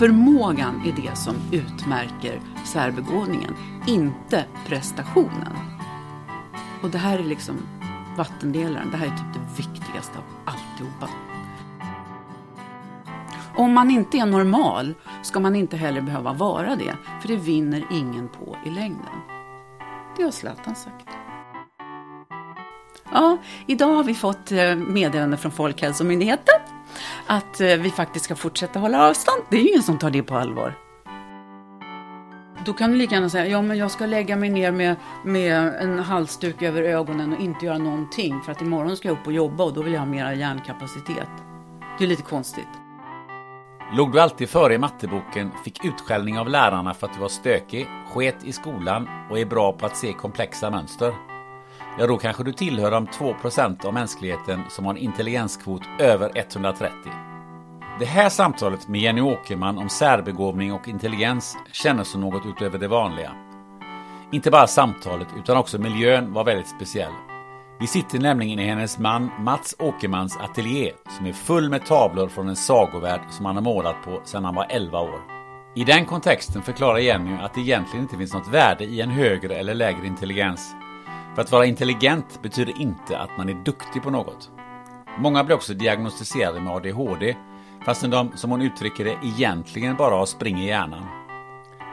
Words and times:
Förmågan 0.00 0.82
är 0.86 1.02
det 1.02 1.16
som 1.16 1.34
utmärker 1.52 2.40
särbegåvningen, 2.64 3.56
inte 3.86 4.44
prestationen. 4.66 5.56
Och 6.82 6.90
det 6.90 6.98
här 6.98 7.18
är 7.18 7.24
liksom 7.24 7.56
vattendelaren. 8.16 8.90
Det 8.90 8.96
här 8.96 9.06
är 9.06 9.10
typ 9.10 9.34
det 9.34 9.62
viktigaste 9.62 10.18
av 10.18 10.24
alltihopa. 10.44 11.08
Om 13.56 13.72
man 13.72 13.90
inte 13.90 14.18
är 14.18 14.26
normal 14.26 14.94
ska 15.22 15.40
man 15.40 15.56
inte 15.56 15.76
heller 15.76 16.00
behöva 16.00 16.32
vara 16.32 16.76
det, 16.76 16.96
för 17.20 17.28
det 17.28 17.36
vinner 17.36 17.84
ingen 17.90 18.28
på 18.28 18.56
i 18.66 18.70
längden. 18.70 19.20
Det 20.16 20.22
har 20.22 20.30
Zlatan 20.30 20.74
sagt. 20.74 21.08
Ja, 23.12 23.38
idag 23.66 23.94
har 23.96 24.04
vi 24.04 24.14
fått 24.14 24.52
eh, 24.52 24.74
meddelande 24.76 25.36
från 25.36 25.52
Folkhälsomyndigheten 25.52 26.60
att 27.26 27.60
eh, 27.60 27.66
vi 27.66 27.90
faktiskt 27.90 28.24
ska 28.24 28.36
fortsätta 28.36 28.78
hålla 28.78 29.08
avstånd. 29.08 29.42
Det 29.50 29.56
är 29.56 29.60
ju 29.60 29.68
ingen 29.68 29.82
som 29.82 29.98
tar 29.98 30.10
det 30.10 30.22
på 30.22 30.36
allvar. 30.36 30.74
Då 32.64 32.72
kan 32.72 32.90
du 32.90 32.96
lika 32.96 33.14
gärna 33.14 33.28
säga, 33.28 33.46
ja 33.46 33.62
men 33.62 33.78
jag 33.78 33.90
ska 33.90 34.06
lägga 34.06 34.36
mig 34.36 34.50
ner 34.50 34.72
med, 34.72 34.96
med 35.24 35.74
en 35.74 35.98
halsduk 35.98 36.62
över 36.62 36.82
ögonen 36.82 37.32
och 37.32 37.40
inte 37.40 37.66
göra 37.66 37.78
någonting 37.78 38.40
för 38.40 38.52
att 38.52 38.62
imorgon 38.62 38.96
ska 38.96 39.08
jag 39.08 39.18
upp 39.18 39.26
och 39.26 39.32
jobba 39.32 39.64
och 39.64 39.72
då 39.72 39.82
vill 39.82 39.92
jag 39.92 40.00
ha 40.00 40.06
mera 40.06 40.34
hjärnkapacitet. 40.34 41.28
Det 41.98 42.04
är 42.04 42.08
lite 42.08 42.22
konstigt. 42.22 42.68
Låg 43.92 44.12
du 44.12 44.20
alltid 44.20 44.48
före 44.48 44.74
i 44.74 44.78
matteboken, 44.78 45.50
fick 45.64 45.84
utskällning 45.84 46.38
av 46.38 46.48
lärarna 46.48 46.94
för 46.94 47.06
att 47.06 47.14
du 47.14 47.20
var 47.20 47.28
stökig, 47.28 47.88
sket 48.14 48.44
i 48.44 48.52
skolan 48.52 49.08
och 49.30 49.38
är 49.38 49.46
bra 49.46 49.72
på 49.72 49.86
att 49.86 49.96
se 49.96 50.12
komplexa 50.12 50.70
mönster? 50.70 51.29
Ja, 51.98 52.06
då 52.06 52.18
kanske 52.18 52.44
du 52.44 52.52
tillhör 52.52 52.90
de 52.90 53.06
2% 53.06 53.86
av 53.86 53.94
mänskligheten 53.94 54.62
som 54.68 54.84
har 54.84 54.94
en 54.94 54.98
intelligenskvot 54.98 55.82
över 55.98 56.32
130. 56.34 56.96
Det 57.98 58.04
här 58.04 58.28
samtalet 58.28 58.88
med 58.88 59.00
Jenny 59.00 59.20
Åkerman 59.20 59.78
om 59.78 59.88
särbegåvning 59.88 60.72
och 60.72 60.88
intelligens 60.88 61.56
kändes 61.72 62.08
som 62.08 62.20
något 62.20 62.46
utöver 62.46 62.78
det 62.78 62.88
vanliga. 62.88 63.32
Inte 64.32 64.50
bara 64.50 64.66
samtalet 64.66 65.28
utan 65.38 65.56
också 65.56 65.78
miljön 65.78 66.32
var 66.32 66.44
väldigt 66.44 66.68
speciell. 66.68 67.12
Vi 67.80 67.86
sitter 67.86 68.18
nämligen 68.18 68.58
i 68.58 68.66
hennes 68.66 68.98
man 68.98 69.30
Mats 69.38 69.74
Åkermans 69.78 70.36
ateljé 70.36 70.92
som 71.16 71.26
är 71.26 71.32
full 71.32 71.70
med 71.70 71.86
tavlor 71.86 72.28
från 72.28 72.48
en 72.48 72.56
sagovärld 72.56 73.20
som 73.30 73.46
han 73.46 73.54
har 73.54 73.62
målat 73.62 73.96
på 74.04 74.20
sedan 74.24 74.44
han 74.44 74.54
var 74.54 74.66
11 74.68 75.00
år. 75.00 75.20
I 75.74 75.84
den 75.84 76.06
kontexten 76.06 76.62
förklarar 76.62 76.98
Jenny 76.98 77.36
att 77.40 77.54
det 77.54 77.60
egentligen 77.60 78.02
inte 78.02 78.16
finns 78.16 78.34
något 78.34 78.48
värde 78.48 78.84
i 78.84 79.00
en 79.00 79.10
högre 79.10 79.54
eller 79.54 79.74
lägre 79.74 80.06
intelligens. 80.06 80.74
För 81.34 81.42
att 81.42 81.52
vara 81.52 81.66
intelligent 81.66 82.42
betyder 82.42 82.80
inte 82.80 83.18
att 83.18 83.36
man 83.38 83.48
är 83.48 83.64
duktig 83.64 84.02
på 84.02 84.10
något. 84.10 84.50
Många 85.18 85.44
blir 85.44 85.56
också 85.56 85.74
diagnostiserade 85.74 86.60
med 86.60 86.72
ADHD 86.72 87.36
fastän 87.84 88.10
de, 88.10 88.32
som 88.36 88.50
hon 88.50 88.62
uttrycker 88.62 89.04
det, 89.04 89.18
egentligen 89.22 89.96
bara 89.96 90.14
har 90.14 90.26
spring 90.26 90.60
i 90.60 90.66
hjärnan. 90.66 91.06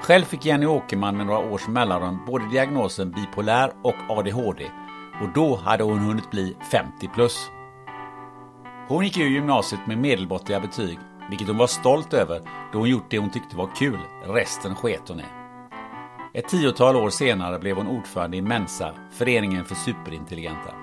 Själv 0.01 0.23
fick 0.23 0.45
Jenny 0.45 0.65
Åkerman 0.65 1.17
med 1.17 1.25
några 1.25 1.39
års 1.39 1.67
mellanrum 1.67 2.19
både 2.27 2.49
diagnosen 2.49 3.11
bipolär 3.11 3.71
och 3.83 3.95
ADHD 4.09 4.65
och 5.21 5.29
då 5.35 5.55
hade 5.55 5.83
hon 5.83 5.99
hunnit 5.99 6.31
bli 6.31 6.55
50 6.71 7.07
plus. 7.07 7.49
Hon 8.87 9.03
gick 9.03 9.17
ur 9.17 9.29
gymnasiet 9.29 9.87
med 9.87 9.97
medelmåttiga 9.97 10.59
betyg, 10.59 10.99
vilket 11.29 11.47
hon 11.47 11.57
var 11.57 11.67
stolt 11.67 12.13
över 12.13 12.41
då 12.73 12.79
hon 12.79 12.89
gjort 12.89 13.09
det 13.09 13.17
hon 13.17 13.29
tyckte 13.29 13.57
var 13.57 13.69
kul, 13.75 13.99
resten 14.25 14.75
sket 14.75 15.09
hon 15.09 15.19
i. 15.19 15.46
Ett 16.37 16.47
tiotal 16.47 16.95
år 16.95 17.09
senare 17.09 17.59
blev 17.59 17.75
hon 17.75 17.87
ordförande 17.87 18.37
i 18.37 18.41
Mensa, 18.41 18.93
Föreningen 19.11 19.65
för 19.65 19.75
superintelligenta. 19.75 20.73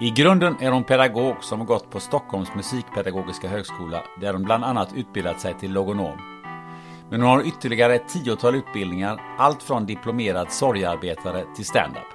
I 0.00 0.10
grunden 0.10 0.56
är 0.60 0.70
hon 0.70 0.84
pedagog 0.84 1.44
som 1.44 1.58
har 1.58 1.66
gått 1.66 1.90
på 1.90 2.00
Stockholms 2.00 2.54
musikpedagogiska 2.54 3.48
högskola 3.48 4.02
där 4.20 4.32
hon 4.32 4.42
bland 4.42 4.64
annat 4.64 4.92
utbildat 4.94 5.40
sig 5.40 5.54
till 5.58 5.72
logonom. 5.72 6.18
Men 7.10 7.20
hon 7.20 7.30
har 7.30 7.46
ytterligare 7.46 7.94
ett 7.94 8.08
tiotal 8.08 8.54
utbildningar, 8.54 9.20
allt 9.38 9.62
från 9.62 9.86
diplomerad 9.86 10.52
sorgarbetare 10.52 11.44
till 11.56 11.66
stand-up. 11.66 12.08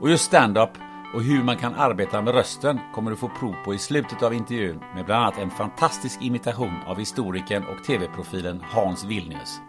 Och 0.00 0.10
just 0.10 0.24
stand-up 0.24 0.70
och 1.14 1.22
hur 1.22 1.42
man 1.42 1.56
kan 1.56 1.74
arbeta 1.74 2.22
med 2.22 2.34
rösten 2.34 2.80
kommer 2.94 3.10
du 3.10 3.16
få 3.16 3.28
prov 3.28 3.54
på 3.64 3.74
i 3.74 3.78
slutet 3.78 4.22
av 4.22 4.34
intervjun 4.34 4.80
med 4.94 5.04
bland 5.04 5.22
annat 5.22 5.38
en 5.38 5.50
fantastisk 5.50 6.22
imitation 6.22 6.82
av 6.86 6.98
historikern 6.98 7.64
och 7.64 7.84
tv-profilen 7.84 8.62
Hans 8.70 9.04
Vilnius. 9.04 9.60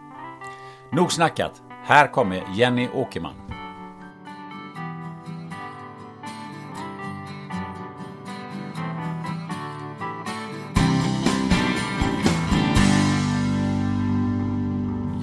Nog 0.91 1.11
snackat, 1.11 1.61
här 1.87 2.07
kommer 2.07 2.43
Jenny 2.55 2.87
Åkerman. 2.93 3.33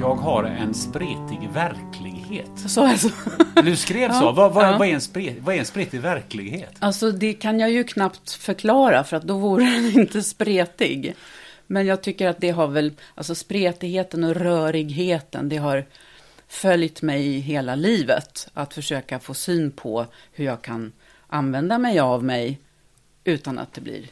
Jag 0.01 0.15
har 0.15 0.45
en 0.45 0.75
spretig 0.75 1.49
verklighet. 1.53 2.51
Så 2.57 2.87
alltså. 2.87 3.09
Du 3.63 3.77
skrev 3.77 4.09
så. 4.09 4.25
Ja, 4.25 4.33
vad, 4.33 4.53
vad, 4.53 4.65
ja. 4.65 4.79
vad, 4.79 4.89
är 4.89 4.93
en 4.93 5.01
spret, 5.01 5.37
vad 5.41 5.55
är 5.55 5.59
en 5.59 5.67
spretig 5.67 6.01
verklighet? 6.01 6.77
Alltså 6.79 7.11
det 7.11 7.33
kan 7.33 7.61
jag 7.61 7.71
ju 7.71 7.85
knappt 7.85 8.33
förklara 8.33 9.05
för 9.05 9.17
att 9.17 9.23
då 9.23 9.39
vore 9.39 9.65
den 9.71 10.01
inte 10.01 10.23
spretig. 10.23 11.15
Men 11.67 11.87
jag 11.87 12.03
tycker 12.03 12.29
att 12.29 12.41
det 12.41 12.51
har 12.51 12.67
väl, 12.67 12.93
alltså 13.15 13.35
spretigheten 13.35 14.25
och 14.25 14.37
rörigheten, 14.37 15.49
det 15.49 15.57
har 15.57 15.85
följt 16.55 17.03
mig 17.03 17.39
hela 17.39 17.75
livet. 17.75 18.49
Att 18.55 18.75
försöka 18.75 19.19
få 19.19 19.35
syn 19.35 19.71
på 19.71 20.07
hur 20.33 20.45
jag 20.45 20.63
kan 20.63 20.93
använda 21.27 21.79
mig 21.79 21.99
av 21.99 22.25
mig 22.25 22.59
utan 23.25 23.59
att 23.59 23.73
det 23.73 23.81
blir 23.81 24.07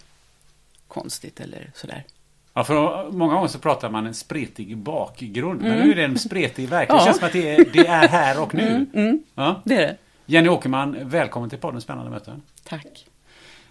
konstigt 0.89 1.41
eller 1.41 1.71
sådär. 1.75 2.05
Ja, 2.55 2.65
för 2.65 3.11
många 3.11 3.35
gånger 3.35 3.49
så 3.49 3.59
pratar 3.59 3.91
man 3.91 4.07
en 4.07 4.15
spretig 4.15 4.77
bakgrund. 4.77 5.61
Men 5.61 5.79
nu 5.79 5.91
är 5.91 5.97
det 5.97 6.05
en 6.05 6.19
spretig 6.19 6.69
verklighet. 6.69 6.89
Ja. 6.89 6.99
Det 6.99 7.05
känns 7.05 7.19
som 7.19 7.27
att 7.27 7.33
det 7.33 7.55
är, 7.55 7.65
det 7.73 7.87
är 7.87 8.09
här 8.09 8.43
och 8.43 8.55
nu. 8.55 8.87
Ja. 9.35 9.63
Det 9.65 9.75
är 9.75 9.81
det. 9.81 9.97
Jenny 10.27 10.49
Åkerman, 10.49 11.09
välkommen 11.09 11.51
till 11.51 11.59
podden 11.59 11.81
Spännande 11.81 12.11
möten. 12.11 12.43
Tack. 12.65 13.07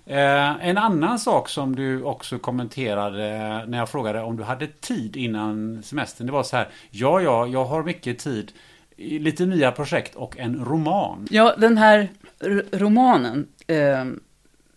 Eh, 0.05 0.67
en 0.67 0.77
annan 0.77 1.19
sak 1.19 1.49
som 1.49 1.75
du 1.75 2.03
också 2.03 2.39
kommenterade 2.39 3.27
eh, 3.27 3.69
när 3.69 3.77
jag 3.77 3.89
frågade 3.89 4.21
om 4.21 4.37
du 4.37 4.43
hade 4.43 4.67
tid 4.67 5.15
innan 5.15 5.83
semestern. 5.83 6.27
Det 6.27 6.33
var 6.33 6.43
så 6.43 6.55
här. 6.55 6.67
Ja, 6.89 7.21
ja, 7.21 7.47
jag 7.47 7.65
har 7.65 7.83
mycket 7.83 8.19
tid. 8.19 8.51
Lite 8.97 9.45
nya 9.45 9.71
projekt 9.71 10.15
och 10.15 10.37
en 10.37 10.65
roman. 10.65 11.27
Ja, 11.31 11.55
den 11.57 11.77
här 11.77 12.09
romanen. 12.71 13.47
Eh, 13.67 14.05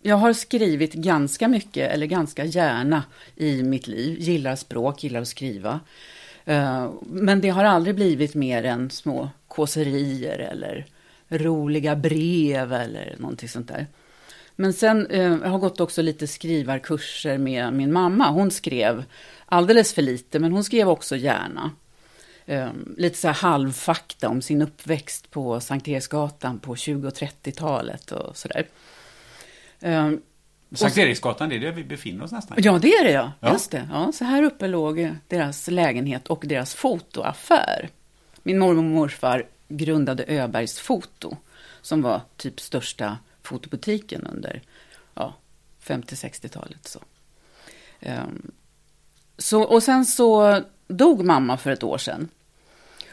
jag 0.01 0.15
har 0.15 0.33
skrivit 0.33 0.93
ganska 0.93 1.47
mycket, 1.47 1.91
eller 1.91 2.05
ganska 2.05 2.45
gärna 2.45 3.03
i 3.35 3.63
mitt 3.63 3.87
liv. 3.87 4.19
Gillar 4.19 4.55
språk, 4.55 5.03
gillar 5.03 5.21
att 5.21 5.27
skriva. 5.27 5.79
Eh, 6.45 6.89
men 7.01 7.41
det 7.41 7.49
har 7.49 7.63
aldrig 7.63 7.95
blivit 7.95 8.35
mer 8.35 8.63
än 8.63 8.89
små 8.89 9.29
kåserier 9.47 10.39
eller 10.39 10.85
roliga 11.29 11.95
brev 11.95 12.73
eller 12.73 13.15
någonting 13.17 13.49
sånt 13.49 13.67
där. 13.67 13.87
Men 14.55 14.73
sen 14.73 15.07
eh, 15.07 15.21
jag 15.21 15.49
har 15.49 15.59
gått 15.59 15.79
också 15.79 16.01
lite 16.01 16.27
skrivarkurser 16.27 17.37
med 17.37 17.73
min 17.73 17.93
mamma. 17.93 18.29
Hon 18.29 18.51
skrev 18.51 19.03
alldeles 19.45 19.93
för 19.93 20.01
lite, 20.01 20.39
men 20.39 20.51
hon 20.51 20.63
skrev 20.63 20.89
också 20.89 21.15
gärna. 21.15 21.71
Eh, 22.45 22.69
lite 22.97 23.17
så 23.17 23.27
här 23.27 23.35
halvfakta 23.35 24.29
om 24.29 24.41
sin 24.41 24.61
uppväxt 24.61 25.31
på 25.31 25.59
Sankt 25.59 25.87
Eriksgatan 25.87 26.59
på 26.59 26.75
20 26.75 27.07
och 27.07 27.13
30-talet 27.13 28.11
och 28.11 28.37
sådär. 28.37 28.67
Eh, 29.79 30.11
Sankt 30.75 30.97
Eriksgatan, 30.97 31.49
det 31.49 31.55
är 31.55 31.59
där 31.59 31.71
vi 31.71 31.83
befinner 31.83 32.23
oss 32.23 32.31
nästan. 32.31 32.57
Ja, 32.59 32.79
det 32.79 32.93
är 32.93 33.03
det 33.03 33.11
ja. 33.11 33.31
Ja. 33.39 33.51
Just 33.51 33.71
det. 33.71 33.89
Ja, 33.91 34.11
så 34.11 34.25
här 34.25 34.43
uppe 34.43 34.67
låg 34.67 35.09
deras 35.27 35.67
lägenhet 35.67 36.27
och 36.27 36.43
deras 36.47 36.75
fotoaffär. 36.75 37.89
Min 38.43 38.59
mormor 38.59 38.83
och 38.83 38.89
morfar 38.89 39.45
grundade 39.67 40.23
Öbergs 40.27 40.79
Foto, 40.79 41.37
som 41.81 42.01
var 42.01 42.21
typ 42.37 42.59
största 42.59 43.17
fotobutiken 43.45 44.27
under 44.33 44.61
ja, 45.13 45.33
50-60-talet. 45.83 46.87
Så. 46.87 46.99
Ehm, 47.99 48.51
så. 49.37 49.61
Och 49.63 49.83
sen 49.83 50.05
så 50.05 50.61
dog 50.87 51.25
mamma 51.25 51.57
för 51.57 51.71
ett 51.71 51.83
år 51.83 51.97
sedan. 51.97 52.29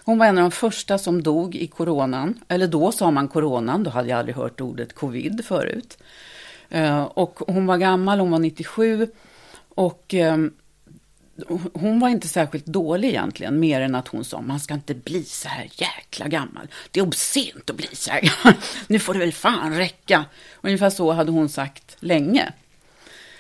Hon 0.05 0.19
var 0.19 0.26
en 0.26 0.38
av 0.38 0.43
de 0.43 0.50
första 0.50 0.99
som 0.99 1.23
dog 1.23 1.55
i 1.55 1.67
coronan. 1.67 2.40
Eller 2.49 2.67
då 2.67 2.93
sa 2.93 3.11
man 3.11 3.29
coronan, 3.29 3.84
då 3.84 3.90
hade 3.90 4.08
jag 4.08 4.19
aldrig 4.19 4.37
hört 4.37 4.61
ordet 4.61 4.93
covid 4.93 5.44
förut. 5.44 5.99
Ehm, 6.69 7.06
och 7.06 7.38
hon 7.46 7.67
var 7.67 7.76
gammal, 7.76 8.20
hon 8.20 8.31
var 8.31 8.38
97. 8.38 9.08
Och 9.75 10.14
ehm, 10.14 10.55
hon 11.73 12.00
var 12.00 12.08
inte 12.08 12.29
särskilt 12.29 12.67
dålig 12.67 13.08
egentligen, 13.08 13.61
mer 13.61 13.81
än 13.81 13.94
att 13.94 14.08
hon 14.08 14.25
sa 14.25 14.40
man 14.40 14.61
ska 14.61 14.75
inte 14.75 14.94
bli 14.94 15.25
så 15.25 15.49
här 15.49 15.70
jäkla 15.73 16.29
gammal. 16.29 16.69
Det 16.90 17.00
är 17.00 17.05
obscent 17.05 17.70
att 17.70 17.76
bli 17.76 17.88
så 17.93 18.11
här 18.11 18.20
gammal. 18.20 18.61
Nu 18.87 18.99
får 18.99 19.12
det 19.14 19.20
väl 19.20 19.32
fan 19.32 19.76
räcka. 19.76 20.25
Ungefär 20.61 20.90
så 20.90 21.12
hade 21.12 21.32
hon 21.32 21.49
sagt 21.49 21.96
länge. 22.00 22.52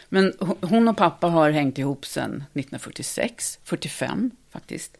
Men 0.08 0.32
hon 0.60 0.88
och 0.88 0.96
pappa 0.96 1.26
har 1.26 1.50
hängt 1.50 1.78
ihop 1.78 2.06
sedan 2.06 2.30
1946, 2.30 3.58
45 3.64 4.30
faktiskt. 4.50 4.96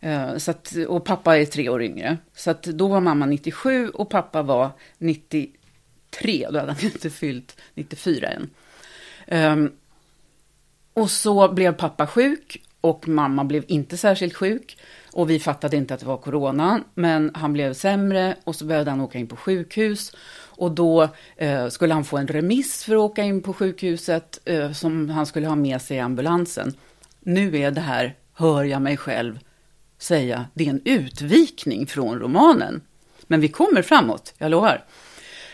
Eh, 0.00 0.36
så 0.36 0.50
att, 0.50 0.74
och 0.88 1.04
pappa 1.04 1.38
är 1.38 1.44
tre 1.44 1.68
år 1.68 1.82
yngre. 1.82 2.16
Så 2.34 2.50
att 2.50 2.62
då 2.62 2.88
var 2.88 3.00
mamma 3.00 3.26
97 3.26 3.88
och 3.88 4.10
pappa 4.10 4.42
var 4.42 4.70
93. 4.98 6.48
Då 6.50 6.58
hade 6.58 6.72
han 6.72 6.80
inte 6.84 7.10
fyllt 7.10 7.60
94 7.74 8.28
än. 8.28 8.50
Ehm, 9.26 9.72
och 10.98 11.10
så 11.10 11.48
blev 11.48 11.72
pappa 11.72 12.06
sjuk 12.06 12.62
och 12.80 13.08
mamma 13.08 13.44
blev 13.44 13.64
inte 13.68 13.96
särskilt 13.96 14.34
sjuk. 14.34 14.78
Och 15.12 15.30
vi 15.30 15.40
fattade 15.40 15.76
inte 15.76 15.94
att 15.94 16.00
det 16.00 16.06
var 16.06 16.16
corona, 16.16 16.80
men 16.94 17.30
han 17.34 17.52
blev 17.52 17.74
sämre 17.74 18.36
och 18.44 18.56
så 18.56 18.64
behövde 18.64 18.90
han 18.90 19.00
åka 19.00 19.18
in 19.18 19.26
på 19.26 19.36
sjukhus. 19.36 20.12
Och 20.46 20.70
då 20.70 21.08
eh, 21.36 21.68
skulle 21.68 21.94
han 21.94 22.04
få 22.04 22.16
en 22.16 22.26
remiss 22.28 22.84
för 22.84 22.94
att 22.94 23.00
åka 23.00 23.22
in 23.22 23.42
på 23.42 23.52
sjukhuset 23.52 24.40
eh, 24.44 24.72
som 24.72 25.10
han 25.10 25.26
skulle 25.26 25.46
ha 25.48 25.56
med 25.56 25.82
sig 25.82 25.96
i 25.96 26.00
ambulansen. 26.00 26.74
Nu 27.20 27.58
är 27.58 27.70
det 27.70 27.80
här, 27.80 28.14
hör 28.34 28.64
jag 28.64 28.82
mig 28.82 28.96
själv 28.96 29.38
säga, 29.98 30.46
det 30.54 30.66
är 30.66 30.70
en 30.70 30.82
utvikning 30.84 31.86
från 31.86 32.18
romanen. 32.18 32.80
Men 33.26 33.40
vi 33.40 33.48
kommer 33.48 33.82
framåt, 33.82 34.34
jag 34.38 34.50
lovar. 34.50 34.84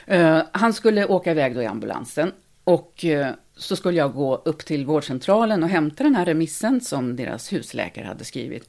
Eh, 0.06 0.42
han 0.52 0.72
skulle 0.72 1.06
åka 1.06 1.30
iväg 1.30 1.54
då 1.54 1.62
i 1.62 1.66
ambulansen 1.66 2.32
och 2.64 3.04
eh, 3.04 3.34
så 3.56 3.76
skulle 3.76 3.98
jag 3.98 4.12
gå 4.12 4.42
upp 4.44 4.64
till 4.64 4.86
vårdcentralen 4.86 5.62
och 5.62 5.68
hämta 5.68 6.04
den 6.04 6.14
här 6.14 6.24
remissen 6.24 6.80
som 6.80 7.16
deras 7.16 7.52
husläkare 7.52 8.06
hade 8.06 8.24
skrivit. 8.24 8.68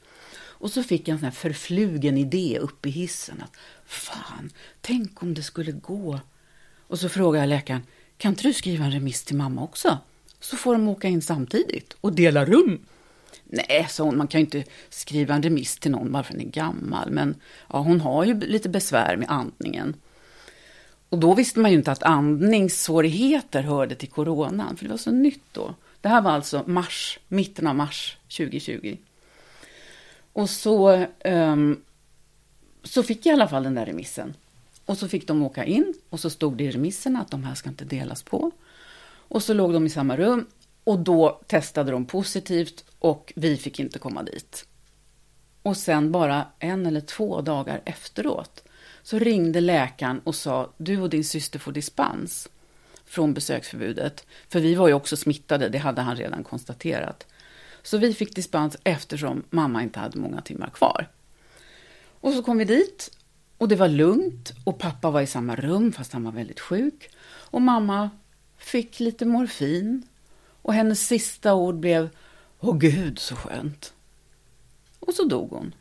Och 0.58 0.70
så 0.70 0.82
fick 0.82 1.08
jag 1.08 1.12
en 1.12 1.18
sån 1.18 1.24
här 1.24 1.32
förflugen 1.32 2.18
idé 2.18 2.58
upp 2.60 2.86
i 2.86 2.90
hissen 2.90 3.42
att 3.42 3.56
fan, 3.86 4.50
tänk 4.80 5.22
om 5.22 5.34
det 5.34 5.42
skulle 5.42 5.72
gå. 5.72 6.20
Och 6.86 6.98
så 6.98 7.08
frågade 7.08 7.42
jag 7.42 7.48
läkaren, 7.48 7.82
kan 8.16 8.32
inte 8.32 8.42
du 8.42 8.52
skriva 8.52 8.84
en 8.84 8.92
remiss 8.92 9.24
till 9.24 9.36
mamma 9.36 9.62
också? 9.62 9.98
Så 10.40 10.56
får 10.56 10.72
de 10.72 10.88
åka 10.88 11.08
in 11.08 11.22
samtidigt 11.22 11.96
och 12.00 12.12
dela 12.12 12.44
rum. 12.44 12.86
Nej, 13.44 13.86
sa 13.90 14.04
hon, 14.04 14.16
man 14.16 14.28
kan 14.28 14.40
ju 14.40 14.44
inte 14.44 14.64
skriva 14.88 15.34
en 15.34 15.42
remiss 15.42 15.78
till 15.78 15.90
någon 15.90 16.12
bara 16.12 16.22
för 16.22 16.32
att 16.32 16.38
den 16.38 16.48
är 16.48 16.52
gammal. 16.52 17.10
Men 17.10 17.34
ja, 17.72 17.78
hon 17.78 18.00
har 18.00 18.24
ju 18.24 18.40
lite 18.40 18.68
besvär 18.68 19.16
med 19.16 19.30
andningen. 19.30 19.94
Och 21.08 21.18
då 21.18 21.34
visste 21.34 21.60
man 21.60 21.70
ju 21.70 21.76
inte 21.76 21.92
att 21.92 22.02
andningssvårigheter 22.02 23.62
hörde 23.62 23.94
till 23.94 24.08
coronan, 24.08 24.76
för 24.76 24.84
det 24.84 24.90
var 24.90 24.98
så 24.98 25.10
nytt 25.10 25.44
då. 25.52 25.74
Det 26.00 26.08
här 26.08 26.20
var 26.20 26.30
alltså 26.30 26.64
mars, 26.66 27.18
mitten 27.28 27.66
av 27.66 27.74
mars 27.74 28.16
2020. 28.36 28.96
Och 30.32 30.50
så, 30.50 31.06
um, 31.24 31.82
så 32.82 33.02
fick 33.02 33.26
jag 33.26 33.32
i 33.32 33.34
alla 33.34 33.48
fall 33.48 33.62
den 33.62 33.74
där 33.74 33.86
remissen. 33.86 34.34
Och 34.86 34.98
så 34.98 35.08
fick 35.08 35.26
de 35.26 35.42
åka 35.42 35.64
in 35.64 35.94
och 36.10 36.20
så 36.20 36.30
stod 36.30 36.56
det 36.56 36.64
i 36.64 36.70
remissen 36.70 37.16
att 37.16 37.30
de 37.30 37.44
här 37.44 37.54
ska 37.54 37.68
inte 37.68 37.84
delas 37.84 38.22
på. 38.22 38.50
Och 39.28 39.42
så 39.42 39.54
låg 39.54 39.72
de 39.72 39.86
i 39.86 39.90
samma 39.90 40.16
rum 40.16 40.46
och 40.84 40.98
då 40.98 41.40
testade 41.46 41.90
de 41.90 42.06
positivt 42.06 42.84
och 42.98 43.32
vi 43.36 43.56
fick 43.56 43.80
inte 43.80 43.98
komma 43.98 44.22
dit. 44.22 44.66
Och 45.62 45.76
sen 45.76 46.12
bara 46.12 46.46
en 46.58 46.86
eller 46.86 47.00
två 47.00 47.40
dagar 47.40 47.82
efteråt 47.84 48.62
så 49.06 49.18
ringde 49.18 49.60
läkaren 49.60 50.20
och 50.24 50.34
sa 50.34 50.72
du 50.76 51.00
och 51.00 51.10
din 51.10 51.24
syster 51.24 51.58
får 51.58 51.72
dispens 51.72 52.48
från 53.04 53.34
besöksförbudet. 53.34 54.26
För 54.48 54.60
vi 54.60 54.74
var 54.74 54.88
ju 54.88 54.94
också 54.94 55.16
smittade, 55.16 55.68
det 55.68 55.78
hade 55.78 56.02
han 56.02 56.16
redan 56.16 56.44
konstaterat. 56.44 57.26
Så 57.82 57.98
vi 57.98 58.14
fick 58.14 58.34
dispens 58.34 58.76
eftersom 58.84 59.42
mamma 59.50 59.82
inte 59.82 60.00
hade 60.00 60.18
många 60.18 60.40
timmar 60.40 60.70
kvar. 60.70 61.08
Och 62.20 62.32
så 62.32 62.42
kom 62.42 62.58
vi 62.58 62.64
dit 62.64 63.10
och 63.58 63.68
det 63.68 63.76
var 63.76 63.88
lugnt 63.88 64.52
och 64.64 64.78
pappa 64.78 65.10
var 65.10 65.20
i 65.20 65.26
samma 65.26 65.56
rum 65.56 65.92
fast 65.92 66.12
han 66.12 66.24
var 66.24 66.32
väldigt 66.32 66.60
sjuk. 66.60 67.10
Och 67.26 67.62
mamma 67.62 68.10
fick 68.58 69.00
lite 69.00 69.24
morfin 69.24 70.02
och 70.62 70.74
hennes 70.74 71.06
sista 71.06 71.54
ord 71.54 71.74
blev 71.74 72.08
Åh 72.60 72.78
gud 72.78 73.18
så 73.18 73.36
skönt. 73.36 73.92
Och 75.00 75.14
så 75.14 75.24
dog 75.24 75.50
hon. 75.50 75.74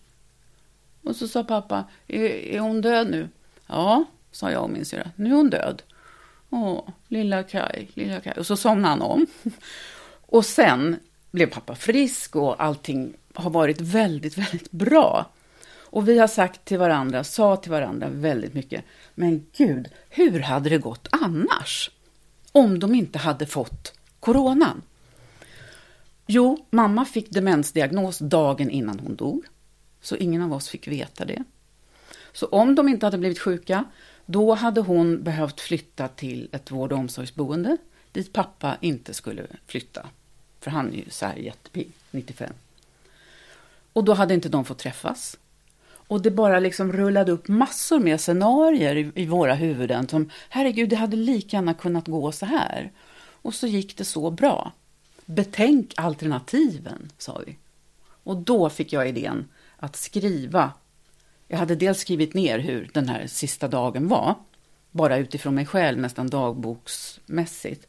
Och 1.05 1.15
så 1.15 1.27
sa 1.27 1.43
pappa, 1.43 1.83
är, 2.07 2.23
är 2.25 2.59
hon 2.59 2.81
död 2.81 3.09
nu? 3.09 3.29
Ja, 3.67 4.05
sa 4.31 4.51
jag 4.51 4.63
och 4.63 4.69
min 4.69 4.85
syrra, 4.85 5.11
nu 5.15 5.29
är 5.29 5.35
hon 5.35 5.49
död. 5.49 5.81
Åh, 6.49 6.89
lilla 7.07 7.43
Kaj, 7.43 7.89
lilla 7.93 8.21
Kaj. 8.21 8.33
Och 8.37 8.45
så 8.45 8.57
somnade 8.57 8.87
han 8.87 9.01
om. 9.01 9.25
Och 10.27 10.45
sen 10.45 10.95
blev 11.31 11.47
pappa 11.47 11.75
frisk 11.75 12.35
och 12.35 12.63
allting 12.63 13.13
har 13.33 13.49
varit 13.49 13.81
väldigt, 13.81 14.37
väldigt 14.37 14.71
bra. 14.71 15.25
Och 15.95 16.09
vi 16.09 16.19
har 16.19 16.27
sagt 16.27 16.65
till 16.65 16.77
varandra, 16.77 17.23
sa 17.23 17.55
till 17.55 17.71
varandra 17.71 18.07
väldigt 18.09 18.53
mycket, 18.53 18.83
men 19.15 19.45
gud, 19.57 19.87
hur 20.09 20.39
hade 20.39 20.69
det 20.69 20.77
gått 20.77 21.07
annars? 21.11 21.91
Om 22.51 22.79
de 22.79 22.95
inte 22.95 23.19
hade 23.19 23.45
fått 23.45 23.93
coronan. 24.19 24.81
Jo, 26.27 26.65
mamma 26.69 27.05
fick 27.05 27.31
demensdiagnos 27.31 28.19
dagen 28.19 28.69
innan 28.69 28.99
hon 28.99 29.15
dog. 29.15 29.45
Så 30.05 30.15
ingen 30.15 30.41
av 30.41 30.53
oss 30.53 30.69
fick 30.69 30.87
veta 30.87 31.25
det. 31.25 31.43
Så 32.33 32.45
om 32.45 32.75
de 32.75 32.87
inte 32.87 33.05
hade 33.05 33.17
blivit 33.17 33.39
sjuka, 33.39 33.83
då 34.25 34.53
hade 34.53 34.81
hon 34.81 35.23
behövt 35.23 35.61
flytta 35.61 36.07
till 36.07 36.49
ett 36.51 36.71
vård 36.71 36.91
och 36.91 36.99
omsorgsboende 36.99 37.77
dit 38.11 38.33
pappa 38.33 38.77
inte 38.81 39.13
skulle 39.13 39.47
flytta. 39.67 40.07
För 40.59 40.71
han 40.71 40.93
är 40.93 40.97
ju 40.97 41.09
så 41.09 41.25
här 41.25 41.35
jättepigg, 41.35 41.91
95. 42.11 42.53
Och 43.93 44.03
då 44.03 44.13
hade 44.13 44.33
inte 44.33 44.49
de 44.49 44.65
fått 44.65 44.77
träffas. 44.77 45.37
Och 45.87 46.21
det 46.21 46.31
bara 46.31 46.59
liksom 46.59 46.93
rullade 46.93 47.31
upp 47.31 47.47
massor 47.47 47.99
med 47.99 48.21
scenarier 48.21 48.95
i, 48.95 49.11
i 49.15 49.25
våra 49.25 49.53
huvuden 49.53 50.07
som 50.07 50.29
herregud, 50.49 50.89
det 50.89 50.95
hade 50.95 51.15
lika 51.17 51.57
gärna 51.57 51.73
kunnat 51.73 52.07
gå 52.07 52.31
så 52.31 52.45
här. 52.45 52.91
Och 53.41 53.53
så 53.53 53.67
gick 53.67 53.97
det 53.97 54.05
så 54.05 54.31
bra. 54.31 54.71
Betänk 55.25 55.93
alternativen, 55.97 57.11
sa 57.17 57.41
vi. 57.45 57.57
Och 58.23 58.37
då 58.37 58.69
fick 58.69 58.93
jag 58.93 59.09
idén 59.09 59.47
att 59.85 59.95
skriva. 59.95 60.73
Jag 61.47 61.57
hade 61.57 61.75
dels 61.75 61.99
skrivit 61.99 62.33
ner 62.33 62.59
hur 62.59 62.89
den 62.93 63.09
här 63.09 63.27
sista 63.27 63.67
dagen 63.67 64.07
var, 64.07 64.35
bara 64.91 65.17
utifrån 65.17 65.55
mig 65.55 65.65
själv, 65.65 65.99
nästan 65.99 66.29
dagboksmässigt. 66.29 67.87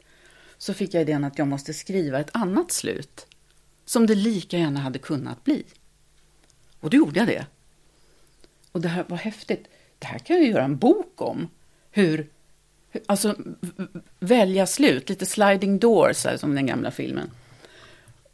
Så 0.57 0.73
fick 0.73 0.93
jag 0.93 1.01
idén 1.01 1.23
att 1.23 1.37
jag 1.37 1.47
måste 1.47 1.73
skriva 1.73 2.19
ett 2.19 2.29
annat 2.33 2.71
slut, 2.71 3.27
som 3.85 4.07
det 4.07 4.15
lika 4.15 4.57
gärna 4.57 4.79
hade 4.79 4.99
kunnat 4.99 5.43
bli. 5.43 5.63
Och 6.79 6.89
då 6.89 6.97
gjorde 6.97 7.19
jag 7.19 7.27
det. 7.27 7.45
Och 8.71 8.81
det 8.81 8.87
här 8.87 9.05
var 9.07 9.17
häftigt. 9.17 9.67
Det 9.99 10.07
här 10.07 10.19
kan 10.19 10.35
jag 10.35 10.45
göra 10.45 10.63
en 10.63 10.77
bok 10.77 11.21
om. 11.21 11.47
Hur, 11.91 12.29
hur 12.89 13.01
alltså 13.05 13.35
välja 14.19 14.67
slut, 14.67 15.09
lite 15.09 15.25
sliding 15.25 15.79
doors, 15.79 16.25
här, 16.25 16.37
som 16.37 16.55
den 16.55 16.65
gamla 16.65 16.91
filmen. 16.91 17.31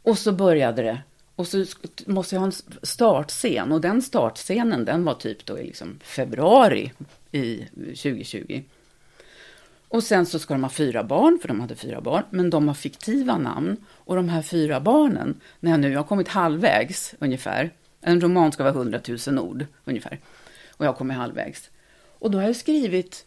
Och 0.02 0.18
så 0.18 0.32
började 0.32 0.82
det. 0.82 1.02
Och 1.36 1.46
så 1.46 1.64
måste 2.06 2.34
jag 2.34 2.40
ha 2.40 2.46
en 2.46 2.52
startscen. 2.82 3.72
Och 3.72 3.80
den 3.80 4.02
startscenen, 4.02 4.84
den 4.84 5.04
var 5.04 5.14
typ 5.14 5.46
då 5.46 5.58
i 5.58 5.66
liksom 5.66 6.00
februari 6.02 6.92
i 7.32 7.64
2020. 7.74 8.62
Och 9.88 10.02
sen 10.02 10.26
så 10.26 10.38
ska 10.38 10.54
de 10.54 10.62
ha 10.62 10.70
fyra 10.70 11.04
barn, 11.04 11.38
för 11.40 11.48
de 11.48 11.60
hade 11.60 11.76
fyra 11.76 12.00
barn, 12.00 12.22
men 12.30 12.50
de 12.50 12.68
har 12.68 12.74
fiktiva 12.74 13.38
namn. 13.38 13.76
Och 13.90 14.16
de 14.16 14.28
här 14.28 14.42
fyra 14.42 14.80
barnen, 14.80 15.40
när 15.60 15.70
jag 15.70 15.80
nu 15.80 15.96
har 15.96 16.04
kommit 16.04 16.28
halvvägs 16.28 17.14
ungefär, 17.18 17.70
en 18.00 18.20
roman 18.20 18.52
ska 18.52 18.62
vara 18.62 18.74
100 18.74 19.00
000 19.26 19.38
ord 19.38 19.66
ungefär, 19.84 20.20
och 20.70 20.86
jag 20.86 20.96
kommer 20.96 21.14
halvvägs. 21.14 21.70
Och 22.18 22.30
då 22.30 22.38
har 22.38 22.46
jag 22.46 22.56
skrivit 22.56 23.26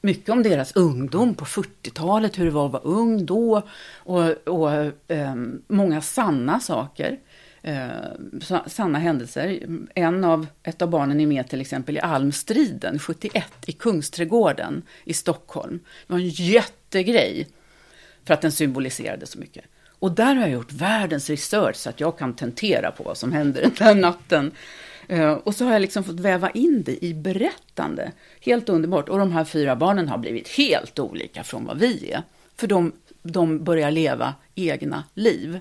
mycket 0.00 0.28
om 0.28 0.42
deras 0.42 0.76
ungdom 0.76 1.34
på 1.34 1.44
40-talet, 1.44 2.38
hur 2.38 2.44
det 2.44 2.50
var 2.50 2.66
att 2.66 2.72
vara 2.72 2.82
ung 2.82 3.26
då 3.26 3.62
och, 3.94 4.48
och 4.48 4.72
eh, 5.08 5.34
många 5.68 6.00
sanna 6.00 6.60
saker. 6.60 7.18
Eh, 7.62 8.60
sanna 8.66 8.98
händelser. 8.98 9.60
En 9.94 10.24
av, 10.24 10.46
ett 10.62 10.82
av 10.82 10.90
barnen 10.90 11.20
är 11.20 11.26
med 11.26 11.48
till 11.48 11.60
exempel 11.60 11.96
i 11.96 12.00
Almstriden 12.00 12.98
71 12.98 13.44
i 13.66 13.72
Kungsträdgården 13.72 14.82
i 15.04 15.14
Stockholm. 15.14 15.80
Det 16.06 16.12
var 16.12 16.20
en 16.20 16.28
jättegrej 16.28 17.48
för 18.24 18.34
att 18.34 18.40
den 18.40 18.52
symboliserade 18.52 19.26
så 19.26 19.38
mycket. 19.38 19.64
Och 19.98 20.12
där 20.12 20.34
har 20.34 20.42
jag 20.42 20.50
gjort 20.50 20.72
världens 20.72 21.30
research 21.30 21.76
så 21.76 21.90
att 21.90 22.00
jag 22.00 22.18
kan 22.18 22.34
tentera 22.34 22.90
på 22.90 23.02
vad 23.02 23.16
som 23.16 23.32
hände 23.32 23.60
den 23.60 23.74
där 23.78 23.94
natten. 23.94 24.52
Eh, 25.08 25.32
och 25.32 25.54
så 25.54 25.64
har 25.64 25.72
jag 25.72 25.82
liksom 25.82 26.04
fått 26.04 26.20
väva 26.20 26.50
in 26.50 26.82
det 26.82 27.04
i 27.04 27.14
berättande. 27.14 28.12
Helt 28.40 28.68
underbart. 28.68 29.08
Och 29.08 29.18
de 29.18 29.32
här 29.32 29.44
fyra 29.44 29.76
barnen 29.76 30.08
har 30.08 30.18
blivit 30.18 30.48
helt 30.48 30.98
olika 30.98 31.44
från 31.44 31.64
vad 31.64 31.78
vi 31.78 32.10
är. 32.10 32.22
För 32.56 32.66
de, 32.66 32.92
de 33.22 33.64
börjar 33.64 33.90
leva 33.90 34.34
egna 34.54 35.04
liv. 35.14 35.58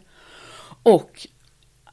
Och 0.83 1.27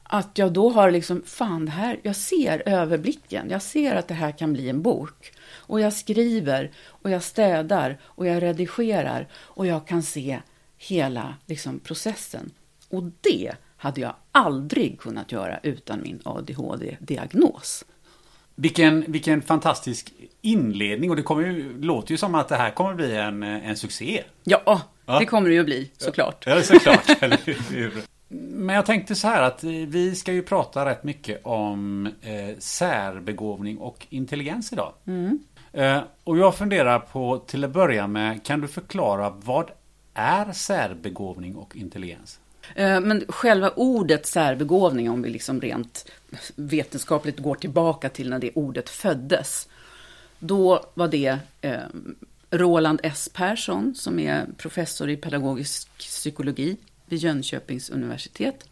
att 0.07 0.37
jag 0.37 0.53
då 0.53 0.69
har 0.69 0.91
liksom, 0.91 1.21
fan 1.25 1.65
det 1.65 1.71
här, 1.71 1.99
jag 2.03 2.15
ser 2.15 2.63
överblicken. 2.65 3.49
Jag 3.49 3.61
ser 3.61 3.95
att 3.95 4.07
det 4.07 4.13
här 4.13 4.31
kan 4.31 4.53
bli 4.53 4.69
en 4.69 4.81
bok. 4.81 5.31
Och 5.51 5.79
jag 5.79 5.93
skriver 5.93 6.71
och 6.87 7.09
jag 7.09 7.23
städar 7.23 7.97
och 8.03 8.27
jag 8.27 8.43
redigerar 8.43 9.27
och 9.33 9.67
jag 9.67 9.87
kan 9.87 10.03
se 10.03 10.39
hela 10.77 11.35
liksom, 11.45 11.79
processen. 11.79 12.51
Och 12.89 13.03
det 13.21 13.51
hade 13.77 14.01
jag 14.01 14.15
aldrig 14.31 14.99
kunnat 14.99 15.31
göra 15.31 15.59
utan 15.63 16.01
min 16.01 16.19
ADHD-diagnos. 16.23 17.85
Vilken, 18.55 19.05
vilken 19.07 19.41
fantastisk 19.41 20.13
inledning 20.41 21.09
och 21.09 21.15
det 21.15 21.21
kommer 21.21 21.41
ju, 21.41 21.81
låter 21.81 22.11
ju 22.11 22.17
som 22.17 22.35
att 22.35 22.47
det 22.47 22.55
här 22.55 22.71
kommer 22.71 22.93
bli 22.93 23.15
en, 23.15 23.43
en 23.43 23.77
succé. 23.77 24.23
Ja, 24.43 24.81
ja. 25.05 25.19
det 25.19 25.25
kommer 25.25 25.49
det 25.49 25.55
ju 25.55 25.63
bli 25.63 25.91
såklart. 25.97 26.43
Ja, 26.47 26.61
såklart. 26.61 27.09
Men 28.37 28.75
jag 28.75 28.85
tänkte 28.85 29.15
så 29.15 29.27
här 29.27 29.41
att 29.41 29.63
vi 29.63 30.15
ska 30.15 30.33
ju 30.33 30.43
prata 30.43 30.85
rätt 30.85 31.03
mycket 31.03 31.45
om 31.45 32.05
eh, 32.21 32.57
särbegåvning 32.59 33.77
och 33.77 34.07
intelligens 34.09 34.73
idag. 34.73 34.93
Mm. 35.05 35.39
Eh, 35.73 36.01
och 36.23 36.37
jag 36.37 36.55
funderar 36.55 36.99
på 36.99 37.37
till 37.37 37.63
att 37.63 37.71
börja 37.71 38.07
med, 38.07 38.43
kan 38.43 38.61
du 38.61 38.67
förklara 38.67 39.29
vad 39.29 39.71
är 40.13 40.51
särbegåvning 40.51 41.55
och 41.55 41.75
intelligens? 41.75 42.39
Eh, 42.75 42.99
men 42.99 43.23
själva 43.27 43.69
ordet 43.69 44.25
särbegåvning, 44.25 45.09
om 45.09 45.21
vi 45.21 45.29
liksom 45.29 45.61
rent 45.61 46.11
vetenskapligt 46.55 47.39
går 47.39 47.55
tillbaka 47.55 48.09
till 48.09 48.29
när 48.29 48.39
det 48.39 48.51
ordet 48.55 48.89
föddes, 48.89 49.67
då 50.39 50.85
var 50.93 51.07
det 51.07 51.37
eh, 51.61 51.79
Roland 52.51 52.99
S. 53.03 53.29
Persson, 53.33 53.95
som 53.95 54.19
är 54.19 54.45
professor 54.57 55.09
i 55.09 55.17
pedagogisk 55.17 55.97
psykologi 55.97 56.77
vid 57.05 57.19
Jönköpings 57.19 57.89
universitet. 57.89 58.69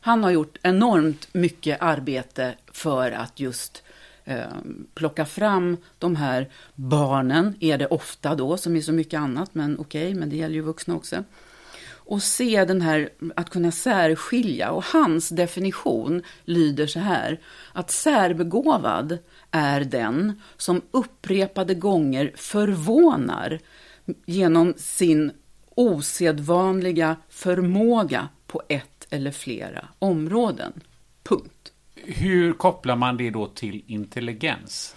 Han 0.00 0.24
har 0.24 0.30
gjort 0.30 0.58
enormt 0.62 1.34
mycket 1.34 1.82
arbete 1.82 2.54
för 2.72 3.12
att 3.12 3.40
just 3.40 3.82
eh, 4.24 4.46
plocka 4.94 5.26
fram 5.26 5.76
de 5.98 6.16
här 6.16 6.50
barnen, 6.74 7.54
är 7.60 7.78
det 7.78 7.86
ofta 7.86 8.34
då, 8.34 8.56
som 8.56 8.76
är 8.76 8.80
så 8.80 8.92
mycket 8.92 9.20
annat, 9.20 9.54
men 9.54 9.78
okej, 9.78 10.08
okay, 10.08 10.20
men 10.20 10.30
det 10.30 10.36
gäller 10.36 10.54
ju 10.54 10.60
vuxna 10.60 10.96
också 10.96 11.24
och 12.08 12.22
se 12.22 12.64
den 12.64 12.80
här, 12.80 13.08
att 13.36 13.50
kunna 13.50 13.70
särskilja. 13.70 14.70
Och 14.70 14.84
hans 14.84 15.28
definition 15.28 16.22
lyder 16.44 16.86
så 16.86 16.98
här, 16.98 17.40
att 17.72 17.90
särbegåvad 17.90 19.18
är 19.50 19.80
den 19.80 20.42
som 20.56 20.82
upprepade 20.90 21.74
gånger 21.74 22.32
förvånar 22.36 23.60
genom 24.26 24.74
sin 24.76 25.32
osedvanliga 25.78 27.16
förmåga 27.28 28.28
på 28.46 28.62
ett 28.68 29.06
eller 29.10 29.30
flera 29.30 29.88
områden. 29.98 30.72
Punkt. 31.22 31.72
Hur 31.94 32.52
kopplar 32.52 32.96
man 32.96 33.16
det 33.16 33.30
då 33.30 33.46
till 33.46 33.82
intelligens? 33.86 34.96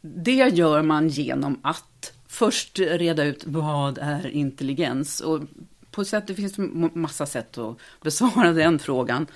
Det 0.00 0.32
gör 0.52 0.82
man 0.82 1.08
genom 1.08 1.60
att 1.62 2.12
först 2.26 2.78
reda 2.78 3.24
ut 3.24 3.44
vad 3.46 3.98
är 3.98 4.26
intelligens. 4.26 5.20
Och 5.20 5.40
på 5.90 6.04
sätt, 6.04 6.26
det 6.26 6.34
finns 6.34 6.54
massa 6.94 7.26
sätt 7.26 7.58
att 7.58 7.78
besvara 8.02 8.52
den 8.52 8.78
frågan. 8.78 9.26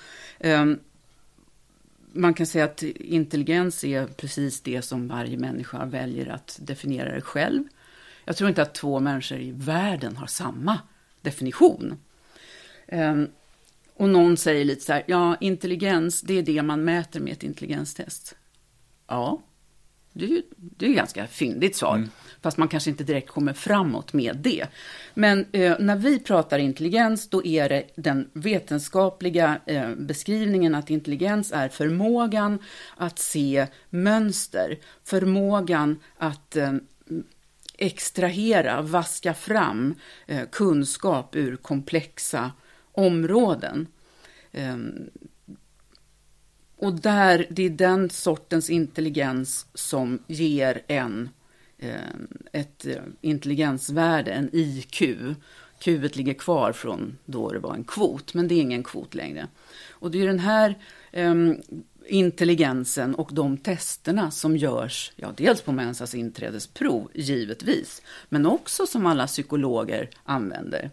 Ehm, 0.40 0.78
man 2.12 2.34
kan 2.34 2.46
säga 2.46 2.64
att 2.64 2.82
intelligens 2.82 3.84
är 3.84 4.06
precis 4.06 4.60
det 4.60 4.82
som 4.82 5.08
varje 5.08 5.38
människa 5.38 5.84
väljer 5.84 6.28
att 6.28 6.58
definiera 6.62 7.14
det 7.14 7.20
själv. 7.20 7.64
Jag 8.28 8.36
tror 8.36 8.48
inte 8.48 8.62
att 8.62 8.74
två 8.74 9.00
människor 9.00 9.40
i 9.40 9.52
världen 9.52 10.16
har 10.16 10.26
samma 10.26 10.78
definition. 11.20 11.98
Ehm, 12.88 13.28
och 13.94 14.08
någon 14.08 14.36
säger 14.36 14.64
lite 14.64 14.84
så 14.84 14.92
här, 14.92 15.04
ja, 15.06 15.36
intelligens, 15.40 16.20
det 16.20 16.38
är 16.38 16.42
det 16.42 16.62
man 16.62 16.84
mäter 16.84 17.20
med 17.20 17.32
ett 17.32 17.42
intelligenstest. 17.42 18.36
Ja, 19.06 19.42
det 20.12 20.24
är 20.24 20.28
ju 20.28 20.42
det 20.56 20.86
är 20.86 20.94
ganska 20.94 21.26
fyndigt 21.26 21.76
svar. 21.76 21.96
Mm. 21.96 22.08
Fast 22.40 22.56
man 22.56 22.68
kanske 22.68 22.90
inte 22.90 23.04
direkt 23.04 23.30
kommer 23.30 23.52
framåt 23.52 24.12
med 24.12 24.36
det. 24.36 24.66
Men 25.14 25.46
eh, 25.52 25.76
när 25.80 25.96
vi 25.96 26.18
pratar 26.18 26.58
intelligens, 26.58 27.30
då 27.30 27.44
är 27.44 27.68
det 27.68 27.84
den 27.96 28.30
vetenskapliga 28.32 29.60
eh, 29.66 29.90
beskrivningen 29.94 30.74
att 30.74 30.90
intelligens 30.90 31.52
är 31.52 31.68
förmågan 31.68 32.58
att 32.96 33.18
se 33.18 33.66
mönster. 33.90 34.78
Förmågan 35.04 35.98
att 36.18 36.56
eh, 36.56 36.72
extrahera, 37.78 38.82
vaska 38.82 39.34
fram 39.34 39.94
eh, 40.26 40.48
kunskap 40.52 41.36
ur 41.36 41.56
komplexa 41.56 42.52
områden. 42.92 43.86
Ehm, 44.52 45.10
och 46.76 46.92
där, 46.92 47.46
det 47.50 47.62
är 47.62 47.70
den 47.70 48.10
sortens 48.10 48.70
intelligens 48.70 49.66
som 49.74 50.18
ger 50.26 50.82
en 50.86 51.28
ehm, 51.78 52.28
eh, 52.52 52.60
ett 52.60 52.86
intelligensvärde, 53.20 54.32
en 54.32 54.50
IQ. 54.52 55.02
Q 55.80 56.08
ligger 56.12 56.34
kvar 56.34 56.72
från 56.72 57.18
då 57.24 57.52
det 57.52 57.58
var 57.58 57.74
en 57.74 57.84
kvot, 57.84 58.34
men 58.34 58.48
det 58.48 58.54
är 58.54 58.60
ingen 58.60 58.82
kvot 58.82 59.14
längre. 59.14 59.48
Och 59.90 60.10
det 60.10 60.22
är 60.22 60.26
den 60.26 60.38
här 60.38 60.78
ehm, 61.12 61.56
intelligensen 62.08 63.14
och 63.14 63.30
de 63.32 63.56
testerna 63.56 64.30
som 64.30 64.56
görs, 64.56 65.12
ja, 65.16 65.32
dels 65.36 65.62
på 65.62 65.72
mensas 65.72 66.14
inträdesprov, 66.14 67.10
givetvis, 67.14 68.02
men 68.28 68.46
också 68.46 68.86
som 68.86 69.06
alla 69.06 69.26
psykologer 69.26 70.10
använder. 70.24 70.90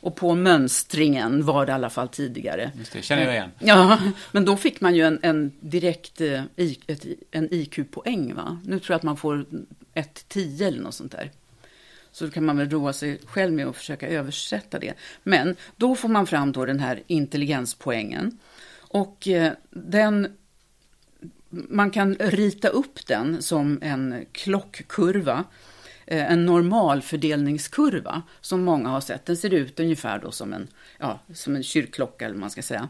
Och 0.00 0.16
på 0.16 0.34
mönstringen 0.34 1.44
var 1.44 1.66
det 1.66 1.70
i 1.70 1.74
alla 1.74 1.90
fall 1.90 2.08
tidigare. 2.08 2.72
Just 2.78 2.92
det, 2.92 3.02
känner 3.02 3.24
jag 3.24 3.34
igen. 3.34 3.50
Ja, 3.58 3.98
men 4.32 4.44
då 4.44 4.56
fick 4.56 4.80
man 4.80 4.94
ju 4.94 5.02
en, 5.02 5.18
en 5.22 5.52
direkt 5.60 6.20
eh, 6.20 6.42
ett, 6.56 7.06
en 7.30 7.54
IQ-poäng. 7.54 8.34
va? 8.34 8.60
Nu 8.64 8.78
tror 8.78 8.94
jag 8.94 8.96
att 8.96 9.02
man 9.02 9.16
får 9.16 9.46
1-10 9.94 10.62
eller 10.62 10.80
något 10.80 10.94
sånt 10.94 11.12
där. 11.12 11.30
Så 12.12 12.24
då 12.24 12.30
kan 12.30 12.44
man 12.44 12.56
väl 12.56 12.70
roa 12.70 12.92
sig 12.92 13.20
själv 13.24 13.52
med 13.52 13.66
att 13.66 13.76
försöka 13.76 14.08
översätta 14.08 14.78
det. 14.78 14.94
Men 15.22 15.56
då 15.76 15.94
får 15.94 16.08
man 16.08 16.26
fram 16.26 16.52
då 16.52 16.64
den 16.64 16.80
här 16.80 17.02
intelligenspoängen. 17.06 18.38
Och 18.88 19.28
eh, 19.28 19.52
den, 19.70 20.36
man 21.50 21.90
kan 21.90 22.14
rita 22.14 22.68
upp 22.68 23.06
den 23.06 23.42
som 23.42 23.78
en 23.82 24.26
klockkurva 24.32 25.44
eh, 26.06 26.32
en 26.32 26.46
normalfördelningskurva 26.46 28.22
som 28.40 28.64
många 28.64 28.88
har 28.88 29.00
sett. 29.00 29.26
Den 29.26 29.36
ser 29.36 29.54
ut 29.54 29.80
ungefär 29.80 30.18
då 30.18 30.30
som 30.30 30.52
en, 30.52 30.68
ja, 30.98 31.18
som 31.34 31.56
en 31.56 31.62
kyrkklocka 31.62 32.26
eller 32.26 32.36
man 32.36 32.50
ska 32.50 32.62
säga. 32.62 32.88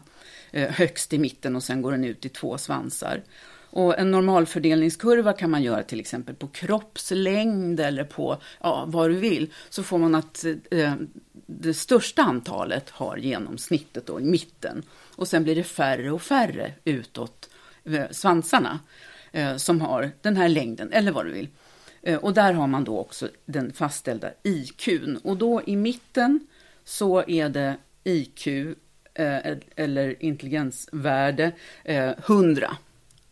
Eh, 0.51 0.69
högst 0.69 1.13
i 1.13 1.19
mitten 1.19 1.55
och 1.55 1.63
sen 1.63 1.81
går 1.81 1.91
den 1.91 2.05
ut 2.05 2.25
i 2.25 2.29
två 2.29 2.57
svansar. 2.57 3.23
Och 3.71 3.99
en 3.99 4.11
normalfördelningskurva 4.11 5.33
kan 5.33 5.49
man 5.49 5.63
göra 5.63 5.83
till 5.83 5.99
exempel 5.99 6.35
på 6.35 6.47
kroppslängd 6.47 7.79
eller 7.79 8.03
på 8.03 8.41
ja, 8.61 8.83
vad 8.87 9.09
du 9.09 9.15
vill. 9.15 9.53
Så 9.69 9.83
får 9.83 9.97
man 9.97 10.15
att 10.15 10.45
eh, 10.71 10.93
det 11.45 11.73
största 11.73 12.21
antalet 12.21 12.89
har 12.89 13.17
genomsnittet 13.17 14.05
då 14.05 14.19
i 14.19 14.23
mitten. 14.23 14.83
Och 15.15 15.27
sen 15.27 15.43
blir 15.43 15.55
det 15.55 15.63
färre 15.63 16.11
och 16.11 16.21
färre 16.21 16.73
utåt 16.83 17.48
Eh, 17.89 18.09
svansarna 18.11 18.79
eh, 19.31 19.55
som 19.55 19.81
har 19.81 20.11
den 20.21 20.37
här 20.37 20.49
längden 20.49 20.91
eller 20.91 21.11
vad 21.11 21.25
du 21.25 21.31
vill. 21.31 21.47
Eh, 22.01 22.17
och 22.17 22.33
där 22.33 22.53
har 22.53 22.67
man 22.67 22.83
då 22.83 22.99
också 22.99 23.29
den 23.45 23.73
fastställda 23.73 24.31
IQn. 24.43 25.17
Och 25.23 25.37
då 25.37 25.61
i 25.65 25.75
mitten 25.75 26.47
så 26.83 27.23
är 27.27 27.49
det 27.49 27.77
IQ 28.03 28.47
eller 29.75 30.23
intelligensvärde 30.23 31.51
100. 31.83 32.77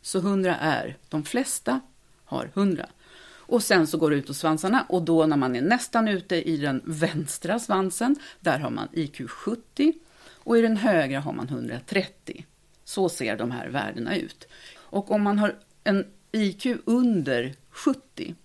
Så 0.02 0.20
100 0.20 0.56
är, 0.56 0.98
de 1.10 1.24
flesta 1.24 1.80
har 2.26 2.52
100. 2.54 2.90
Och 3.30 3.64
sen 3.64 3.88
så 3.88 3.98
går 3.98 4.12
det 4.12 4.16
ut 4.16 4.30
och 4.30 4.36
svansarna 4.36 4.86
och 4.90 5.02
då 5.02 5.26
när 5.26 5.38
man 5.38 5.56
är 5.56 5.62
nästan 5.62 6.08
ute 6.08 6.50
i 6.50 6.58
den 6.58 6.82
vänstra 6.86 7.60
svansen, 7.60 8.16
där 8.40 8.60
har 8.60 8.70
man 8.70 8.88
IQ 8.94 9.30
70 9.30 9.94
och 10.30 10.58
i 10.58 10.62
den 10.62 10.78
högra 10.78 11.20
har 11.20 11.34
man 11.34 11.48
130. 11.48 12.46
Så 12.88 13.10
ser 13.10 13.38
de 13.38 13.52
här 13.52 13.68
värdena 13.68 14.16
ut. 14.16 14.48
Och 14.76 15.12
om 15.12 15.22
man 15.22 15.40
har 15.40 15.56
en 15.84 16.06
IQ 16.32 16.66
under 16.86 17.56
70 17.70 18.36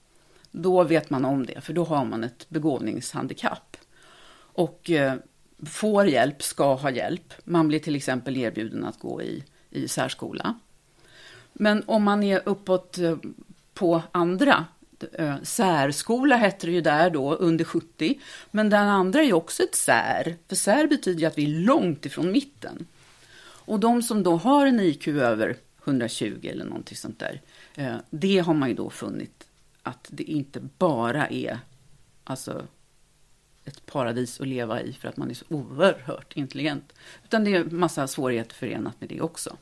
då 0.51 0.85
vet 0.85 1.11
man 1.11 1.25
om 1.25 1.47
det, 1.47 1.61
för 1.61 1.73
då 1.73 1.85
har 1.85 2.05
man 2.05 2.25
ett 2.25 2.49
begåvningshandikapp. 2.49 3.77
Och 4.35 4.91
eh, 4.91 5.15
får 5.67 6.07
hjälp, 6.07 6.43
ska 6.43 6.75
ha 6.75 6.91
hjälp. 6.91 7.35
Man 7.45 7.69
blir 7.69 7.79
till 7.79 7.97
exempel 7.97 8.37
erbjuden 8.37 8.85
att 8.85 8.99
gå 8.99 9.23
i, 9.23 9.45
i 9.71 9.89
särskola. 9.89 10.59
Men 11.53 11.83
om 11.87 12.03
man 12.03 12.23
är 12.23 12.43
uppåt 12.49 12.99
eh, 12.99 13.17
på 13.75 14.03
andra, 14.13 14.65
eh, 15.13 15.35
särskola 15.43 16.37
heter 16.37 16.67
det 16.67 16.73
ju 16.73 16.81
där 16.81 17.11
då, 17.11 17.35
under 17.35 17.65
70. 17.65 18.21
Men 18.51 18.71
den 18.71 18.89
andra 18.89 19.21
är 19.21 19.27
ju 19.27 19.33
också 19.33 19.63
ett 19.63 19.75
sär, 19.75 20.37
för 20.49 20.57
sär 20.57 20.87
betyder 20.87 21.21
ju 21.21 21.27
att 21.27 21.39
vi 21.39 21.45
är 21.45 21.61
långt 21.61 22.07
ifrån 22.07 22.33
mitten. 22.33 22.87
Och 23.64 23.81
de 23.81 24.02
som 24.02 24.23
då 24.23 24.37
har 24.37 24.66
en 24.66 24.81
IQ 24.81 25.09
över 25.09 25.57
120 25.85 26.38
eller 26.42 26.64
någonting 26.64 26.97
sånt 26.97 27.19
där, 27.19 27.40
eh, 27.75 27.97
det 28.11 28.38
har 28.38 28.54
man 28.54 28.69
ju 28.69 28.75
då 28.75 28.90
funnit 28.90 29.49
att 29.83 30.09
det 30.11 30.25
inte 30.25 30.61
bara 30.78 31.28
är 31.28 31.59
alltså, 32.25 32.66
ett 33.64 33.87
paradis 33.87 34.40
att 34.40 34.49
leva 34.49 34.81
i 34.81 34.92
för 34.92 35.09
att 35.09 35.16
man 35.16 35.31
är 35.31 35.35
så 35.35 35.45
oerhört 35.49 36.37
intelligent. 36.37 36.92
Utan 37.25 37.45
det 37.45 37.57
är 37.57 37.64
massa 37.64 38.07
svårigheter 38.07 38.54
förenat 38.54 39.00
med 39.00 39.09
det 39.09 39.21
också. 39.21 39.57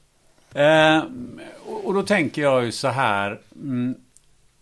Eh, 0.55 1.05
och 1.85 1.95
då 1.95 2.03
tänker 2.03 2.43
jag 2.43 2.65
ju 2.65 2.73
så 2.73 2.89
här. 2.89 3.41
Mm, 3.55 3.95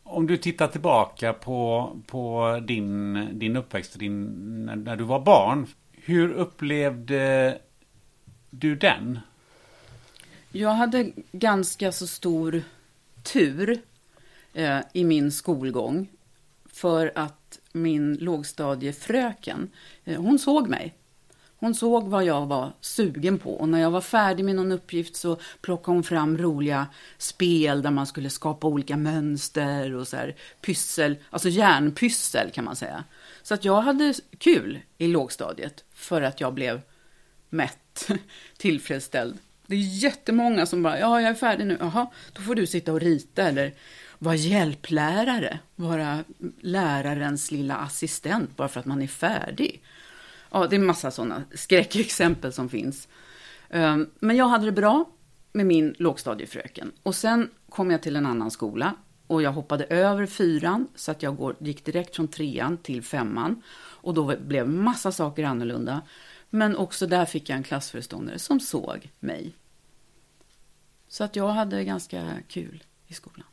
om 0.03 0.27
du 0.27 0.37
tittar 0.37 0.69
tillbaka 0.69 1.33
på, 1.33 1.91
på 2.07 2.61
din, 2.67 3.29
din 3.39 3.57
uppväxt 3.57 3.99
din, 3.99 4.25
när, 4.67 4.77
när 4.77 4.97
du 4.97 5.05
var 5.05 5.21
barn. 5.21 5.67
Hur 5.93 6.33
upplevde 6.33 7.59
du 8.51 8.77
den? 8.77 9.19
Jag 10.53 10.71
hade 10.71 11.13
ganska 11.33 11.93
så 11.93 12.07
stor 12.07 12.63
tur 13.23 13.83
eh, 14.53 14.81
i 14.93 15.05
min 15.05 15.33
skolgång. 15.33 16.09
För 16.67 17.13
att 17.15 17.59
min 17.73 18.15
lågstadiefröken, 18.15 19.71
eh, 20.05 20.21
hon 20.23 20.39
såg 20.39 20.69
mig. 20.69 20.95
Hon 21.61 21.75
såg 21.75 22.09
vad 22.09 22.25
jag 22.25 22.47
var 22.47 22.73
sugen 22.81 23.39
på 23.39 23.55
och 23.55 23.69
när 23.69 23.81
jag 23.81 23.91
var 23.91 24.01
färdig 24.01 24.45
med 24.45 24.57
någon 24.57 24.73
uppgift 24.73 25.17
så 25.17 25.39
plockade 25.61 25.97
hon 25.97 26.03
fram 26.03 26.39
roliga 26.39 26.87
spel 27.19 27.83
där 27.83 27.91
man 27.91 28.07
skulle 28.07 28.31
skapa 28.31 28.67
olika 28.67 28.97
mönster 28.97 29.95
och 29.95 30.09
så 30.09 30.17
här 30.17 30.37
pyssel, 30.61 31.17
alltså 31.31 31.49
järnpyssel 31.49 32.51
kan 32.51 32.65
man 32.65 32.77
säga. 32.77 33.05
Så 33.43 33.55
att 33.55 33.65
jag 33.65 33.81
hade 33.81 34.15
kul 34.39 34.79
i 34.99 35.07
lågstadiet 35.07 35.85
för 35.95 36.23
att 36.23 36.41
jag 36.41 36.55
blev 36.55 36.81
mätt, 37.51 38.09
tillfredsställd. 38.57 39.39
Det 39.69 39.75
är 39.75 39.81
jättemånga 39.81 40.67
som 40.67 40.83
bara, 40.83 40.99
ja 40.99 41.21
jag 41.21 41.31
är 41.31 41.35
färdig 41.35 41.67
nu, 41.67 41.77
jaha, 41.81 42.07
då 42.33 42.43
får 42.43 42.55
du 42.55 42.67
sitta 42.67 42.93
och 42.93 43.01
rita 43.01 43.43
eller 43.43 43.75
vara 44.19 44.35
hjälplärare, 44.35 45.59
vara 45.77 46.25
lärarens 46.61 47.51
lilla 47.51 47.77
assistent 47.77 48.57
bara 48.57 48.69
för 48.69 48.81
att 48.81 48.87
man 48.87 49.03
är 49.03 49.07
färdig. 49.07 49.83
Ja, 50.51 50.67
det 50.67 50.77
är 50.77 50.81
massa 50.81 51.11
sådana 51.11 51.43
skräckexempel 51.55 52.53
som 52.53 52.69
finns. 52.69 53.09
Ehm, 53.71 54.11
men 54.19 54.37
jag 54.37 54.49
hade 54.49 54.65
det 54.65 54.73
bra 54.73 55.05
med 55.53 55.67
min 55.67 55.95
lågstadiefröken. 55.99 56.93
Och 57.03 57.15
sen 57.15 57.51
kom 57.69 57.91
jag 57.91 58.03
till 58.03 58.17
en 58.17 58.27
annan 58.27 58.51
skola 58.51 58.95
och 59.27 59.43
jag 59.43 59.53
hoppade 59.53 59.85
över 59.85 60.27
fyran 60.27 60.89
så 60.95 61.11
att 61.11 61.23
jag 61.23 61.55
gick 61.59 61.85
direkt 61.85 62.17
från 62.17 62.29
trean 62.29 62.77
till 62.77 63.03
femman. 63.03 63.63
Och 64.01 64.15
då 64.15 64.37
blev 64.37 64.69
massa 64.69 65.13
saker 65.13 65.45
annorlunda. 65.45 66.03
Men 66.51 66.77
också 66.77 67.07
där 67.07 67.25
fick 67.25 67.49
jag 67.49 67.57
en 67.57 67.63
klassföreståndare 67.63 68.39
som 68.39 68.61
såg 68.61 69.11
mig. 69.21 69.53
Så 71.09 71.25
att 71.25 71.37
jag 71.37 71.49
hade 71.49 71.85
ganska 71.85 72.27
kul 72.49 72.85
i 73.07 73.15
skolan. 73.15 73.47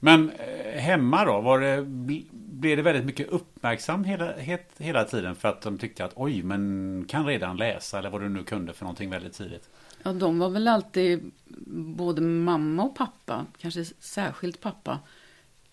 Men 0.00 0.30
eh, 0.30 0.80
hemma 0.80 1.24
då, 1.24 1.40
var 1.40 1.60
det, 1.60 1.84
blev 2.32 2.76
det 2.76 2.82
väldigt 2.82 3.04
mycket 3.04 3.28
uppmärksamhet 3.28 4.20
hela 4.78 5.04
tiden 5.04 5.36
för 5.36 5.48
att 5.48 5.62
de 5.62 5.78
tyckte 5.78 6.04
att 6.04 6.12
oj, 6.16 6.42
men 6.42 7.04
kan 7.08 7.26
redan 7.26 7.56
läsa 7.56 7.98
eller 7.98 8.10
vad 8.10 8.20
du 8.20 8.28
nu 8.28 8.44
kunde 8.44 8.72
för 8.72 8.84
någonting 8.84 9.10
väldigt 9.10 9.32
tidigt? 9.32 9.70
Ja, 10.02 10.12
de 10.12 10.38
var 10.38 10.50
väl 10.50 10.68
alltid, 10.68 11.30
både 11.96 12.22
mamma 12.22 12.82
och 12.82 12.96
pappa, 12.96 13.46
kanske 13.58 13.84
särskilt 13.98 14.60
pappa, 14.60 14.98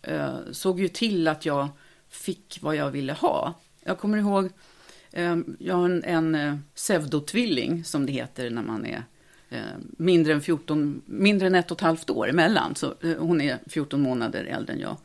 eh, 0.02 0.36
såg 0.52 0.80
ju 0.80 0.88
till 0.88 1.28
att 1.28 1.46
jag 1.46 1.68
fick 2.10 2.60
vad 2.62 2.76
jag 2.76 2.92
ville 2.92 3.14
ha. 3.14 3.54
Jag 3.84 3.98
kommer 3.98 4.18
ihåg, 4.18 4.50
Ehm, 5.14 5.58
jag 5.60 5.76
har 5.76 5.86
en, 5.86 6.04
en 6.04 6.36
eh, 6.36 6.56
pseudotvilling 6.76 7.84
som 7.84 8.06
det 8.06 8.12
heter 8.12 8.50
när 8.50 8.64
man 8.64 8.86
är 8.86 9.04
eh, 9.50 9.60
mindre 9.82 10.34
än 10.34 10.42
14, 10.42 11.02
mindre 11.06 11.48
än 11.48 11.56
ett 11.56 11.72
och 11.72 11.78
ett 11.78 11.82
halvt 11.82 12.10
år 12.10 12.30
emellan. 12.30 12.76
Så 12.76 12.94
eh, 13.02 13.18
hon 13.18 13.42
är 13.42 13.60
14 13.68 14.02
månader 14.02 14.44
äldre 14.44 14.74
än 14.74 14.80
jag. 14.80 14.98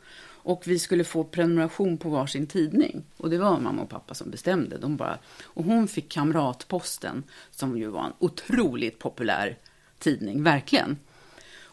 Och 0.47 0.63
vi 0.65 0.79
skulle 0.79 1.03
få 1.03 1.23
prenumeration 1.23 1.97
på 1.97 2.09
varsin 2.09 2.47
tidning. 2.47 3.03
Och 3.17 3.29
det 3.29 3.37
var 3.37 3.59
mamma 3.59 3.81
och 3.81 3.89
pappa 3.89 4.13
som 4.13 4.31
bestämde. 4.31 4.77
De 4.77 4.97
bara, 4.97 5.17
och 5.43 5.63
hon 5.63 5.87
fick 5.87 6.09
Kamratposten, 6.09 7.23
som 7.51 7.77
ju 7.77 7.87
var 7.87 8.05
en 8.05 8.13
otroligt 8.19 8.99
populär 8.99 9.57
tidning, 9.99 10.43
verkligen. 10.43 10.97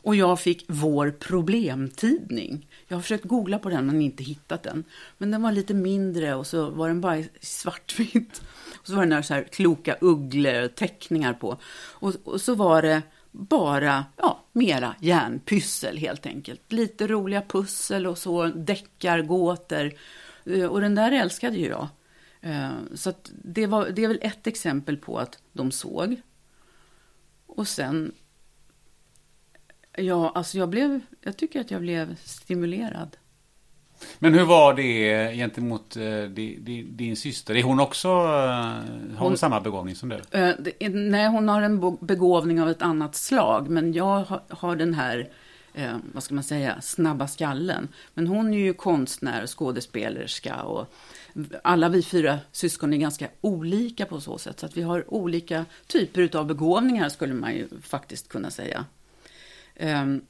Och 0.04 0.16
jag 0.16 0.40
fick 0.40 0.64
Vår 0.68 1.10
problemtidning. 1.10 2.66
Jag 2.88 2.96
har 2.96 3.02
försökt 3.02 3.24
googla 3.24 3.58
på 3.58 3.68
den 3.68 3.86
men 3.86 4.02
inte 4.02 4.24
hittat 4.24 4.62
den. 4.62 4.84
Men 5.18 5.30
den 5.30 5.42
var 5.42 5.52
lite 5.52 5.74
mindre 5.74 6.34
och 6.34 6.46
så 6.46 6.70
var 6.70 6.88
den 6.88 7.00
bara 7.00 7.22
svartvitt. 7.40 8.42
Och 8.80 8.86
så 8.86 8.94
var 8.94 9.02
det 9.02 9.08
några 9.08 9.22
så 9.22 9.34
här 9.34 9.44
kloka 9.44 9.96
ugglor-teckningar 10.00 11.32
på. 11.34 11.58
Och, 11.92 12.14
och, 12.24 12.40
så 12.40 12.54
var 12.54 12.82
det 12.82 13.02
bara, 13.30 14.04
ja, 14.16 14.44
mera 14.52 14.94
järnpyssel 15.00 15.98
helt 15.98 16.26
enkelt. 16.26 16.72
Lite 16.72 17.06
roliga 17.06 17.42
pussel 17.42 18.06
och 18.06 18.18
så 18.18 18.46
deckargåtor. 18.46 19.92
Eh, 20.44 20.66
och 20.66 20.80
den 20.80 20.94
där 20.94 21.12
älskade 21.12 21.56
ju 21.56 21.68
jag. 21.68 21.88
Eh, 22.40 22.70
så 22.94 23.12
det, 23.42 23.66
var, 23.66 23.88
det 23.88 24.04
är 24.04 24.08
väl 24.08 24.20
ett 24.22 24.46
exempel 24.46 24.96
på 24.96 25.18
att 25.18 25.38
de 25.52 25.72
såg. 25.72 26.20
Och 27.46 27.68
sen, 27.68 28.12
ja, 29.96 30.32
alltså 30.34 30.58
jag 30.58 30.68
blev, 30.68 31.00
jag 31.20 31.36
tycker 31.36 31.60
att 31.60 31.70
jag 31.70 31.80
blev 31.80 32.16
stimulerad. 32.16 33.16
Men 34.18 34.34
hur 34.34 34.44
var 34.44 34.74
det 34.74 35.32
gentemot 35.34 35.96
uh, 35.96 36.24
din, 36.24 36.96
din 36.96 37.16
syster? 37.16 37.54
Är 37.54 37.62
hon 37.62 37.80
också, 37.80 38.08
uh, 38.08 38.14
har 38.14 39.18
hon, 39.18 39.36
samma 39.36 39.60
begåvning 39.60 39.94
som 39.94 40.08
du? 40.08 40.20
Det, 40.30 40.88
nej, 40.88 41.28
hon 41.28 41.48
har 41.48 41.62
en 41.62 41.96
begåvning 42.00 42.62
av 42.62 42.68
ett 42.68 42.82
annat 42.82 43.14
slag. 43.14 43.68
Men 43.70 43.92
jag 43.92 44.24
har, 44.24 44.40
har 44.48 44.76
den 44.76 44.94
här, 44.94 45.28
vad 46.14 46.22
ska 46.22 46.34
man 46.34 46.44
säga, 46.44 46.80
snabba 46.80 47.28
skallen. 47.28 47.88
Men 48.14 48.26
hon 48.26 48.54
är 48.54 48.58
ju 48.58 48.74
konstnär, 48.74 49.46
skådespelerska 49.46 50.62
och 50.62 50.94
alla 51.62 51.88
vi 51.88 52.02
fyra 52.02 52.38
syskon 52.52 52.92
är 52.92 52.98
ganska 52.98 53.28
olika 53.40 54.06
på 54.06 54.20
så 54.20 54.38
sätt. 54.38 54.60
Så 54.60 54.66
att 54.66 54.76
vi 54.76 54.82
har 54.82 55.14
olika 55.14 55.64
typer 55.86 56.36
av 56.36 56.46
begåvningar 56.46 57.08
skulle 57.08 57.34
man 57.34 57.54
ju 57.54 57.68
faktiskt 57.82 58.28
kunna 58.28 58.50
säga. 58.50 58.84
Ehm, 59.74 60.26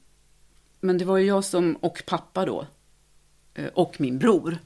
men 0.81 0.99
det 0.99 1.05
var 1.05 1.17
ju 1.17 1.27
jag 1.27 1.45
som, 1.45 1.77
och 1.77 2.03
pappa 2.07 2.45
då, 2.45 2.67
eh, 3.55 3.67
och 3.67 4.01
min 4.01 4.19
bror. 4.19 4.59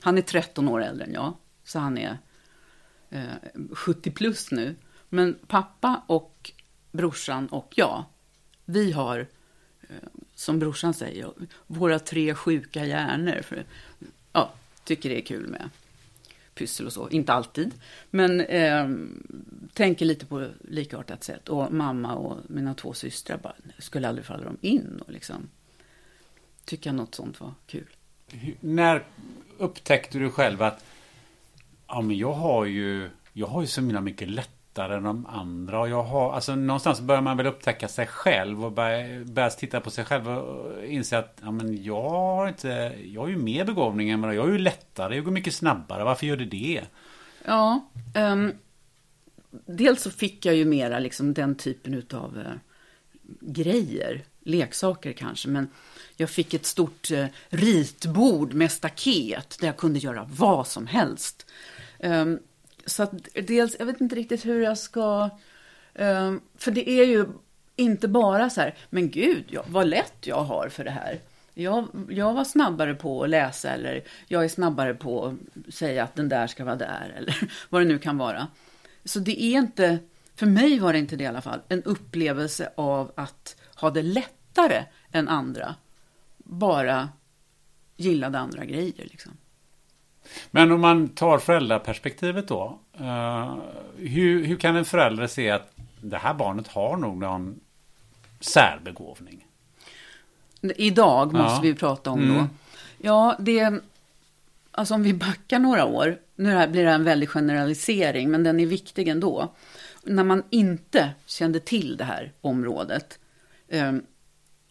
Han 0.00 0.18
är 0.18 0.22
13 0.22 0.68
år 0.68 0.82
äldre 0.82 1.04
än 1.04 1.12
jag, 1.12 1.34
så 1.64 1.78
han 1.78 1.98
är 1.98 2.18
eh, 3.10 3.24
70 3.72 4.10
plus 4.10 4.50
nu. 4.50 4.74
Men 5.08 5.38
pappa 5.46 6.02
och 6.06 6.52
brorsan 6.92 7.46
och 7.46 7.72
jag, 7.76 8.04
vi 8.64 8.92
har, 8.92 9.26
eh, 9.80 9.96
som 10.34 10.58
brorsan 10.58 10.94
säger, 10.94 11.32
våra 11.66 11.98
tre 11.98 12.34
sjuka 12.34 12.86
hjärnor. 12.86 13.42
För, 13.42 13.64
ja, 14.32 14.52
tycker 14.84 15.08
det 15.08 15.20
är 15.20 15.24
kul 15.24 15.48
med 15.48 15.70
pyssel 16.62 16.86
och 16.86 16.92
så. 16.92 17.08
Inte 17.08 17.32
alltid, 17.32 17.74
men 18.10 18.40
eh, 18.40 18.88
tänker 19.72 20.06
lite 20.06 20.26
på 20.26 20.48
likartat 20.68 21.24
sätt. 21.24 21.48
Och 21.48 21.72
mamma 21.72 22.14
och 22.14 22.38
mina 22.48 22.74
två 22.74 22.92
systrar 22.92 23.38
bara, 23.38 23.54
skulle 23.78 24.08
aldrig 24.08 24.26
falla 24.26 24.44
dem 24.44 24.58
in 24.60 25.02
och 25.06 25.12
liksom 25.12 25.48
tycka 26.64 26.92
något 26.92 27.14
sånt 27.14 27.40
var 27.40 27.54
kul 27.66 27.86
när 28.60 29.04
upptäckte 29.58 30.18
du 30.18 30.30
själv 30.30 30.62
att 30.62 30.84
ja, 31.86 32.00
men 32.00 32.18
jag 32.18 32.32
har 32.32 32.64
ju 32.64 33.10
jag 33.32 33.46
har 33.46 33.60
ju 33.60 33.66
så 33.66 33.82
mina 33.82 34.00
mycket 34.00 34.28
lättare 34.72 34.96
än 34.96 35.02
de 35.02 35.26
andra. 35.26 35.80
Och 35.80 35.88
jag 35.88 36.02
har, 36.02 36.32
alltså 36.32 36.54
någonstans 36.54 37.00
börjar 37.00 37.22
man 37.22 37.36
väl 37.36 37.46
upptäcka 37.46 37.88
sig 37.88 38.06
själv 38.06 38.64
och 38.64 38.72
börja, 38.72 39.24
börjar 39.24 39.50
titta 39.50 39.80
på 39.80 39.90
sig 39.90 40.04
själv 40.04 40.28
och 40.28 40.84
inse 40.84 41.18
att 41.18 41.38
ja, 41.42 41.50
men 41.50 41.84
jag 41.84 42.02
har 42.02 42.48
inte, 42.48 42.92
jag 43.04 43.20
har 43.20 43.28
ju 43.28 43.36
mer 43.36 43.64
begåvning 43.64 44.10
än 44.10 44.20
vad 44.20 44.34
jag 44.34 44.48
är 44.48 44.52
ju 44.52 44.58
lättare, 44.58 45.14
jag 45.14 45.24
går 45.24 45.32
mycket 45.32 45.54
snabbare. 45.54 46.04
Varför 46.04 46.26
gör 46.26 46.36
det 46.36 46.44
det? 46.44 46.82
Ja, 47.44 47.88
um, 48.14 48.52
dels 49.66 50.02
så 50.02 50.10
fick 50.10 50.46
jag 50.46 50.54
ju 50.54 50.64
mera 50.64 50.98
liksom 50.98 51.34
den 51.34 51.54
typen 51.54 52.02
av 52.12 52.36
uh, 52.36 52.46
eh, 52.46 52.52
grejer, 53.40 54.24
leksaker 54.44 55.12
kanske, 55.12 55.48
men 55.48 55.68
jag 56.16 56.30
fick 56.30 56.54
ett 56.54 56.66
stort 56.66 57.10
uh, 57.10 57.26
ritbord 57.48 58.54
med 58.54 58.72
staket 58.72 59.56
där 59.60 59.66
jag 59.66 59.76
kunde 59.76 59.98
göra 59.98 60.28
vad 60.30 60.66
som 60.66 60.86
helst. 60.86 61.46
Um, 61.98 62.38
så 62.86 63.02
att 63.02 63.12
dels, 63.34 63.76
jag 63.78 63.86
vet 63.86 64.00
inte 64.00 64.16
riktigt 64.16 64.46
hur 64.46 64.60
jag 64.62 64.78
ska... 64.78 65.30
Um, 65.94 66.40
för 66.56 66.70
det 66.70 66.90
är 66.90 67.04
ju 67.04 67.26
inte 67.76 68.08
bara 68.08 68.50
så 68.50 68.60
här, 68.60 68.74
men 68.90 69.10
gud, 69.10 69.44
ja, 69.48 69.64
vad 69.68 69.86
lätt 69.86 70.26
jag 70.26 70.44
har 70.44 70.68
för 70.68 70.84
det 70.84 70.90
här. 70.90 71.20
Jag, 71.54 71.88
jag 72.10 72.34
var 72.34 72.44
snabbare 72.44 72.94
på 72.94 73.22
att 73.22 73.30
läsa 73.30 73.70
eller 73.70 74.04
jag 74.28 74.44
är 74.44 74.48
snabbare 74.48 74.94
på 74.94 75.26
att 75.26 75.74
säga 75.74 76.04
att 76.04 76.14
den 76.14 76.28
där 76.28 76.46
ska 76.46 76.64
vara 76.64 76.76
där 76.76 77.14
eller 77.16 77.50
vad 77.68 77.82
det 77.82 77.88
nu 77.88 77.98
kan 77.98 78.18
vara. 78.18 78.46
Så 79.04 79.18
det 79.18 79.42
är 79.42 79.58
inte, 79.58 79.98
för 80.34 80.46
mig 80.46 80.78
var 80.78 80.92
det 80.92 80.98
inte 80.98 81.16
det 81.16 81.24
i 81.24 81.26
alla 81.26 81.40
fall, 81.40 81.60
en 81.68 81.82
upplevelse 81.82 82.72
av 82.74 83.12
att 83.14 83.56
ha 83.74 83.90
det 83.90 84.02
lättare 84.02 84.84
än 85.12 85.28
andra. 85.28 85.74
Bara 86.38 87.08
gillade 87.96 88.38
andra 88.38 88.64
grejer 88.64 89.04
liksom. 89.04 89.32
Men 90.50 90.72
om 90.72 90.80
man 90.80 91.08
tar 91.08 91.38
föräldraperspektivet 91.38 92.48
då. 92.48 92.78
Uh, 93.00 93.56
hur, 93.96 94.44
hur 94.44 94.56
kan 94.56 94.76
en 94.76 94.84
förälder 94.84 95.26
se 95.26 95.50
att 95.50 95.72
det 96.00 96.16
här 96.16 96.34
barnet 96.34 96.68
har 96.68 96.96
nog 96.96 97.16
någon 97.16 97.60
särbegåvning? 98.40 99.46
Idag 100.60 101.32
måste 101.32 101.56
ja. 101.66 101.72
vi 101.72 101.74
prata 101.74 102.10
om 102.10 102.22
mm. 102.22 102.36
då. 102.36 102.46
Ja, 102.98 103.36
det... 103.38 103.72
Alltså 104.70 104.94
om 104.94 105.02
vi 105.02 105.14
backar 105.14 105.58
några 105.58 105.84
år. 105.84 106.18
Nu 106.36 106.68
blir 106.68 106.84
det 106.84 106.90
en 106.90 107.04
väldig 107.04 107.28
generalisering, 107.28 108.30
men 108.30 108.42
den 108.42 108.60
är 108.60 108.66
viktig 108.66 109.08
ändå. 109.08 109.52
När 110.02 110.24
man 110.24 110.42
inte 110.50 111.10
kände 111.26 111.60
till 111.60 111.96
det 111.96 112.04
här 112.04 112.32
området. 112.40 113.18
Eh, 113.68 113.92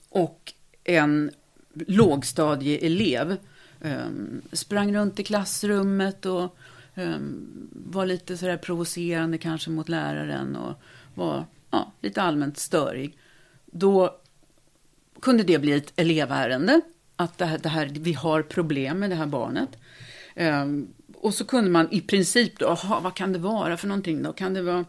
och 0.09 0.53
en 0.83 1.31
lågstadieelev 1.73 3.37
Ehm, 3.81 4.41
sprang 4.51 4.95
runt 4.95 5.19
i 5.19 5.23
klassrummet 5.23 6.25
och 6.25 6.57
ehm, 6.95 7.47
var 7.71 8.05
lite 8.05 8.37
sådär 8.37 8.57
provocerande 8.57 9.37
kanske 9.37 9.69
mot 9.69 9.89
läraren 9.89 10.55
och 10.55 10.73
var 11.15 11.45
ja, 11.71 11.91
lite 12.01 12.21
allmänt 12.21 12.57
störig. 12.57 13.17
Då 13.65 14.19
kunde 15.21 15.43
det 15.43 15.59
bli 15.59 15.71
ett 15.71 15.93
elevärende. 15.95 16.81
Att 17.15 17.37
det 17.37 17.45
här, 17.45 17.57
det 17.57 17.69
här, 17.69 17.85
vi 17.85 18.13
har 18.13 18.41
problem 18.41 18.99
med 18.99 19.09
det 19.09 19.15
här 19.15 19.25
barnet. 19.25 19.69
Um, 20.35 20.93
och 21.15 21.33
så 21.33 21.45
kunde 21.45 21.69
man 21.69 21.87
i 21.91 22.01
princip 22.01 22.59
då, 22.59 22.67
aha, 22.67 22.99
vad 22.99 23.15
kan 23.15 23.33
det 23.33 23.39
vara 23.39 23.77
för 23.77 23.87
någonting 23.87 24.23
då? 24.23 24.33
Kan 24.33 24.53
det 24.53 24.61
vara 24.61 24.85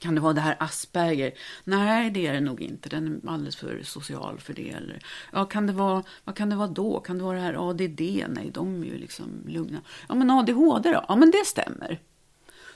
kan 0.00 0.14
det 0.14 0.20
vara 0.20 0.32
det 0.32 0.40
här 0.40 0.56
Asperger? 0.60 1.32
Nej, 1.64 2.10
det 2.10 2.26
är 2.26 2.32
det 2.32 2.40
nog 2.40 2.62
inte. 2.62 2.88
Den 2.88 3.20
är 3.24 3.30
alldeles 3.30 3.56
för 3.56 3.82
social 3.84 4.38
för 4.38 4.54
det. 4.54 4.70
Eller, 4.70 5.02
ja, 5.32 5.44
kan 5.44 5.66
det 5.66 5.72
vara, 5.72 6.02
vad 6.24 6.36
kan 6.36 6.50
det 6.50 6.56
vara 6.56 6.68
då? 6.68 7.00
Kan 7.00 7.18
det 7.18 7.24
vara 7.24 7.36
det 7.36 7.42
här 7.42 7.70
ADD? 7.70 8.00
Nej, 8.28 8.50
de 8.54 8.82
är 8.82 8.86
ju 8.86 8.98
liksom 8.98 9.44
lugna. 9.46 9.80
Ja, 10.08 10.14
men 10.14 10.30
ADHD 10.30 10.92
då? 10.92 11.04
Ja, 11.08 11.16
men 11.16 11.30
det 11.30 11.46
stämmer. 11.46 12.00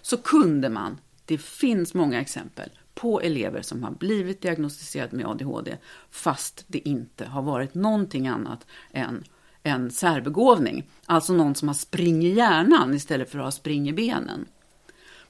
Så 0.03 0.17
kunde 0.17 0.69
man, 0.69 0.99
det 1.25 1.39
finns 1.39 1.95
många 1.95 2.21
exempel, 2.21 2.71
på 2.95 3.21
elever 3.21 3.63
som 3.63 3.83
har 3.83 3.91
blivit 3.91 4.43
diagnostiserade 4.43 5.17
med 5.17 5.27
ADHD 5.27 5.77
fast 6.11 6.65
det 6.67 6.89
inte 6.89 7.27
har 7.27 7.43
varit 7.43 7.75
någonting 7.75 8.29
annat 8.29 8.67
än 8.91 9.25
en 9.63 9.91
särbegåvning. 9.91 10.91
Alltså 11.07 11.33
någon 11.33 11.55
som 11.55 11.69
har 11.69 11.75
spring 11.75 12.25
i 12.25 12.35
hjärnan 12.35 12.95
istället 12.95 13.31
för 13.31 13.39
att 13.39 13.45
ha 13.45 13.53
spring 13.53 13.89
i 13.89 13.93
benen. 13.93 14.47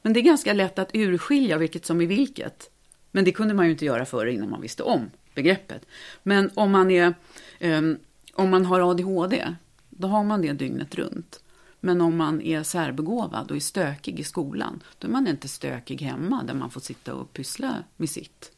Men 0.05 0.13
det 0.13 0.21
är 0.21 0.23
ganska 0.23 0.53
lätt 0.53 0.79
att 0.79 0.91
urskilja 0.95 1.59
vilket 1.59 1.87
som 1.87 2.01
är 2.01 2.07
vilket. 2.07 2.71
Men 3.11 3.25
det 3.25 3.33
kunde 3.33 3.55
man 3.55 3.65
ju 3.65 3.73
inte 3.73 3.85
göra 3.85 4.05
förr 4.05 4.27
innan 4.27 4.51
man 4.51 4.61
visste 4.61 4.83
om 4.83 5.11
begreppet. 5.35 5.87
Men 6.23 6.51
om 6.55 6.71
man, 6.71 6.91
är, 6.91 7.15
um, 7.61 7.99
om 8.35 8.51
man 8.51 8.65
har 8.65 8.91
ADHD, 8.91 9.45
då 9.91 10.09
har 10.09 10.25
man 10.25 10.43
det 10.43 10.53
dygnet 10.53 10.95
runt. 10.95 11.41
Men 11.81 12.01
om 12.01 12.17
man 12.17 12.41
är 12.41 12.63
särbegåvad 12.63 13.51
och 13.51 13.57
är 13.57 13.61
stökig 13.61 14.21
i 14.21 14.25
skolan, 14.25 14.83
då 14.99 15.09
är 15.09 15.13
man 15.13 15.27
inte 15.27 15.49
stökig 15.49 16.03
hemma 16.03 16.43
där 16.43 16.55
man 16.55 16.71
får 16.71 16.81
sitta 16.81 17.15
och 17.15 17.33
pyssla 17.33 17.75
med 17.97 18.11
sitt. 18.11 18.53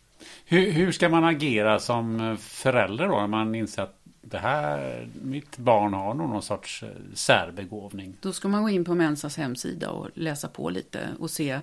Hur, 0.45 0.71
hur 0.71 0.93
ska 0.93 1.09
man 1.09 1.25
agera 1.25 1.79
som 1.79 2.37
förälder 2.41 3.09
då, 3.09 3.21
när 3.21 3.27
man 3.27 3.55
inser 3.55 3.83
att 3.83 4.06
det 4.31 4.39
här, 4.39 5.09
mitt 5.23 5.59
barn 5.59 5.95
har 5.95 6.15
nog 6.15 6.29
någon 6.29 6.43
sorts 6.43 6.83
eh, 6.83 6.89
särbegåvning? 7.15 8.17
Då 8.21 8.33
ska 8.33 8.49
man 8.49 8.63
gå 8.63 8.69
in 8.69 8.85
på 8.85 8.95
Mensas 8.95 9.37
hemsida 9.37 9.91
och 9.91 10.09
läsa 10.15 10.49
på 10.49 10.71
lite 10.71 11.09
och 11.19 11.31
se 11.31 11.61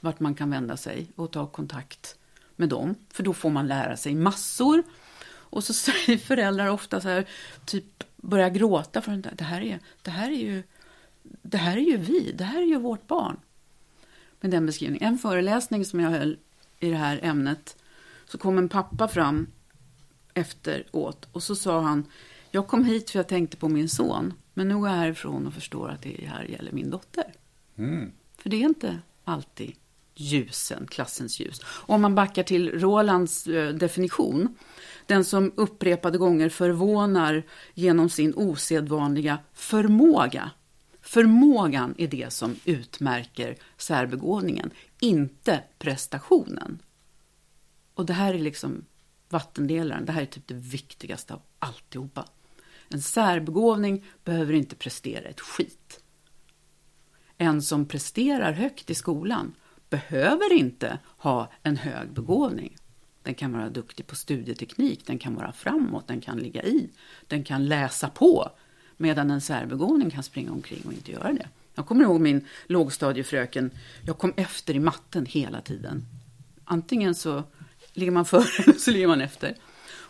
vart 0.00 0.20
man 0.20 0.34
kan 0.34 0.50
vända 0.50 0.76
sig 0.76 1.06
och 1.16 1.30
ta 1.30 1.46
kontakt 1.46 2.16
med 2.56 2.68
dem. 2.68 2.94
För 3.12 3.22
då 3.22 3.32
får 3.32 3.50
man 3.50 3.66
lära 3.66 3.96
sig 3.96 4.14
massor. 4.14 4.82
Och 5.24 5.64
så 5.64 5.72
säger 5.74 6.18
föräldrar 6.18 6.68
ofta 6.68 7.00
så 7.00 7.08
här, 7.08 7.26
typ 7.64 8.04
börjar 8.16 8.50
gråta 8.50 9.02
för 9.02 9.12
det 9.36 9.44
här 9.44 9.60
är, 9.60 9.78
det 10.02 10.10
här 10.10 10.30
är 10.30 10.36
ju 10.36 10.62
det 11.22 11.58
här 11.58 11.76
är 11.76 11.80
ju 11.80 11.96
vi, 11.96 12.32
det 12.32 12.44
här 12.44 12.62
är 12.62 12.66
ju 12.66 12.78
vårt 12.78 13.06
barn. 13.06 13.36
Med 14.40 14.50
den 14.50 14.66
beskrivningen. 14.66 15.08
En 15.08 15.18
föreläsning 15.18 15.84
som 15.84 16.00
jag 16.00 16.10
höll 16.10 16.38
i 16.80 16.90
det 16.90 16.96
här 16.96 17.20
ämnet 17.22 17.76
så 18.26 18.38
kom 18.38 18.58
en 18.58 18.68
pappa 18.68 19.08
fram 19.08 19.46
efteråt 20.34 21.28
och 21.32 21.42
så 21.42 21.56
sa 21.56 21.80
han 21.80 22.06
Jag 22.50 22.66
kom 22.66 22.84
hit 22.84 23.10
för 23.10 23.18
jag 23.18 23.28
tänkte 23.28 23.56
på 23.56 23.68
min 23.68 23.88
son 23.88 24.34
men 24.54 24.68
nu 24.68 24.78
går 24.78 24.88
jag 24.88 24.96
härifrån 24.96 25.46
och 25.46 25.54
förstår 25.54 25.88
att 25.88 26.02
det 26.02 26.26
här 26.26 26.44
gäller 26.44 26.72
min 26.72 26.90
dotter. 26.90 27.34
Mm. 27.76 28.12
För 28.38 28.50
det 28.50 28.56
är 28.56 28.60
inte 28.60 28.98
alltid 29.24 29.74
ljusen, 30.14 30.86
klassens 30.86 31.40
ljus. 31.40 31.60
Om 31.64 32.02
man 32.02 32.14
backar 32.14 32.42
till 32.42 32.80
Rolands 32.80 33.46
eh, 33.46 33.74
definition. 33.74 34.56
Den 35.06 35.24
som 35.24 35.52
upprepade 35.56 36.18
gånger 36.18 36.48
förvånar 36.48 37.42
genom 37.74 38.10
sin 38.10 38.34
osedvanliga 38.34 39.38
förmåga 39.52 40.50
Förmågan 41.02 41.94
är 41.98 42.08
det 42.08 42.32
som 42.32 42.56
utmärker 42.64 43.56
särbegåvningen, 43.76 44.70
inte 45.00 45.62
prestationen. 45.78 46.82
Och 47.94 48.06
det 48.06 48.12
här 48.12 48.34
är 48.34 48.38
liksom 48.38 48.84
vattendelaren, 49.32 50.04
det 50.04 50.12
här 50.12 50.22
är 50.22 50.26
typ 50.26 50.46
det 50.46 50.54
viktigaste 50.54 51.34
av 51.34 51.40
alltihopa. 51.58 52.24
En 52.88 53.02
särbegåvning 53.02 54.04
behöver 54.24 54.52
inte 54.52 54.76
prestera 54.76 55.28
ett 55.28 55.40
skit. 55.40 56.00
En 57.38 57.62
som 57.62 57.86
presterar 57.86 58.52
högt 58.52 58.90
i 58.90 58.94
skolan 58.94 59.54
behöver 59.90 60.52
inte 60.52 60.98
ha 61.16 61.52
en 61.62 61.76
hög 61.76 62.12
begåvning. 62.12 62.76
Den 63.22 63.34
kan 63.34 63.52
vara 63.52 63.68
duktig 63.68 64.06
på 64.06 64.16
studieteknik, 64.16 65.06
den 65.06 65.18
kan 65.18 65.34
vara 65.34 65.52
framåt, 65.52 66.08
den 66.08 66.20
kan 66.20 66.38
ligga 66.38 66.62
i, 66.62 66.90
den 67.26 67.44
kan 67.44 67.66
läsa 67.66 68.10
på, 68.10 68.50
Medan 69.02 69.30
en 69.30 69.40
särbegåvning 69.40 70.10
kan 70.10 70.22
springa 70.22 70.52
omkring 70.52 70.82
och 70.86 70.92
inte 70.92 71.12
göra 71.12 71.32
det. 71.32 71.48
Jag 71.74 71.86
kommer 71.86 72.04
ihåg 72.04 72.20
min 72.20 72.46
lågstadiefröken. 72.66 73.70
Jag 74.06 74.18
kom 74.18 74.32
efter 74.36 74.76
i 74.76 74.80
matten 74.80 75.26
hela 75.26 75.60
tiden. 75.60 76.06
Antingen 76.64 77.14
så 77.14 77.42
ligger 77.92 78.12
man 78.12 78.24
före 78.24 78.62
eller 78.62 78.72
så 78.78 78.90
ligger 78.90 79.06
man 79.06 79.20
efter. 79.20 79.54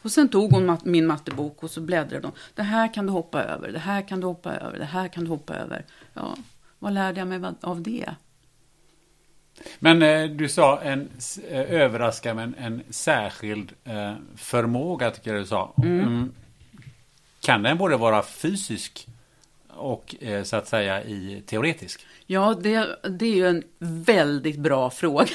Och 0.03 0.11
sen 0.11 0.29
tog 0.29 0.53
hon 0.53 0.79
min 0.85 1.07
mattebok 1.07 1.62
och 1.62 1.71
så 1.71 1.81
bläddrade 1.81 2.27
hon. 2.27 2.37
Det 2.55 2.62
här 2.62 2.95
kan 2.95 3.07
du 3.07 3.12
hoppa 3.12 3.42
över, 3.42 3.73
det 3.73 3.79
här 3.79 4.09
kan 4.09 4.21
du 4.21 4.27
hoppa 4.27 4.55
över, 4.55 4.79
det 4.79 4.85
här 4.85 5.09
kan 5.09 5.25
du 5.25 5.31
hoppa 5.31 5.55
över. 5.55 5.85
Ja, 6.14 6.37
vad 6.79 6.92
lärde 6.92 7.21
jag 7.21 7.29
mig 7.29 7.53
av 7.61 7.83
det? 7.83 8.14
Men 9.79 10.03
eh, 10.03 10.25
du 10.25 10.49
sa 10.49 10.81
en 10.81 11.09
eh, 11.49 11.61
överraska 11.61 12.35
med 12.35 12.45
en, 12.45 12.55
en 12.59 12.83
särskild 12.90 13.73
eh, 13.85 14.14
förmåga, 14.37 15.11
tycker 15.11 15.33
jag 15.33 15.42
du 15.42 15.47
sa. 15.47 15.75
Mm. 15.83 16.01
Mm. 16.01 16.33
Kan 17.40 17.62
den 17.62 17.79
både 17.79 17.97
vara 17.97 18.23
fysisk 18.23 19.09
och 19.74 20.14
eh, 20.20 20.42
så 20.42 20.56
att 20.56 20.68
säga 20.68 21.04
i 21.04 21.42
teoretisk? 21.46 22.06
Ja, 22.26 22.54
det, 22.62 22.96
det 23.18 23.26
är 23.26 23.35
ju 23.35 23.48
en 23.48 23.62
väldigt 23.78 24.58
bra 24.58 24.90
fråga. 25.00 25.26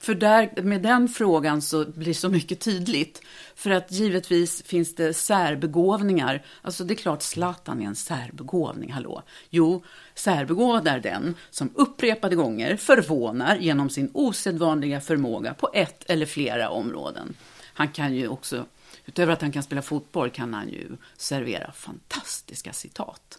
För 0.00 0.14
där, 0.14 0.62
med 0.62 0.82
den 0.82 1.08
frågan 1.08 1.62
så 1.62 1.84
blir 1.84 2.14
så 2.14 2.28
mycket 2.28 2.60
tydligt. 2.60 3.22
För 3.54 3.70
att 3.70 3.92
givetvis 3.92 4.62
finns 4.62 4.94
det 4.94 5.14
särbegåvningar. 5.14 6.44
Alltså 6.62 6.84
det 6.84 6.94
är 6.94 6.96
klart 6.96 7.22
Zlatan 7.22 7.82
är 7.82 7.86
en 7.86 7.96
särbegåvning, 7.96 8.92
hallå. 8.92 9.22
Jo, 9.50 9.84
särbegåvad 10.14 10.88
är 10.88 11.00
den 11.00 11.34
som 11.50 11.70
upprepade 11.74 12.36
gånger 12.36 12.76
förvånar 12.76 13.56
genom 13.56 13.90
sin 13.90 14.10
osedvanliga 14.14 15.00
förmåga 15.00 15.54
på 15.54 15.70
ett 15.74 16.04
eller 16.10 16.26
flera 16.26 16.70
områden. 16.70 17.34
Han 17.74 17.88
kan 17.88 18.14
ju 18.14 18.28
också 18.28 18.64
Utöver 19.08 19.32
att 19.32 19.42
han 19.42 19.52
kan 19.52 19.62
spela 19.62 19.82
fotboll 19.82 20.30
kan 20.30 20.54
han 20.54 20.68
ju 20.68 20.96
servera 21.16 21.72
fantastiska 21.72 22.72
citat. 22.72 23.38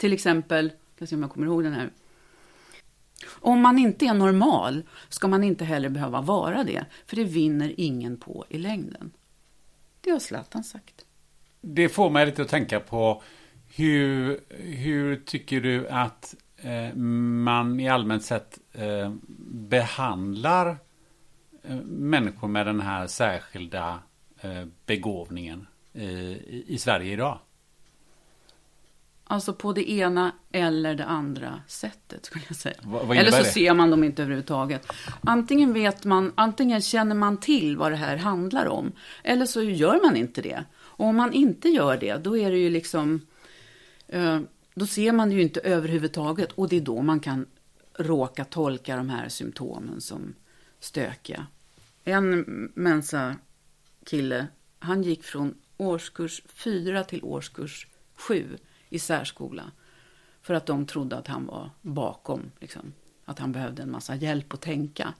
Till 0.00 0.12
exempel, 0.12 0.72
jag 0.98 1.08
se 1.08 1.14
om 1.14 1.22
jag 1.22 1.30
kommer 1.30 1.46
ihåg 1.46 1.64
den 1.64 1.72
här. 1.72 1.90
Om 3.28 3.60
man 3.60 3.78
inte 3.78 4.06
är 4.06 4.14
normal 4.14 4.82
ska 5.08 5.28
man 5.28 5.44
inte 5.44 5.64
heller 5.64 5.88
behöva 5.88 6.20
vara 6.20 6.64
det, 6.64 6.84
för 7.06 7.16
det 7.16 7.24
vinner 7.24 7.74
ingen 7.76 8.16
på 8.16 8.44
i 8.48 8.58
längden. 8.58 9.10
Det 10.00 10.10
har 10.10 10.18
Zlatan 10.18 10.64
sagt. 10.64 11.04
Det 11.60 11.88
får 11.88 12.10
mig 12.10 12.26
lite 12.26 12.42
att 12.42 12.48
tänka 12.48 12.80
på 12.80 13.22
hur, 13.76 14.40
hur 14.58 15.16
tycker 15.16 15.60
du 15.60 15.88
att 15.88 16.34
eh, 16.56 16.94
man 16.94 17.80
i 17.80 17.88
allmänt 17.88 18.24
sett 18.24 18.58
eh, 18.72 19.14
behandlar 19.48 20.76
eh, 21.62 21.76
människor 21.84 22.48
med 22.48 22.66
den 22.66 22.80
här 22.80 23.06
särskilda 23.06 23.98
Eh, 24.42 24.64
begåvningen 24.86 25.66
i, 25.92 26.64
i 26.66 26.78
Sverige 26.78 27.12
idag? 27.12 27.38
Alltså 29.30 29.52
på 29.52 29.72
det 29.72 29.90
ena 29.90 30.32
eller 30.52 30.94
det 30.94 31.04
andra 31.04 31.60
sättet 31.66 32.24
skulle 32.24 32.44
jag 32.48 32.56
säga. 32.56 32.74
vad 32.82 33.16
eller 33.16 33.30
så 33.30 33.36
det? 33.36 33.44
ser 33.44 33.74
man 33.74 33.90
dem 33.90 34.04
inte 34.04 34.22
överhuvudtaget. 34.22 34.86
Antingen 35.20 35.72
vet 35.72 36.04
man, 36.04 36.32
antingen 36.34 36.80
känner 36.80 37.14
man 37.14 37.36
till 37.36 37.76
vad 37.76 37.92
det 37.92 37.96
här 37.96 38.16
handlar 38.16 38.66
om. 38.66 38.92
Eller 39.22 39.46
så 39.46 39.62
gör 39.62 40.02
man 40.02 40.16
inte 40.16 40.42
det. 40.42 40.64
Och 40.78 41.06
om 41.06 41.16
man 41.16 41.32
inte 41.32 41.68
gör 41.68 41.96
det, 41.96 42.16
då 42.16 42.38
är 42.38 42.50
det 42.50 42.56
ju 42.56 42.70
liksom... 42.70 43.20
Eh, 44.08 44.40
då 44.74 44.86
ser 44.86 45.12
man 45.12 45.28
det 45.28 45.34
ju 45.34 45.42
inte 45.42 45.60
överhuvudtaget 45.60 46.52
och 46.52 46.68
det 46.68 46.76
är 46.76 46.80
då 46.80 47.02
man 47.02 47.20
kan 47.20 47.46
råka 47.98 48.44
tolka 48.44 48.96
de 48.96 49.10
här 49.10 49.28
symptomen 49.28 50.00
som 50.00 50.34
stökiga. 50.80 51.46
En 52.04 52.44
Mensa-kille, 52.74 54.46
han 54.78 55.02
gick 55.02 55.24
från 55.24 55.54
årskurs 55.76 56.42
4 56.46 57.04
till 57.04 57.24
årskurs 57.24 57.86
7 58.14 58.58
i 58.90 58.98
särskola. 58.98 59.70
För 60.42 60.54
att 60.54 60.66
de 60.66 60.86
trodde 60.86 61.16
att 61.16 61.26
han 61.26 61.46
var 61.46 61.70
bakom, 61.82 62.50
liksom. 62.58 62.92
att 63.24 63.38
han 63.38 63.52
behövde 63.52 63.82
en 63.82 63.90
massa 63.90 64.14
hjälp 64.14 64.54
att 64.54 64.60
tänka. 64.60 65.14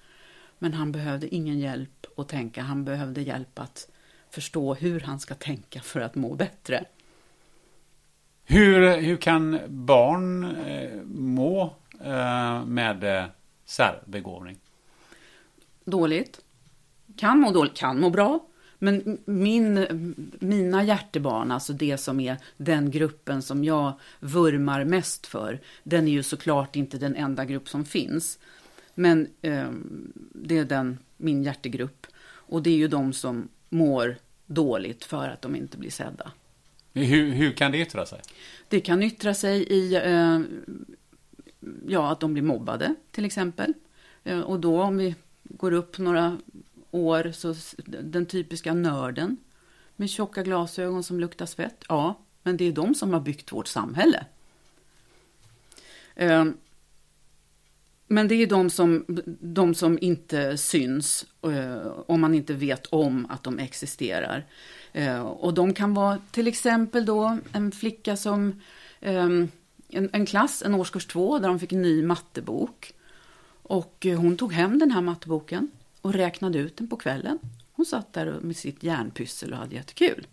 Men 0.58 0.72
han 0.72 0.92
behövde 0.92 1.34
ingen 1.34 1.58
hjälp 1.58 2.06
att 2.16 2.28
tänka, 2.28 2.62
han 2.62 2.84
behövde 2.84 3.22
hjälp 3.22 3.58
att 3.58 3.88
förstå 4.30 4.74
hur 4.74 5.00
han 5.00 5.20
ska 5.20 5.34
tänka 5.34 5.80
för 5.80 6.00
att 6.00 6.14
må 6.14 6.34
bättre. 6.34 6.84
Hur, 8.44 8.96
hur 8.96 9.16
kan 9.16 9.60
barn 9.68 10.44
eh, 10.56 11.02
må 11.14 11.74
eh, 12.00 12.64
med 12.64 13.04
eh, 13.04 13.24
särbegåvning? 13.64 14.58
Dåligt. 15.84 16.40
Kan 17.16 17.40
må 17.40 17.52
dåligt, 17.52 17.76
kan 17.76 18.00
må 18.00 18.10
bra. 18.10 18.40
Men 18.82 19.18
min, 19.24 19.86
mina 20.38 20.84
hjärtebarn, 20.84 21.50
alltså 21.50 21.72
det 21.72 21.98
som 21.98 22.20
är 22.20 22.36
den 22.56 22.90
gruppen 22.90 23.42
som 23.42 23.64
jag 23.64 23.92
vurmar 24.20 24.84
mest 24.84 25.26
för, 25.26 25.60
den 25.82 26.08
är 26.08 26.12
ju 26.12 26.22
såklart 26.22 26.76
inte 26.76 26.98
den 26.98 27.16
enda 27.16 27.44
grupp 27.44 27.68
som 27.68 27.84
finns. 27.84 28.38
Men 28.94 29.28
eh, 29.42 29.70
det 30.32 30.58
är 30.58 30.64
den, 30.64 30.98
min 31.16 31.42
hjärtegrupp. 31.42 32.06
Och 32.22 32.62
det 32.62 32.70
är 32.70 32.76
ju 32.76 32.88
de 32.88 33.12
som 33.12 33.48
mår 33.68 34.16
dåligt 34.46 35.04
för 35.04 35.28
att 35.28 35.42
de 35.42 35.56
inte 35.56 35.78
blir 35.78 35.90
sedda. 35.90 36.32
Hur, 36.92 37.30
hur 37.30 37.52
kan 37.52 37.72
det 37.72 37.78
yttra 37.78 38.06
sig? 38.06 38.20
Det 38.68 38.80
kan 38.80 39.02
yttra 39.02 39.34
sig 39.34 39.62
i 39.62 39.94
eh, 39.94 40.40
ja, 41.86 42.12
att 42.12 42.20
de 42.20 42.32
blir 42.32 42.42
mobbade, 42.42 42.94
till 43.10 43.24
exempel. 43.24 43.74
Eh, 44.24 44.40
och 44.40 44.60
då 44.60 44.82
om 44.82 44.96
vi 44.96 45.14
går 45.44 45.72
upp 45.72 45.98
några 45.98 46.38
år, 46.90 47.32
så 47.32 47.54
den 48.02 48.26
typiska 48.26 48.74
nörden 48.74 49.36
med 49.96 50.10
tjocka 50.10 50.42
glasögon 50.42 51.02
som 51.02 51.20
luktar 51.20 51.46
svett. 51.46 51.84
Ja, 51.88 52.18
men 52.42 52.56
det 52.56 52.64
är 52.64 52.72
de 52.72 52.94
som 52.94 53.12
har 53.12 53.20
byggt 53.20 53.52
vårt 53.52 53.68
samhälle. 53.68 54.24
Ehm, 56.14 56.56
men 58.06 58.28
det 58.28 58.34
är 58.34 58.46
de 58.46 58.70
som, 58.70 59.04
de 59.40 59.74
som 59.74 59.98
inte 60.00 60.58
syns 60.58 61.26
eh, 61.42 61.86
om 62.06 62.20
man 62.20 62.34
inte 62.34 62.54
vet 62.54 62.86
om 62.86 63.26
att 63.30 63.42
de 63.42 63.58
existerar. 63.58 64.46
Eh, 64.92 65.20
och 65.20 65.54
de 65.54 65.74
kan 65.74 65.94
vara 65.94 66.18
till 66.30 66.46
exempel 66.46 67.06
då 67.06 67.38
en 67.52 67.72
flicka 67.72 68.16
som 68.16 68.60
ehm, 69.00 69.48
en, 69.88 70.10
en 70.12 70.26
klass, 70.26 70.62
en 70.62 70.74
årskurs 70.74 71.06
två, 71.06 71.38
där 71.38 71.48
de 71.48 71.58
fick 71.58 71.72
en 71.72 71.82
ny 71.82 72.02
mattebok. 72.02 72.94
Och 73.62 74.06
eh, 74.06 74.18
hon 74.20 74.36
tog 74.36 74.52
hem 74.52 74.78
den 74.78 74.90
här 74.90 75.00
matteboken 75.00 75.70
och 76.02 76.14
räknade 76.14 76.58
ut 76.58 76.76
den 76.76 76.88
på 76.88 76.96
kvällen. 76.96 77.38
Hon 77.72 77.86
satt 77.86 78.12
där 78.12 78.40
med 78.40 78.56
sitt 78.56 78.82
järnpyssel 78.82 79.52
och 79.52 79.58
hade 79.58 79.74
jättekul. 79.74 80.26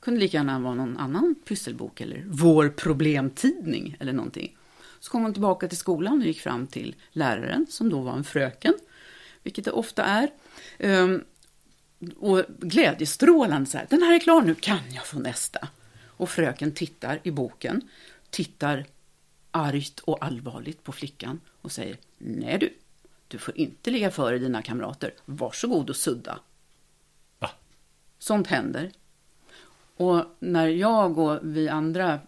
Kunde 0.00 0.20
lika 0.20 0.36
gärna 0.36 0.58
vara 0.58 0.74
någon 0.74 0.96
annan 0.96 1.34
pysselbok 1.44 2.00
eller 2.00 2.24
Vår 2.26 2.68
problemtidning 2.68 3.96
eller 4.00 4.12
någonting. 4.12 4.56
Så 5.00 5.10
kom 5.10 5.22
hon 5.22 5.32
tillbaka 5.32 5.68
till 5.68 5.78
skolan 5.78 6.20
och 6.20 6.26
gick 6.26 6.40
fram 6.40 6.66
till 6.66 6.94
läraren 7.12 7.66
som 7.70 7.88
då 7.88 8.00
var 8.00 8.12
en 8.12 8.24
fröken, 8.24 8.74
vilket 9.42 9.64
det 9.64 9.70
ofta 9.70 10.04
är. 10.04 10.30
Ehm, 10.78 11.24
och 12.16 12.44
glädjestrålande 12.58 13.70
så 13.70 13.78
här, 13.78 13.86
den 13.90 14.02
här 14.02 14.14
är 14.14 14.18
klar 14.18 14.42
nu, 14.42 14.54
kan 14.54 14.92
jag 14.94 15.06
få 15.06 15.18
nästa? 15.18 15.68
Och 16.06 16.30
fröken 16.30 16.72
tittar 16.72 17.20
i 17.22 17.30
boken, 17.30 17.88
tittar 18.30 18.86
argt 19.50 20.00
och 20.00 20.24
allvarligt 20.24 20.82
på 20.82 20.92
flickan 20.92 21.40
och 21.60 21.72
säger, 21.72 21.96
nej 22.18 22.58
du, 22.58 22.74
du 23.28 23.38
får 23.38 23.56
inte 23.56 23.90
ligga 23.90 24.10
före 24.10 24.38
dina 24.38 24.62
kamrater, 24.62 25.14
varsågod 25.24 25.90
och 25.90 25.96
sudda. 25.96 26.40
Va? 27.38 27.50
Sånt 28.18 28.46
händer. 28.46 28.92
Och 29.96 30.24
när 30.38 30.66
jag 30.66 31.18
och 31.18 31.38
vi 31.42 31.68
andra 31.68 32.20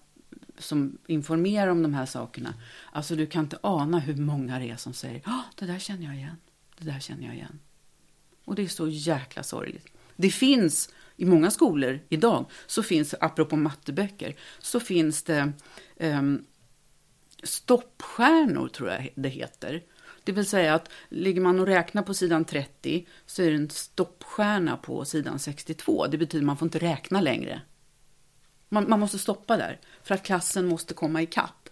som 0.58 0.98
informerar 1.06 1.68
om 1.68 1.82
de 1.82 1.94
här 1.94 2.06
sakerna, 2.06 2.54
alltså 2.92 3.16
du 3.16 3.26
kan 3.26 3.44
inte 3.44 3.58
ana 3.60 3.98
hur 3.98 4.16
många 4.16 4.58
det 4.58 4.70
är 4.70 4.76
som 4.76 4.92
säger, 4.92 5.22
ja, 5.24 5.42
det 5.54 5.66
där 5.66 5.78
känner 5.78 6.04
jag 6.04 6.14
igen, 6.14 6.36
det 6.78 6.84
där 6.84 7.00
känner 7.00 7.26
jag 7.26 7.34
igen. 7.34 7.58
Och 8.44 8.54
det 8.54 8.62
är 8.62 8.68
så 8.68 8.88
jäkla 8.88 9.42
sorgligt. 9.42 9.86
Det 10.16 10.30
finns 10.30 10.94
i 11.16 11.24
många 11.24 11.50
skolor 11.50 12.00
idag, 12.08 12.46
så 12.66 12.82
finns, 12.82 13.14
apropå 13.20 13.56
matteböcker, 13.56 14.36
så 14.58 14.80
finns 14.80 15.22
det 15.22 15.52
um, 15.96 16.44
stoppstjärnor, 17.42 18.68
tror 18.68 18.88
jag 18.88 19.08
det 19.14 19.28
heter. 19.28 19.82
Det 20.28 20.32
vill 20.32 20.46
säga 20.46 20.74
att 20.74 20.90
ligger 21.08 21.40
man 21.40 21.60
och 21.60 21.66
räknar 21.66 22.02
på 22.02 22.14
sidan 22.14 22.44
30 22.44 23.06
så 23.26 23.42
är 23.42 23.50
det 23.50 23.56
en 23.56 23.70
stoppstjärna 23.70 24.76
på 24.76 25.04
sidan 25.04 25.38
62. 25.38 26.06
Det 26.06 26.18
betyder 26.18 26.42
att 26.42 26.46
man 26.46 26.56
får 26.56 26.66
inte 26.66 26.78
räkna 26.78 27.20
längre. 27.20 27.60
Man, 28.68 28.88
man 28.88 29.00
måste 29.00 29.18
stoppa 29.18 29.56
där, 29.56 29.80
för 30.02 30.14
att 30.14 30.22
klassen 30.22 30.66
måste 30.66 30.94
komma 30.94 31.22
ikapp. 31.22 31.68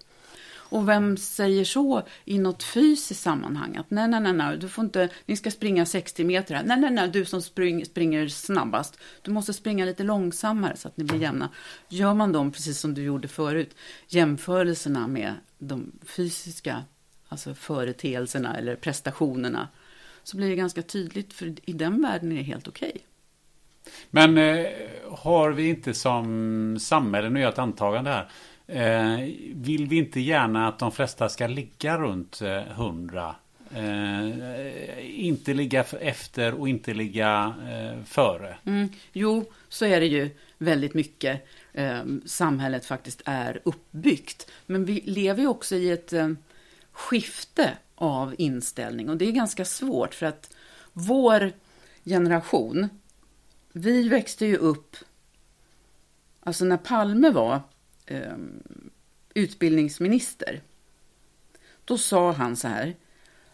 Och 0.49 0.88
vem 0.88 1.16
säger 1.16 1.64
så 1.64 2.03
i 2.25 2.38
något 2.38 2.62
fysiskt 2.62 3.23
sammanhang? 3.23 3.77
Att 3.77 3.90
nej, 3.90 4.09
nej, 4.09 4.21
nej, 4.21 4.33
nej, 4.33 4.59
du 4.59 4.69
får 4.69 4.85
inte, 4.85 5.09
ni 5.27 5.37
ska 5.37 5.51
springa 5.51 5.87
60 5.87 6.25
meter 6.25 6.55
här. 6.55 6.64
Nej, 6.64 6.81
nej, 6.81 6.90
nej, 6.90 7.09
du 7.09 7.25
som 7.25 7.42
spring, 7.42 7.87
springer 7.87 8.29
snabbast. 8.29 8.99
Du 9.23 9.31
måste 9.31 9.53
springa 9.53 9.85
lite 9.85 10.03
långsammare 10.03 10.77
så 10.77 10.88
att 10.88 10.97
ni 10.97 11.05
blir 11.05 11.21
jämna. 11.21 11.49
Gör 11.88 12.14
man 12.14 12.33
dem, 12.33 12.53
precis 12.53 12.81
som 12.81 12.95
du 12.95 13.03
gjorde 13.03 13.29
förut, 13.29 13.77
jämförelserna 14.09 15.07
med 15.07 15.35
de 15.59 15.92
fysiska 16.05 16.85
alltså 17.29 17.55
företeelserna 17.55 18.57
eller 18.57 18.77
prestationerna, 18.77 19.69
så 20.23 20.37
blir 20.37 20.49
det 20.49 20.57
ganska 20.57 20.83
tydligt, 20.83 21.33
för 21.33 21.55
i 21.65 21.73
den 21.73 22.03
världen 22.03 22.33
är 22.33 22.37
det 22.37 22.43
helt 22.43 22.69
okej. 22.69 22.89
Okay. 22.91 23.03
Men 24.11 24.39
eh, 24.39 24.67
har 25.11 25.51
vi 25.51 25.69
inte 25.69 25.95
som 25.95 26.79
samhälle, 26.81 27.31
nu 27.31 27.41
gör 27.41 27.47
jag 27.47 27.53
ett 27.53 27.59
antagande 27.59 28.11
här, 28.11 28.31
Eh, 28.69 29.29
vill 29.55 29.87
vi 29.87 29.97
inte 29.97 30.21
gärna 30.21 30.69
att 30.69 30.79
de 30.79 30.93
flesta 30.93 31.29
ska 31.29 31.47
ligga 31.47 31.99
runt 31.99 32.43
100? 32.43 33.35
Eh, 33.75 35.21
inte 35.25 35.55
ligga 35.55 35.85
efter 36.01 36.55
och 36.55 36.69
inte 36.69 36.95
ligga 36.95 37.55
eh, 37.69 38.05
före. 38.05 38.57
Mm, 38.65 38.89
jo, 39.12 39.45
så 39.69 39.85
är 39.85 40.01
det 40.01 40.07
ju 40.07 40.31
väldigt 40.59 40.95
mycket. 40.95 41.47
Eh, 41.73 42.03
samhället 42.27 42.87
faktiskt 42.87 43.23
är 43.25 43.61
uppbyggt. 43.65 44.51
Men 44.67 44.85
vi 44.85 45.01
lever 45.01 45.41
ju 45.41 45.49
också 45.49 45.77
i 45.77 45.91
ett 45.91 46.12
eh, 46.12 46.31
skifte 46.97 47.79
av 47.95 48.35
inställning 48.39 49.09
och 49.09 49.17
det 49.17 49.29
är 49.29 49.33
ganska 49.33 49.65
svårt 49.65 50.15
för 50.15 50.27
att 50.27 50.55
vår 50.93 51.53
generation, 52.05 52.89
vi 53.73 54.09
växte 54.09 54.47
ju 54.47 54.57
upp, 54.57 54.97
alltså 56.41 56.65
när 56.65 56.77
Palme 56.77 57.31
var 57.31 57.61
eh, 58.07 58.37
utbildningsminister, 59.35 60.63
då 61.85 61.99
sa 61.99 62.33
han 62.33 62.57
så 62.57 62.69
här 62.69 62.97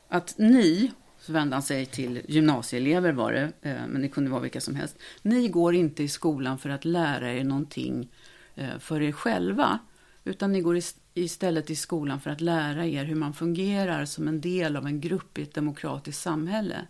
att 0.08 0.38
ni, 0.38 0.92
så 1.20 1.32
vände 1.32 1.56
han 1.56 1.62
sig 1.62 1.86
till 1.86 2.22
gymnasieelever 2.28 3.12
var 3.12 3.32
det, 3.32 3.52
eh, 3.62 3.86
men 3.88 4.02
det 4.02 4.08
kunde 4.08 4.30
vara 4.30 4.40
vilka 4.40 4.60
som 4.60 4.74
helst. 4.74 4.98
Ni 5.22 5.48
går 5.48 5.74
inte 5.74 6.02
i 6.02 6.08
skolan 6.08 6.58
för 6.58 6.70
att 6.70 6.84
lära 6.84 7.32
er 7.32 7.44
någonting 7.44 8.08
eh, 8.54 8.78
för 8.78 9.00
er 9.02 9.12
själva, 9.12 9.78
utan 10.24 10.52
ni 10.52 10.60
går 10.60 10.76
istället 11.14 11.70
i 11.70 11.76
skolan 11.76 12.20
för 12.20 12.30
att 12.30 12.40
lära 12.40 12.86
er 12.86 13.04
hur 13.04 13.14
man 13.14 13.34
fungerar 13.34 14.04
som 14.04 14.28
en 14.28 14.40
del 14.40 14.76
av 14.76 14.86
en 14.86 15.00
grupp 15.00 15.38
i 15.38 15.42
ett 15.42 15.54
demokratiskt 15.54 16.22
samhälle. 16.22 16.86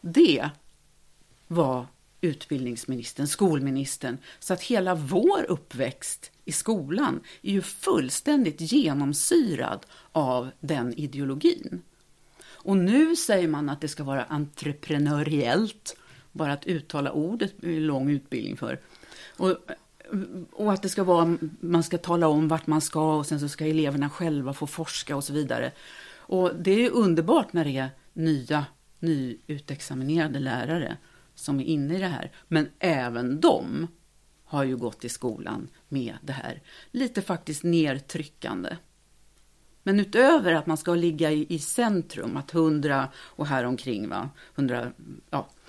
Det 0.00 0.50
var 1.46 1.86
utbildningsministern, 2.20 3.26
skolministern, 3.26 4.18
så 4.38 4.54
att 4.54 4.62
hela 4.62 4.94
vår 4.94 5.44
uppväxt 5.48 6.30
i 6.44 6.52
skolan 6.52 7.20
är 7.42 7.52
ju 7.52 7.62
fullständigt 7.62 8.60
genomsyrad 8.60 9.86
av 10.12 10.50
den 10.60 10.94
ideologin. 10.94 11.82
Och 12.44 12.76
nu 12.76 13.16
säger 13.16 13.48
man 13.48 13.68
att 13.68 13.80
det 13.80 13.88
ska 13.88 14.04
vara 14.04 14.24
entreprenöriellt, 14.24 15.96
bara 16.32 16.52
att 16.52 16.66
uttala 16.66 17.12
ordet 17.12 17.64
är 17.64 17.80
lång 17.80 18.10
utbildning 18.10 18.56
för. 18.56 18.80
Och, 19.36 19.56
och 20.52 20.72
att 20.72 20.82
det 20.82 20.88
ska 20.88 21.04
vara, 21.04 21.36
man 21.60 21.82
ska 21.82 21.98
tala 21.98 22.28
om 22.28 22.48
vart 22.48 22.66
man 22.66 22.80
ska 22.80 23.16
och 23.16 23.26
sen 23.26 23.40
så 23.40 23.48
ska 23.48 23.66
eleverna 23.66 24.10
själva 24.10 24.52
få 24.52 24.66
forska 24.66 25.16
och 25.16 25.24
så 25.24 25.32
vidare. 25.32 25.72
Och 26.16 26.50
det 26.56 26.70
är 26.70 26.90
underbart 26.90 27.52
när 27.52 27.64
det 27.64 27.76
är 27.76 27.90
nya, 28.12 28.66
nyutexaminerade 28.98 30.38
lärare 30.38 30.96
som 31.34 31.60
är 31.60 31.64
inne 31.64 31.96
i 31.96 31.98
det 31.98 32.06
här. 32.06 32.32
Men 32.48 32.68
även 32.78 33.40
de 33.40 33.86
har 34.44 34.64
ju 34.64 34.76
gått 34.76 35.04
i 35.04 35.08
skolan 35.08 35.68
med 35.88 36.14
det 36.22 36.32
här 36.32 36.62
lite 36.90 37.22
faktiskt 37.22 37.62
nedtryckande. 37.62 38.76
Men 39.82 40.00
utöver 40.00 40.52
att 40.52 40.66
man 40.66 40.76
ska 40.76 40.94
ligga 40.94 41.30
i, 41.30 41.46
i 41.48 41.58
centrum, 41.58 42.36
att 42.36 42.50
hundra 42.50 43.08
och 43.16 43.46
häromkring, 43.46 44.08
va, 44.08 44.30
hundra, 44.54 44.92
ja, 45.30 45.38
Och 45.38 45.61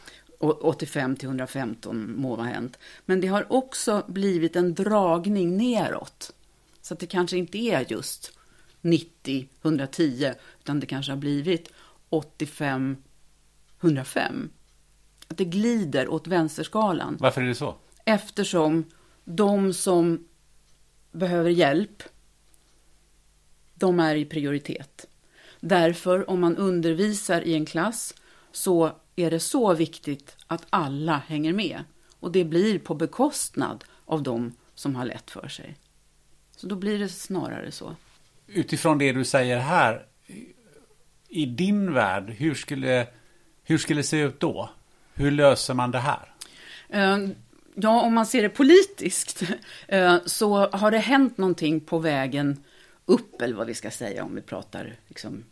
85 0.51 1.15
till 1.15 1.27
115 1.27 2.13
må 2.17 2.35
ha 2.35 2.43
hänt. 2.43 2.79
Men 3.05 3.21
det 3.21 3.27
har 3.27 3.53
också 3.53 4.03
blivit 4.07 4.55
en 4.55 4.73
dragning 4.73 5.57
neråt. 5.57 6.33
Så 6.81 6.93
att 6.93 6.99
det 6.99 7.07
kanske 7.07 7.37
inte 7.37 7.57
är 7.57 7.91
just 7.91 8.37
90, 8.81 9.47
110, 9.61 10.33
utan 10.59 10.79
det 10.79 10.85
kanske 10.85 11.11
har 11.11 11.17
blivit 11.17 11.69
85, 12.09 12.97
105. 13.81 14.49
Att 15.27 15.37
det 15.37 15.45
glider 15.45 16.07
åt 16.07 16.27
vänsterskalan. 16.27 17.17
Varför 17.19 17.41
är 17.41 17.45
det 17.45 17.55
så? 17.55 17.75
Eftersom 18.05 18.85
de 19.25 19.73
som 19.73 20.27
behöver 21.11 21.49
hjälp, 21.49 22.03
de 23.73 23.99
är 23.99 24.15
i 24.15 24.25
prioritet. 24.25 25.07
Därför, 25.59 26.29
om 26.29 26.41
man 26.41 26.57
undervisar 26.57 27.41
i 27.41 27.53
en 27.53 27.65
klass, 27.65 28.13
så 28.51 28.91
är 29.15 29.31
det 29.31 29.39
så 29.39 29.73
viktigt 29.73 30.35
att 30.47 30.65
alla 30.69 31.21
hänger 31.27 31.53
med. 31.53 31.83
Och 32.19 32.31
det 32.31 32.43
blir 32.43 32.79
på 32.79 32.95
bekostnad 32.95 33.83
av 34.05 34.23
de 34.23 34.53
som 34.75 34.95
har 34.95 35.05
lätt 35.05 35.31
för 35.31 35.47
sig. 35.47 35.75
Så 36.55 36.67
då 36.67 36.75
blir 36.75 36.99
det 36.99 37.09
snarare 37.09 37.71
så. 37.71 37.95
Utifrån 38.47 38.97
det 38.97 39.11
du 39.11 39.25
säger 39.25 39.59
här, 39.59 40.05
i 41.29 41.45
din 41.45 41.93
värld, 41.93 42.29
hur 42.29 42.55
skulle, 42.55 43.07
hur 43.63 43.77
skulle 43.77 43.99
det 43.99 44.03
se 44.03 44.19
ut 44.19 44.39
då? 44.39 44.69
Hur 45.13 45.31
löser 45.31 45.73
man 45.73 45.91
det 45.91 45.99
här? 45.99 46.33
Eh, 46.89 47.17
ja, 47.75 48.01
om 48.01 48.13
man 48.13 48.25
ser 48.25 48.41
det 48.41 48.49
politiskt 48.49 49.43
eh, 49.87 50.17
så 50.25 50.69
har 50.69 50.91
det 50.91 50.97
hänt 50.97 51.37
någonting 51.37 51.79
på 51.79 51.99
vägen 51.99 52.63
upp, 53.05 53.41
eller 53.41 53.55
vad 53.55 53.67
vi 53.67 53.73
ska 53.73 53.91
säga 53.91 54.23
om 54.23 54.35
vi 54.35 54.41
pratar 54.41 54.95
liksom, 55.07 55.43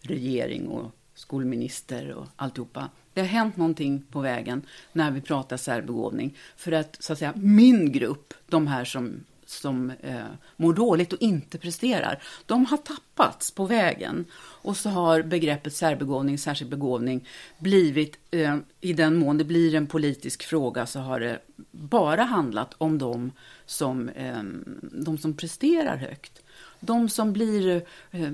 regering 0.00 0.68
och 0.68 0.92
skolminister 1.14 2.12
och 2.12 2.26
alltihopa. 2.36 2.88
Det 3.14 3.20
har 3.20 3.28
hänt 3.28 3.56
någonting 3.56 4.02
på 4.10 4.20
vägen 4.20 4.62
när 4.92 5.10
vi 5.10 5.20
pratar 5.20 5.56
särbegåvning. 5.56 6.36
För 6.56 6.72
att, 6.72 6.96
så 7.00 7.12
att 7.12 7.18
säga, 7.18 7.32
min 7.36 7.92
grupp, 7.92 8.34
de 8.46 8.66
här 8.66 8.84
som, 8.84 9.24
som 9.46 9.90
eh, 9.90 10.24
mår 10.56 10.74
dåligt 10.74 11.12
och 11.12 11.22
inte 11.22 11.58
presterar, 11.58 12.22
de 12.46 12.66
har 12.66 12.76
tappats 12.76 13.50
på 13.50 13.66
vägen. 13.66 14.24
Och 14.36 14.76
så 14.76 14.90
har 14.90 15.22
begreppet 15.22 15.74
särbegåvning, 15.74 16.38
särskild 16.38 16.70
begåvning, 16.70 17.28
blivit, 17.58 18.18
eh, 18.30 18.56
i 18.80 18.92
den 18.92 19.16
mån 19.16 19.38
det 19.38 19.44
blir 19.44 19.74
en 19.74 19.86
politisk 19.86 20.42
fråga, 20.42 20.86
så 20.86 21.00
har 21.00 21.20
det 21.20 21.38
bara 21.70 22.22
handlat 22.22 22.74
om 22.78 22.98
de 22.98 23.32
som, 23.66 24.08
eh, 24.08 24.42
de 24.82 25.18
som 25.18 25.36
presterar 25.36 25.96
högt. 25.96 26.42
De 26.80 27.08
som 27.08 27.32
blir 27.32 27.82
eh, 28.10 28.32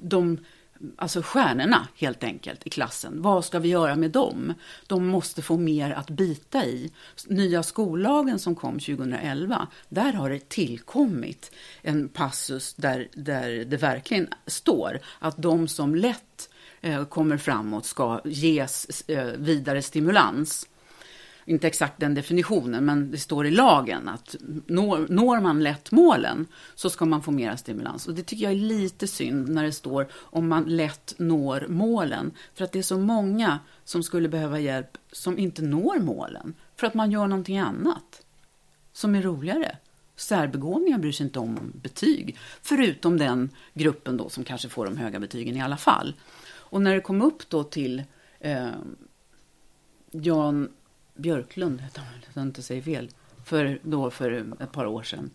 de 0.00 0.38
alltså 0.96 1.22
stjärnorna 1.22 1.88
helt 1.96 2.24
enkelt 2.24 2.66
i 2.66 2.70
klassen. 2.70 3.22
Vad 3.22 3.44
ska 3.44 3.58
vi 3.58 3.68
göra 3.68 3.96
med 3.96 4.10
dem? 4.10 4.54
De 4.86 5.06
måste 5.06 5.42
få 5.42 5.56
mer 5.56 5.90
att 5.90 6.10
bita 6.10 6.64
i. 6.64 6.92
Nya 7.26 7.62
skollagen 7.62 8.38
som 8.38 8.54
kom 8.54 8.72
2011, 8.78 9.66
där 9.88 10.12
har 10.12 10.30
det 10.30 10.48
tillkommit 10.48 11.52
en 11.82 12.08
passus 12.08 12.74
där, 12.74 13.08
där 13.12 13.64
det 13.64 13.76
verkligen 13.76 14.28
står 14.46 15.00
att 15.18 15.36
de 15.36 15.68
som 15.68 15.94
lätt 15.94 16.50
eh, 16.80 17.04
kommer 17.04 17.36
framåt 17.36 17.86
ska 17.86 18.20
ges 18.24 19.02
eh, 19.08 19.26
vidare 19.26 19.82
stimulans 19.82 20.66
inte 21.46 21.66
exakt 21.66 22.00
den 22.00 22.14
definitionen, 22.14 22.84
men 22.84 23.10
det 23.10 23.18
står 23.18 23.46
i 23.46 23.50
lagen 23.50 24.08
att 24.08 24.36
når, 24.66 25.06
når 25.08 25.40
man 25.40 25.62
lätt 25.62 25.92
målen 25.92 26.46
så 26.74 26.90
ska 26.90 27.04
man 27.04 27.22
få 27.22 27.30
mera 27.30 27.56
stimulans. 27.56 28.08
Och 28.08 28.14
det 28.14 28.22
tycker 28.22 28.44
jag 28.44 28.52
är 28.52 28.56
lite 28.56 29.06
synd 29.06 29.48
när 29.48 29.64
det 29.64 29.72
står 29.72 30.08
om 30.12 30.48
man 30.48 30.64
lätt 30.64 31.14
når 31.18 31.66
målen. 31.68 32.30
För 32.54 32.64
att 32.64 32.72
det 32.72 32.78
är 32.78 32.82
så 32.82 32.98
många 32.98 33.58
som 33.84 34.02
skulle 34.02 34.28
behöva 34.28 34.58
hjälp 34.58 34.98
som 35.12 35.38
inte 35.38 35.62
når 35.62 35.98
målen. 35.98 36.54
För 36.76 36.86
att 36.86 36.94
man 36.94 37.10
gör 37.10 37.26
någonting 37.26 37.58
annat 37.58 38.22
som 38.92 39.14
är 39.14 39.22
roligare. 39.22 39.76
Särbegåvningar 40.16 40.98
bryr 40.98 41.12
sig 41.12 41.26
inte 41.26 41.38
om 41.38 41.72
betyg, 41.74 42.38
förutom 42.62 43.18
den 43.18 43.50
gruppen 43.74 44.16
då 44.16 44.28
som 44.28 44.44
kanske 44.44 44.68
får 44.68 44.84
de 44.84 44.96
höga 44.96 45.20
betygen 45.20 45.56
i 45.56 45.62
alla 45.62 45.76
fall. 45.76 46.14
Och 46.48 46.82
när 46.82 46.94
det 46.94 47.00
kom 47.00 47.22
upp 47.22 47.48
då 47.48 47.64
till 47.64 48.02
eh, 48.40 48.68
Jan 50.10 50.68
Björklund, 51.16 51.80
heter 51.80 52.00
han, 52.00 52.08
så 52.32 52.38
jag 52.38 52.46
inte 52.46 52.62
säger 52.62 52.82
fel, 52.82 53.10
för, 53.44 53.78
då 53.82 54.10
för 54.10 54.52
ett 54.60 54.72
par 54.72 54.86
år 54.86 55.02
sedan, 55.02 55.30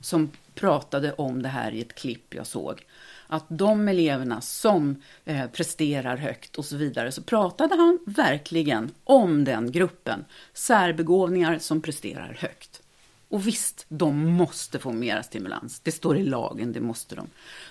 som 0.00 0.30
pratade 0.54 1.12
om 1.12 1.42
det 1.42 1.48
här 1.48 1.72
i 1.72 1.80
ett 1.80 1.94
klipp 1.94 2.34
jag 2.34 2.46
såg. 2.46 2.86
Att 3.26 3.44
de 3.48 3.88
eleverna 3.88 4.40
som 4.40 5.02
eh, 5.24 5.46
presterar 5.46 6.16
högt 6.16 6.56
och 6.56 6.64
så 6.64 6.76
vidare, 6.76 7.12
så 7.12 7.22
pratade 7.22 7.76
han 7.76 7.98
verkligen 8.06 8.90
om 9.04 9.44
den 9.44 9.72
gruppen. 9.72 10.24
Särbegåvningar 10.52 11.58
som 11.58 11.80
presterar 11.80 12.36
högt. 12.40 12.82
Och 13.28 13.46
visst, 13.46 13.86
de 13.88 14.26
måste 14.32 14.78
få 14.78 14.92
mera 14.92 15.22
stimulans. 15.22 15.80
Det 15.80 15.92
står 15.92 16.16
i 16.16 16.22
lagen, 16.22 16.72
det 16.72 16.80
måste 16.80 17.14
de. 17.14 17.26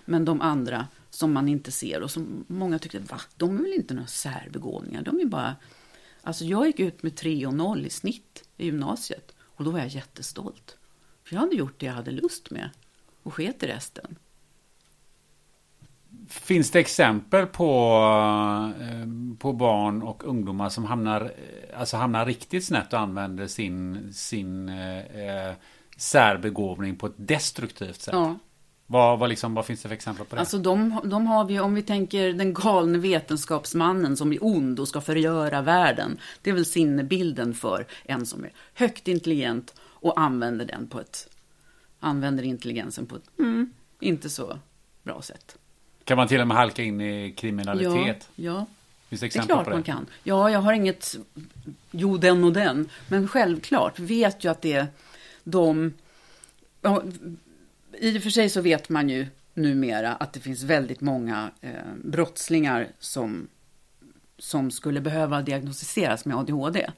Men 0.05 0.25
de 0.25 0.41
andra 0.41 0.87
som 1.09 1.33
man 1.33 1.49
inte 1.49 1.71
ser 1.71 2.01
och 2.01 2.11
som 2.11 2.45
många 2.47 2.79
tyckte, 2.79 2.99
va? 2.99 3.21
De 3.37 3.57
är 3.57 3.61
väl 3.61 3.73
inte 3.73 3.93
några 3.93 4.07
särbegåvningar? 4.07 5.01
De 5.01 5.19
är 5.19 5.25
bara 5.25 5.55
Alltså 6.25 6.45
jag 6.45 6.67
gick 6.67 6.79
ut 6.79 7.03
med 7.03 7.15
3 7.15 7.45
och 7.45 7.53
0 7.53 7.85
i 7.85 7.89
snitt 7.89 8.43
i 8.57 8.65
gymnasiet 8.65 9.35
och 9.41 9.63
då 9.63 9.71
var 9.71 9.79
jag 9.79 9.87
jättestolt. 9.87 10.77
För 11.23 11.35
jag 11.35 11.41
hade 11.41 11.55
gjort 11.55 11.79
det 11.79 11.85
jag 11.85 11.93
hade 11.93 12.11
lust 12.11 12.51
med 12.51 12.69
och 13.23 13.33
sket 13.33 13.63
i 13.63 13.67
resten. 13.67 14.15
Finns 16.29 16.71
det 16.71 16.79
exempel 16.79 17.45
på, 17.45 17.99
eh, 18.79 19.37
på 19.39 19.53
barn 19.53 20.01
och 20.01 20.23
ungdomar 20.23 20.69
som 20.69 20.85
hamnar, 20.85 21.21
eh, 21.21 21.79
alltså 21.79 21.97
hamnar 21.97 22.25
riktigt 22.25 22.65
snett 22.65 22.93
och 22.93 22.99
använder 22.99 23.47
sin, 23.47 24.13
sin 24.13 24.69
eh, 24.69 25.53
särbegåvning 25.97 26.95
på 26.95 27.05
ett 27.05 27.13
destruktivt 27.17 28.01
sätt? 28.01 28.13
Ja, 28.13 28.37
vad, 28.87 29.19
vad, 29.19 29.29
liksom, 29.29 29.53
vad 29.53 29.65
finns 29.65 29.81
det 29.81 29.87
för 29.87 29.95
exempel 29.95 30.25
på 30.25 30.35
det? 30.35 30.39
Alltså 30.39 30.57
de, 30.57 30.99
de 31.03 31.27
har 31.27 31.45
vi, 31.45 31.59
om 31.59 31.75
vi 31.75 31.81
tänker 31.81 32.33
den 32.33 32.53
galne 32.53 32.97
vetenskapsmannen 32.97 34.17
som 34.17 34.33
är 34.33 34.37
ond 34.41 34.79
och 34.79 34.87
ska 34.87 35.01
förgöra 35.01 35.61
världen. 35.61 36.17
Det 36.41 36.49
är 36.49 36.53
väl 36.53 36.65
sinnebilden 36.65 37.53
för 37.53 37.85
en 38.03 38.25
som 38.25 38.43
är 38.43 38.51
högt 38.73 39.07
intelligent 39.07 39.73
och 39.81 40.19
använder 40.19 40.65
den 40.65 40.87
på 40.87 40.99
ett, 40.99 41.29
använder 41.99 42.43
intelligensen 42.43 43.05
på 43.05 43.15
ett 43.15 43.39
mm, 43.39 43.73
inte 43.99 44.29
så 44.29 44.59
bra 45.03 45.21
sätt. 45.21 45.57
Kan 46.03 46.17
man 46.17 46.27
till 46.27 46.41
och 46.41 46.47
med 46.47 46.57
halka 46.57 46.83
in 46.83 47.01
i 47.01 47.33
kriminalitet? 47.37 48.29
Ja, 48.35 48.51
ja. 48.51 48.65
Finns 49.09 49.21
det, 49.21 49.27
det 49.27 49.39
är 49.39 49.43
klart 49.43 49.63
på 49.63 49.69
det? 49.69 49.75
man 49.75 49.83
kan. 49.83 50.05
Ja, 50.23 50.51
jag 50.51 50.59
har 50.59 50.73
inget, 50.73 51.15
jo 51.91 52.17
den 52.17 52.43
och 52.43 52.53
den, 52.53 52.89
men 53.07 53.27
självklart 53.27 53.99
vet 53.99 54.43
ju 54.43 54.51
att 54.51 54.61
det 54.61 54.73
är 54.73 54.87
de, 55.43 55.93
ja, 56.81 57.03
i 57.99 58.17
och 58.17 58.23
för 58.23 58.29
sig 58.29 58.49
så 58.49 58.61
vet 58.61 58.89
man 58.89 59.09
ju 59.09 59.27
numera 59.53 60.15
att 60.15 60.33
det 60.33 60.39
finns 60.39 60.63
väldigt 60.63 61.01
många 61.01 61.51
eh, 61.61 61.93
brottslingar 62.03 62.87
som, 62.99 63.47
som 64.37 64.71
skulle 64.71 65.01
behöva 65.01 65.41
diagnostiseras 65.41 66.25
med 66.25 66.37
ADHD. 66.37 66.89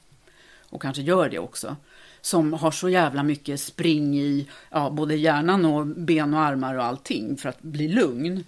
Och 0.70 0.82
kanske 0.82 1.02
gör 1.02 1.28
det 1.28 1.38
också. 1.38 1.76
Som 2.20 2.52
har 2.52 2.70
så 2.70 2.88
jävla 2.88 3.22
mycket 3.22 3.60
spring 3.60 4.18
i 4.18 4.48
ja, 4.70 4.90
både 4.90 5.16
hjärnan 5.16 5.64
och 5.64 5.86
ben 5.86 6.34
och 6.34 6.40
armar 6.40 6.74
och 6.74 6.84
allting 6.84 7.36
för 7.36 7.48
att 7.48 7.62
bli 7.62 7.88
lugn. 7.88 8.44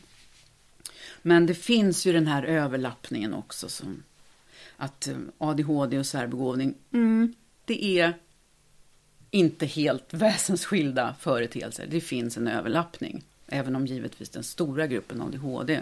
Men 1.23 1.47
det 1.47 1.55
finns 1.55 2.07
ju 2.07 2.13
den 2.13 2.27
här 2.27 2.43
överlappningen 2.43 3.35
också. 3.35 3.69
Som 3.69 4.03
att 4.77 5.09
eh, 5.09 5.17
ADHD 5.39 5.99
och 5.99 6.07
särbegåvning, 6.07 6.75
mm, 6.93 7.35
det 7.65 8.01
är 8.01 8.15
inte 9.31 9.67
helt 9.67 10.15
väsensskilda 10.15 11.15
företeelser. 11.21 11.87
Det 11.91 12.01
finns 12.01 12.37
en 12.37 12.49
överlappning. 12.49 13.25
Även 13.47 13.77
om 13.77 13.87
givetvis 13.87 14.31
den 14.31 14.45
stora 14.45 14.87
gruppen 14.87 15.23
ADHD 15.23 15.81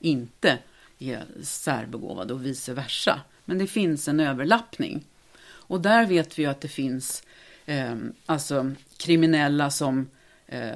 inte 0.00 0.58
är 0.98 1.24
särbegåvad 1.42 2.30
och 2.30 2.46
vice 2.46 2.74
versa. 2.74 3.20
Men 3.44 3.58
det 3.58 3.66
finns 3.66 4.08
en 4.08 4.20
överlappning. 4.20 5.04
Och 5.42 5.80
där 5.80 6.06
vet 6.06 6.38
vi 6.38 6.42
ju 6.42 6.48
att 6.48 6.60
det 6.60 6.68
finns 6.68 7.22
eh, 7.66 7.94
alltså 8.26 8.72
kriminella 8.96 9.70
som, 9.70 10.08
eh, 10.46 10.70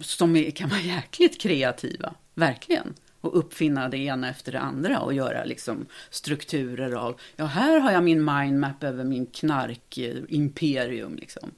som 0.00 0.36
är, 0.36 0.50
kan 0.50 0.68
vara 0.68 0.80
jäkligt 0.84 1.40
kreativa. 1.40 2.14
Verkligen 2.34 2.94
och 3.20 3.38
uppfinna 3.38 3.88
det 3.88 3.98
ena 3.98 4.30
efter 4.30 4.52
det 4.52 4.60
andra 4.60 5.00
och 5.00 5.14
göra 5.14 5.44
liksom 5.44 5.86
strukturer 6.10 6.92
av, 6.92 7.20
ja 7.36 7.44
här 7.44 7.80
har 7.80 7.92
jag 7.92 8.04
min 8.04 8.24
mindmap 8.24 8.84
över 8.84 9.04
min 9.04 9.26
knarkimperium 9.26 11.16
liksom. 11.16 11.50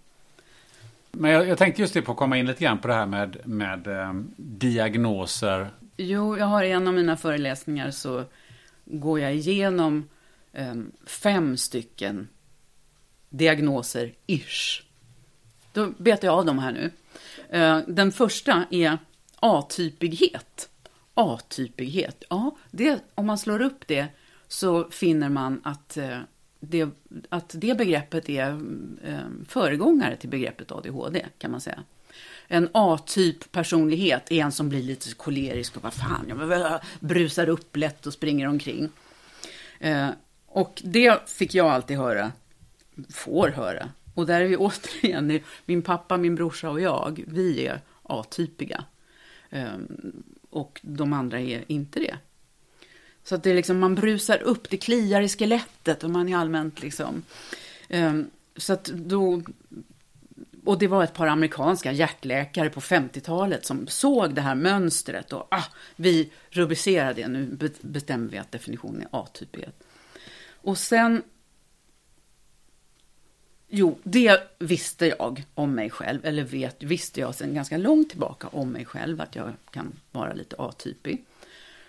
Men 1.10 1.30
jag, 1.30 1.48
jag, 1.48 1.58
tänkte 1.58 1.82
just 1.82 1.94
det 1.94 2.02
på 2.02 2.12
att 2.12 2.18
komma 2.18 2.38
in 2.38 2.46
lite 2.46 2.64
grann 2.64 2.78
på 2.78 2.88
det 2.88 2.94
här 2.94 3.06
med, 3.06 3.36
med 3.44 3.86
eh, 3.86 4.14
diagnoser. 4.36 5.70
Jo, 5.96 6.38
jag 6.38 6.46
har 6.46 6.62
i 6.62 6.70
en 6.70 6.88
av 6.88 6.94
mina 6.94 7.16
föreläsningar 7.16 7.90
så 7.90 8.24
går 8.84 9.20
jag 9.20 9.34
igenom 9.34 10.08
eh, 10.52 10.74
fem 11.06 11.56
stycken 11.56 12.28
diagnoser, 13.28 14.12
ish. 14.26 14.82
Då 15.72 15.86
betar 15.98 16.28
jag 16.28 16.38
av 16.38 16.44
dem 16.44 16.58
här 16.58 16.72
nu. 16.72 16.90
Eh, 17.58 17.78
den 17.86 18.12
första 18.12 18.64
är 18.70 18.98
atypighet. 19.40 20.68
A-typighet. 21.14 22.24
Ja, 22.28 22.56
det, 22.70 23.04
om 23.14 23.26
man 23.26 23.38
slår 23.38 23.62
upp 23.62 23.86
det 23.86 24.06
så 24.48 24.90
finner 24.90 25.28
man 25.28 25.60
att 25.64 25.96
eh, 25.96 26.18
det, 26.60 26.88
att 27.28 27.54
det 27.58 27.78
begreppet 27.78 28.28
är 28.28 28.48
eh, 29.04 29.18
föregångare 29.48 30.16
till 30.16 30.28
begreppet 30.28 30.72
ADHD 30.72 31.26
kan 31.38 31.50
man 31.50 31.60
säga. 31.60 31.82
En 32.48 32.68
A-typ 32.72 33.52
personlighet 33.52 34.32
är 34.32 34.36
en 34.36 34.52
som 34.52 34.68
blir 34.68 34.82
lite 34.82 35.14
kolerisk 35.14 35.76
och 35.76 35.82
vad 35.82 35.94
fan, 35.94 36.24
jag 36.28 36.80
brusar 37.00 37.48
upp 37.48 37.76
lätt 37.76 38.06
och 38.06 38.12
springer 38.12 38.48
omkring. 38.48 38.88
Eh, 39.80 40.08
och 40.46 40.82
det 40.84 41.30
fick 41.30 41.54
jag 41.54 41.66
alltid 41.66 41.96
höra, 41.96 42.32
får 43.10 43.48
höra. 43.48 43.88
Och 44.14 44.26
där 44.26 44.40
är 44.40 44.46
vi 44.46 44.56
återigen, 44.58 45.40
min 45.64 45.82
pappa, 45.82 46.16
min 46.16 46.34
brorsa 46.34 46.70
och 46.70 46.80
jag, 46.80 47.24
vi 47.26 47.66
är 47.66 47.80
A-typiga. 48.02 48.84
Eh, 49.50 49.72
och 50.52 50.80
de 50.82 51.12
andra 51.12 51.40
är 51.40 51.64
inte 51.66 52.00
det. 52.00 52.16
Så 53.24 53.34
att 53.34 53.42
det 53.42 53.50
är 53.50 53.54
liksom, 53.54 53.78
man 53.78 53.94
brusar 53.94 54.42
upp, 54.42 54.70
det 54.70 54.76
kliar 54.76 55.20
i 55.20 55.28
skelettet 55.28 56.04
och 56.04 56.10
man 56.10 56.28
är 56.28 56.36
allmänt 56.36 56.82
liksom... 56.82 57.22
Um, 57.88 58.30
så 58.56 58.72
att 58.72 58.84
då... 58.84 59.42
Och 60.64 60.78
det 60.78 60.86
var 60.86 61.04
ett 61.04 61.14
par 61.14 61.26
amerikanska 61.26 61.92
hjärtläkare 61.92 62.70
på 62.70 62.80
50-talet 62.80 63.66
som 63.66 63.86
såg 63.86 64.34
det 64.34 64.40
här 64.40 64.54
mönstret 64.54 65.32
och 65.32 65.46
ah, 65.50 65.64
vi 65.96 66.30
rubricerar 66.50 67.14
det, 67.14 67.28
nu 67.28 67.70
bestämmer 67.80 68.28
vi 68.28 68.38
att 68.38 68.52
definitionen 68.52 69.02
är 69.02 69.20
atypighet. 69.20 69.84
Och 70.62 70.78
sen... 70.78 71.22
Jo, 73.74 73.98
det 74.02 74.40
visste 74.58 75.06
jag 75.06 75.44
om 75.54 75.74
mig 75.74 75.90
själv, 75.90 76.24
eller 76.24 76.44
vet, 76.44 76.82
visste 76.82 77.20
jag 77.20 77.34
sedan 77.34 77.54
ganska 77.54 77.76
långt 77.76 78.10
tillbaka 78.10 78.48
om 78.48 78.72
mig 78.72 78.84
själv, 78.84 79.20
att 79.20 79.36
jag 79.36 79.52
kan 79.70 79.92
vara 80.10 80.32
lite 80.32 80.56
atypig. 80.58 81.24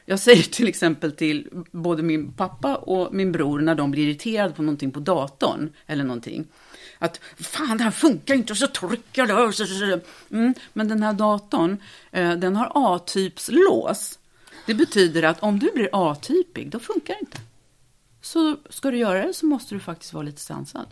Jag 0.05 0.19
säger 0.19 0.43
till 0.43 0.67
exempel 0.67 1.11
till 1.11 1.49
både 1.71 2.03
min 2.03 2.31
pappa 2.31 2.75
och 2.75 3.13
min 3.13 3.31
bror 3.31 3.59
när 3.59 3.75
de 3.75 3.91
blir 3.91 4.07
irriterade 4.07 4.53
på 4.53 4.61
någonting 4.61 4.91
på 4.91 4.99
datorn 4.99 5.69
eller 5.87 6.03
någonting. 6.03 6.47
Att 6.99 7.19
fan 7.35 7.77
det 7.77 7.83
här 7.83 7.91
funkar 7.91 8.33
inte 8.33 8.53
och 8.53 8.57
så 8.57 8.67
trycker 8.67 9.27
det. 9.87 10.01
Mm, 10.31 10.53
men 10.73 10.87
den 10.87 11.03
här 11.03 11.13
datorn, 11.13 11.77
eh, 12.11 12.33
den 12.33 12.55
har 12.55 12.71
A-typslås. 12.75 14.19
Det 14.65 14.73
betyder 14.73 15.23
att 15.23 15.43
om 15.43 15.59
du 15.59 15.71
blir 15.71 15.89
A-typig, 15.91 16.69
då 16.69 16.79
funkar 16.79 17.13
det 17.13 17.19
inte. 17.19 17.39
Så 18.21 18.57
ska 18.69 18.91
du 18.91 18.97
göra 18.97 19.27
det 19.27 19.33
så 19.33 19.45
måste 19.45 19.75
du 19.75 19.79
faktiskt 19.79 20.13
vara 20.13 20.23
lite 20.23 20.41
sansad. 20.41 20.85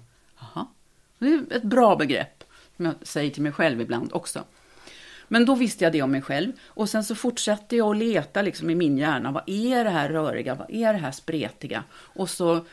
Det 1.21 1.33
är 1.33 1.57
ett 1.57 1.63
bra 1.63 1.95
begrepp, 1.95 2.43
som 2.75 2.85
jag 2.85 2.95
säger 3.01 3.31
till 3.31 3.43
mig 3.43 3.51
själv 3.51 3.81
ibland 3.81 4.13
också. 4.13 4.43
Men 5.27 5.45
då 5.45 5.55
visste 5.55 5.83
jag 5.83 5.93
det 5.93 6.01
om 6.01 6.11
mig 6.11 6.21
själv. 6.21 6.51
Och 6.65 6.89
sen 6.89 7.03
så 7.03 7.15
fortsatte 7.15 7.75
jag 7.75 7.89
att 7.89 7.97
leta 7.97 8.41
liksom 8.41 8.69
i 8.69 8.75
min 8.75 8.97
hjärna. 8.97 9.31
Vad 9.31 9.43
är 9.45 9.83
det 9.83 9.89
här 9.89 10.09
röriga? 10.09 10.55
Vad 10.55 10.71
är 10.71 10.93
det 10.93 10.99
här 10.99 11.11
spretiga? 11.11 11.83
Och 11.93 12.29
så 12.29 12.65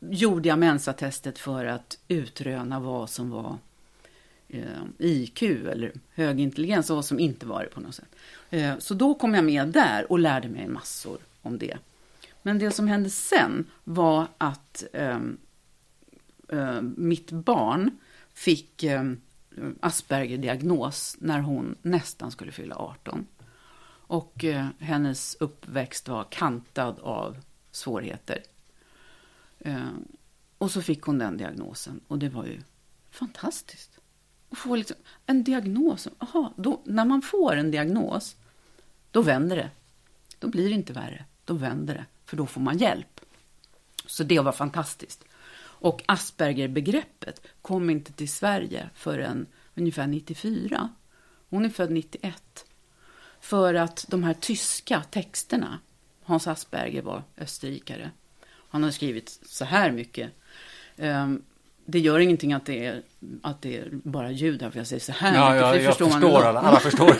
gjorde 0.00 0.48
jag 0.48 0.58
mensatestet 0.58 1.38
för 1.38 1.64
att 1.64 1.98
utröna 2.08 2.80
vad 2.80 3.10
som 3.10 3.30
var 3.30 3.58
eh, 4.48 4.62
IQ 4.98 5.42
eller 5.42 5.92
hög 6.14 6.40
intelligens 6.40 6.90
och 6.90 6.96
vad 6.96 7.04
som 7.04 7.18
inte 7.18 7.46
var 7.46 7.62
det 7.62 7.68
på 7.68 7.80
något 7.80 7.94
sätt. 7.94 8.16
Eh, 8.50 8.78
så 8.78 8.94
då 8.94 9.14
kom 9.14 9.34
jag 9.34 9.44
med 9.44 9.68
där 9.68 10.12
och 10.12 10.18
lärde 10.18 10.48
mig 10.48 10.68
massor 10.68 11.18
om 11.42 11.58
det. 11.58 11.76
Men 12.42 12.58
det 12.58 12.70
som 12.70 12.88
hände 12.88 13.10
sen 13.10 13.66
var 13.84 14.26
att 14.38 14.84
eh, 14.92 15.20
eh 16.52 16.82
mitt 16.82 17.30
barn 17.30 17.90
fick 18.32 18.82
eh, 18.82 19.12
Asperger-diagnos 19.80 21.16
när 21.20 21.40
hon 21.40 21.76
nästan 21.82 22.30
skulle 22.30 22.52
fylla 22.52 22.76
18. 22.76 23.26
Och 24.06 24.44
eh, 24.44 24.66
hennes 24.78 25.36
uppväxt 25.40 26.08
var 26.08 26.24
kantad 26.24 26.98
av 26.98 27.36
svårigheter. 27.70 28.42
Eh, 29.58 29.90
och 30.58 30.70
så 30.70 30.82
fick 30.82 31.02
hon 31.02 31.18
den 31.18 31.36
diagnosen 31.36 32.00
och 32.08 32.18
det 32.18 32.28
var 32.28 32.44
ju 32.44 32.60
fantastiskt. 33.10 33.98
Att 34.50 34.58
få 34.58 34.76
liksom 34.76 34.96
en 35.26 35.44
diagnos. 35.44 36.08
Aha, 36.18 36.52
då, 36.56 36.80
när 36.84 37.04
man 37.04 37.22
får 37.22 37.56
en 37.56 37.70
diagnos, 37.70 38.36
då 39.10 39.22
vänder 39.22 39.56
det. 39.56 39.70
Då 40.38 40.48
blir 40.48 40.68
det 40.68 40.74
inte 40.74 40.92
värre. 40.92 41.24
Då 41.44 41.54
vänder 41.54 41.94
det, 41.94 42.04
för 42.24 42.36
då 42.36 42.46
får 42.46 42.60
man 42.60 42.78
hjälp. 42.78 43.20
Så 44.06 44.24
det 44.24 44.40
var 44.40 44.52
fantastiskt. 44.52 45.24
Och 45.82 46.02
Asperger-begreppet 46.06 47.42
kom 47.62 47.90
inte 47.90 48.12
till 48.12 48.28
Sverige 48.28 48.90
förrän 48.94 49.46
ungefär 49.74 50.06
94. 50.06 50.88
Hon 51.48 51.64
är 51.64 51.68
född 51.68 51.90
91. 51.90 52.66
För 53.40 53.74
att 53.74 54.04
de 54.08 54.22
här 54.24 54.34
tyska 54.34 55.02
texterna, 55.10 55.78
Hans 56.22 56.46
Asperger 56.46 57.02
var 57.02 57.22
österrikare, 57.38 58.10
han 58.68 58.82
har 58.82 58.90
skrivit 58.90 59.40
så 59.46 59.64
här 59.64 59.90
mycket. 59.90 60.30
Um, 60.96 61.44
det 61.84 61.98
gör 61.98 62.18
ingenting 62.18 62.52
att 62.52 62.66
det 62.66 62.86
är, 62.86 63.02
att 63.42 63.62
det 63.62 63.76
är 63.76 63.88
bara 63.92 64.30
judar, 64.30 64.70
för 64.70 64.78
jag 64.78 64.86
säger 64.86 65.00
så 65.00 65.12
här. 65.12 65.34
Ja, 65.34 65.56
ja, 65.56 65.76
jag 65.76 65.84
förstår, 65.86 66.10
förstår 66.10 66.42
alla, 66.42 66.60
alla 66.60 66.80
förstår. 66.80 67.10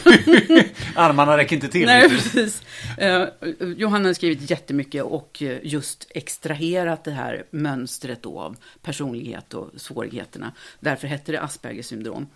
Armarna 0.95 1.37
räcker 1.37 1.57
inte 1.57 1.69
till. 1.69 1.87
Nej, 1.87 2.09
precis. 2.09 2.63
Uh, 3.03 3.69
Johanna 3.77 4.09
har 4.09 4.15
skrivit 4.15 4.51
jättemycket 4.51 5.05
och 5.05 5.43
eh, 5.43 5.59
just 5.63 6.07
extraherat 6.11 7.05
det 7.05 7.11
här 7.11 7.45
mönstret 7.51 8.23
då 8.23 8.41
av 8.41 8.57
personlighet 8.83 9.55
och 9.55 9.71
svårigheterna. 9.77 10.53
Därför 10.81 11.07
hette 11.07 11.33
det 11.33 11.41
Aspergers 11.41 11.87
syndrom. 11.87 12.27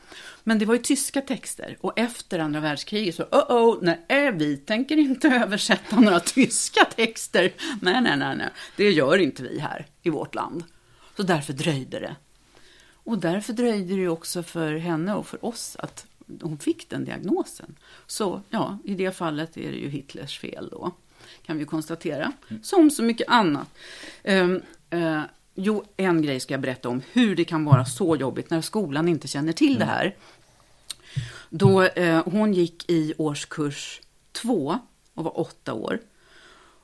Men 0.45 0.59
det 0.59 0.67
var 0.67 0.75
ju 0.75 0.81
tyska 0.81 1.21
texter 1.21 1.77
och 1.81 1.99
efter 1.99 2.39
andra 2.39 2.61
världskriget 2.61 3.15
så, 3.15 3.23
oh, 3.23 3.57
oh 3.57 3.79
nej, 3.83 4.33
vi 4.33 4.57
tänker 4.57 4.97
inte 4.97 5.29
översätta 5.45 6.01
några 6.01 6.21
tyska 6.21 6.85
texter. 6.85 7.53
Nej, 7.83 8.01
nej, 8.03 8.17
nej, 8.17 8.37
nej, 8.37 8.49
det 8.77 8.91
gör 8.91 9.19
inte 9.19 9.43
vi 9.43 9.59
här 9.59 9.87
i 10.03 10.11
vårt 10.11 10.35
land. 10.35 10.65
Så 11.17 11.23
därför 11.23 11.53
dröjde 11.53 11.99
det. 11.99 12.17
Och 13.07 13.19
därför 13.19 13.53
dröjde 13.53 13.97
det 13.97 14.09
också 14.09 14.43
för 14.43 14.77
henne 14.77 15.15
och 15.15 15.27
för 15.27 15.45
oss 15.45 15.77
att 15.79 16.07
hon 16.43 16.59
fick 16.59 16.91
den 16.91 17.05
diagnosen. 17.05 17.77
Så 18.07 18.43
ja, 18.51 18.79
i 18.85 18.95
det 18.95 19.17
fallet 19.17 19.57
är 19.57 19.71
det 19.71 19.79
ju 19.79 19.89
Hitlers 19.89 20.39
fel 20.39 20.69
då, 20.71 20.93
kan 21.43 21.59
vi 21.59 21.65
konstatera. 21.65 22.33
Som 22.63 22.91
så 22.91 23.03
mycket 23.03 23.29
annat. 23.29 23.69
Um, 24.25 24.63
uh, 24.95 25.23
jo, 25.55 25.85
en 25.97 26.23
grej 26.23 26.41
ska 26.41 26.55
jag 26.55 26.61
berätta 26.61 26.89
om, 26.89 27.03
hur 27.13 27.37
det 27.37 27.45
kan 27.45 27.65
vara 27.65 27.85
så 27.85 28.17
jobbigt 28.17 28.51
när 28.51 28.61
skolan 28.61 29.09
inte 29.09 29.29
känner 29.29 29.53
till 29.53 29.77
mm. 29.77 29.79
det 29.79 29.85
här. 29.85 30.17
Då 31.51 31.83
uh, 31.83 32.29
hon 32.29 32.55
gick 32.55 32.91
i 32.91 33.15
årskurs 33.19 34.01
två 34.33 34.79
och 35.15 35.25
var 35.25 35.41
åtta 35.41 35.73
år. 35.73 36.01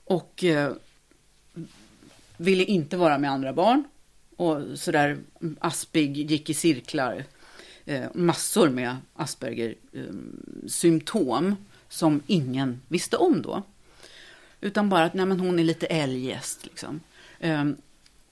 Och 0.04 0.44
uh, 0.46 0.70
ville 2.36 2.64
inte 2.64 2.96
vara 2.96 3.18
med 3.18 3.30
andra 3.30 3.52
barn 3.52 3.84
och 4.36 4.78
sådär 4.78 5.18
aspig, 5.60 6.30
gick 6.30 6.50
i 6.50 6.54
cirklar. 6.54 7.24
Eh, 7.84 8.04
massor 8.14 8.68
med 8.68 8.96
Asperger-symptom 9.14 11.46
eh, 11.46 11.54
som 11.88 12.22
ingen 12.26 12.80
visste 12.88 13.16
om 13.16 13.42
då. 13.42 13.62
Utan 14.60 14.88
bara 14.88 15.04
att 15.04 15.14
nej, 15.14 15.26
men 15.26 15.40
hon 15.40 15.58
är 15.58 15.64
lite 15.64 15.86
eljest. 15.86 16.64
Liksom. 16.64 17.00
Eh, 17.40 17.64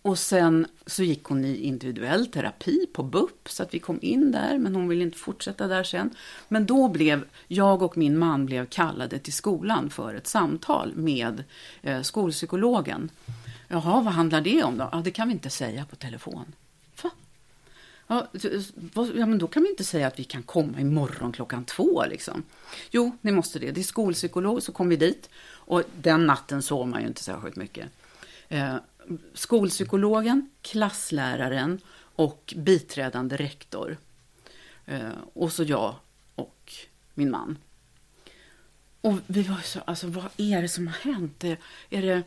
och 0.03 0.18
sen 0.18 0.66
så 0.86 1.03
gick 1.03 1.24
hon 1.24 1.44
i 1.44 1.57
individuell 1.57 2.26
terapi 2.26 2.86
på 2.92 3.03
BUP 3.03 3.48
så 3.48 3.62
att 3.62 3.74
vi 3.74 3.78
kom 3.78 3.98
in 4.03 4.32
där, 4.32 4.59
men 4.59 4.74
hon 4.74 4.88
ville 4.88 5.03
inte 5.03 5.18
fortsätta 5.18 5.66
där 5.66 5.84
sen. 5.84 6.11
Men 6.48 6.66
då 6.66 6.88
blev 6.88 7.24
jag 7.48 7.82
och 7.82 7.96
min 7.96 8.18
man 8.18 8.46
blev 8.46 8.66
kallade 8.66 9.18
till 9.18 9.32
skolan 9.32 9.90
för 9.90 10.14
ett 10.14 10.26
samtal 10.26 10.92
med 10.96 11.44
eh, 11.82 12.03
skolpsykologen. 12.03 13.11
Jaha, 13.73 14.03
vad 14.03 14.14
handlar 14.14 14.41
det 14.41 14.62
om 14.62 14.79
då? 14.79 14.89
Ja, 14.93 15.01
det 15.05 15.11
kan 15.11 15.29
vi 15.29 15.35
inte 15.35 15.51
säga 15.51 15.85
på 15.85 15.97
telefon. 15.97 16.55
Va? 17.03 17.11
Ja, 18.07 18.27
ja, 19.14 19.27
men 19.27 19.39
då 19.39 19.47
kan 19.47 19.62
vi 19.62 19.71
inte 19.71 19.85
säga 19.85 20.07
att 20.07 20.18
vi 20.18 20.25
kan 20.25 20.43
komma 20.43 20.81
imorgon 20.81 21.33
klockan 21.33 21.64
två 21.64 22.05
liksom. 22.07 22.43
Jo, 22.91 23.16
ni 23.21 23.33
måste 23.33 23.59
det. 23.59 23.71
Det 23.71 23.81
är 23.81 23.85
skolpsykolog, 23.85 24.62
så 24.62 24.73
kom 24.73 24.89
vi 24.89 24.97
dit. 24.97 25.31
Och 25.49 25.83
den 25.97 26.27
natten 26.27 26.62
sov 26.62 26.89
man 26.89 27.01
ju 27.01 27.07
inte 27.07 27.23
särskilt 27.23 27.57
mycket. 27.57 27.89
Eh, 28.49 28.77
skolpsykologen, 29.35 30.51
klassläraren 30.62 31.81
och 31.97 32.55
biträdande 32.57 33.37
rektor. 33.37 33.97
Eh, 34.87 35.11
och 35.33 35.53
så 35.53 35.62
jag 35.62 35.95
och 36.35 36.73
min 37.14 37.31
man. 37.31 37.59
Och 39.01 39.18
vi 39.27 39.43
var 39.43 39.61
så, 39.64 39.81
alltså 39.85 40.07
vad 40.07 40.29
är 40.37 40.62
det 40.62 40.68
som 40.68 40.87
har 40.87 41.12
hänt? 41.12 41.45
Är 41.91 42.03
det 42.03 42.23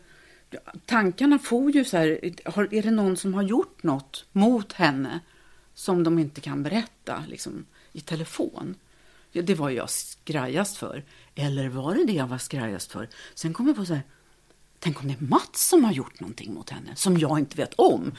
tankarna 0.85 1.39
får 1.39 1.71
ju 1.71 1.85
så 1.85 1.97
här, 1.97 2.07
är 2.73 2.81
det 2.81 2.91
någon 2.91 3.17
som 3.17 3.33
har 3.33 3.43
gjort 3.43 3.83
något 3.83 4.25
mot 4.31 4.73
henne 4.73 5.19
som 5.73 6.03
de 6.03 6.19
inte 6.19 6.41
kan 6.41 6.63
berätta 6.63 7.23
liksom, 7.27 7.65
i 7.91 8.01
telefon? 8.01 8.75
Ja, 9.31 9.41
det 9.41 9.55
var 9.55 9.69
jag 9.69 9.89
skrajast 9.89 10.77
för. 10.77 11.03
Eller 11.35 11.69
var 11.69 11.95
det 11.95 12.05
det 12.05 12.13
jag 12.13 12.27
var 12.27 12.37
skrajast 12.37 12.91
för? 12.91 13.09
Sen 13.33 13.53
kom 13.53 13.67
jag 13.67 13.75
på 13.75 13.85
så 13.85 13.93
här, 13.93 14.03
tänk 14.79 15.01
om 15.01 15.07
det 15.07 15.13
är 15.13 15.25
Mats 15.25 15.69
som 15.69 15.83
har 15.83 15.91
gjort 15.91 16.19
någonting 16.19 16.53
mot 16.53 16.69
henne, 16.69 16.95
som 16.95 17.17
jag 17.17 17.39
inte 17.39 17.57
vet 17.57 17.73
om. 17.73 18.11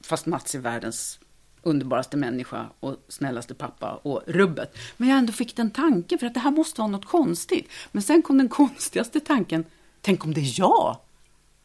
Fast 0.00 0.26
Mats 0.26 0.54
är 0.54 0.58
världens 0.58 1.18
underbaraste 1.62 2.16
människa 2.16 2.66
och 2.80 2.96
snällaste 3.08 3.54
pappa 3.54 3.94
och 3.94 4.22
rubbet. 4.26 4.78
Men 4.96 5.08
jag 5.08 5.18
ändå 5.18 5.32
fick 5.32 5.56
den 5.56 5.70
tanken, 5.70 6.18
för 6.18 6.26
att 6.26 6.34
det 6.34 6.40
här 6.40 6.50
måste 6.50 6.80
vara 6.80 6.90
något 6.90 7.06
konstigt. 7.06 7.68
Men 7.92 8.02
sen 8.02 8.22
kom 8.22 8.38
den 8.38 8.48
konstigaste 8.60 9.20
tanken, 9.20 9.64
tänk 10.00 10.24
om 10.24 10.34
det 10.34 10.40
är 10.40 10.60
jag 10.60 10.96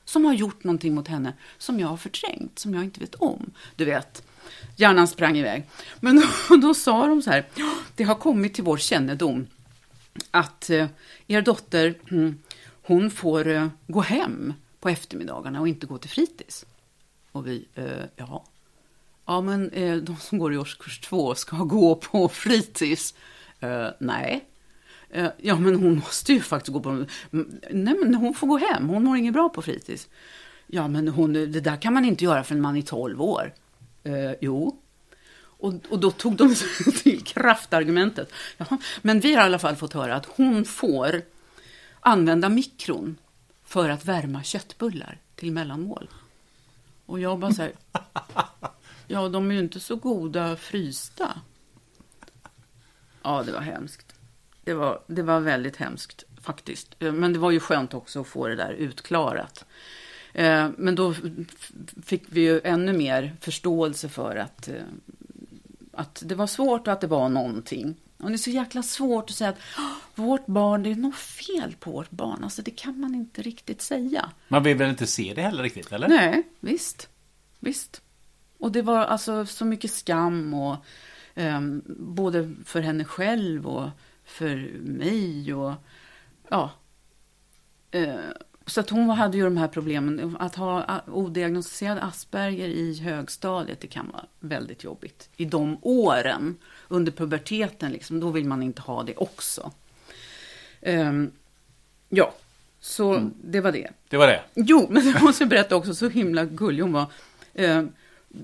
som 0.07 0.25
har 0.25 0.33
gjort 0.33 0.63
någonting 0.63 0.95
mot 0.95 1.07
henne 1.07 1.33
som 1.57 1.79
jag 1.79 1.87
har 1.87 1.97
förträngt, 1.97 2.59
som 2.59 2.73
jag 2.73 2.83
inte 2.83 2.99
vet 2.99 3.15
om. 3.15 3.51
Du 3.75 3.85
vet, 3.85 4.23
hjärnan 4.75 5.07
sprang 5.07 5.37
iväg. 5.37 5.69
Men 5.99 6.15
då, 6.49 6.57
då 6.57 6.73
sa 6.73 7.07
de 7.07 7.21
så 7.21 7.31
här, 7.31 7.45
det 7.95 8.03
har 8.03 8.15
kommit 8.15 8.53
till 8.53 8.63
vår 8.63 8.77
kännedom 8.77 9.47
att 10.31 10.69
eh, 10.69 10.87
er 11.27 11.41
dotter, 11.41 11.95
mm, 12.11 12.37
hon 12.81 13.11
får 13.11 13.47
eh, 13.47 13.67
gå 13.87 14.01
hem 14.01 14.53
på 14.79 14.89
eftermiddagarna 14.89 15.59
och 15.59 15.67
inte 15.67 15.87
gå 15.87 15.97
till 15.97 16.09
fritids. 16.09 16.65
Och 17.31 17.47
vi, 17.47 17.67
eh, 17.75 18.05
ja. 18.15 18.45
Ja, 19.25 19.41
men 19.41 19.69
eh, 19.69 19.95
de 19.95 20.17
som 20.17 20.37
går 20.37 20.53
i 20.53 20.57
årskurs 20.57 20.99
två 20.99 21.35
ska 21.35 21.57
gå 21.57 21.95
på 21.95 22.29
fritids. 22.29 23.13
Eh, 23.59 23.87
nej. 23.99 24.45
Eh, 25.09 25.27
ja, 25.37 25.55
men 25.55 25.75
hon 25.75 25.95
måste 25.95 26.33
ju 26.33 26.41
faktiskt 26.41 26.73
gå 26.73 26.79
på... 26.79 27.05
Nej, 27.71 27.95
men 28.03 28.15
hon 28.15 28.33
får 28.33 28.47
gå 28.47 28.57
hem. 28.57 28.89
Hon 28.89 29.03
mår 29.03 29.17
inget 29.17 29.33
bra 29.33 29.49
på 29.49 29.61
fritids. 29.61 30.07
Ja, 30.67 30.87
men 30.87 31.07
hon, 31.07 31.33
det 31.33 31.45
där 31.45 31.81
kan 31.81 31.93
man 31.93 32.05
inte 32.05 32.23
göra 32.23 32.43
för 32.43 32.55
en 32.55 32.61
man 32.61 32.77
är 32.77 32.81
12 32.81 33.21
år. 33.21 33.53
Eh, 34.03 34.31
jo. 34.41 34.81
Och, 35.39 35.73
och 35.89 35.99
då 35.99 36.11
tog 36.11 36.35
de 36.35 36.55
till 37.03 37.23
kraftargumentet. 37.23 38.31
Jaha, 38.57 38.77
men 39.01 39.19
vi 39.19 39.33
har 39.33 39.41
i 39.41 39.45
alla 39.45 39.59
fall 39.59 39.75
fått 39.75 39.93
höra 39.93 40.15
att 40.15 40.25
hon 40.25 40.65
får 40.65 41.21
använda 41.99 42.49
mikron 42.49 43.17
för 43.63 43.89
att 43.89 44.05
värma 44.05 44.43
köttbullar 44.43 45.17
till 45.35 45.51
mellanmål. 45.51 46.09
Och 47.05 47.19
jag 47.19 47.39
bara 47.39 47.53
så 47.53 47.61
här, 47.61 47.71
ja 49.07 49.29
de 49.29 49.51
är 49.51 49.55
ju 49.55 49.59
inte 49.59 49.79
så 49.79 49.95
goda 49.95 50.55
frysta. 50.55 51.41
Ja, 53.23 53.43
det 53.43 53.51
var 53.51 53.61
hemskt. 53.61 54.06
Det 54.67 54.73
var, 54.73 55.01
det 55.07 55.21
var 55.21 55.39
väldigt 55.39 55.75
hemskt 55.75 56.23
faktiskt. 56.41 56.95
Men 56.99 57.33
det 57.33 57.39
var 57.39 57.51
ju 57.51 57.59
skönt 57.59 57.93
också 57.93 58.21
att 58.21 58.27
få 58.27 58.47
det 58.47 58.55
där 58.55 58.73
utklarat. 58.73 59.65
Eh, 60.33 60.69
men 60.77 60.95
då 60.95 61.13
fick 62.03 62.23
vi 62.29 62.41
ju 62.41 62.61
ännu 62.63 62.93
mer 62.93 63.35
förståelse 63.41 64.09
för 64.09 64.35
att, 64.35 64.67
eh, 64.67 64.75
att 65.91 66.23
det 66.25 66.35
var 66.35 66.47
svårt 66.47 66.87
och 66.87 66.93
att 66.93 67.01
det 67.01 67.07
var 67.07 67.29
någonting. 67.29 67.95
Och 68.17 68.29
det 68.29 68.35
är 68.35 68.37
så 68.37 68.49
jäkla 68.49 68.83
svårt 68.83 69.29
att 69.29 69.35
säga 69.35 69.49
att 69.49 69.59
vårt 70.15 70.45
barn, 70.45 70.83
det 70.83 70.91
är 70.91 70.95
något 70.95 71.15
fel 71.15 71.75
på 71.79 71.91
vårt 71.91 72.11
barn. 72.11 72.43
Alltså 72.43 72.61
det 72.61 72.71
kan 72.71 72.99
man 72.99 73.15
inte 73.15 73.41
riktigt 73.41 73.81
säga. 73.81 74.31
Man 74.47 74.63
vill 74.63 74.77
väl 74.77 74.89
inte 74.89 75.07
se 75.07 75.33
det 75.35 75.41
heller 75.41 75.63
riktigt, 75.63 75.91
eller? 75.91 76.07
Nej, 76.07 76.43
visst. 76.59 77.09
Visst. 77.59 78.01
Och 78.57 78.71
det 78.71 78.81
var 78.81 79.05
alltså 79.05 79.45
så 79.45 79.65
mycket 79.65 79.91
skam 79.91 80.53
och 80.53 80.75
um, 81.35 81.81
både 81.87 82.53
för 82.65 82.81
henne 82.81 83.03
själv 83.03 83.67
och 83.67 83.89
för 84.27 84.55
mig 84.79 85.53
och 85.53 85.73
ja. 86.49 86.71
Uh, 87.95 88.15
så 88.65 88.79
att 88.79 88.89
hon 88.89 89.09
hade 89.09 89.37
ju 89.37 89.43
de 89.43 89.57
här 89.57 89.67
problemen. 89.67 90.37
Att 90.39 90.55
ha 90.55 91.01
odiagnostiserad 91.07 91.97
Asperger 91.97 92.67
i 92.67 92.99
högstadiet, 92.99 93.81
det 93.81 93.87
kan 93.87 94.09
vara 94.11 94.25
väldigt 94.39 94.83
jobbigt. 94.83 95.29
I 95.37 95.45
de 95.45 95.77
åren, 95.81 96.57
under 96.87 97.11
puberteten, 97.11 97.91
liksom, 97.91 98.19
då 98.19 98.29
vill 98.29 98.45
man 98.45 98.63
inte 98.63 98.81
ha 98.81 99.03
det 99.03 99.15
också. 99.15 99.71
Um, 100.81 101.31
ja, 102.09 102.33
så 102.79 103.13
mm. 103.13 103.33
det 103.43 103.61
var 103.61 103.71
det. 103.71 103.89
Det 104.09 104.17
var 104.17 104.27
det? 104.27 104.41
Jo, 104.53 104.87
men 104.89 105.11
jag 105.11 105.23
måste 105.23 105.45
berätta 105.45 105.75
också, 105.75 105.95
så 105.95 106.09
himla 106.09 106.45
gullig 106.45 106.81
hon 106.81 106.93
var. 106.93 107.05
Um, 107.53 107.91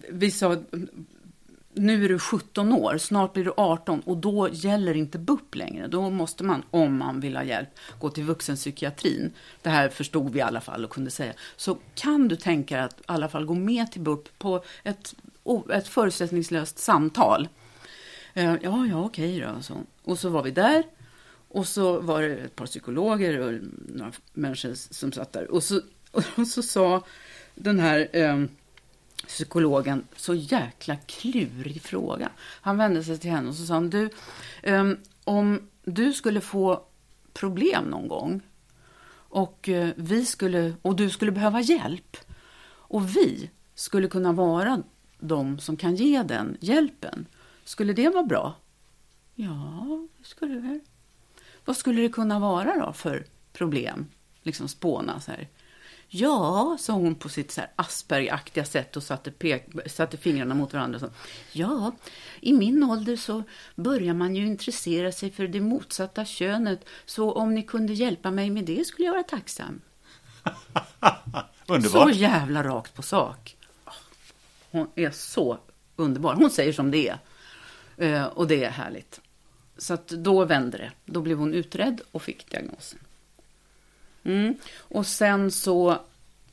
vi 0.09 0.31
sa, 0.31 0.57
nu 1.73 2.05
är 2.05 2.09
du 2.09 2.19
17 2.19 2.73
år, 2.73 2.97
snart 2.97 3.33
blir 3.33 3.45
du 3.45 3.53
18 3.57 3.99
och 3.99 4.17
då 4.17 4.49
gäller 4.51 4.93
inte 4.97 5.19
BUP 5.19 5.55
längre. 5.55 5.87
Då 5.87 6.09
måste 6.09 6.43
man, 6.43 6.63
om 6.71 6.97
man 6.97 7.19
vill 7.19 7.35
ha 7.35 7.43
hjälp, 7.43 7.69
gå 7.99 8.09
till 8.09 8.23
vuxenpsykiatrin. 8.23 9.33
Det 9.61 9.69
här 9.69 9.89
förstod 9.89 10.33
vi 10.33 10.39
i 10.39 10.41
alla 10.41 10.61
fall 10.61 10.85
och 10.85 10.91
kunde 10.91 11.11
säga. 11.11 11.33
Så 11.55 11.77
kan 11.95 12.27
du 12.27 12.35
tänka 12.35 12.75
dig 12.75 12.85
att 12.85 12.99
i 12.99 13.03
alla 13.05 13.29
fall 13.29 13.45
gå 13.45 13.53
med 13.53 13.91
till 13.91 14.01
BUP 14.01 14.39
på 14.39 14.63
ett, 14.83 15.15
ett 15.73 15.87
förutsättningslöst 15.87 16.79
samtal. 16.79 17.47
Eh, 18.33 18.55
ja, 18.61 18.85
ja, 18.85 19.03
okej 19.05 19.39
då. 19.39 19.61
Så. 19.61 19.73
Och 20.03 20.19
så 20.19 20.29
var 20.29 20.43
vi 20.43 20.51
där. 20.51 20.83
Och 21.47 21.67
så 21.67 21.99
var 21.99 22.21
det 22.21 22.35
ett 22.35 22.55
par 22.55 22.65
psykologer 22.65 23.39
och 23.39 23.53
några 23.87 24.11
människor 24.33 24.73
som 24.93 25.11
satt 25.11 25.33
där. 25.33 25.51
Och 25.51 25.63
så, 25.63 25.81
och 26.35 26.47
så 26.47 26.63
sa 26.63 27.03
den 27.55 27.79
här 27.79 28.07
ehm, 28.13 28.49
psykologen 29.27 30.07
så 30.15 30.33
jäkla 30.33 30.95
klurig 30.95 31.81
fråga. 31.81 32.29
Han 32.39 32.77
vände 32.77 33.03
sig 33.03 33.17
till 33.17 33.31
henne 33.31 33.49
och 33.49 33.55
så 33.55 33.65
sa 33.65 33.73
han, 33.73 33.89
du, 33.89 34.09
um, 34.63 34.97
om 35.23 35.69
du 35.83 36.13
skulle 36.13 36.41
få 36.41 36.85
problem 37.33 37.83
någon 37.85 38.07
gång 38.07 38.41
och, 39.13 39.69
uh, 39.71 39.89
vi 39.95 40.25
skulle, 40.25 40.73
och 40.81 40.95
du 40.95 41.09
skulle 41.09 41.31
behöva 41.31 41.61
hjälp 41.61 42.17
och 42.65 43.17
vi 43.17 43.49
skulle 43.75 44.07
kunna 44.07 44.31
vara 44.31 44.83
de 45.19 45.59
som 45.59 45.77
kan 45.77 45.95
ge 45.95 46.23
den 46.23 46.57
hjälpen, 46.59 47.25
skulle 47.63 47.93
det 47.93 48.09
vara 48.09 48.23
bra? 48.23 48.55
Ja, 49.35 50.07
det 50.17 50.27
skulle 50.27 50.53
det. 50.53 50.79
Vad 51.65 51.77
skulle 51.77 52.01
det 52.01 52.09
kunna 52.09 52.39
vara 52.39 52.85
då 52.85 52.93
för 52.93 53.25
problem? 53.53 54.07
Liksom 54.41 54.67
spåna 54.67 55.19
så 55.19 55.31
här. 55.31 55.47
Ja, 56.15 56.77
sa 56.79 56.93
hon 56.93 57.15
på 57.15 57.29
sitt 57.29 57.51
så 57.51 57.61
här 57.61 57.69
Asperger-aktiga 57.75 58.65
sätt 58.65 58.97
och 58.97 59.03
satte, 59.03 59.31
pek, 59.31 59.65
satte 59.85 60.17
fingrarna 60.17 60.55
mot 60.55 60.73
varandra. 60.73 60.99
Så. 60.99 61.09
Ja, 61.51 61.91
i 62.39 62.53
min 62.53 62.83
ålder 62.83 63.15
så 63.15 63.43
börjar 63.75 64.13
man 64.13 64.35
ju 64.35 64.45
intressera 64.45 65.11
sig 65.11 65.31
för 65.31 65.47
det 65.47 65.61
motsatta 65.61 66.25
könet. 66.25 66.85
Så 67.05 67.31
om 67.31 67.53
ni 67.53 67.63
kunde 67.63 67.93
hjälpa 67.93 68.31
mig 68.31 68.49
med 68.49 68.65
det 68.65 68.85
skulle 68.87 69.05
jag 69.05 69.13
vara 69.13 69.23
tacksam. 69.23 69.81
Underbart. 71.67 72.13
Så 72.13 72.19
jävla 72.19 72.63
rakt 72.63 72.93
på 72.93 73.01
sak. 73.01 73.57
Hon 74.71 74.87
är 74.95 75.11
så 75.11 75.57
underbar. 75.95 76.33
Hon 76.33 76.49
säger 76.49 76.73
som 76.73 76.91
det 76.91 77.09
är. 77.09 77.19
Eh, 77.97 78.25
och 78.25 78.47
det 78.47 78.63
är 78.63 78.71
härligt. 78.71 79.21
Så 79.77 79.93
att 79.93 80.07
då 80.07 80.45
vände 80.45 80.77
det. 80.77 80.91
Då 81.05 81.21
blev 81.21 81.37
hon 81.37 81.53
utredd 81.53 82.01
och 82.11 82.21
fick 82.21 82.49
diagnosen. 82.49 82.99
Mm. 84.23 84.55
Och 84.77 85.05
sen 85.05 85.51
så, 85.51 86.01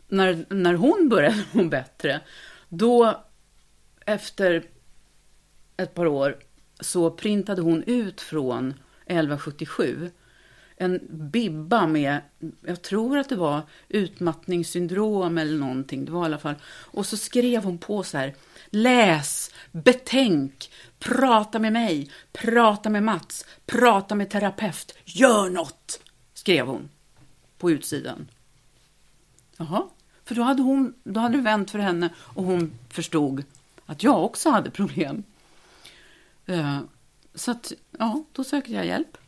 när, 0.09 0.45
när 0.49 0.75
hon 0.75 1.09
började 1.09 1.45
må 1.53 1.65
bättre, 1.65 2.21
då 2.69 3.25
efter 4.07 4.65
ett 5.77 5.95
par 5.95 6.07
år 6.07 6.37
så 6.81 7.11
printade 7.11 7.63
hon 7.63 7.83
ut 7.83 8.21
från 8.21 8.75
1177 9.07 10.11
en 10.77 11.01
bibba 11.11 11.87
med, 11.87 12.21
jag 12.67 12.83
tror 12.83 13.19
att 13.19 13.29
det 13.29 13.37
var 13.37 13.63
utmattningssyndrom 13.89 15.39
eller 15.39 15.59
någonting. 15.59 16.05
Det 16.05 16.13
var 16.13 16.23
i 16.23 16.25
alla 16.25 16.39
fall. 16.39 16.55
Och 16.67 17.07
så 17.07 17.17
skrev 17.17 17.65
hon 17.65 17.79
på 17.79 18.03
så 18.03 18.19
här, 18.19 18.35
läs, 18.71 19.51
betänk, 19.73 20.73
prata 20.99 21.59
med 21.59 21.73
mig, 21.73 22.11
prata 22.33 22.91
med 22.91 23.03
Mats, 23.03 23.47
prata 23.67 24.15
med 24.15 24.31
terapeut, 24.31 24.95
gör 25.05 25.51
något, 25.51 26.01
skrev 26.35 26.67
hon 26.67 26.89
på 27.61 27.71
utsidan. 27.71 28.31
Jaha, 29.57 29.89
för 30.25 30.35
då 30.35 30.43
hade, 30.43 30.63
hon, 30.63 30.95
då 31.05 31.21
hade 31.21 31.37
det 31.37 31.43
vänt 31.43 31.71
för 31.71 31.79
henne 31.79 32.11
och 32.17 32.45
hon 32.45 32.73
förstod 32.89 33.45
att 33.87 34.03
jag 34.03 34.25
också 34.25 34.51
hade 34.51 34.71
problem. 34.71 35.23
Eh, 36.47 36.81
så 37.35 37.51
att, 37.51 37.73
ja, 37.99 38.25
då 38.33 38.45
sökte 38.45 38.73
jag 38.73 38.87
hjälp. 38.87 39.19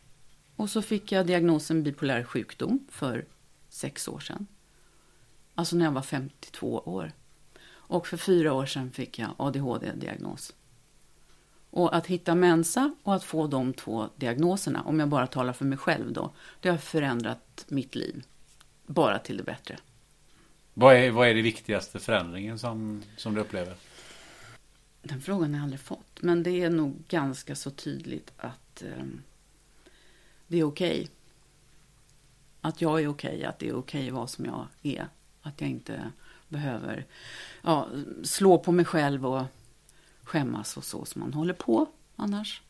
Och 0.57 0.70
så 0.70 0.83
fick 0.83 1.12
jag 1.12 1.26
diagnosen 1.26 1.83
bipolär 1.83 2.24
sjukdom 2.24 2.87
för 2.91 3.24
sex 3.68 4.09
år 4.09 4.20
sedan. 4.20 4.47
Alltså 5.55 5.76
när 5.76 5.85
jag 5.85 5.93
var 5.93 6.03
52 6.03 6.78
år. 6.78 7.12
Och 7.68 8.07
för 8.07 8.16
fyra 8.16 8.53
år 8.53 8.66
sedan 8.66 8.91
fick 8.91 9.18
jag 9.18 9.30
ADHD-diagnos. 9.37 10.53
Och 11.73 11.97
att 11.97 12.07
hitta 12.07 12.35
mensa 12.35 12.95
och 13.03 13.14
att 13.14 13.25
få 13.25 13.47
de 13.47 13.73
två 13.73 14.09
diagnoserna, 14.16 14.83
om 14.83 15.01
jag 15.01 15.09
bara 15.09 15.27
talar 15.27 15.53
för 15.53 15.64
mig 15.64 15.79
själv 15.79 16.12
då, 16.12 16.31
det 16.61 16.68
har 16.68 16.79
förändrat 16.79 17.64
mitt 17.68 17.95
liv. 17.95 18.25
Bara 18.87 19.18
till 19.18 19.37
det 19.37 19.43
bättre. 19.43 19.79
Vad 20.75 20.97
är, 20.97 21.11
vad 21.11 21.29
är 21.29 21.35
det 21.35 21.43
viktigaste 21.43 21.99
förändringen 21.99 22.59
som, 22.59 23.03
som 23.16 23.35
du 23.35 23.41
upplever? 23.41 23.75
Den 25.03 25.20
frågan 25.20 25.51
har 25.51 25.59
jag 25.59 25.64
aldrig 25.64 25.81
fått. 25.81 26.23
Men 26.23 26.43
det 26.43 26.62
är 26.62 26.70
nog 26.70 26.97
ganska 27.09 27.57
så 27.57 27.70
tydligt 27.70 28.33
att 28.37 28.83
eh, 28.83 29.05
det 30.47 30.59
är 30.59 30.64
okej. 30.64 30.93
Okay. 30.93 31.09
Att 32.61 32.81
jag 32.81 33.03
är 33.03 33.09
okej, 33.09 33.37
okay, 33.37 33.45
att 33.45 33.59
det 33.59 33.68
är 33.68 33.75
okej 33.75 34.01
okay 34.01 34.11
vad 34.11 34.31
som 34.31 34.45
jag 34.45 34.66
är. 34.83 35.07
Att 35.43 35.61
jag 35.61 35.70
inte 35.70 36.11
behöver 36.49 37.07
ja, 37.62 37.89
slå 38.23 38.59
på 38.59 38.73
mig 38.73 38.85
själv 38.85 39.27
och 39.27 39.43
skämmas 40.33 40.76
och 40.76 40.85
så 40.85 41.05
som 41.05 41.20
man 41.20 41.33
håller 41.33 41.55
på 41.55 41.87
annars. 42.16 42.62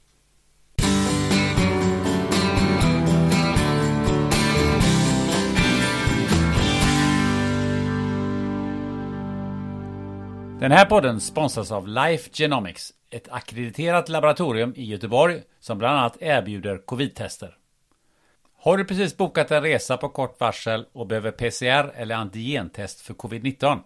Den 10.61 10.73
här 10.73 10.85
podden 10.85 11.21
sponsras 11.21 11.73
av 11.73 11.89
Life 11.89 12.31
Genomics, 12.33 12.93
ett 13.11 13.29
akkrediterat 13.31 14.09
laboratorium 14.09 14.73
i 14.77 14.85
Göteborg 14.85 15.43
som 15.61 15.79
bland 15.79 15.99
annat 15.99 16.17
erbjuder 16.21 16.79
covid-tester. 16.79 17.57
Har 18.59 18.77
du 18.77 18.85
precis 18.85 19.17
bokat 19.17 19.51
en 19.51 19.63
resa 19.63 19.97
på 19.97 20.09
kort 20.09 20.41
varsel 20.41 20.87
och 20.93 21.07
behöver 21.07 21.31
PCR 21.31 21.93
eller 21.95 22.15
antigentest 22.15 23.01
för 23.01 23.15
covid-19? 23.15 23.79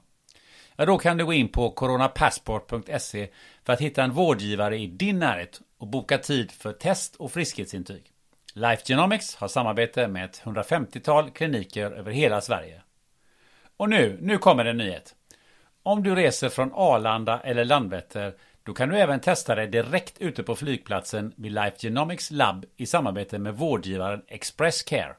Ja, 0.77 0.87
då 0.87 0.99
kan 0.99 1.17
du 1.17 1.27
gå 1.27 1.33
in 1.33 1.49
på 1.49 1.71
coronapassport.se 1.71 3.29
för 3.65 3.73
att 3.73 3.81
hitta 3.81 4.03
en 4.03 4.13
vårdgivare 4.13 4.79
i 4.79 4.87
din 4.87 5.19
närhet 5.19 5.61
och 5.79 5.87
boka 5.87 6.19
tid 6.19 6.53
för 6.53 6.73
test 6.73 7.17
och 7.17 7.33
friskhetsintyg. 7.33 8.13
Life 8.55 8.83
Genomics 8.87 9.37
har 9.37 9.49
samarbete 9.49 10.09
med 10.09 10.25
ett 10.25 10.43
150-tal 10.45 11.31
kliniker 11.31 11.91
över 11.91 12.13
hela 12.13 12.41
Sverige. 12.41 12.83
Och 13.77 13.89
nu, 13.89 14.19
nu 14.21 14.39
kommer 14.39 14.65
en 14.65 14.77
nyhet. 14.77 15.15
Om 15.83 16.03
du 16.03 16.15
reser 16.15 16.49
från 16.49 16.73
Arlanda 16.75 17.41
eller 17.41 17.65
Landvetter 17.65 18.35
då 18.63 18.75
kan 18.75 18.89
du 18.89 18.99
även 18.99 19.21
testa 19.21 19.55
dig 19.55 19.67
direkt 19.67 20.19
ute 20.19 20.43
på 20.43 20.57
flygplatsen 20.57 21.33
vid 21.37 21.53
Life 21.53 21.77
Genomics 21.79 22.31
Lab 22.31 22.65
i 22.77 22.87
samarbete 22.87 23.39
med 23.39 23.55
vårdgivaren 23.55 24.23
Express 24.29 24.83
Care. 24.83 25.17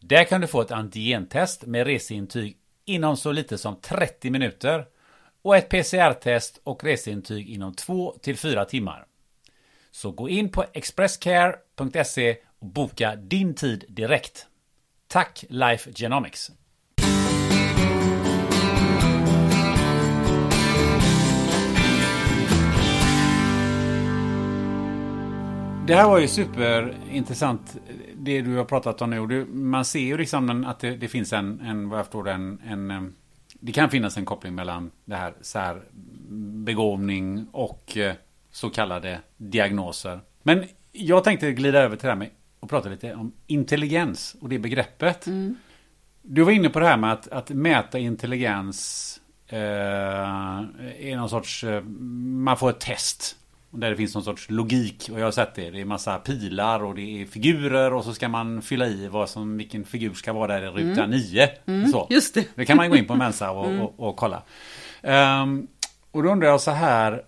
Där 0.00 0.24
kan 0.24 0.40
du 0.40 0.46
få 0.46 0.60
ett 0.60 0.70
antigentest 0.70 1.66
med 1.66 1.86
reseintyg 1.86 2.56
inom 2.86 3.16
så 3.16 3.32
lite 3.32 3.58
som 3.58 3.80
30 3.80 4.30
minuter 4.30 4.86
och 5.42 5.56
ett 5.56 5.68
PCR-test 5.68 6.60
och 6.64 6.84
reseintyg 6.84 7.48
inom 7.48 7.74
2 7.74 8.14
till 8.22 8.36
4 8.36 8.64
timmar. 8.64 9.06
Så 9.90 10.10
gå 10.10 10.28
in 10.28 10.48
på 10.48 10.64
expresscare.se 10.72 12.36
och 12.58 12.66
boka 12.66 13.16
din 13.16 13.54
tid 13.54 13.84
direkt. 13.88 14.46
Tack 15.08 15.44
Life 15.48 15.90
Genomics! 15.92 16.50
Det 25.86 25.94
här 25.94 26.08
var 26.08 26.18
ju 26.18 26.28
superintressant 26.28 27.76
det 28.26 28.42
du 28.42 28.56
har 28.56 28.64
pratat 28.64 29.02
om 29.02 29.10
nu. 29.10 29.44
man 29.44 29.84
ser 29.84 30.00
ju 30.00 30.16
liksom 30.16 30.64
att 30.64 30.78
det, 30.78 30.96
det 30.96 31.08
finns 31.08 31.32
en, 31.32 31.60
en, 31.60 31.88
vad 31.88 31.98
jag 31.98 32.06
förstår 32.06 32.28
en, 32.28 32.60
en, 32.66 33.14
det 33.60 33.72
kan 33.72 33.90
finnas 33.90 34.16
en 34.16 34.24
koppling 34.24 34.54
mellan 34.54 34.90
det 35.04 35.16
här, 35.16 35.82
begåvning 36.64 37.46
och 37.52 37.96
eh, 37.96 38.14
så 38.50 38.70
kallade 38.70 39.20
diagnoser. 39.36 40.20
Men 40.42 40.64
jag 40.92 41.24
tänkte 41.24 41.52
glida 41.52 41.78
över 41.78 41.96
till 41.96 42.06
det 42.06 42.12
här 42.12 42.18
med 42.18 42.30
att 42.60 42.70
prata 42.70 42.88
lite 42.88 43.14
om 43.14 43.32
intelligens 43.46 44.36
och 44.40 44.48
det 44.48 44.58
begreppet. 44.58 45.26
Mm. 45.26 45.56
Du 46.22 46.42
var 46.42 46.52
inne 46.52 46.68
på 46.68 46.80
det 46.80 46.86
här 46.86 46.96
med 46.96 47.12
att, 47.12 47.28
att 47.28 47.50
mäta 47.50 47.98
intelligens 47.98 49.20
eh, 49.48 49.58
är 49.58 51.16
någon 51.16 51.30
sorts, 51.30 51.64
eh, 51.64 51.82
man 51.82 52.56
får 52.56 52.70
ett 52.70 52.80
test 52.80 53.36
där 53.76 53.90
det 53.90 53.96
finns 53.96 54.14
någon 54.14 54.24
sorts 54.24 54.50
logik. 54.50 55.08
Och 55.12 55.20
jag 55.20 55.24
har 55.24 55.30
sett 55.30 55.54
det. 55.54 55.70
Det 55.70 55.80
är 55.80 55.84
massa 55.84 56.18
pilar 56.18 56.84
och 56.84 56.94
det 56.94 57.22
är 57.22 57.26
figurer 57.26 57.92
och 57.92 58.04
så 58.04 58.14
ska 58.14 58.28
man 58.28 58.62
fylla 58.62 58.86
i 58.86 59.08
vad 59.08 59.28
som, 59.28 59.56
vilken 59.56 59.84
figur 59.84 60.14
ska 60.14 60.32
vara 60.32 60.60
där 60.60 60.62
i 60.62 60.68
ruta 60.68 61.04
mm. 61.04 61.10
9. 61.10 61.48
Mm, 61.66 61.88
så. 61.88 62.06
Just 62.10 62.34
det. 62.34 62.46
det 62.54 62.64
kan 62.64 62.76
man 62.76 62.90
gå 62.90 62.96
in 62.96 63.06
på 63.06 63.14
Mensa 63.14 63.50
och, 63.50 63.66
mm. 63.66 63.80
och, 63.80 64.08
och, 64.08 64.16
kolla. 64.16 64.42
Um, 65.02 65.66
och 66.10 66.22
då 66.22 66.28
undrar 66.28 66.48
jag 66.48 66.60
så 66.60 66.70
här. 66.70 67.22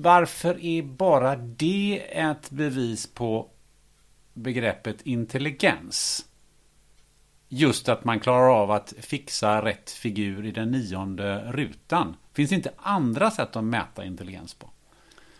Varför 0.00 0.64
är 0.64 0.82
bara 0.82 1.36
det 1.36 2.02
ett 2.10 2.50
bevis 2.50 3.06
på 3.06 3.48
begreppet 4.32 4.96
intelligens? 5.02 6.24
Just 7.56 7.88
att 7.88 8.04
man 8.04 8.20
klarar 8.20 8.62
av 8.62 8.70
att 8.70 8.94
fixa 9.00 9.64
rätt 9.64 9.90
figur 9.90 10.46
i 10.46 10.50
den 10.50 10.70
nionde 10.70 11.52
rutan. 11.52 12.16
Finns 12.32 12.50
det 12.50 12.56
inte 12.56 12.70
andra 12.76 13.30
sätt 13.30 13.56
att 13.56 13.64
mäta 13.64 14.04
intelligens 14.04 14.54
på? 14.54 14.70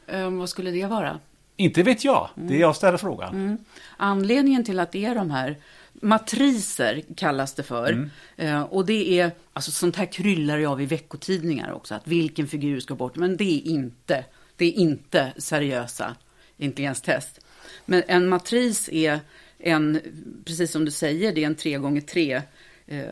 Um, 0.07 0.39
vad 0.39 0.49
skulle 0.49 0.71
det 0.71 0.87
vara? 0.87 1.21
Inte 1.57 1.83
vet 1.83 2.05
jag. 2.05 2.29
Det 2.35 2.41
är 2.41 2.47
mm. 2.47 2.61
jag 2.61 2.77
ställer 2.77 2.99
frågan. 2.99 3.35
Mm. 3.35 3.59
Anledningen 3.97 4.65
till 4.65 4.81
att 4.81 4.93
det 4.93 5.05
är 5.05 5.15
de 5.15 5.31
här 5.31 5.57
matriser 5.93 7.03
kallas 7.17 7.55
det 7.55 7.62
för. 7.62 7.93
Mm. 7.93 8.11
Uh, 8.57 8.62
och 8.62 8.87
det 8.87 9.21
är, 9.21 9.31
alltså 9.53 9.71
sånt 9.71 9.97
här 9.97 10.07
kryllar 10.12 10.59
jag 10.59 10.73
av 10.73 10.83
i 10.83 10.87
veckotidningar 10.87 11.73
också, 11.73 11.95
att 11.95 12.07
vilken 12.07 12.49
figur 12.49 12.81
ska 12.81 12.95
bort. 12.95 13.17
Men 13.17 13.37
det 13.37 13.59
är 13.59 13.67
inte, 13.71 14.25
det 14.57 14.65
är 14.65 14.73
inte 14.73 15.33
seriösa 15.37 16.17
intelligenstest. 16.57 17.41
Men 17.85 18.03
en 18.07 18.29
matris 18.29 18.89
är 18.93 19.21
en, 19.59 20.01
precis 20.45 20.71
som 20.71 20.85
du 20.85 20.91
säger, 20.91 21.33
det 21.33 21.43
är 21.43 21.47
en 21.47 21.55
3 21.55 21.79
gånger 21.79 22.01
3 22.01 22.43
eh, 22.87 23.05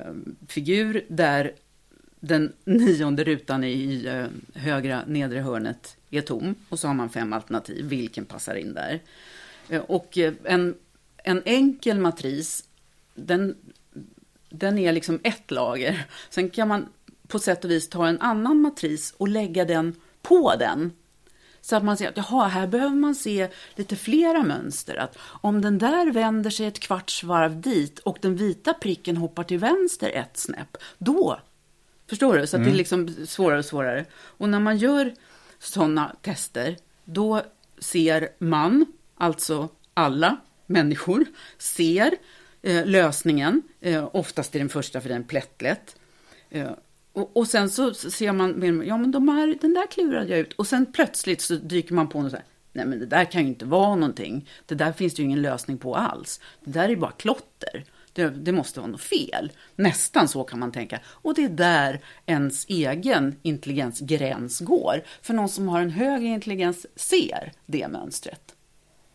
figur 0.49 1.05
där 1.09 1.53
den 2.21 2.53
nionde 2.65 3.25
rutan 3.25 3.65
i 3.65 4.05
eh, 4.07 4.61
högra 4.63 5.05
nedre 5.07 5.41
hörnet 5.41 5.97
är 6.11 6.21
tom 6.21 6.55
och 6.69 6.79
så 6.79 6.87
har 6.87 6.95
man 6.95 7.11
fem 7.11 7.33
alternativ, 7.33 7.87
vilken 7.87 8.25
passar 8.25 8.55
in 8.55 8.75
där? 8.75 9.01
Eh, 9.69 9.83
och 9.83 10.19
eh, 10.19 10.33
en, 10.45 10.75
en 11.17 11.43
enkel 11.45 11.99
matris, 11.99 12.65
den, 13.15 13.57
den 14.49 14.79
är 14.79 14.93
liksom 14.93 15.21
ett 15.23 15.51
lager. 15.51 16.07
Sen 16.31 16.51
kan 16.51 16.69
man 16.69 16.89
på 17.29 17.39
sätt 17.39 17.65
och 17.65 17.71
vis 17.71 17.89
ta 17.89 18.09
en 18.09 18.21
annan 18.21 18.61
matris 18.61 19.15
och 19.17 19.29
lägga 19.29 19.65
den 19.65 19.95
på 20.23 20.55
den. 20.59 20.93
Så 21.63 21.77
att 21.77 21.85
man 21.85 21.97
ser 21.97 22.09
att 22.09 22.17
jaha, 22.17 22.49
här 22.49 22.67
behöver 22.67 22.97
man 22.97 23.15
se 23.15 23.49
lite 23.75 23.97
flera 23.97 24.43
mönster. 24.43 24.97
Att 24.97 25.19
om 25.41 25.63
den 25.63 25.79
där 25.79 26.13
vänder 26.13 26.51
sig 26.51 26.67
ett 26.67 26.81
kvarts 26.81 27.25
varv 27.25 27.61
dit 27.61 27.99
och 27.99 28.19
den 28.21 28.37
vita 28.37 28.75
pricken 28.75 29.17
hoppar 29.17 29.45
till 29.45 29.59
vänster 29.59 30.11
ett 30.11 30.37
snäpp, 30.37 30.77
då 30.99 31.41
Förstår 32.13 32.37
du? 32.37 32.47
Så 32.47 32.57
mm. 32.57 32.65
det 32.65 32.69
är 32.69 32.73
mm. 32.73 32.79
liksom 33.07 33.27
svårare 33.27 33.59
och 33.59 33.65
svårare. 33.65 34.05
Och 34.15 34.49
när 34.49 34.61
man 34.61 34.79
gör 34.79 35.15
sådana 35.59 36.17
tester, 36.23 36.77
då 37.05 37.43
ser 37.79 38.29
man, 38.39 38.87
alltså 39.17 39.69
alla 39.95 40.37
människor, 40.67 41.25
ser 41.59 42.15
eh, 42.63 42.87
lösningen. 42.87 43.63
Eh, 43.81 44.09
oftast 44.13 44.55
är 44.55 44.59
den 44.59 44.69
första 44.69 45.01
för 45.01 45.09
den 45.09 45.25
plättlätt. 45.25 45.97
Eh, 46.51 46.71
och, 47.13 47.37
och, 47.37 47.49
sen 47.49 47.71
så 47.71 47.95
ser 47.95 48.33
man, 48.33 48.83
ja 48.87 48.97
men 48.97 49.11
de 49.11 49.29
här, 49.29 49.59
den 49.61 49.75
där 49.75 49.87
klurade 49.87 50.29
jag 50.29 50.39
ut. 50.39 50.53
Och 50.53 50.67
sen 50.67 50.93
plötsligt 50.93 51.41
så 51.41 51.55
dyker 51.55 51.95
man 51.95 52.09
på 52.09 52.23
något 52.23 52.31
så 52.31 52.37
här, 52.37 52.47
nej 52.73 52.87
men 52.87 52.99
det 52.99 53.07
där 53.07 53.25
kan 53.25 53.43
ju 53.43 53.49
inte 53.49 53.65
vara 53.65 53.95
någonting. 53.95 54.49
Det 54.67 54.75
där 54.75 54.93
finns 54.93 55.15
det 55.15 55.23
ju 55.23 55.27
ingen 55.27 55.43
lösning 55.43 55.79
på 55.79 55.97
alls. 55.97 56.41
Det 56.65 56.71
där 56.71 56.85
är 56.85 56.89
ju 56.89 56.97
bara 56.97 57.13
klotter. 57.13 57.85
Det, 58.13 58.29
det, 58.29 58.53
måste 58.53 58.81
vara 58.81 58.91
något 58.91 59.01
fel. 59.01 59.53
Nästan 59.77 60.29
så 60.29 60.45
kan 60.45 60.59
man 60.59 60.73
tänka. 60.73 61.01
Och 61.07 61.35
det 61.35 61.45
är 61.45 61.49
där 61.49 62.01
ens 62.27 62.67
egen 62.69 63.37
intelligensgräns 63.43 64.61
går. 64.61 65.03
För 65.23 65.35
någon 65.35 65.49
som 65.49 65.69
har 65.69 65.81
en 65.81 65.91
högre 65.91 66.27
intelligens 66.27 66.87
ser 66.97 67.53
det 67.67 67.89
mönstret. 67.89 68.55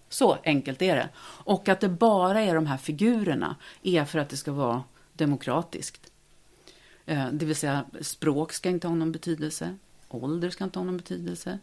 Så 0.09 0.37
enkelt 0.43 0.81
är 0.81 0.95
det. 0.95 1.09
Och 1.19 1.69
att 1.69 1.79
det 1.79 1.89
bara 1.89 2.41
är 2.41 2.55
de 2.55 2.67
här 2.67 2.77
figurerna 2.77 3.55
är 3.83 4.05
för 4.05 4.19
att 4.19 4.29
det 4.29 4.37
ska 4.37 4.51
vara 4.51 4.83
demokratiskt. 5.13 6.11
Eh, 7.07 7.27
det 7.31 7.45
vill 7.45 7.55
säga, 7.55 7.85
språk 8.01 8.53
ska 8.53 8.69
inte 8.69 8.87
ha 8.87 8.95
någon 8.95 9.11
betydelse. 9.11 9.75
Ålder 10.09 10.49
ska 10.49 10.63
inte 10.63 10.79
ha 10.79 10.83
någon 10.83 10.97
betydelse. 10.97 11.59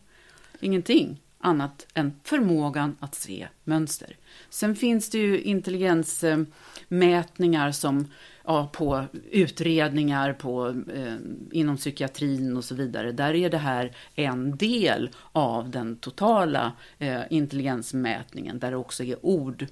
Ingenting 0.60 1.20
annat 1.38 1.86
än 1.94 2.12
förmågan 2.22 2.96
att 3.00 3.14
se 3.14 3.48
mönster. 3.64 4.16
Sen 4.50 4.76
finns 4.76 5.10
det 5.10 5.18
ju 5.18 5.40
intelligensmätningar 5.40 7.72
som 7.72 8.08
ja, 8.44 8.68
på 8.72 9.04
utredningar 9.30 10.32
på, 10.32 10.82
eh, 10.94 11.16
inom 11.52 11.76
psykiatrin 11.76 12.56
och 12.56 12.64
så 12.64 12.74
vidare. 12.74 13.12
Där 13.12 13.34
är 13.34 13.50
det 13.50 13.58
här 13.58 13.96
en 14.14 14.56
del 14.56 15.10
av 15.32 15.70
den 15.70 15.96
totala 15.96 16.72
eh, 16.98 17.20
intelligensmätningen 17.30 18.58
där 18.58 18.70
det 18.70 18.76
också 18.76 19.04
är 19.04 19.26
ord, 19.26 19.66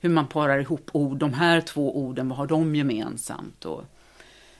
hur 0.00 0.10
man 0.10 0.26
parar 0.26 0.58
ihop 0.58 0.90
ord. 0.92 1.18
De 1.18 1.32
här 1.32 1.60
två 1.60 1.98
orden, 1.98 2.28
vad 2.28 2.38
har 2.38 2.46
de 2.46 2.74
gemensamt? 2.74 3.64
Och, 3.64 3.84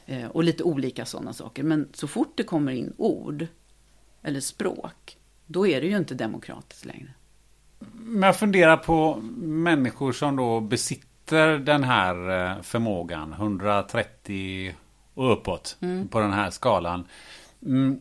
eh, 0.07 0.27
och 0.27 0.45
lite 0.45 0.63
olika 0.63 1.05
sådana 1.05 1.33
saker. 1.33 1.63
Men 1.63 1.89
så 1.93 2.09
fort 2.09 2.33
det 2.37 2.45
kommer 2.45 2.73
in 2.73 2.93
ord 2.97 3.47
eller 4.23 4.41
språk 4.41 5.19
då 5.47 5.67
är 5.67 5.81
det 5.81 5.87
ju 5.87 5.97
inte 5.97 6.15
demokratiskt 6.15 6.85
längre. 6.85 7.09
Men 7.93 8.23
jag 8.23 8.37
funderar 8.37 8.77
på 8.77 9.17
människor 9.43 10.13
som 10.13 10.37
då 10.37 10.61
besitter 10.61 11.59
den 11.59 11.85
här 11.85 12.51
eh, 12.51 12.63
förmågan, 12.63 13.33
130 13.33 14.75
och 15.15 15.33
uppåt 15.33 15.77
mm. 15.81 16.09
på 16.09 16.21
den 16.21 16.33
här 16.33 16.51
skalan. 16.51 17.07
Mm. 17.63 18.01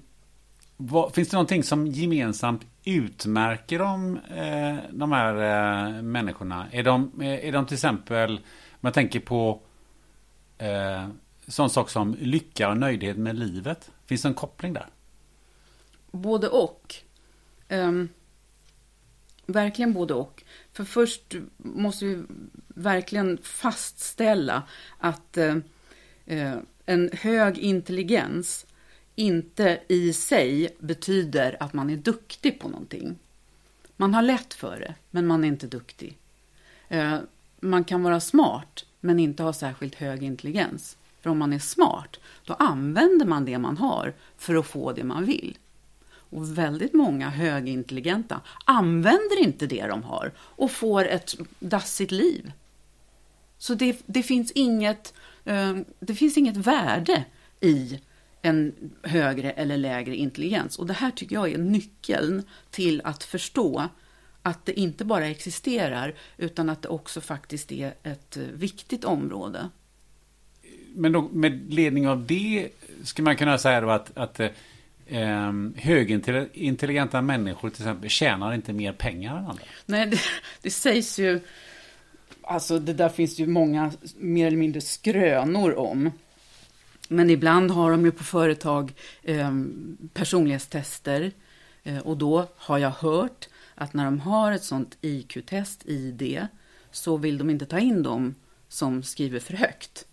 Vad, 0.77 1.13
finns 1.13 1.29
det 1.29 1.35
någonting 1.35 1.63
som 1.63 1.87
gemensamt 1.87 2.65
utmärker 2.85 3.79
de, 3.79 4.17
eh, 4.17 4.75
de 4.91 5.11
här 5.11 5.35
eh, 5.35 6.01
människorna? 6.01 6.65
Är 6.71 6.83
de, 6.83 7.21
är 7.21 7.51
de 7.51 7.65
till 7.65 7.75
exempel, 7.75 8.31
om 8.71 8.79
jag 8.81 8.93
tänker 8.93 9.19
på 9.19 9.61
eh, 10.57 11.07
sån 11.47 11.69
sak 11.69 11.89
som 11.89 12.15
lycka 12.19 12.69
och 12.69 12.77
nöjdhet 12.77 13.17
med 13.17 13.39
livet. 13.39 13.91
Finns 14.05 14.21
det 14.21 14.27
en 14.27 14.33
koppling 14.33 14.73
där? 14.73 14.87
Både 16.11 16.49
och. 16.49 16.95
Um, 17.69 18.09
verkligen 19.45 19.93
både 19.93 20.13
och. 20.13 20.43
För 20.73 20.83
först 20.83 21.35
måste 21.57 22.05
vi 22.05 22.23
verkligen 22.67 23.37
fastställa 23.37 24.63
att 24.97 25.37
uh, 25.37 25.57
uh, 26.31 26.57
en 26.85 27.09
hög 27.13 27.57
intelligens 27.57 28.65
inte 29.15 29.81
i 29.87 30.13
sig 30.13 30.75
betyder 30.79 31.57
att 31.59 31.73
man 31.73 31.89
är 31.89 31.97
duktig 31.97 32.59
på 32.59 32.69
någonting. 32.69 33.19
Man 33.95 34.13
har 34.13 34.21
lätt 34.21 34.53
för 34.53 34.79
det, 34.79 34.95
men 35.11 35.27
man 35.27 35.43
är 35.43 35.47
inte 35.47 35.67
duktig. 35.67 36.17
Uh, 36.91 37.17
man 37.59 37.83
kan 37.83 38.03
vara 38.03 38.19
smart, 38.19 38.85
men 38.99 39.19
inte 39.19 39.43
ha 39.43 39.53
särskilt 39.53 39.95
hög 39.95 40.23
intelligens. 40.23 40.97
För 41.23 41.29
om 41.29 41.37
man 41.37 41.53
är 41.53 41.59
smart, 41.59 42.19
då 42.45 42.53
använder 42.53 43.25
man 43.25 43.45
det 43.45 43.57
man 43.57 43.77
har 43.77 44.13
för 44.37 44.55
att 44.55 44.67
få 44.67 44.91
det 44.91 45.03
man 45.03 45.25
vill. 45.25 45.57
Och 46.05 46.57
väldigt 46.57 46.93
många 46.93 47.29
högintelligenta 47.29 48.41
använder 48.65 49.43
inte 49.43 49.67
det 49.67 49.87
de 49.87 50.03
har 50.03 50.31
och 50.37 50.71
får 50.71 51.05
ett 51.05 51.35
dassigt 51.59 52.11
liv. 52.11 52.51
Så 53.57 53.73
det, 53.73 54.03
det 54.05 54.23
finns, 54.23 54.51
inget, 54.51 55.13
eh, 55.45 55.77
det 55.99 56.15
finns 56.15 56.37
inget 56.37 56.57
värde 56.57 57.25
i 57.59 57.99
en 58.41 58.73
högre 59.01 59.51
eller 59.51 59.77
lägre 59.77 60.15
intelligens. 60.15 60.79
Och 60.79 60.87
det 60.87 60.93
här 60.93 61.11
tycker 61.11 61.35
jag 61.35 61.51
är 61.51 61.57
nyckeln 61.57 62.43
till 62.71 63.01
att 63.03 63.23
förstå 63.23 63.89
att 64.41 64.65
det 64.65 64.79
inte 64.79 65.05
bara 65.05 65.27
existerar 65.27 66.15
utan 66.37 66.69
att 66.69 66.81
det 66.81 66.87
också 66.89 67.21
faktiskt 67.21 67.71
är 67.71 67.93
ett 68.03 68.37
eh, 68.37 68.43
viktigt 68.43 69.03
område. 69.03 69.69
Men 70.95 71.11
då, 71.11 71.21
med 71.21 71.73
ledning 71.73 72.07
av 72.07 72.25
det 72.25 72.69
skulle 73.03 73.23
man 73.23 73.35
kunna 73.35 73.57
säga 73.57 73.81
då 73.81 73.89
att, 73.89 74.17
att 74.17 74.39
eh, 74.39 75.51
högintelligenta 75.75 77.21
människor 77.21 77.69
till 77.69 77.81
exempel 77.81 78.09
tjänar 78.09 78.53
inte 78.53 78.73
mer 78.73 78.93
pengar 78.93 79.37
än 79.37 79.45
andra? 79.45 79.63
Nej, 79.85 80.07
det, 80.07 80.19
det 80.61 80.69
sägs 80.69 81.19
ju, 81.19 81.39
alltså 82.41 82.79
det 82.79 82.93
där 82.93 83.09
finns 83.09 83.39
ju 83.39 83.47
många 83.47 83.91
mer 84.17 84.47
eller 84.47 84.57
mindre 84.57 84.81
skrönor 84.81 85.77
om. 85.77 86.11
Men 87.07 87.29
ibland 87.29 87.71
har 87.71 87.91
de 87.91 88.05
ju 88.05 88.11
på 88.11 88.23
företag 88.23 88.93
eh, 89.23 89.51
personlighetstester 90.13 91.31
eh, 91.83 91.97
och 91.97 92.17
då 92.17 92.47
har 92.55 92.77
jag 92.77 92.89
hört 92.89 93.47
att 93.75 93.93
när 93.93 94.05
de 94.05 94.19
har 94.19 94.51
ett 94.51 94.63
sånt 94.63 94.97
IQ-test 95.01 95.85
i 95.85 96.11
det 96.11 96.47
så 96.91 97.17
vill 97.17 97.37
de 97.37 97.49
inte 97.49 97.65
ta 97.65 97.79
in 97.79 98.03
dem 98.03 98.35
som 98.67 99.03
skriver 99.03 99.39
för 99.39 99.53
högt. 99.53 100.05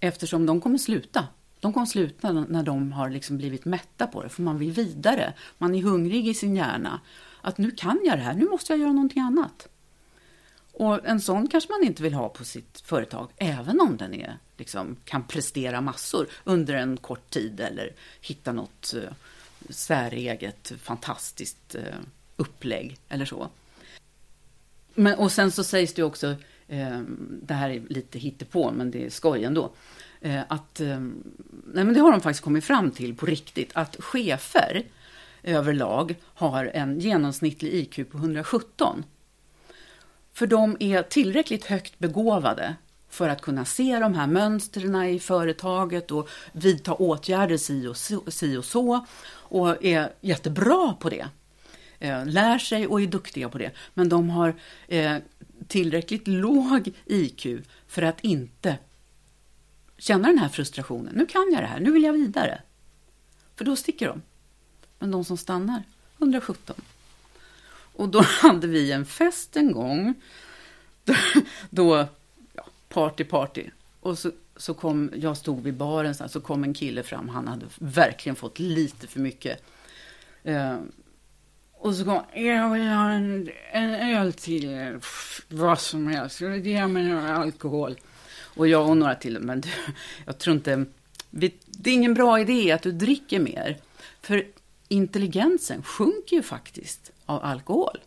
Eftersom 0.00 0.46
de 0.46 0.60
kommer 0.60 0.78
sluta. 0.78 1.26
De 1.60 1.72
kommer 1.72 1.86
sluta 1.86 2.32
när 2.32 2.62
de 2.62 2.92
har 2.92 3.10
liksom 3.10 3.38
blivit 3.38 3.64
mätta 3.64 4.06
på 4.06 4.22
det, 4.22 4.28
för 4.28 4.42
man 4.42 4.58
vill 4.58 4.72
vidare. 4.72 5.32
Man 5.58 5.74
är 5.74 5.82
hungrig 5.82 6.28
i 6.28 6.34
sin 6.34 6.56
hjärna. 6.56 7.00
Att 7.40 7.58
nu 7.58 7.70
kan 7.70 8.00
jag 8.04 8.18
det 8.18 8.22
här, 8.22 8.34
nu 8.34 8.48
måste 8.48 8.72
jag 8.72 8.80
göra 8.80 8.92
någonting 8.92 9.22
annat. 9.22 9.68
Och 10.72 11.06
en 11.06 11.20
sån 11.20 11.48
kanske 11.48 11.72
man 11.72 11.84
inte 11.84 12.02
vill 12.02 12.14
ha 12.14 12.28
på 12.28 12.44
sitt 12.44 12.80
företag, 12.80 13.30
även 13.36 13.80
om 13.80 13.96
den 13.96 14.14
är, 14.14 14.38
liksom, 14.56 14.96
kan 15.04 15.24
prestera 15.24 15.80
massor 15.80 16.26
under 16.44 16.74
en 16.74 16.96
kort 16.96 17.30
tid 17.30 17.60
eller 17.60 17.92
hitta 18.20 18.52
något 18.52 18.94
uh, 18.96 19.02
säreget, 19.70 20.72
fantastiskt 20.82 21.74
uh, 21.74 21.82
upplägg 22.36 22.98
eller 23.08 23.24
så. 23.24 23.48
Men, 24.94 25.18
och 25.18 25.32
sen 25.32 25.50
så 25.50 25.64
sägs 25.64 25.94
det 25.94 26.02
också, 26.02 26.36
Ehm, 26.68 27.40
det 27.42 27.54
här 27.54 27.70
är 27.70 27.82
lite 27.88 28.18
hittepå, 28.18 28.70
men 28.70 28.90
det 28.90 29.06
är 29.06 29.10
skoj 29.10 29.44
ändå, 29.44 29.72
eh, 30.20 30.40
att, 30.48 30.80
eh, 30.80 31.00
nej 31.64 31.84
men 31.84 31.94
det 31.94 32.00
har 32.00 32.12
de 32.12 32.20
faktiskt 32.20 32.44
kommit 32.44 32.64
fram 32.64 32.90
till 32.90 33.14
på 33.14 33.26
riktigt, 33.26 33.70
att 33.74 33.96
chefer 33.98 34.82
överlag 35.42 36.14
har 36.24 36.70
en 36.74 37.00
genomsnittlig 37.00 37.74
IQ 37.74 38.10
på 38.10 38.18
117. 38.18 39.04
För 40.32 40.46
de 40.46 40.76
är 40.80 41.02
tillräckligt 41.02 41.64
högt 41.64 41.98
begåvade 41.98 42.74
för 43.08 43.28
att 43.28 43.40
kunna 43.40 43.64
se 43.64 43.98
de 43.98 44.14
här 44.14 44.26
mönstren 44.26 45.04
i 45.04 45.18
företaget 45.18 46.10
och 46.10 46.28
vidta 46.52 46.92
åtgärder 46.92 47.56
si 47.56 47.86
och 47.86 47.96
så, 47.96 48.22
si 48.28 48.56
och 48.56 48.64
så 48.64 49.06
och 49.30 49.84
är 49.84 50.12
jättebra 50.20 50.96
på 51.00 51.08
det 51.08 51.28
eh, 51.98 52.26
lär 52.26 52.58
sig 52.58 52.86
och 52.86 53.00
är 53.00 53.06
duktiga 53.06 53.48
på 53.48 53.58
det. 53.58 53.70
Men 53.94 54.08
de 54.08 54.30
har 54.30 54.54
eh, 54.88 55.16
tillräckligt 55.68 56.28
låg 56.28 56.90
IQ 57.06 57.46
för 57.86 58.02
att 58.02 58.20
inte 58.20 58.78
känna 59.98 60.28
den 60.28 60.38
här 60.38 60.48
frustrationen. 60.48 61.14
Nu 61.14 61.26
kan 61.26 61.52
jag 61.52 61.62
det 61.62 61.66
här, 61.66 61.80
nu 61.80 61.90
vill 61.90 62.02
jag 62.02 62.12
vidare. 62.12 62.62
För 63.56 63.64
då 63.64 63.76
sticker 63.76 64.08
de. 64.08 64.22
Men 64.98 65.10
de 65.10 65.24
som 65.24 65.36
stannar, 65.36 65.82
117. 66.18 66.76
Och 67.98 68.08
då 68.08 68.20
hade 68.42 68.66
vi 68.66 68.92
en 68.92 69.06
fest 69.06 69.56
en 69.56 69.72
gång. 69.72 70.14
Då, 71.70 72.06
ja, 72.52 72.66
party, 72.88 73.24
party. 73.24 73.70
Och 74.00 74.18
så, 74.18 74.30
så 74.56 74.74
kom, 74.74 75.10
jag 75.14 75.36
stod 75.36 75.62
vid 75.62 75.74
baren, 75.74 76.14
så 76.28 76.40
kom 76.40 76.64
en 76.64 76.74
kille 76.74 77.02
fram. 77.02 77.28
Han 77.28 77.48
hade 77.48 77.66
verkligen 77.78 78.36
fått 78.36 78.58
lite 78.58 79.06
för 79.06 79.20
mycket. 79.20 79.62
Eh, 80.42 80.76
och 81.80 81.94
så 81.94 82.04
kom 82.04 82.22
jag 82.34 82.70
vill 82.70 82.82
ha 82.82 83.10
en, 83.10 83.50
en 83.72 83.94
öl 83.94 84.32
till, 84.32 84.98
vad 85.48 85.80
som 85.80 86.06
helst. 86.06 86.40
Ge 86.40 86.86
mig 86.86 87.02
några 87.02 87.36
alkohol. 87.36 87.96
Och 88.40 88.68
jag 88.68 88.88
och 88.88 88.96
några 88.96 89.14
till, 89.14 89.38
men 89.40 89.60
du, 89.60 89.68
jag 90.26 90.38
tror 90.38 90.56
inte, 90.56 90.84
det 91.30 91.90
är 91.90 91.94
ingen 91.94 92.14
bra 92.14 92.40
idé 92.40 92.72
att 92.72 92.82
du 92.82 92.92
dricker 92.92 93.40
mer. 93.40 93.76
För 94.20 94.46
intelligensen 94.88 95.82
sjunker 95.82 96.36
ju 96.36 96.42
faktiskt 96.42 97.12
av 97.26 97.44
alkohol. 97.44 97.98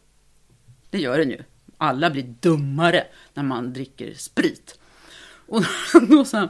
Det 0.89 0.99
gör 0.99 1.17
den 1.17 1.29
ju. 1.29 1.43
Alla 1.77 2.09
blir 2.09 2.35
dummare 2.39 3.07
när 3.33 3.43
man 3.43 3.73
dricker 3.73 4.13
sprit. 4.13 4.79
Och 5.47 5.63
då 6.09 6.25
sa 6.25 6.37
han, 6.37 6.49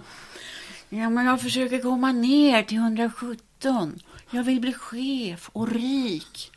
ja 0.89 1.09
men 1.09 1.25
jag 1.25 1.41
försöker 1.41 1.79
komma 1.79 2.11
ner 2.11 2.63
till 2.63 2.77
117. 2.77 3.99
Jag 4.31 4.43
vill 4.43 4.61
bli 4.61 4.73
chef 4.73 5.49
och 5.53 5.71
rik. 5.71 6.50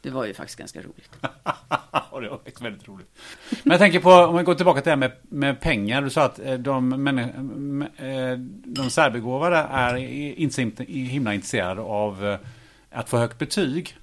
Det 0.00 0.10
var 0.10 0.24
ju 0.24 0.34
faktiskt 0.34 0.58
ganska 0.58 0.82
roligt. 0.82 1.10
och 2.10 2.20
det 2.20 2.28
var 2.28 2.36
faktiskt 2.36 2.60
väldigt 2.60 2.88
roligt. 2.88 3.18
Men 3.62 3.70
jag 3.70 3.80
tänker 3.80 4.00
på, 4.00 4.10
om 4.10 4.36
vi 4.36 4.42
går 4.42 4.54
tillbaka 4.54 4.80
till 4.80 4.84
det 4.84 4.90
här 4.90 4.96
med, 4.96 5.12
med 5.22 5.60
pengar. 5.60 6.02
Du 6.02 6.10
sa 6.10 6.24
att 6.24 6.38
eh, 6.38 6.54
de, 6.54 6.88
men, 6.88 7.18
eh, 7.82 8.38
de 8.64 8.90
särbegåvade 8.90 9.56
är 9.56 9.96
inte 9.96 10.84
himla 10.84 11.34
intresserade 11.34 11.80
av 11.80 12.26
eh, 12.26 12.38
att 12.90 13.08
få 13.08 13.16
högt 13.16 13.38
betyg. 13.38 13.96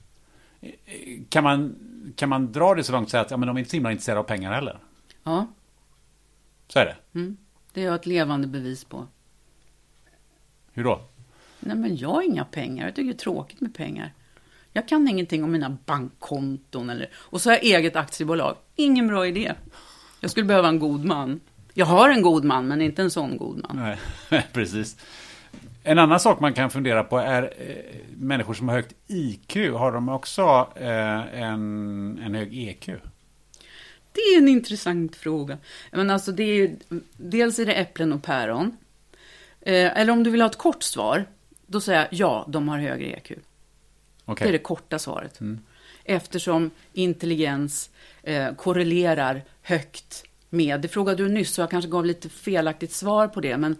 Kan 1.29 1.43
man, 1.43 1.75
kan 2.15 2.29
man 2.29 2.51
dra 2.51 2.75
det 2.75 2.83
så 2.83 2.91
långt 2.91 3.09
så 3.09 3.17
att 3.17 3.31
ja, 3.31 3.37
men 3.37 3.47
de 3.47 3.57
är 3.57 3.59
inte 3.59 3.69
så 3.69 3.75
himla 3.75 3.91
intresserade 3.91 4.19
av 4.19 4.23
pengar 4.23 4.53
heller? 4.53 4.79
Ja. 5.23 5.47
Så 6.67 6.79
är 6.79 6.85
det? 6.85 7.19
Mm. 7.19 7.37
Det 7.73 7.81
är 7.81 7.85
jag 7.85 7.95
ett 7.95 8.05
levande 8.05 8.47
bevis 8.47 8.85
på. 8.85 9.07
Hur 10.73 10.83
då? 10.83 11.01
Nej, 11.59 11.75
men 11.75 11.97
jag 11.97 12.09
har 12.09 12.21
inga 12.21 12.45
pengar. 12.45 12.85
Jag 12.85 12.95
tycker 12.95 13.07
det 13.07 13.15
är 13.15 13.17
tråkigt 13.17 13.61
med 13.61 13.75
pengar. 13.75 14.13
Jag 14.75 14.87
kan 14.87 15.07
ingenting 15.07 15.43
om 15.43 15.51
mina 15.51 15.77
bankkonton 15.85 16.89
eller... 16.89 17.09
Och 17.15 17.41
så 17.41 17.49
har 17.49 17.55
jag 17.55 17.63
eget 17.63 17.95
aktiebolag. 17.95 18.55
Ingen 18.75 19.07
bra 19.07 19.27
idé. 19.27 19.53
Jag 20.19 20.31
skulle 20.31 20.45
behöva 20.45 20.67
en 20.67 20.79
god 20.79 21.05
man. 21.05 21.39
Jag 21.73 21.85
har 21.85 22.09
en 22.09 22.21
god 22.21 22.43
man, 22.43 22.67
men 22.67 22.81
inte 22.81 23.01
en 23.01 23.11
sån 23.11 23.37
god 23.37 23.63
man. 23.63 23.97
Nej, 24.29 24.47
precis. 24.53 24.97
En 25.83 25.99
annan 25.99 26.19
sak 26.19 26.39
man 26.39 26.53
kan 26.53 26.69
fundera 26.69 27.03
på 27.03 27.17
är 27.17 27.43
eh, 27.57 27.95
människor 28.15 28.53
som 28.53 28.69
har 28.69 28.75
högt 28.75 28.93
IQ. 29.07 29.55
Har 29.55 29.91
de 29.91 30.09
också 30.09 30.67
eh, 30.75 31.41
en, 31.41 32.19
en 32.23 32.35
hög 32.35 32.57
EQ? 32.57 32.85
Det 34.11 34.21
är 34.21 34.37
en 34.37 34.47
intressant 34.47 35.15
fråga. 35.15 35.57
Men 35.91 36.09
alltså 36.09 36.31
det 36.31 36.43
är, 36.43 36.75
dels 37.17 37.59
är 37.59 37.65
det 37.65 37.73
äpplen 37.73 38.13
och 38.13 38.23
päron. 38.23 38.77
Eh, 39.61 39.99
eller 39.99 40.13
om 40.13 40.23
du 40.23 40.29
vill 40.29 40.41
ha 40.41 40.49
ett 40.49 40.57
kort 40.57 40.83
svar, 40.83 41.25
då 41.67 41.81
säger 41.81 41.99
jag 41.99 42.07
ja, 42.11 42.45
de 42.47 42.69
har 42.69 42.79
högre 42.79 43.05
EQ. 43.05 43.31
Okay. 44.25 44.45
Det 44.45 44.49
är 44.49 44.53
det 44.53 44.59
korta 44.59 44.99
svaret. 44.99 45.41
Mm. 45.41 45.59
Eftersom 46.03 46.71
intelligens 46.93 47.89
eh, 48.23 48.55
korrelerar 48.55 49.41
högt 49.61 50.23
med, 50.49 50.81
det 50.81 50.87
frågade 50.87 51.23
du 51.23 51.29
nyss 51.29 51.53
så 51.53 51.61
jag 51.61 51.69
kanske 51.69 51.89
gav 51.89 52.05
lite 52.05 52.29
felaktigt 52.29 52.91
svar 52.91 53.27
på 53.27 53.41
det, 53.41 53.57
men 53.57 53.75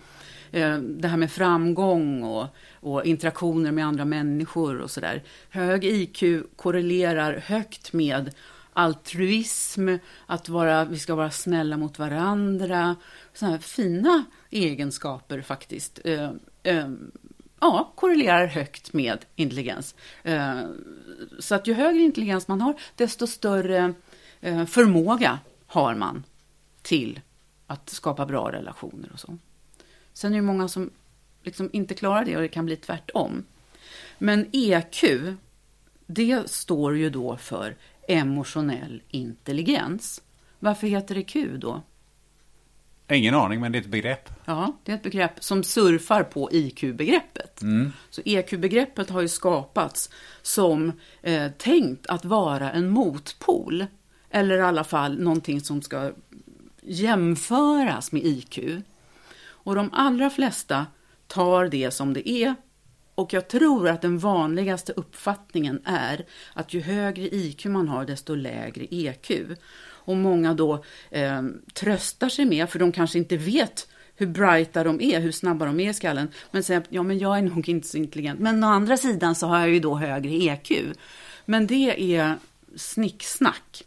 eh, 0.51 0.77
det 0.77 1.07
här 1.07 1.17
med 1.17 1.31
framgång 1.31 2.23
och, 2.23 2.47
och 2.73 3.05
interaktioner 3.05 3.71
med 3.71 3.85
andra 3.85 4.05
människor 4.05 4.79
och 4.79 4.91
sådär. 4.91 5.23
Hög 5.49 5.85
IQ 5.85 6.23
korrelerar 6.55 7.37
högt 7.37 7.93
med 7.93 8.31
altruism, 8.73 9.89
att 10.25 10.49
vara, 10.49 10.85
vi 10.85 10.99
ska 10.99 11.15
vara 11.15 11.31
snälla 11.31 11.77
mot 11.77 11.99
varandra. 11.99 12.95
Sådana 13.33 13.55
här 13.55 13.61
fina 13.61 14.25
egenskaper 14.49 15.41
faktiskt. 15.41 15.99
Eh, 16.03 16.31
eh, 16.63 16.89
ja, 17.65 17.91
korrelerar 17.95 18.47
högt 18.47 18.93
med 18.93 19.25
intelligens. 19.35 19.95
Eh, 20.23 20.61
så 21.39 21.55
att 21.55 21.67
ju 21.67 21.73
högre 21.73 22.01
intelligens 22.01 22.47
man 22.47 22.61
har, 22.61 22.75
desto 22.95 23.27
större 23.27 23.93
eh, 24.41 24.65
förmåga 24.65 25.39
har 25.67 25.95
man 25.95 26.23
till 26.81 27.21
att 27.67 27.89
skapa 27.89 28.25
bra 28.25 28.51
relationer 28.51 29.09
och 29.13 29.19
så. 29.19 29.37
Sen 30.13 30.31
är 30.31 30.35
det 30.35 30.41
många 30.41 30.67
som 30.67 30.89
liksom 31.43 31.69
inte 31.73 31.93
klarar 31.93 32.25
det 32.25 32.35
och 32.35 32.41
det 32.41 32.47
kan 32.47 32.65
bli 32.65 32.75
tvärtom. 32.75 33.45
Men 34.17 34.49
EQ, 34.51 35.03
det 36.05 36.49
står 36.49 36.97
ju 36.97 37.09
då 37.09 37.37
för 37.37 37.75
emotionell 38.07 39.01
intelligens. 39.09 40.21
Varför 40.59 40.87
heter 40.87 41.15
det 41.15 41.23
Q 41.23 41.57
då? 41.57 41.81
Ingen 43.09 43.35
aning, 43.35 43.61
men 43.61 43.71
det 43.71 43.77
är 43.77 43.81
ett 43.81 43.87
begrepp. 43.87 44.29
Ja, 44.45 44.77
det 44.83 44.91
är 44.91 44.95
ett 44.95 45.03
begrepp 45.03 45.43
som 45.43 45.63
surfar 45.63 46.23
på 46.23 46.49
IQ-begreppet. 46.51 47.61
Mm. 47.61 47.91
Så 48.09 48.21
EQ-begreppet 48.25 49.09
har 49.09 49.21
ju 49.21 49.27
skapats 49.27 50.09
som 50.41 50.91
eh, 51.21 51.51
tänkt 51.51 52.07
att 52.07 52.25
vara 52.25 52.71
en 52.71 52.89
motpol. 52.89 53.85
Eller 54.29 54.57
i 54.57 54.61
alla 54.61 54.83
fall 54.83 55.19
någonting 55.19 55.61
som 55.61 55.81
ska 55.81 56.11
jämföras 56.81 58.11
med 58.11 58.25
IQ. 58.25 58.59
Och 59.47 59.75
de 59.75 59.89
allra 59.93 60.29
flesta 60.29 60.85
tar 61.27 61.67
det 61.67 61.91
som 61.91 62.13
det 62.13 62.29
är. 62.29 62.55
Och 63.15 63.33
jag 63.33 63.47
tror 63.47 63.89
att 63.89 64.01
den 64.01 64.19
vanligaste 64.19 64.93
uppfattningen 64.93 65.81
är 65.85 66.25
att 66.53 66.73
ju 66.73 66.81
högre 66.81 67.35
IQ 67.35 67.65
man 67.65 67.87
har, 67.87 68.05
desto 68.05 68.35
lägre 68.35 68.87
EQ. 68.89 69.31
Och 70.05 70.17
många 70.17 70.53
då 70.53 70.83
eh, 71.11 71.41
tröstar 71.73 72.29
sig 72.29 72.45
med, 72.45 72.69
för 72.69 72.79
de 72.79 72.91
kanske 72.91 73.17
inte 73.17 73.37
vet 73.37 73.87
hur 74.15 74.27
brighta 74.27 74.83
de 74.83 75.01
är, 75.01 75.19
hur 75.19 75.31
snabba 75.31 75.65
de 75.65 75.79
är 75.79 75.89
i 75.89 75.93
skallen. 75.93 76.27
Men 76.51 76.63
säger 76.63 76.83
ja 76.89 77.03
men 77.03 77.19
jag 77.19 77.37
är 77.37 77.41
nog 77.41 77.69
inte 77.69 77.87
så 77.87 77.97
intelligent. 77.97 78.39
Men 78.39 78.63
å 78.63 78.67
andra 78.67 78.97
sidan 78.97 79.35
så 79.35 79.47
har 79.47 79.59
jag 79.59 79.69
ju 79.69 79.79
då 79.79 79.95
högre 79.95 80.33
EQ. 80.33 80.71
Men 81.45 81.67
det 81.67 82.15
är 82.15 82.37
snicksnack. 82.75 83.83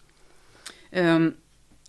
Um, 0.91 1.35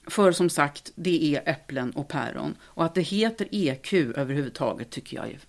för 0.08 0.32
som 0.32 0.50
sagt, 0.50 0.92
det 0.96 1.36
är 1.36 1.42
äpplen 1.46 1.92
och 1.92 2.08
päron. 2.08 2.56
Och 2.62 2.86
att 2.86 2.96
det 2.96 3.02
heter 3.02 3.48
EQ 3.52 3.94
överhuvudtaget 3.94 4.90
tycker 4.90 5.18
jag 5.18 5.28
är 5.28 5.40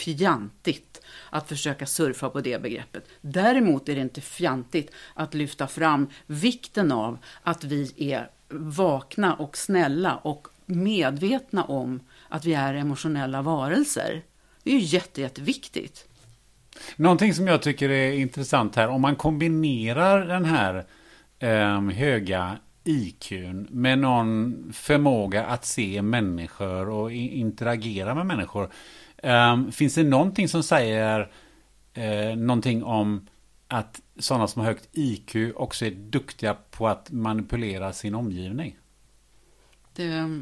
fjantigt 0.00 1.02
att 1.30 1.48
försöka 1.48 1.86
surfa 1.86 2.30
på 2.30 2.40
det 2.40 2.62
begreppet. 2.62 3.04
Däremot 3.20 3.88
är 3.88 3.94
det 3.94 4.00
inte 4.00 4.20
fjantigt 4.20 4.90
att 5.14 5.34
lyfta 5.34 5.66
fram 5.66 6.08
vikten 6.26 6.92
av 6.92 7.18
att 7.42 7.64
vi 7.64 7.92
är 7.96 8.30
vakna 8.48 9.34
och 9.34 9.56
snälla 9.56 10.16
och 10.16 10.48
medvetna 10.66 11.64
om 11.64 12.00
att 12.28 12.44
vi 12.44 12.54
är 12.54 12.74
emotionella 12.74 13.42
varelser. 13.42 14.22
Det 14.62 14.70
är 14.70 14.74
ju 14.74 14.84
jätte, 14.84 15.20
jätteviktigt. 15.20 16.06
Någonting 16.96 17.34
som 17.34 17.46
jag 17.46 17.62
tycker 17.62 17.90
är 17.90 18.12
intressant 18.12 18.76
här, 18.76 18.88
om 18.88 19.00
man 19.00 19.16
kombinerar 19.16 20.26
den 20.26 20.44
här 20.44 20.84
eh, 21.38 21.80
höga 21.80 22.58
IQn 22.84 23.66
med 23.70 23.98
någon 23.98 24.56
förmåga 24.72 25.44
att 25.44 25.64
se 25.64 26.02
människor 26.02 26.88
och 26.88 27.12
interagera 27.12 28.14
med 28.14 28.26
människor. 28.26 28.70
Eh, 29.22 29.68
finns 29.70 29.94
det 29.94 30.02
någonting 30.02 30.48
som 30.48 30.62
säger 30.62 31.32
eh, 31.94 32.36
någonting 32.36 32.84
om 32.84 33.26
att 33.68 34.00
sådana 34.18 34.46
som 34.46 34.60
har 34.60 34.66
högt 34.66 34.88
IQ 34.92 35.36
också 35.56 35.86
är 35.86 35.90
duktiga 35.90 36.56
på 36.70 36.88
att 36.88 37.10
manipulera 37.10 37.92
sin 37.92 38.14
omgivning? 38.14 38.76
Det, 39.94 40.40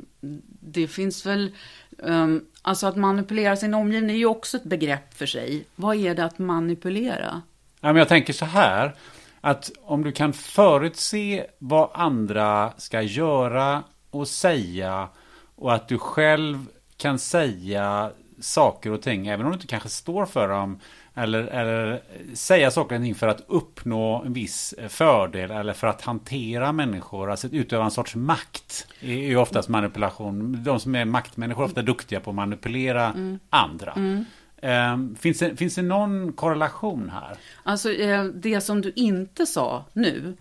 det 0.61 0.89
finns 0.89 1.27
väl... 1.27 1.53
Um, 1.99 2.47
alltså 2.63 2.87
att 2.87 2.97
manipulera 2.97 3.57
sin 3.57 3.75
omgivning 3.75 4.11
är 4.11 4.19
ju 4.19 4.27
också 4.27 4.57
ett 4.57 4.65
begrepp 4.65 5.15
för 5.15 5.27
sig. 5.27 5.65
Vad 5.77 5.97
är 5.97 6.15
det 6.15 6.25
att 6.25 6.39
manipulera? 6.39 7.43
Ja, 7.81 7.89
men 7.89 7.97
jag 7.97 8.09
tänker 8.09 8.33
så 8.33 8.45
här. 8.45 8.95
Att 9.41 9.71
om 9.83 10.05
du 10.05 10.13
kan 10.13 10.33
förutse 10.33 11.47
vad 11.59 11.91
andra 11.95 12.73
ska 12.77 13.03
göra 13.03 13.83
och 14.11 14.29
säga 14.29 15.09
och 15.55 15.75
att 15.75 15.89
du 15.89 15.99
själv 15.99 16.67
kan 16.97 17.19
säga 17.19 18.11
saker 18.41 18.93
och 18.93 19.03
ting, 19.03 19.27
även 19.27 19.47
om 19.47 19.53
du 19.53 19.57
inte 19.57 19.67
kanske 19.67 19.89
står 19.89 20.27
för 20.27 20.49
dem, 20.49 20.81
eller, 21.15 21.43
eller 21.43 22.03
säga 22.35 22.71
saker 22.71 22.97
och 22.97 23.03
ting 23.03 23.15
för 23.15 23.29
att 23.29 23.45
uppnå 23.47 24.23
en 24.23 24.33
viss 24.33 24.75
fördel 24.89 25.51
eller 25.51 25.73
för 25.73 25.87
att 25.87 26.03
hantera 26.03 26.73
människor. 26.73 27.31
Alltså 27.31 27.49
utöva 27.49 27.85
en 27.85 27.91
sorts 27.91 28.17
makt. 28.17 28.87
är 29.01 29.13
ju 29.13 29.37
oftast 29.37 29.69
manipulation. 29.69 30.65
De 30.65 30.81
som 30.81 30.95
är 30.95 31.05
maktmänniskor 31.05 31.63
är 31.63 31.67
ofta 31.67 31.83
duktiga 31.83 32.21
på 32.21 32.31
att 32.31 32.37
manipulera 32.37 33.07
mm. 33.07 33.39
andra. 33.51 33.93
Mm. 33.93 34.25
Um, 34.63 35.17
finns, 35.17 35.39
det, 35.39 35.57
finns 35.57 35.75
det 35.75 35.83
någon 35.83 36.33
korrelation 36.33 37.11
här? 37.11 37.37
Alltså 37.63 37.93
eh, 37.93 38.25
det 38.25 38.61
som 38.61 38.81
du 38.81 38.93
inte 38.97 39.47
sa 39.47 39.85
nu, 39.93 40.37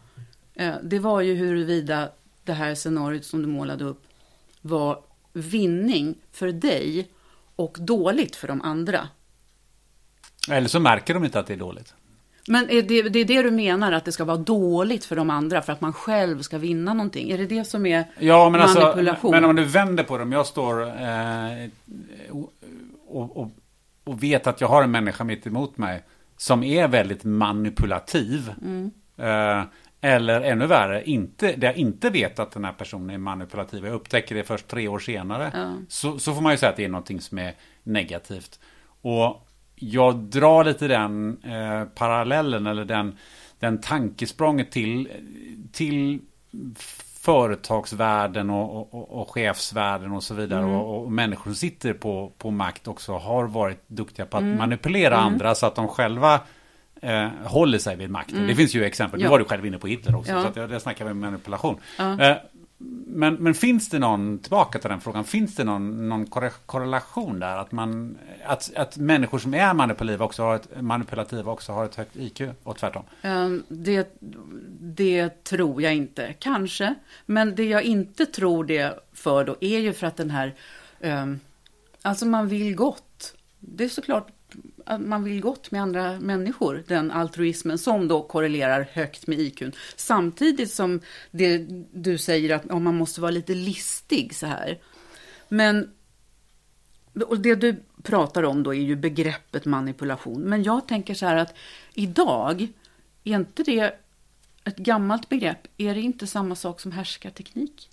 eh, 0.53 0.75
det 0.83 0.99
var 0.99 1.21
ju 1.21 1.35
huruvida 1.35 2.09
det 2.43 2.53
här 2.53 2.75
scenariot 2.75 3.25
som 3.25 3.41
du 3.41 3.47
målade 3.47 3.83
upp 3.83 4.03
var 4.61 4.99
vinning 5.33 6.15
för 6.31 6.51
dig 6.51 7.07
och 7.57 7.77
dåligt 7.79 8.35
för 8.35 8.47
de 8.47 8.61
andra. 8.61 9.07
Eller 10.51 10.67
så 10.67 10.79
märker 10.79 11.13
de 11.13 11.25
inte 11.25 11.39
att 11.39 11.47
det 11.47 11.53
är 11.53 11.57
dåligt. 11.57 11.93
Men 12.47 12.69
är 12.69 12.81
det, 12.81 13.01
det 13.01 13.19
är 13.19 13.25
det 13.25 13.41
du 13.41 13.51
menar, 13.51 13.91
att 13.91 14.05
det 14.05 14.11
ska 14.11 14.25
vara 14.25 14.37
dåligt 14.37 15.05
för 15.05 15.15
de 15.15 15.29
andra 15.29 15.61
för 15.61 15.73
att 15.73 15.81
man 15.81 15.93
själv 15.93 16.41
ska 16.41 16.57
vinna 16.57 16.93
någonting? 16.93 17.31
Är 17.31 17.37
det 17.37 17.45
det 17.45 17.63
som 17.63 17.85
är 17.85 18.05
ja, 18.19 18.49
men 18.49 18.61
alltså, 18.61 18.79
manipulation? 18.79 19.33
Alltså, 19.33 19.41
men 19.41 19.49
om 19.49 19.55
du 19.55 19.63
vänder 19.63 20.03
på 20.03 20.17
dem, 20.17 20.31
jag 20.31 20.45
står 20.45 20.81
eh, 20.81 21.69
och, 22.29 23.37
och, 23.37 23.51
och, 24.03 24.23
vet 24.23 24.47
att 24.47 24.61
jag 24.61 24.67
har 24.67 24.83
en 24.83 24.91
människa 24.91 25.23
mitt 25.23 25.47
emot 25.47 25.77
mig 25.77 26.03
som 26.37 26.63
är 26.63 26.87
väldigt 26.87 27.23
manipulativ. 27.23 28.53
Mm. 28.61 28.91
Eh, 29.17 29.63
eller 30.07 30.41
ännu 30.41 30.67
värre, 30.67 31.03
inte, 31.03 31.55
där 31.55 31.67
jag 31.67 31.77
inte 31.77 32.09
vet 32.09 32.39
att 32.39 32.51
den 32.51 32.65
här 32.65 32.71
personen 32.71 33.09
är 33.09 33.17
manipulativ. 33.17 33.85
Jag 33.85 33.93
upptäcker 33.93 34.35
det 34.35 34.43
först 34.43 34.67
tre 34.67 34.87
år 34.87 34.99
senare. 34.99 35.51
Ja. 35.53 35.73
Så, 35.89 36.19
så 36.19 36.33
får 36.33 36.41
man 36.41 36.51
ju 36.51 36.57
säga 36.57 36.69
att 36.69 36.77
det 36.77 36.85
är 36.85 36.89
någonting 36.89 37.21
som 37.21 37.37
är 37.37 37.53
negativt. 37.83 38.59
Och 39.01 39.47
jag 39.75 40.15
drar 40.15 40.63
lite 40.63 40.87
den 40.87 41.43
eh, 41.43 41.83
parallellen 41.83 42.67
eller 42.67 42.85
den, 42.85 43.17
den 43.59 43.81
tankesprånget 43.81 44.71
till, 44.71 45.09
till 45.71 46.19
företagsvärlden 47.19 48.49
och, 48.49 48.93
och, 48.93 49.21
och 49.21 49.31
chefsvärlden 49.31 50.11
och 50.11 50.23
så 50.23 50.33
vidare. 50.33 50.63
Mm. 50.63 50.75
Och, 50.75 51.03
och, 51.03 51.11
människor 51.11 51.43
som 51.43 51.55
sitter 51.55 51.93
på, 51.93 52.31
på 52.37 52.51
makt 52.51 52.87
också 52.87 53.13
har 53.17 53.47
varit 53.47 53.83
duktiga 53.87 54.25
på 54.25 54.37
att 54.37 54.43
mm. 54.43 54.57
manipulera 54.57 55.15
mm. 55.15 55.27
andra 55.27 55.55
så 55.55 55.65
att 55.65 55.75
de 55.75 55.87
själva 55.87 56.41
eh, 57.01 57.29
håller 57.43 57.77
sig 57.77 57.95
vid 57.95 58.09
makten. 58.09 58.35
Mm. 58.35 58.47
Det 58.47 58.55
finns 58.55 58.75
ju 58.75 58.83
exempel, 58.85 59.21
ja. 59.21 59.25
nu 59.25 59.31
var 59.31 59.39
du 59.39 59.45
själv 59.45 59.65
inne 59.65 59.77
på 59.77 59.87
Hitler 59.87 60.15
också, 60.15 60.31
ja. 60.31 60.41
så 60.41 60.47
att 60.47 60.55
jag, 60.55 60.71
jag 60.71 60.81
snackar 60.81 61.05
med 61.05 61.15
manipulation. 61.15 61.77
Ja. 61.97 62.21
Eh, 62.21 62.37
men, 63.07 63.35
men 63.35 63.53
finns 63.53 63.89
det 63.89 63.99
någon, 63.99 64.39
tillbaka 64.39 64.79
till 64.79 64.89
den 64.89 65.01
frågan, 65.01 65.23
finns 65.23 65.55
det 65.55 65.63
någon, 65.63 66.09
någon 66.09 66.25
korrelation 66.65 67.39
där? 67.39 67.57
Att, 67.57 67.71
man, 67.71 68.17
att, 68.45 68.75
att 68.75 68.97
människor 68.97 69.39
som 69.39 69.53
är 69.53 69.73
manipulativa 69.73 70.25
också 70.25 70.43
har 70.43 70.55
ett, 70.55 70.81
manipulativa 70.81 71.51
också 71.51 71.71
har 71.71 71.85
ett 71.85 71.95
högt 71.95 72.15
IQ 72.15 72.41
och 72.63 72.77
tvärtom? 72.77 73.03
Um, 73.23 73.63
det, 73.67 74.19
det 74.79 75.43
tror 75.43 75.81
jag 75.81 75.95
inte, 75.95 76.33
kanske. 76.39 76.95
Men 77.25 77.55
det 77.55 77.65
jag 77.65 77.83
inte 77.83 78.25
tror 78.25 78.63
det 78.63 78.99
för 79.13 79.43
då 79.43 79.55
är 79.61 79.79
ju 79.79 79.93
för 79.93 80.07
att 80.07 80.17
den 80.17 80.29
här, 80.29 80.55
um, 80.99 81.39
alltså 82.01 82.25
man 82.25 82.47
vill 82.47 82.75
gott. 82.75 83.33
Det 83.59 83.83
är 83.83 83.89
såklart 83.89 84.27
man 84.99 85.23
vill 85.23 85.41
gott 85.41 85.71
med 85.71 85.81
andra 85.81 86.19
människor, 86.19 86.83
den 86.87 87.11
altruismen 87.11 87.77
som 87.77 88.07
då 88.07 88.23
korrelerar 88.23 88.89
högt 88.91 89.27
med 89.27 89.39
IQ. 89.39 89.63
Samtidigt 89.95 90.71
som 90.71 90.99
det, 91.31 91.57
du 91.91 92.17
säger 92.17 92.55
att 92.55 92.63
ja, 92.69 92.79
man 92.79 92.95
måste 92.95 93.21
vara 93.21 93.31
lite 93.31 93.53
listig 93.53 94.35
så 94.35 94.45
här. 94.45 94.79
Men 95.49 95.91
och 97.27 97.39
det 97.39 97.55
du 97.55 97.83
pratar 98.03 98.43
om 98.43 98.63
då 98.63 98.73
är 98.73 98.81
ju 98.81 98.95
begreppet 98.95 99.65
manipulation. 99.65 100.41
Men 100.41 100.63
jag 100.63 100.87
tänker 100.87 101.13
så 101.13 101.25
här 101.25 101.35
att 101.35 101.53
idag, 101.93 102.67
är 103.23 103.35
inte 103.35 103.63
det 103.63 103.99
ett 104.63 104.77
gammalt 104.77 105.29
begrepp? 105.29 105.67
Är 105.77 105.95
det 105.95 106.01
inte 106.01 106.27
samma 106.27 106.55
sak 106.55 106.79
som 106.79 106.91
härskarteknik? 106.91 107.89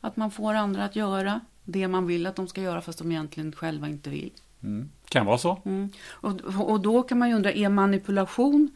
Att 0.00 0.16
man 0.16 0.30
får 0.30 0.54
andra 0.54 0.84
att 0.84 0.96
göra 0.96 1.40
det 1.64 1.88
man 1.88 2.06
vill 2.06 2.26
att 2.26 2.36
de 2.36 2.48
ska 2.48 2.62
göra 2.62 2.80
fast 2.80 2.98
de 2.98 3.12
egentligen 3.12 3.52
själva 3.52 3.88
inte 3.88 4.10
vill. 4.10 4.32
Mm. 4.66 4.90
Kan 5.08 5.26
vara 5.26 5.38
så. 5.38 5.62
Mm. 5.64 5.90
Och, 6.08 6.40
och 6.70 6.80
då 6.80 7.02
kan 7.02 7.18
man 7.18 7.28
ju 7.28 7.34
undra, 7.34 7.52
är 7.52 7.68
manipulation 7.68 8.70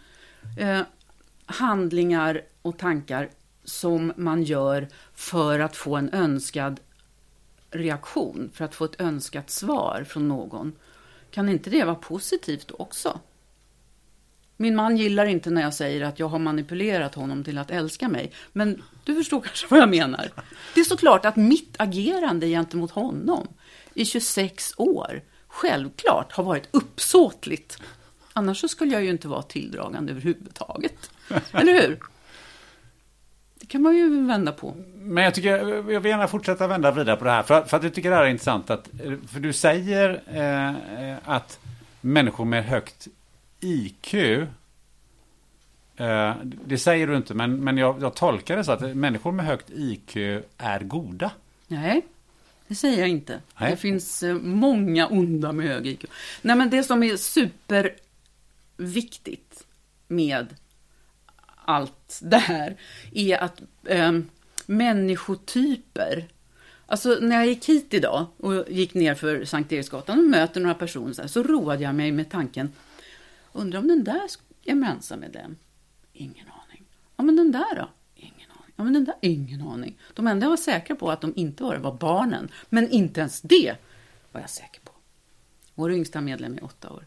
eh, 0.59 0.80
handlingar 1.47 2.43
och 2.62 2.78
tankar 2.78 3.30
som 3.64 4.12
man 4.16 4.43
gör 4.43 4.88
för 5.14 5.61
att 5.61 5.76
få 5.76 5.97
en 5.97 6.11
önskad 6.12 6.80
reaktion, 7.70 8.51
för 8.55 8.64
att 8.64 8.74
få 8.74 8.84
ett 8.84 9.01
önskat 9.01 9.51
svar 9.51 10.05
från 10.09 10.28
någon? 10.28 10.72
Kan 11.30 11.49
inte 11.49 11.70
det 11.70 11.84
vara 11.84 11.95
positivt 11.95 12.70
också? 12.78 13.20
Min 14.57 14.76
man 14.76 14.97
gillar 14.97 15.26
inte 15.26 15.51
när 15.51 15.62
jag 15.62 15.74
säger 15.74 16.05
att 16.05 16.18
jag 16.18 16.28
har 16.28 16.38
manipulerat 16.38 17.14
honom 17.14 17.45
till 17.45 17.59
att 17.59 17.70
älska 17.70 18.09
mig. 18.09 18.32
Men 18.53 18.82
du 19.05 19.14
förstår 19.14 19.41
kanske 19.41 19.66
vad 19.70 19.80
jag 19.80 19.88
menar. 19.88 20.30
Det 20.74 20.80
är 20.80 20.84
såklart 20.84 21.24
att 21.24 21.36
mitt 21.36 21.74
agerande 21.78 22.47
gentemot 22.47 22.91
honom 22.91 23.49
i 23.95 24.05
26 24.05 24.74
år 24.76 25.22
självklart 25.51 26.32
har 26.32 26.44
varit 26.44 26.68
uppsåtligt. 26.70 27.78
Annars 28.32 28.61
så 28.61 28.68
skulle 28.68 28.92
jag 28.92 29.05
ju 29.05 29.11
inte 29.11 29.28
vara 29.28 29.42
tilldragande 29.42 30.12
överhuvudtaget. 30.12 31.11
Eller 31.53 31.82
hur? 31.82 32.01
Det 33.55 33.66
kan 33.66 33.82
man 33.82 33.96
ju 33.96 34.26
vända 34.26 34.53
på. 34.53 34.74
Men 34.94 35.24
jag 35.24 35.34
tycker, 35.34 35.51
jag 35.92 36.01
vill 36.01 36.11
gärna 36.11 36.28
fortsätta 36.28 36.66
vända 36.66 36.90
vidare 36.90 37.16
på 37.16 37.24
det 37.24 37.30
här. 37.30 37.42
För, 37.42 37.62
för 37.62 37.76
att 37.76 37.82
jag 37.82 37.94
tycker 37.94 38.11
det 38.11 38.16
här 38.16 38.24
är 38.24 38.28
intressant. 38.28 38.70
Att, 38.70 38.88
för 39.28 39.40
du 39.40 39.53
säger 39.53 40.22
eh, 40.26 40.74
att 41.24 41.59
människor 42.01 42.44
med 42.44 42.64
högt 42.64 43.09
IQ 43.61 44.14
eh, 44.14 44.46
det 46.42 46.78
säger 46.78 47.07
du 47.07 47.16
inte, 47.16 47.34
men, 47.34 47.64
men 47.64 47.78
jag, 47.78 48.03
jag 48.03 48.14
tolkar 48.14 48.57
det 48.57 48.64
så 48.64 48.72
att 48.72 48.96
människor 48.96 49.32
med 49.32 49.46
högt 49.46 49.70
IQ 49.70 50.16
är 50.57 50.80
goda. 50.80 51.30
Nej, 51.66 52.03
det 52.70 52.76
säger 52.76 52.98
jag 52.98 53.08
inte. 53.08 53.40
Nej. 53.60 53.70
Det 53.70 53.76
finns 53.76 54.22
eh, 54.22 54.34
många 54.34 55.06
onda 55.06 55.52
med 55.52 55.66
hög 55.66 55.86
IQ. 55.86 56.04
Nej, 56.42 56.56
men 56.56 56.70
det 56.70 56.84
som 56.84 57.02
är 57.02 57.16
superviktigt 58.76 59.66
med 60.08 60.46
allt 61.64 62.20
det 62.22 62.38
här 62.38 62.76
är 63.12 63.38
att 63.38 63.62
eh, 63.84 64.12
människotyper 64.66 66.28
Alltså 66.86 67.18
när 67.20 67.36
jag 67.36 67.46
gick 67.46 67.68
hit 67.68 67.94
idag 67.94 68.26
och 68.36 68.70
gick 68.70 68.94
ner 68.94 69.14
för 69.14 69.44
Sankt 69.44 69.72
Eriksgatan 69.72 70.18
och 70.18 70.24
möter 70.24 70.60
några 70.60 70.74
personer 70.74 71.12
så, 71.12 71.22
här, 71.22 71.28
så 71.28 71.42
roade 71.42 71.82
jag 71.82 71.94
mig 71.94 72.12
med 72.12 72.30
tanken. 72.30 72.72
Undrar 73.52 73.80
om 73.80 73.88
den 73.88 74.04
där 74.04 74.22
är 74.64 74.74
Mensa-medlem? 74.74 75.56
Ingen 76.12 76.46
aning. 76.46 76.84
Ja 77.16 77.24
men 77.24 77.36
den 77.36 77.52
där 77.52 77.76
då? 77.76 77.88
Ja 78.81 78.85
men 78.85 78.93
den 78.93 79.05
där? 79.05 79.14
Ingen 79.20 79.62
aning. 79.62 79.99
De 80.14 80.26
enda 80.26 80.45
jag 80.45 80.51
var 80.51 80.57
säkra 80.57 80.97
på 80.97 81.11
att 81.11 81.20
de 81.20 81.33
inte 81.37 81.62
var 81.62 81.74
det 81.74 81.81
var 81.81 81.95
barnen. 81.95 82.49
Men 82.68 82.91
inte 82.91 83.20
ens 83.20 83.41
det 83.41 83.76
var 84.33 84.41
jag 84.41 84.51
säker 84.51 84.81
på. 84.81 84.93
Vår 85.74 85.93
yngsta 85.93 86.20
medlem 86.20 86.55
är 86.55 86.64
åtta 86.64 86.91
år. 86.91 87.05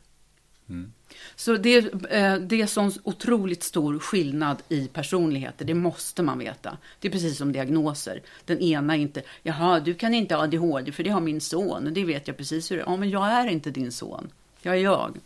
Mm. 0.69 0.93
Så 1.35 1.57
det, 1.57 1.77
eh, 2.09 2.35
det 2.35 2.61
är 2.61 2.67
sån 2.67 2.91
otroligt 3.03 3.63
stor 3.63 3.99
skillnad 3.99 4.57
i 4.69 4.87
personligheter, 4.87 5.65
det 5.65 5.73
måste 5.73 6.23
man 6.23 6.39
veta. 6.39 6.77
Det 6.99 7.07
är 7.07 7.11
precis 7.11 7.37
som 7.37 7.51
diagnoser. 7.51 8.21
Den 8.45 8.59
ena 8.59 8.95
är 8.95 8.99
inte, 8.99 9.23
jaha, 9.43 9.79
du 9.79 9.93
kan 9.93 10.13
inte 10.13 10.35
ha 10.35 10.43
ADHD 10.43 10.91
för 10.91 11.03
det 11.03 11.09
har 11.09 11.21
min 11.21 11.41
son, 11.41 11.93
det 11.93 12.05
vet 12.05 12.27
jag 12.27 12.37
precis 12.37 12.71
hur 12.71 12.77
det 12.77 12.83
är. 12.83 12.87
Ja, 12.87 12.95
men 12.95 13.09
jag 13.09 13.27
är 13.27 13.47
inte 13.47 13.71
din 13.71 13.91
son, 13.91 14.31
jag 14.61 14.75
är 14.75 14.79
jag. 14.81 15.17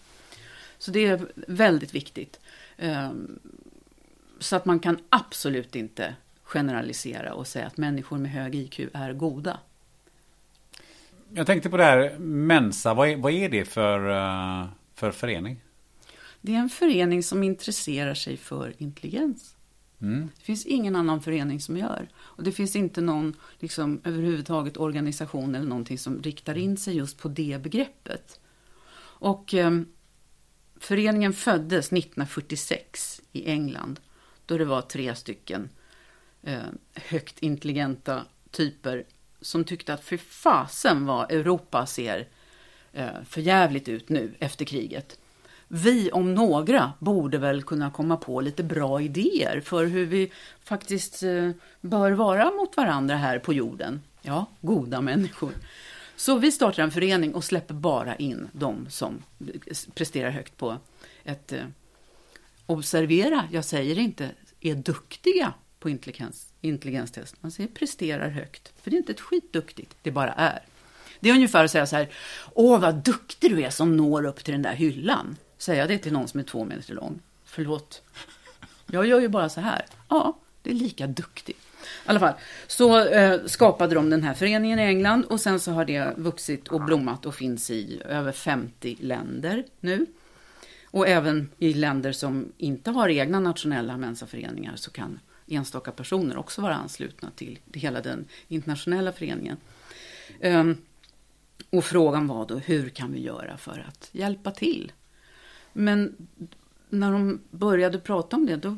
Så 0.78 0.91
det 0.91 1.06
är 1.06 1.28
väldigt 1.48 1.95
viktigt. 1.95 2.39
Ehm, 2.78 3.39
så 4.39 4.56
att 4.56 4.66
man 4.66 4.80
kan 4.80 4.98
absolut 5.10 5.76
inte 5.76 6.16
generalisera 6.48 7.34
och 7.34 7.48
säga 7.48 7.68
att 7.68 7.78
människor 7.78 8.18
med 8.18 8.32
hög 8.32 8.56
IQ 8.56 8.80
är 8.93 9.14
goda. 9.14 9.60
Jag 11.34 11.48
tänkte 11.48 11.70
på 11.70 11.78
det 11.78 11.84
här 11.84 12.18
Mensa, 12.20 12.93
vad 12.93 13.10
är, 13.10 13.18
vad 13.18 13.32
är 13.32 13.50
det 13.50 13.66
för, 13.66 14.10
eh, 14.10 14.68
för 14.95 15.12
förening? 15.12 15.62
Det 16.41 16.56
är 16.56 16.60
en 16.60 16.70
förening 16.70 17.24
som 17.24 17.43
intresserar 17.43 18.14
sig 18.14 18.38
för 18.38 18.74
intelligens. 18.78 19.56
Mm. 20.02 20.30
Det 20.38 20.43
finns 20.43 20.66
ingen 20.66 20.95
annan 20.95 21.22
förening 21.22 21.60
som 21.60 21.78
gör. 21.78 22.10
Och 22.18 22.43
det 22.43 22.52
finns 22.52 22.76
inte 22.76 23.02
någon 23.02 23.36
liksom, 23.60 24.02
överhuvudtaget 24.04 24.78
organisation 24.78 25.56
eller 25.56 25.68
någonting 25.68 25.98
som 25.98 26.22
riktar 26.22 26.58
in 26.58 26.78
sig 26.78 26.98
just 26.98 27.20
på 27.20 27.28
det 27.28 27.62
begreppet. 27.64 28.39
Och 29.20 29.54
eh, 29.54 29.82
föreningen 30.80 31.34
föddes 31.34 31.86
1946 31.86 33.22
i 33.32 33.50
England. 33.50 34.00
Då 34.45 34.58
det 34.58 34.66
var 34.66 34.82
tre 34.82 35.16
stycken 35.16 35.70
eh, 36.43 36.59
högt 36.95 37.39
intelligenta 37.39 38.25
typer 38.51 39.05
som 39.41 39.63
tyckte 39.63 39.93
att 39.93 40.03
för 40.03 40.17
fasen 40.17 41.05
vad 41.05 41.31
Europa 41.31 41.85
ser 41.85 42.27
eh, 42.93 43.23
förjävligt 43.25 43.88
ut 43.88 44.09
nu 44.09 44.33
efter 44.39 44.65
kriget 44.65 45.17
vi 45.67 46.11
om 46.11 46.33
några 46.33 46.93
borde 46.99 47.38
väl 47.38 47.63
kunna 47.63 47.91
komma 47.91 48.17
på 48.17 48.41
lite 48.41 48.63
bra 48.63 49.01
idéer 49.01 49.61
för 49.61 49.85
hur 49.85 50.05
vi 50.05 50.31
faktiskt 50.63 51.23
eh, 51.23 51.51
bör 51.81 52.11
vara 52.11 52.51
mot 52.51 52.77
varandra 52.77 53.15
här 53.15 53.39
på 53.39 53.53
jorden. 53.53 54.01
Ja, 54.21 54.45
goda 54.61 55.01
människor. 55.01 55.51
Så 56.15 56.38
vi 56.38 56.51
startar 56.51 56.83
en 56.83 56.91
förening 56.91 57.35
och 57.35 57.43
släpper 57.43 57.73
bara 57.73 58.15
in 58.15 58.47
de 58.51 58.89
som 58.89 59.23
presterar 59.93 60.29
högt 60.29 60.57
på 60.57 60.77
ett... 61.23 61.53
Eh, 61.53 61.63
observera, 62.65 63.43
jag 63.51 63.65
säger 63.65 63.99
inte 63.99 64.29
är 64.61 64.75
duktiga 64.75 65.53
på 65.88 65.91
intelligens, 65.91 66.53
intelligenstest. 66.61 67.35
Man 67.41 67.51
säger 67.51 67.69
presterar 67.69 68.29
högt. 68.29 68.73
För 68.81 68.91
det 68.91 68.95
är 68.95 68.97
inte 68.97 69.11
ett 69.11 69.21
skit 69.21 69.53
duktigt, 69.53 69.95
det 70.01 70.11
bara 70.11 70.33
är. 70.33 70.59
Det 71.19 71.29
är 71.29 71.33
ungefär 71.33 71.63
att 71.63 71.71
säga 71.71 71.85
så 71.85 71.95
här, 71.95 72.09
åh 72.53 72.79
vad 72.79 72.95
duktig 72.95 73.51
du 73.51 73.63
är 73.63 73.69
som 73.69 73.97
når 73.97 74.25
upp 74.25 74.43
till 74.43 74.51
den 74.51 74.61
där 74.61 74.73
hyllan 74.73 75.38
säga 75.57 75.88
det 75.88 75.97
till 75.97 76.13
någon 76.13 76.27
som 76.27 76.39
är 76.39 76.43
två 76.43 76.65
meter 76.65 76.93
lång. 76.93 77.19
Förlåt. 77.45 78.01
Jag 78.85 79.07
gör 79.07 79.19
ju 79.19 79.27
bara 79.27 79.49
så 79.49 79.61
här. 79.61 79.85
Ja, 80.09 80.38
det 80.61 80.69
är 80.69 80.73
lika 80.73 81.07
duktigt. 81.07 81.59
I 82.05 82.09
alla 82.09 82.19
fall, 82.19 82.33
så 82.67 83.05
eh, 83.05 83.45
skapade 83.45 83.95
de 83.95 84.09
den 84.09 84.23
här 84.23 84.33
föreningen 84.33 84.79
i 84.79 84.83
England 84.83 85.25
och 85.25 85.39
sen 85.39 85.59
så 85.59 85.71
har 85.71 85.85
det 85.85 86.13
vuxit 86.17 86.67
och 86.67 86.81
blommat 86.81 87.25
och 87.25 87.35
finns 87.35 87.69
i 87.69 88.01
över 88.05 88.31
50 88.31 88.97
länder 88.99 89.65
nu. 89.79 90.05
Och 90.85 91.07
även 91.07 91.49
i 91.57 91.73
länder 91.73 92.11
som 92.11 92.51
inte 92.57 92.91
har 92.91 93.09
egna 93.09 93.39
nationella 93.39 93.97
mensaföreningar 93.97 94.75
så 94.75 94.91
kan 94.91 95.19
enstaka 95.48 95.91
personer 95.91 96.38
också 96.38 96.62
vara 96.62 96.76
anslutna 96.76 97.32
till 97.36 97.60
hela 97.74 98.02
den 98.02 98.26
internationella 98.48 99.12
föreningen. 99.12 99.58
Ehm, 100.39 100.78
och 101.70 101.86
frågan 101.86 102.28
var 102.28 102.45
då, 102.48 102.56
hur 102.56 102.89
kan 102.89 103.14
vi 103.14 103.22
göra 103.22 103.58
för 103.58 103.86
att 103.88 104.10
hjälpa 104.12 104.52
till? 104.52 104.91
Men 105.74 106.16
när 106.89 107.12
de 107.12 107.39
började 107.52 108.00
prata 108.00 108.36
om 108.36 108.45
det, 108.45 108.56
då 108.56 108.78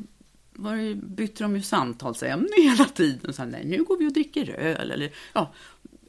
var 0.52 0.76
det, 0.76 0.94
bytte 0.94 1.44
de 1.44 1.56
ju 1.56 1.62
samtalsämne 1.62 2.48
hela 2.62 2.84
tiden. 2.84 3.32
Så 3.32 3.42
här, 3.42 3.48
nej, 3.48 3.64
nu 3.64 3.84
går 3.84 3.98
vi 3.98 4.08
och 4.08 4.12
dricker 4.12 4.50
öl. 4.50 4.90
Eller, 4.90 5.12
ja, 5.32 5.52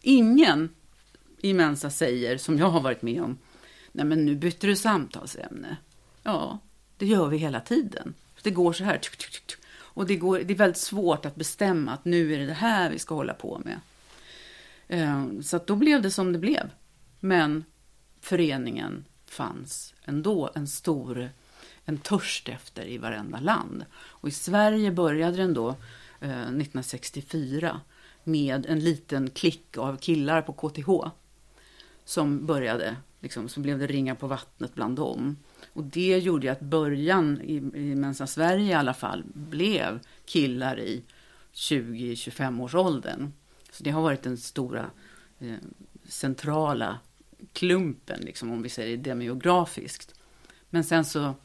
ingen 0.02 0.70
i 1.42 1.54
Mensa 1.54 1.90
säger, 1.90 2.38
som 2.38 2.58
jag 2.58 2.70
har 2.70 2.82
varit 2.82 3.02
med 3.02 3.22
om, 3.22 3.38
nej 3.92 4.06
men 4.06 4.26
nu 4.26 4.36
bytte 4.36 4.68
du 4.68 4.76
samtalsämne. 4.76 5.78
Ja, 6.24 6.60
det 6.98 7.06
gör 7.06 7.28
vi 7.28 7.38
hela 7.38 7.60
tiden. 7.60 8.14
Det 8.44 8.52
går 8.52 8.74
så 8.74 8.84
här. 8.84 9.00
Och 9.94 10.08
det, 10.08 10.16
går, 10.16 10.40
det 10.40 10.54
är 10.54 10.58
väldigt 10.58 10.82
svårt 10.82 11.26
att 11.26 11.36
bestämma 11.36 11.92
att 11.92 12.06
nu 12.06 12.34
är 12.34 12.40
det 12.40 12.46
det 12.46 12.54
här 12.54 12.90
vi 12.90 13.00
ska 13.00 13.16
hålla 13.16 13.34
på 13.34 13.62
med. 13.66 13.80
Eh, 14.88 15.42
så 15.42 15.56
att 15.56 15.68
då 15.68 15.76
blev 15.76 16.02
det 16.02 16.12
som 16.12 16.34
det 16.34 16.40
blev. 16.40 16.70
Men 17.20 17.64
föreningen 18.22 19.06
fanns 19.26 19.94
ändå 20.06 20.52
en 20.56 20.68
stor 20.68 21.30
en 21.86 21.98
törst 21.98 22.50
efter 22.50 22.86
i 22.86 22.98
varenda 22.98 23.40
land. 23.40 23.86
Och 23.94 24.30
i 24.30 24.32
Sverige 24.32 24.92
började 24.92 25.38
den 25.38 25.54
då 25.54 25.70
eh, 26.20 26.42
1964 26.42 27.82
med 28.24 28.66
en 28.66 28.80
liten 28.80 29.30
klick 29.30 29.78
av 29.78 29.98
killar 29.98 30.42
på 30.42 30.54
KTH 30.54 30.90
som 32.06 32.46
började, 32.46 32.96
liksom, 33.20 33.50
så 33.50 33.60
blev 33.60 33.80
det 33.80 33.88
ringa 33.88 34.16
på 34.16 34.28
vattnet 34.28 34.76
bland 34.76 34.96
dem. 34.96 35.38
Och 35.74 35.84
det 35.84 36.18
gjorde 36.18 36.52
att 36.52 36.62
början, 36.62 37.42
i, 37.42 37.56
i 37.56 37.96
Mensa 37.96 38.28
Sverige 38.28 38.72
i 38.72 38.74
alla 38.74 38.94
fall, 38.94 39.24
blev 39.34 40.00
killar 40.26 40.80
i 40.80 41.04
20-25 41.54 42.62
års 42.62 42.76
åldern. 42.76 43.32
Så 43.72 43.84
det 43.84 43.92
har 43.92 44.02
varit 44.02 44.24
den 44.24 44.38
stora 44.38 44.86
eh, 45.40 45.56
centrala 46.08 47.00
klumpen, 47.54 48.22
liksom, 48.22 48.52
om 48.52 48.62
vi 48.62 48.70
säger 48.70 48.98
demografiskt. 48.98 50.16
Men 50.70 50.84
sen 50.84 51.06
så 51.06 51.36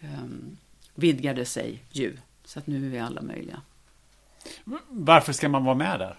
um, 0.00 0.56
vidgade 0.94 1.44
sig 1.44 1.82
ju, 1.90 2.16
så 2.44 2.58
att 2.58 2.66
nu 2.66 2.86
är 2.86 2.90
vi 2.90 2.98
alla 2.98 3.22
möjliga. 3.22 3.62
Varför 4.88 5.32
ska 5.32 5.48
man 5.48 5.64
vara 5.64 5.74
med 5.74 6.00
där? 6.00 6.18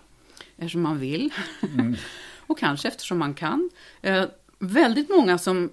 Eftersom 0.58 0.82
man 0.82 1.00
vill. 1.00 1.34
Mm. 1.62 1.96
och 2.48 2.60
kanske 2.60 2.88
eftersom 2.88 3.18
man 3.18 3.34
kan. 3.34 3.70
Eh, 4.02 4.26
väldigt 4.60 5.10
många 5.10 5.38
som 5.38 5.70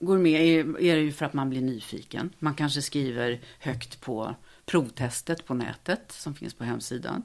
går 0.00 0.18
med 0.18 0.40
är, 0.40 0.80
är 0.80 0.96
det 0.96 1.02
ju 1.02 1.12
för 1.12 1.26
att 1.26 1.32
man 1.32 1.50
blir 1.50 1.60
nyfiken. 1.60 2.30
Man 2.38 2.54
kanske 2.54 2.82
skriver 2.82 3.40
högt 3.58 4.00
på 4.00 4.34
provtestet 4.66 5.46
på 5.46 5.54
nätet 5.54 6.12
som 6.12 6.34
finns 6.34 6.54
på 6.54 6.64
hemsidan. 6.64 7.22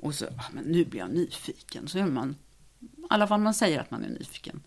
Och 0.00 0.14
så, 0.14 0.26
ah, 0.26 0.50
men 0.52 0.64
nu 0.64 0.84
blir 0.84 1.00
jag 1.00 1.10
nyfiken. 1.10 1.88
Så 1.88 1.98
gör 1.98 2.06
man 2.06 2.36
i 2.80 2.86
alla 3.08 3.26
fall 3.26 3.40
man 3.40 3.54
säger 3.54 3.80
att 3.80 3.90
man 3.90 4.04
är 4.04 4.08
nyfiken. 4.08 4.62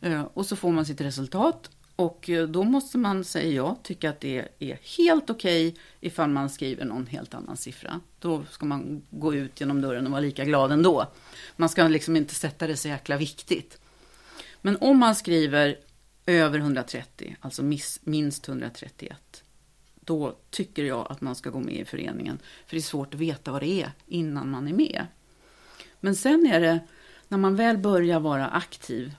Eh, 0.00 0.22
och 0.22 0.46
så 0.46 0.56
får 0.56 0.72
man 0.72 0.86
sitt 0.86 1.00
resultat 1.00 1.70
och 1.96 2.30
eh, 2.30 2.48
då 2.48 2.64
måste 2.64 2.98
man, 2.98 3.24
säger 3.24 3.56
jag, 3.56 3.76
tycka 3.82 4.10
att 4.10 4.20
det 4.20 4.48
är 4.58 4.78
helt 4.98 5.30
okej 5.30 5.68
okay 5.68 5.80
ifall 6.00 6.30
man 6.30 6.50
skriver 6.50 6.84
någon 6.84 7.06
helt 7.06 7.34
annan 7.34 7.56
siffra. 7.56 8.00
Då 8.18 8.44
ska 8.50 8.66
man 8.66 9.02
gå 9.10 9.34
ut 9.34 9.60
genom 9.60 9.80
dörren 9.80 10.06
och 10.06 10.12
vara 10.12 10.20
lika 10.20 10.44
glad 10.44 10.72
ändå. 10.72 11.06
Man 11.56 11.68
ska 11.68 11.88
liksom 11.88 12.16
inte 12.16 12.34
sätta 12.34 12.66
det 12.66 12.76
så 12.76 12.88
jäkla 12.88 13.16
viktigt. 13.16 13.80
Men 14.62 14.76
om 14.80 14.98
man 14.98 15.14
skriver 15.16 15.76
över 16.26 16.58
130, 16.58 17.36
alltså 17.40 17.62
minst 18.04 18.48
131, 18.48 19.44
då 20.00 20.36
tycker 20.50 20.84
jag 20.84 21.06
att 21.10 21.20
man 21.20 21.34
ska 21.34 21.50
gå 21.50 21.60
med 21.60 21.74
i 21.74 21.84
föreningen. 21.84 22.38
För 22.66 22.76
det 22.76 22.80
är 22.80 22.82
svårt 22.82 23.14
att 23.14 23.20
veta 23.20 23.52
vad 23.52 23.62
det 23.62 23.82
är 23.82 23.92
innan 24.06 24.50
man 24.50 24.68
är 24.68 24.72
med. 24.72 25.06
Men 26.00 26.14
sen 26.14 26.46
är 26.46 26.60
det 26.60 26.80
när 27.28 27.38
man 27.38 27.56
väl 27.56 27.78
börjar 27.78 28.20
vara 28.20 28.48
aktiv, 28.48 29.14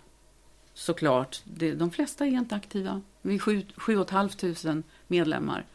såklart, 0.73 1.41
det, 1.43 1.73
de 1.73 1.91
flesta 1.91 2.25
är 2.25 2.29
inte 2.29 2.55
aktiva. 2.55 3.01
Vi 3.21 3.35
är 3.35 3.39
sju, 3.39 3.65
sju 3.75 3.97
och 3.97 4.05
ett 4.05 4.09
halvt 4.09 4.37
tusen 4.37 4.83
medlemmar. 5.07 5.65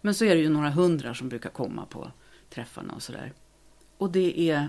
Men 0.00 0.14
så 0.14 0.24
är 0.24 0.34
det 0.34 0.40
ju 0.40 0.48
några 0.48 0.70
hundra 0.70 1.14
som 1.14 1.28
brukar 1.28 1.50
komma 1.50 1.86
på 1.86 2.10
träffarna 2.50 2.94
och 2.94 3.02
sådär. 3.02 3.32
Och 3.96 4.10
det 4.10 4.50
är 4.50 4.68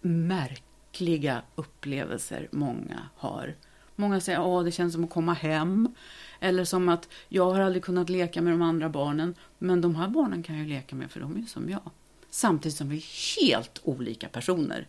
märkliga 0.00 1.42
upplevelser 1.54 2.48
många 2.52 3.08
har. 3.16 3.54
Många 3.96 4.20
säger 4.20 4.58
att 4.58 4.64
det 4.64 4.72
känns 4.72 4.92
som 4.92 5.04
att 5.04 5.10
komma 5.10 5.32
hem. 5.32 5.94
Eller 6.40 6.64
som 6.64 6.88
att 6.88 7.08
jag 7.28 7.50
har 7.52 7.60
aldrig 7.60 7.84
kunnat 7.84 8.10
leka 8.10 8.42
med 8.42 8.52
de 8.52 8.62
andra 8.62 8.88
barnen. 8.88 9.34
Men 9.58 9.80
de 9.80 9.94
här 9.94 10.08
barnen 10.08 10.42
kan 10.42 10.58
jag 10.58 10.68
leka 10.68 10.96
med 10.96 11.10
för 11.10 11.20
de 11.20 11.36
är 11.36 11.42
som 11.42 11.70
jag. 11.70 11.90
Samtidigt 12.30 12.78
som 12.78 12.88
vi 12.88 12.96
är 12.96 13.40
helt 13.42 13.80
olika 13.82 14.28
personer 14.28 14.86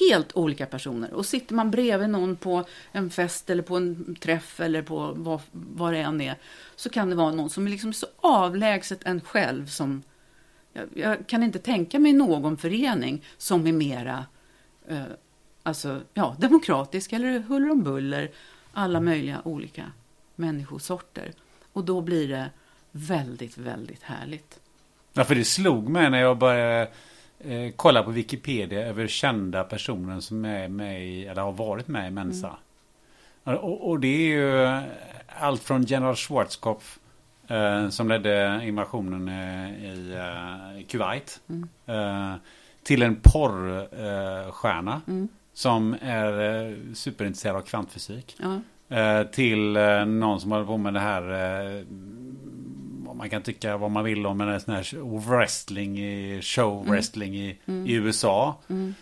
helt 0.00 0.36
olika 0.36 0.66
personer. 0.66 1.12
Och 1.12 1.26
sitter 1.26 1.54
man 1.54 1.70
bredvid 1.70 2.08
någon 2.08 2.36
på 2.36 2.64
en 2.92 3.10
fest 3.10 3.50
eller 3.50 3.62
på 3.62 3.76
en 3.76 4.16
träff 4.20 4.60
eller 4.60 4.82
på 4.82 5.12
vad, 5.16 5.40
vad 5.52 5.92
det 5.92 5.98
än 5.98 6.20
är, 6.20 6.36
så 6.76 6.90
kan 6.90 7.10
det 7.10 7.16
vara 7.16 7.30
någon 7.30 7.50
som 7.50 7.66
är 7.66 7.70
liksom 7.70 7.92
så 7.92 8.06
avlägset 8.16 9.00
en 9.04 9.20
själv 9.20 9.66
som 9.66 10.02
jag, 10.72 10.88
jag 10.94 11.26
kan 11.26 11.42
inte 11.42 11.58
tänka 11.58 11.98
mig 11.98 12.12
någon 12.12 12.56
förening 12.56 13.24
som 13.38 13.66
är 13.66 13.72
mera 13.72 14.26
eh, 14.88 15.02
alltså, 15.62 16.00
ja, 16.14 16.36
demokratisk 16.38 17.12
eller 17.12 17.38
huller 17.38 17.70
om 17.70 17.82
buller, 17.82 18.30
alla 18.72 19.00
möjliga 19.00 19.42
olika 19.44 19.92
människosorter. 20.36 21.32
Och 21.72 21.84
då 21.84 22.00
blir 22.00 22.28
det 22.28 22.50
väldigt, 22.90 23.58
väldigt 23.58 24.02
härligt. 24.02 24.60
Ja, 25.12 25.24
för 25.24 25.34
det 25.34 25.44
slog 25.44 25.88
mig 25.88 26.10
när 26.10 26.20
jag 26.20 26.38
började 26.38 26.90
eh, 27.38 27.72
kolla 27.76 28.02
på 28.02 28.10
Wikipedia 28.10 28.86
över 28.86 29.06
kända 29.06 29.64
personer 29.64 30.20
som 30.20 30.44
är 30.44 30.68
med 30.68 31.08
i, 31.08 31.26
eller 31.26 31.42
har 31.42 31.52
varit 31.52 31.88
med 31.88 32.08
i 32.08 32.10
Mensa. 32.10 32.56
Mm. 33.44 33.58
Och, 33.58 33.90
och, 33.90 34.00
det 34.00 34.08
är 34.08 34.28
ju 34.28 34.82
allt 35.26 35.62
från 35.62 35.82
General 35.82 36.16
Schwarzkopf 36.16 36.98
eh, 37.48 37.88
som 37.88 38.08
ledde 38.08 38.60
invasionen 38.64 39.28
eh, 39.28 39.84
i 39.84 40.14
eh, 40.14 40.86
Kuwait. 40.86 41.40
Mm. 41.48 41.68
Eh, 41.86 42.34
till 42.82 43.02
en 43.02 43.16
porrstjärna 43.22 45.00
mm. 45.06 45.28
Som 45.54 45.96
är 46.00 46.40
eh, 46.40 46.76
superintresserad 46.94 47.56
av 47.56 47.60
kvantfysik. 47.60 48.36
Ja. 48.38 48.60
till 49.24 49.72
någon 50.06 50.40
som 50.40 50.50
håller 50.52 50.66
på 50.66 50.76
med 50.76 50.94
det 50.94 51.00
här 51.00 51.22
man 53.22 53.30
kan 53.30 53.42
tycka 53.42 53.76
vad 53.76 53.90
man 53.90 54.04
vill 54.04 54.26
om 54.26 54.40
en 54.40 54.60
sån 54.60 54.74
här 54.74 55.18
wrestling, 55.30 55.96
show 56.42 56.80
mm. 56.80 56.90
wrestling 56.92 57.36
i, 57.36 57.58
mm. 57.66 57.86
i 57.86 57.92
USA. 57.92 58.60
Mm. 58.70 58.94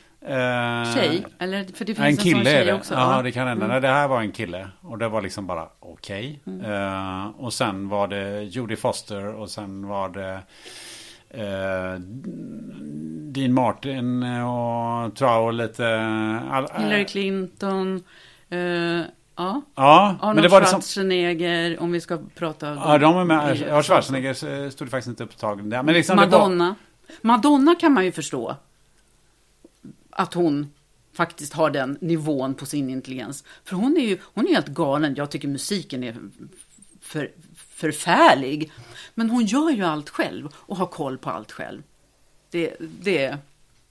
Tjej? 0.94 1.26
Eller 1.38 1.64
för 1.64 1.84
det 1.84 1.94
finns 1.94 1.98
en, 1.98 2.04
en 2.04 2.16
kille 2.16 2.44
tjej 2.44 2.54
är 2.54 2.64
det. 2.64 2.72
också. 2.72 2.94
Ja, 2.94 3.22
det 3.22 3.32
kan 3.32 3.48
hända. 3.48 3.64
Mm. 3.64 3.74
Nej, 3.74 3.80
det 3.80 3.88
här 3.88 4.08
var 4.08 4.20
en 4.20 4.32
kille. 4.32 4.68
Och 4.80 4.98
det 4.98 5.08
var 5.08 5.22
liksom 5.22 5.46
bara 5.46 5.68
okej. 5.80 6.40
Okay. 6.44 6.54
Mm. 6.54 6.70
Uh, 6.70 7.40
och 7.40 7.52
sen 7.52 7.88
var 7.88 8.08
det 8.08 8.42
Jodie 8.42 8.76
Foster 8.76 9.26
och 9.26 9.50
sen 9.50 9.86
var 9.86 10.08
det 10.08 10.40
Dean 13.32 13.52
Martin 13.52 14.22
och 14.22 15.16
tror 15.16 15.30
jag 15.30 15.54
lite... 15.54 15.86
All, 16.50 16.68
Hillary 16.82 17.04
Clinton. 17.04 18.02
Ja, 19.36 19.62
ja 19.74 20.16
Arnold 20.20 20.34
men 20.34 20.42
det 20.42 20.48
var 20.48 20.64
Schwarzenegger, 20.64 21.76
som... 21.76 21.84
om 21.84 21.92
vi 21.92 22.00
ska 22.00 22.18
prata... 22.34 22.74
Ja, 22.74 22.98
de 22.98 23.16
är 23.16 23.24
med. 23.24 23.64
Ja, 23.68 23.82
Schwarzenegger 23.82 24.70
stod 24.70 24.90
faktiskt 24.90 25.08
inte 25.08 25.24
upptagen 25.24 25.70
där. 25.70 25.82
Men 25.82 25.94
liksom 25.94 26.16
Madonna. 26.16 26.64
Var... 26.64 26.74
Madonna 27.20 27.74
kan 27.74 27.92
man 27.92 28.04
ju 28.04 28.12
förstå. 28.12 28.56
Att 30.10 30.34
hon 30.34 30.70
faktiskt 31.12 31.52
har 31.52 31.70
den 31.70 31.98
nivån 32.00 32.54
på 32.54 32.66
sin 32.66 32.90
intelligens. 32.90 33.44
För 33.64 33.76
hon 33.76 33.96
är 33.96 34.00
ju 34.00 34.18
hon 34.22 34.46
är 34.46 34.54
helt 34.54 34.68
galen. 34.68 35.14
Jag 35.14 35.30
tycker 35.30 35.48
musiken 35.48 36.04
är 36.04 36.16
för, 37.00 37.30
förfärlig. 37.68 38.72
Men 39.14 39.30
hon 39.30 39.44
gör 39.44 39.70
ju 39.70 39.84
allt 39.84 40.10
själv 40.10 40.48
och 40.54 40.76
har 40.76 40.86
koll 40.86 41.18
på 41.18 41.30
allt 41.30 41.52
själv. 41.52 41.82
Det, 42.50 42.76
det 42.80 43.24
är 43.24 43.38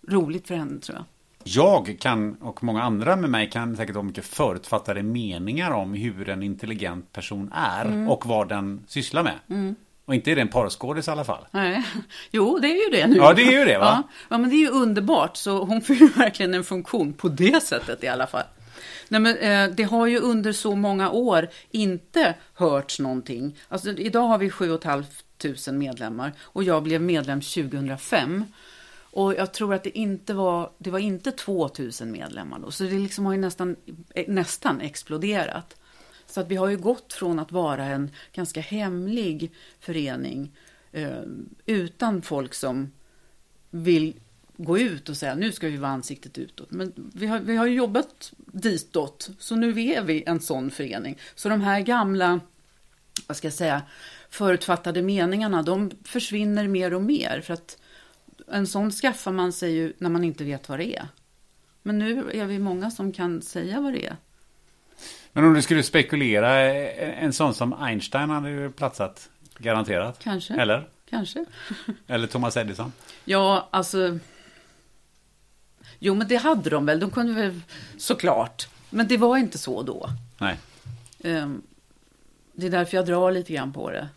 roligt 0.08 0.48
för 0.48 0.56
henne 0.56 0.80
tror 0.80 0.98
jag 0.98 1.06
jag 1.44 1.98
kan, 2.00 2.36
och 2.42 2.64
många 2.64 2.84
andra 2.84 3.16
med 3.16 3.30
mig 3.30 3.50
kan 3.50 3.78
säkert 3.78 3.96
ha 3.96 4.04
mycket 4.04 4.26
förutfattade 4.26 5.04
meningar 5.04 5.72
om 5.72 5.94
hur 5.94 6.30
en 6.30 6.44
intelligent 6.44 7.14
person 7.14 7.52
är 7.56 7.86
mm. 7.86 8.10
och 8.10 8.26
vad 8.26 8.50
den 8.50 8.84
sysslar 8.88 9.24
med. 9.24 9.40
Mm. 9.50 9.76
Och 10.06 10.16
inte 10.16 10.32
är 10.32 10.36
det 10.36 10.42
en 10.42 10.48
porrskådis 10.48 11.08
i 11.08 11.12
alla 11.12 11.24
fall. 11.24 11.46
Nej. 11.52 11.84
Jo, 12.32 12.60
det 12.62 12.68
är 12.68 12.86
ju 12.86 12.98
det 13.02 13.08
nu. 13.08 13.16
Ja, 13.16 13.34
det 13.34 13.42
är 13.42 13.60
ju 13.60 13.66
det 13.66 13.78
va? 13.78 14.04
Ja. 14.08 14.16
ja, 14.30 14.38
men 14.38 14.50
det 14.50 14.56
är 14.56 14.60
ju 14.60 14.70
underbart. 14.70 15.38
Så 15.38 15.64
hon 15.64 15.82
fyller 15.88 16.18
verkligen 16.18 16.54
en 16.54 16.64
funktion 16.64 17.14
på 17.14 17.28
det 17.30 17.64
sättet 17.64 18.04
i 18.04 18.08
alla 18.08 18.28
fall. 18.28 18.44
Nej, 19.08 19.22
men, 19.22 19.38
eh, 19.38 19.76
det 19.76 19.84
har 19.84 20.08
ju 20.08 20.20
under 20.20 20.52
så 20.52 20.76
många 20.76 21.10
år 21.10 21.48
inte 21.72 22.36
hörts 22.54 23.00
någonting. 23.00 23.56
Alltså, 23.70 23.90
idag 23.92 24.28
har 24.28 24.38
vi 24.38 24.50
7 24.50 24.78
500 24.84 25.06
medlemmar 25.72 26.34
och 26.40 26.64
jag 26.64 26.84
blev 26.84 27.02
medlem 27.02 27.42
2005. 27.42 28.46
Och 29.12 29.34
jag 29.34 29.54
tror 29.54 29.74
att 29.74 29.84
det 29.84 29.98
inte 29.98 30.34
var, 30.34 30.72
det 30.78 30.92
var 30.92 31.00
inte 31.00 31.32
2000 31.32 32.12
medlemmar 32.12 32.60
då, 32.60 32.72
så 32.72 32.84
det 32.84 33.00
liksom 33.00 33.26
har 33.26 33.34
ju 33.34 33.40
nästan, 33.40 33.76
eh, 34.16 34.26
nästan 34.28 34.82
exploderat. 34.82 35.76
Så 36.28 36.42
att 36.42 36.48
vi 36.48 36.56
har 36.56 36.68
ju 36.68 36.78
gått 36.78 37.14
från 37.14 37.40
att 37.40 37.52
vara 37.52 37.86
en 37.86 38.12
ganska 38.34 38.62
hemlig 38.62 39.52
förening 39.80 40.52
eh, 40.92 41.22
utan 41.66 42.22
folk 42.22 42.54
som 42.54 42.92
vill 43.70 44.14
gå 44.58 44.80
ut 44.80 45.10
och 45.10 45.18
säga 45.18 45.36
nu 45.36 45.52
ska 45.52 45.68
vi 45.68 45.78
vara 45.78 45.92
ansiktet 45.92 46.38
utåt. 46.38 46.72
Men 46.72 46.94
vi 47.14 47.28
har, 47.28 47.40
vi 47.40 47.56
har 47.56 47.68
jobbat 47.68 48.34
ditåt, 48.38 49.30
så 49.40 49.56
nu 49.56 49.82
är 49.82 50.04
vi 50.04 50.24
en 50.26 50.40
sån 50.40 50.72
förening. 50.72 51.18
Så 51.36 51.50
de 51.50 51.62
här 51.62 51.80
gamla, 51.80 52.40
vad 53.28 53.38
ska 53.38 53.48
jag 53.48 53.54
säga, 53.54 53.82
förutfattade 54.30 55.02
meningarna, 55.02 55.62
de 55.62 55.92
försvinner 56.04 56.68
mer 56.68 56.94
och 56.94 57.02
mer. 57.02 57.42
För 57.42 57.54
att 57.54 57.78
en 58.52 58.68
sån 58.68 58.92
skaffar 58.92 59.32
man 59.32 59.54
sig 59.54 59.72
ju 59.72 59.94
när 59.98 60.10
man 60.10 60.24
inte 60.24 60.44
vet 60.44 60.70
vad 60.70 60.80
det 60.80 60.96
är. 60.98 61.08
Men 61.84 62.00
nu 62.00 62.32
är 62.34 62.46
vi 62.46 62.60
många 62.60 62.92
som 62.92 63.12
kan 63.12 63.42
säga 63.42 63.82
vad 63.82 63.94
det 63.94 64.06
är. 64.06 64.18
Men 65.34 65.46
om 65.46 65.54
du 65.54 65.62
skulle 65.62 65.84
spekulera, 65.84 66.60
en 66.60 67.34
sån 67.34 67.54
som 67.54 67.74
Einstein 67.74 68.30
hade 68.30 68.50
ju 68.50 68.72
platsat 68.72 69.30
garanterat. 69.58 70.20
Kanske. 70.20 70.54
Eller? 70.54 70.88
Kanske. 71.10 71.46
Eller 72.08 72.28
Thomas 72.28 72.58
Edison. 72.58 72.92
Ja, 73.26 73.68
alltså. 73.72 74.20
Jo, 76.00 76.16
men 76.16 76.28
det 76.28 76.36
hade 76.36 76.70
de 76.70 76.86
väl. 76.86 77.00
De 77.00 77.12
kunde 77.12 77.34
väl 77.34 77.62
såklart. 77.98 78.68
Men 78.90 79.08
det 79.08 79.18
var 79.18 79.38
inte 79.38 79.58
så 79.58 79.84
då. 79.84 80.10
Nej. 80.38 80.58
Um, 81.24 81.62
det 82.54 82.66
är 82.66 82.72
därför 82.72 82.98
jag 82.98 83.06
drar 83.06 83.32
lite 83.32 83.54
grann 83.54 83.74
på 83.74 83.92
det 83.92 84.10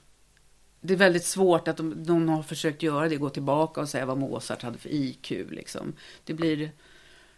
det 0.85 0.95
är 0.95 0.99
väldigt 0.99 1.25
svårt 1.25 1.69
att 1.69 1.77
de, 1.77 1.91
någon 1.91 2.29
har 2.29 2.43
försökt 2.43 2.83
göra 2.83 3.09
det, 3.09 3.17
gå 3.17 3.31
tillbaka 3.31 3.81
och 3.81 3.89
säga 3.89 4.07
vad 4.07 4.19
Mozart 4.19 4.63
hade 4.63 4.79
för 4.79 4.89
IQ. 4.89 5.31
Liksom. 5.51 5.93
Det 6.25 6.35
blir... 6.35 6.71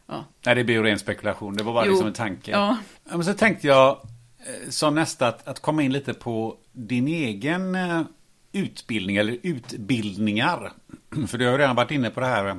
Ja. 0.07 0.25
Nej, 0.47 0.55
det 0.55 0.65
blir 0.65 0.75
ju 0.75 0.83
ren 0.83 0.99
spekulation. 0.99 1.57
Det 1.57 1.63
var 1.63 1.73
bara 1.73 1.87
jo, 1.87 1.93
liksom 1.93 2.07
en 2.07 2.13
tanke. 2.13 2.51
Ja. 2.51 2.79
men 3.05 3.25
så 3.25 3.35
tänkte 3.35 3.67
jag 3.67 4.01
eh, 4.39 4.71
som 4.71 4.95
nästa 4.95 5.29
att, 5.29 5.49
att 5.49 5.61
komma 5.61 5.83
in 5.83 5.93
lite 5.93 6.15
på 6.15 6.57
din 6.73 7.09
egen 7.09 7.75
eh, 7.75 8.03
utbildning 8.53 9.17
eller 9.17 9.39
utbildningar. 9.43 10.73
För 11.27 11.39
du 11.39 11.45
har 11.45 11.53
ju 11.53 11.59
redan 11.59 11.77
varit 11.77 11.91
inne 11.91 12.11
på 12.11 12.21
det 12.21 12.27
här 12.27 12.57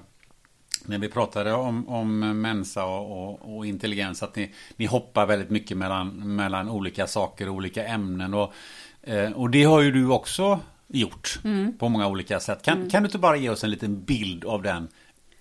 när 0.86 0.98
vi 0.98 1.10
pratade 1.10 1.53
om, 1.53 1.90
om 1.90 2.20
Mensa 2.41 2.86
och, 2.86 3.30
och, 3.30 3.56
och, 3.56 3.66
intelligens. 3.66 4.24
Att 4.24 4.36
ni, 4.36 4.53
ni 4.76 4.86
hoppar 4.86 5.26
väldigt 5.26 5.49
mycket 5.49 5.78
mellan, 5.78 6.36
mellan 6.36 6.70
olika 6.70 7.07
saker 7.07 7.49
och 7.49 7.56
olika 7.56 7.86
ämnen. 7.86 8.34
Och, 8.34 8.53
eh, 9.02 9.32
och 9.32 9.49
det 9.49 9.64
har 9.64 9.82
ju 9.82 9.91
du 9.91 10.10
också 10.10 10.60
gjort 10.96 11.40
mm. 11.44 11.78
på 11.78 11.90
många 11.90 12.08
olika 12.08 12.40
sätt. 12.40 12.62
Kan, 12.62 12.78
mm. 12.78 12.90
kan 12.90 13.04
du 13.04 13.08
inte 13.08 13.18
bara 13.18 13.38
ge 13.38 13.50
oss 13.50 13.64
en 13.64 13.72
liten 13.72 14.04
bild 14.04 14.46
av 14.46 14.62
den 14.62 14.88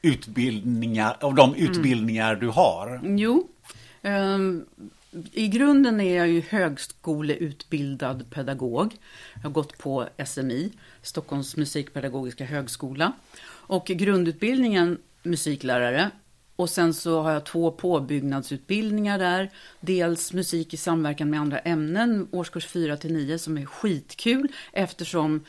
utbildningar, 0.03 1.17
av 1.21 1.35
de 1.35 1.55
mm. 1.55 1.71
utbildningar 1.71 2.29
mm. 2.29 2.41
du 2.41 2.49
har? 2.49 3.01
Jo. 3.05 3.49
Um, 4.03 4.67
I 5.33 5.49
grunden 5.49 6.01
är 6.01 6.17
jag 6.17 6.29
ju 6.29 6.43
högskoleutbildad 6.49 8.31
pedagog. 8.31 8.97
Jag 9.35 9.43
har 9.43 9.51
gått 9.51 9.79
på 9.79 10.09
SMI, 10.27 10.73
Stockholms 11.03 11.57
musikpedagogiska 11.57 12.45
högskola. 12.45 13.13
Och 13.47 13.87
grundutbildningen 13.87 14.99
musiklärare 15.23 16.11
och 16.57 16.71
sen 16.71 16.95
så 16.95 17.21
har 17.21 17.33
jag 17.33 17.47
två 17.47 17.71
påbyggnadsutbildningar 17.71 19.19
där. 19.19 19.51
Dels 19.81 20.33
musik 20.33 20.75
i 20.75 20.77
samverkan 20.77 21.31
med 21.31 21.41
andra 21.41 21.59
ämnen, 21.59 22.29
årskurs 22.33 22.67
4 22.67 22.97
till 22.97 23.13
9, 23.13 23.39
som 23.39 23.59
är 23.59 23.65
skitkul 23.65 24.49
eftersom 24.73 25.45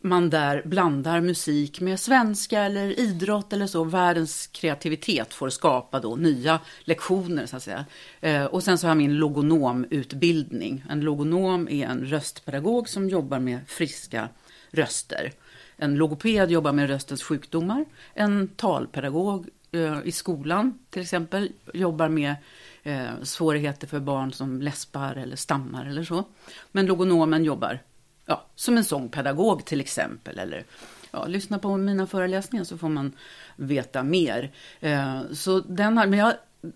man 0.00 0.30
där 0.30 0.62
blandar 0.64 1.20
musik 1.20 1.80
med 1.80 2.00
svenska 2.00 2.60
eller 2.60 3.00
idrott 3.00 3.52
eller 3.52 3.66
så. 3.66 3.84
Världens 3.84 4.46
kreativitet 4.46 5.34
får 5.34 5.48
skapa 5.48 6.00
då 6.00 6.16
nya 6.16 6.60
lektioner 6.84 7.46
så 7.46 7.56
att 7.56 7.62
säga. 7.62 7.84
Eh, 8.20 8.44
och 8.44 8.62
sen 8.62 8.78
så 8.78 8.86
har 8.86 8.90
jag 8.90 8.96
min 8.96 9.16
logonomutbildning. 9.16 10.84
En 10.90 11.00
logonom 11.00 11.68
är 11.68 11.86
en 11.86 12.04
röstpedagog 12.04 12.88
som 12.88 13.08
jobbar 13.08 13.38
med 13.38 13.58
friska 13.66 14.28
röster. 14.70 15.32
En 15.76 15.94
logoped 15.94 16.50
jobbar 16.50 16.72
med 16.72 16.88
röstens 16.88 17.22
sjukdomar. 17.22 17.84
En 18.14 18.48
talpedagog 18.48 19.48
Eh, 19.72 19.98
i 20.04 20.12
skolan 20.12 20.78
till 20.90 21.02
exempel 21.02 21.52
jobbar 21.74 22.08
med 22.08 22.34
eh, 22.82 23.22
svårigheter 23.22 23.86
för 23.86 24.00
barn 24.00 24.32
som 24.32 24.62
läspar 24.62 25.14
eller 25.14 25.36
stammar 25.36 25.86
eller 25.86 26.04
så. 26.04 26.24
Men 26.72 26.86
logonomen 26.86 27.44
jobbar 27.44 27.78
ja, 28.26 28.46
som 28.54 28.76
en 28.76 28.84
sångpedagog 28.84 29.64
till 29.64 29.80
exempel. 29.80 30.38
Eller 30.38 30.64
ja, 31.10 31.26
lyssna 31.26 31.58
på 31.58 31.76
mina 31.76 32.06
föreläsningar 32.06 32.64
så 32.64 32.78
får 32.78 32.88
man 32.88 33.12
veta 33.56 34.02
mer. 34.02 34.52
Eh, 34.80 35.20
så 35.32 35.60
den 35.60 35.98
här, 35.98 36.06
men 36.06 36.18
jag, 36.18 36.34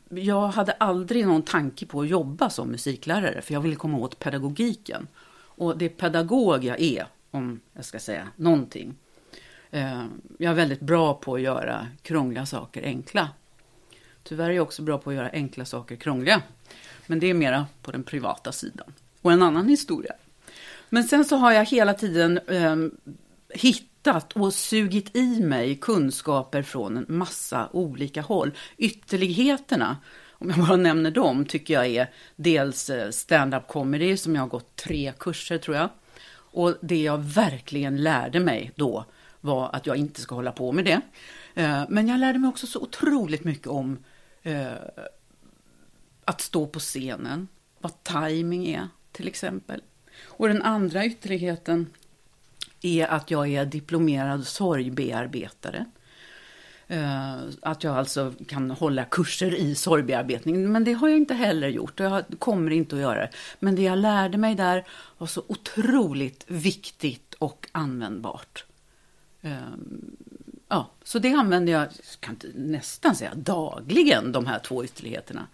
jag 0.08 0.48
hade 0.48 0.72
aldrig 0.72 1.26
någon 1.26 1.42
tanke 1.42 1.86
på 1.86 2.00
att 2.00 2.08
jobba 2.08 2.50
som 2.50 2.68
musiklärare 2.68 3.42
för 3.42 3.54
jag 3.54 3.60
ville 3.60 3.76
komma 3.76 3.98
åt 3.98 4.18
pedagogiken. 4.18 5.06
Och 5.54 5.78
det 5.78 5.84
är 5.84 5.88
pedagog 5.88 6.64
jag 6.64 6.80
är, 6.80 7.06
om 7.30 7.60
jag 7.72 7.84
ska 7.84 7.98
säga 7.98 8.28
någonting. 8.36 8.94
Eh, 9.74 10.04
jag 10.38 10.50
är 10.50 10.54
väldigt 10.54 10.80
bra 10.80 11.14
på 11.14 11.34
att 11.34 11.40
göra 11.40 11.86
krångliga 12.02 12.46
saker 12.46 12.82
enkla. 12.82 13.28
Tyvärr 14.22 14.50
är 14.50 14.54
jag 14.54 14.62
också 14.62 14.82
bra 14.82 14.98
på 14.98 15.10
att 15.10 15.16
göra 15.16 15.30
enkla 15.30 15.64
saker 15.64 15.96
krångliga. 15.96 16.42
Men 17.06 17.20
det 17.20 17.26
är 17.26 17.34
mera 17.34 17.66
på 17.82 17.92
den 17.92 18.02
privata 18.02 18.52
sidan. 18.52 18.92
Och 19.22 19.32
en 19.32 19.42
annan 19.42 19.68
historia. 19.68 20.12
Men 20.88 21.04
sen 21.04 21.24
så 21.24 21.36
har 21.36 21.52
jag 21.52 21.64
hela 21.64 21.94
tiden 21.94 22.38
eh, 22.38 22.76
hittat 23.48 24.32
och 24.32 24.54
sugit 24.54 25.16
i 25.16 25.40
mig 25.40 25.76
kunskaper 25.76 26.62
från 26.62 26.96
en 26.96 27.06
massa 27.08 27.68
olika 27.72 28.22
håll. 28.22 28.52
Ytterligheterna, 28.76 29.96
om 30.30 30.50
jag 30.50 30.58
bara 30.58 30.76
nämner 30.76 31.10
dem, 31.10 31.44
tycker 31.44 31.74
jag 31.74 31.86
är 31.86 32.10
dels 32.36 32.90
eh, 32.90 33.10
stand-up 33.10 33.68
comedy 33.68 34.16
som 34.16 34.34
jag 34.34 34.42
har 34.42 34.48
gått 34.48 34.76
tre 34.76 35.12
kurser 35.18 35.58
tror 35.58 35.76
jag. 35.76 35.88
Och 36.34 36.74
det 36.80 37.02
jag 37.02 37.18
verkligen 37.18 38.02
lärde 38.02 38.40
mig 38.40 38.72
då 38.76 39.04
var 39.42 39.70
att 39.72 39.86
jag 39.86 39.96
inte 39.96 40.20
ska 40.20 40.34
hålla 40.34 40.52
på 40.52 40.72
med 40.72 40.84
det. 40.84 41.00
Eh, 41.54 41.84
men 41.88 42.08
jag 42.08 42.20
lärde 42.20 42.38
mig 42.38 42.48
också 42.48 42.66
så 42.66 42.80
otroligt 42.80 43.44
mycket 43.44 43.66
om 43.66 43.98
eh, 44.42 44.72
att 46.24 46.40
stå 46.40 46.66
på 46.66 46.78
scenen, 46.78 47.48
vad 47.78 48.02
timing 48.02 48.68
är 48.68 48.88
till 49.12 49.28
exempel. 49.28 49.82
Och 50.22 50.48
den 50.48 50.62
andra 50.62 51.04
ytterligheten 51.04 51.86
är 52.82 53.06
att 53.06 53.30
jag 53.30 53.48
är 53.48 53.64
diplomerad 53.64 54.46
sorgbearbetare. 54.46 55.86
Eh, 56.86 57.36
att 57.62 57.84
jag 57.84 57.96
alltså 57.96 58.32
kan 58.48 58.70
hålla 58.70 59.04
kurser 59.04 59.54
i 59.54 59.74
sorgbearbetning. 59.74 60.72
Men 60.72 60.84
det 60.84 60.92
har 60.92 61.08
jag 61.08 61.18
inte 61.18 61.34
heller 61.34 61.68
gjort 61.68 62.00
och 62.00 62.06
jag 62.06 62.24
kommer 62.38 62.70
inte 62.70 62.96
att 62.96 63.02
göra 63.02 63.20
det. 63.20 63.30
Men 63.58 63.74
det 63.74 63.82
jag 63.82 63.98
lärde 63.98 64.38
mig 64.38 64.54
där 64.54 64.86
var 65.18 65.26
så 65.26 65.42
otroligt 65.46 66.44
viktigt 66.48 67.34
och 67.34 67.68
användbart. 67.72 68.64
Uh, 69.44 69.74
ja, 70.68 70.90
så 71.02 71.18
det 71.18 71.32
använder 71.32 71.72
jag, 71.72 71.88
kan 72.20 72.36
nästan 72.54 73.16
säga 73.16 73.34
dagligen, 73.34 74.32
de 74.32 74.46
här 74.46 74.58
två 74.58 74.84
ytterligheterna. 74.84 75.46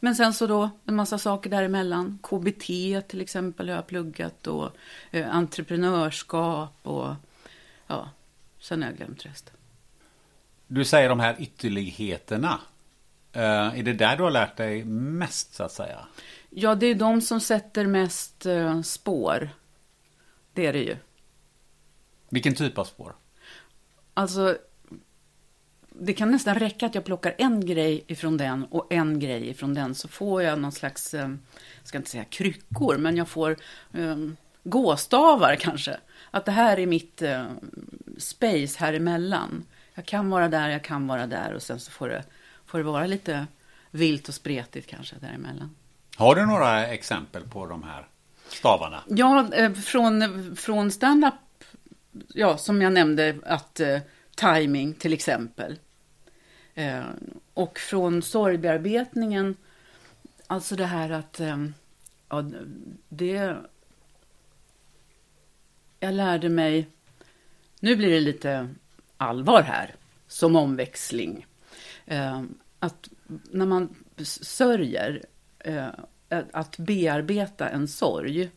Men 0.00 0.14
sen 0.14 0.34
så 0.34 0.46
då 0.46 0.70
en 0.84 0.94
massa 0.94 1.18
saker 1.18 1.50
däremellan. 1.50 2.18
KBT 2.22 2.66
till 3.08 3.20
exempel 3.20 3.68
har 3.68 3.76
jag 3.76 3.86
pluggat 3.86 4.46
och 4.46 4.70
eh, 5.10 5.34
entreprenörskap 5.34 6.74
och 6.82 7.14
ja, 7.86 8.10
sen 8.60 8.82
har 8.82 8.88
jag 8.88 8.96
glömt 8.96 9.26
resten. 9.26 9.54
Du 10.66 10.84
säger 10.84 11.08
de 11.08 11.20
här 11.20 11.36
ytterligheterna. 11.38 12.60
Uh, 13.36 13.78
är 13.78 13.82
det 13.82 13.92
där 13.92 14.16
du 14.16 14.22
har 14.22 14.30
lärt 14.30 14.56
dig 14.56 14.84
mest 14.84 15.54
så 15.54 15.64
att 15.64 15.72
säga? 15.72 16.06
Ja, 16.50 16.74
det 16.74 16.86
är 16.86 16.94
de 16.94 17.20
som 17.20 17.40
sätter 17.40 17.86
mest 17.86 18.46
uh, 18.46 18.82
spår. 18.82 19.50
Det 20.52 20.66
är 20.66 20.72
det 20.72 20.82
ju. 20.82 20.96
Vilken 22.28 22.54
typ 22.54 22.78
av 22.78 22.84
spår? 22.84 23.14
Alltså, 24.18 24.56
det 25.88 26.12
kan 26.12 26.30
nästan 26.30 26.54
räcka 26.54 26.86
att 26.86 26.94
jag 26.94 27.04
plockar 27.04 27.34
en 27.38 27.66
grej 27.66 28.04
ifrån 28.06 28.36
den 28.36 28.64
och 28.64 28.92
en 28.92 29.18
grej 29.20 29.48
ifrån 29.48 29.74
den 29.74 29.94
så 29.94 30.08
får 30.08 30.42
jag 30.42 30.58
någon 30.58 30.72
slags, 30.72 31.14
eh, 31.14 31.28
jag 31.78 31.88
ska 31.88 31.98
inte 31.98 32.10
säga 32.10 32.24
kryckor, 32.24 32.96
men 32.96 33.16
jag 33.16 33.28
får 33.28 33.56
um, 33.92 34.36
gåstavar 34.64 35.56
kanske. 35.56 35.96
Att 36.30 36.44
det 36.44 36.52
här 36.52 36.78
är 36.78 36.86
mitt 36.86 37.22
uh, 37.22 37.44
space 38.18 38.78
här 38.78 38.92
emellan. 38.92 39.64
Jag 39.94 40.06
kan 40.06 40.30
vara 40.30 40.48
där, 40.48 40.68
jag 40.68 40.84
kan 40.84 41.06
vara 41.06 41.26
där 41.26 41.54
och 41.54 41.62
sen 41.62 41.80
så 41.80 41.90
får 41.90 42.08
det, 42.08 42.24
får 42.66 42.78
det 42.78 42.84
vara 42.84 43.06
lite 43.06 43.46
vilt 43.90 44.28
och 44.28 44.34
spretigt 44.34 44.90
kanske 44.90 45.16
däremellan. 45.20 45.74
Har 46.16 46.34
du 46.34 46.46
några 46.46 46.86
exempel 46.86 47.42
på 47.48 47.66
de 47.66 47.82
här 47.82 48.08
stavarna? 48.48 49.02
Ja, 49.08 49.48
från, 49.84 50.56
från 50.56 50.90
stand-up, 50.90 51.34
ja, 52.34 52.56
som 52.56 52.82
jag 52.82 52.92
nämnde, 52.92 53.36
att 53.42 53.80
eh, 53.80 53.98
timing 54.36 54.94
till 54.94 55.12
exempel. 55.12 55.78
Eh, 56.74 57.04
och 57.54 57.78
från 57.78 58.22
sorgbearbetningen, 58.22 59.56
alltså 60.46 60.76
det 60.76 60.86
här 60.86 61.10
att, 61.10 61.40
eh, 61.40 61.64
ja, 62.28 62.44
det... 63.08 63.56
Jag 66.00 66.14
lärde 66.14 66.48
mig, 66.48 66.88
nu 67.80 67.96
blir 67.96 68.10
det 68.10 68.20
lite 68.20 68.68
allvar 69.16 69.62
här, 69.62 69.94
som 70.26 70.56
omväxling. 70.56 71.46
Eh, 72.06 72.42
att 72.78 73.08
när 73.50 73.66
man 73.66 73.94
sörjer, 74.22 75.24
eh, 75.58 75.88
att 76.28 76.76
bearbeta 76.76 77.68
en 77.68 77.88
sorg. 77.88 78.50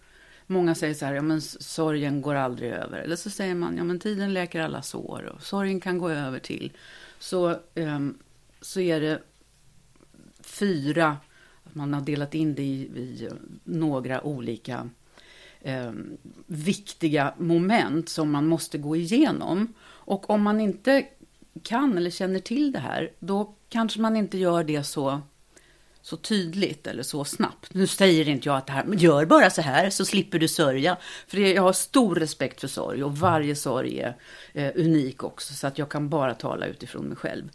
Många 0.52 0.76
säger 0.76 0.94
så 0.94 1.06
här, 1.06 1.14
ja 1.14 1.22
men 1.22 1.41
sorgen 1.41 2.22
går 2.22 2.36
aldrig 2.36 2.72
över. 2.72 2.98
Eller 2.98 3.15
så 3.15 3.30
säger 3.30 3.56
man, 3.56 3.78
ja 3.78 3.84
men 3.84 3.99
tiden 3.99 4.34
läker 4.34 4.61
alla 4.61 4.82
sår 4.82 5.32
och 5.36 5.44
sorgen 5.44 5.80
kan 5.80 5.98
gå 5.98 6.10
över 6.10 6.40
till 6.40 6.72
så, 7.19 7.56
um, 7.76 8.18
så 8.61 8.80
är 8.80 9.02
det 9.02 9.22
fyra, 10.44 11.18
man 11.64 11.94
har 11.94 12.02
delat 12.02 12.34
in 12.34 12.56
det 12.56 12.64
i, 12.64 12.82
i 12.82 13.30
några 13.64 14.22
olika 14.23 14.90
um, 15.65 16.18
viktiga 16.45 17.34
moment 17.38 18.10
som 18.10 18.32
man 18.32 18.48
måste 18.48 18.78
gå 18.78 18.95
igenom. 18.95 19.73
Och 19.84 20.30
om 20.30 20.41
man 20.41 20.61
inte 20.61 21.06
kan 21.64 21.98
eller 21.98 22.10
känner 22.10 22.40
till 22.40 22.72
det 22.72 22.80
här, 22.80 23.11
då 23.19 23.56
kanske 23.69 24.02
man 24.02 24.15
inte 24.15 24.38
gör 24.38 24.64
det 24.64 24.84
så 24.84 25.22
så 26.02 26.18
tydligt 26.18 26.88
eller 26.88 27.03
så 27.03 27.26
snabbt. 27.26 27.73
Nu 27.73 27.88
säger 27.88 28.30
inte 28.30 28.49
jag 28.49 28.57
att 28.57 28.68
det 28.68 28.73
här, 28.73 28.84
men 28.84 28.98
gör 28.98 29.26
bara 29.26 29.49
så 29.49 29.61
här 29.61 29.90
så 29.90 30.06
slipper 30.06 30.40
du 30.40 30.48
sörja. 30.48 30.98
För 31.28 31.38
jag 31.38 31.61
har 31.61 31.73
stor 31.73 32.15
respekt 32.15 32.61
för 32.61 32.68
sorg 32.68 33.03
och 33.03 33.18
varje 33.18 33.56
sorg 33.56 33.99
är 33.99 34.15
eh, 34.53 34.72
unik 34.76 35.23
också. 35.23 35.53
Så 35.53 35.68
att 35.68 35.78
jag 35.78 35.90
kan 35.90 36.10
bara 36.10 36.34
tala 36.34 36.65
utifrån 36.65 37.06
mig 37.06 37.18
själv. 37.18 37.49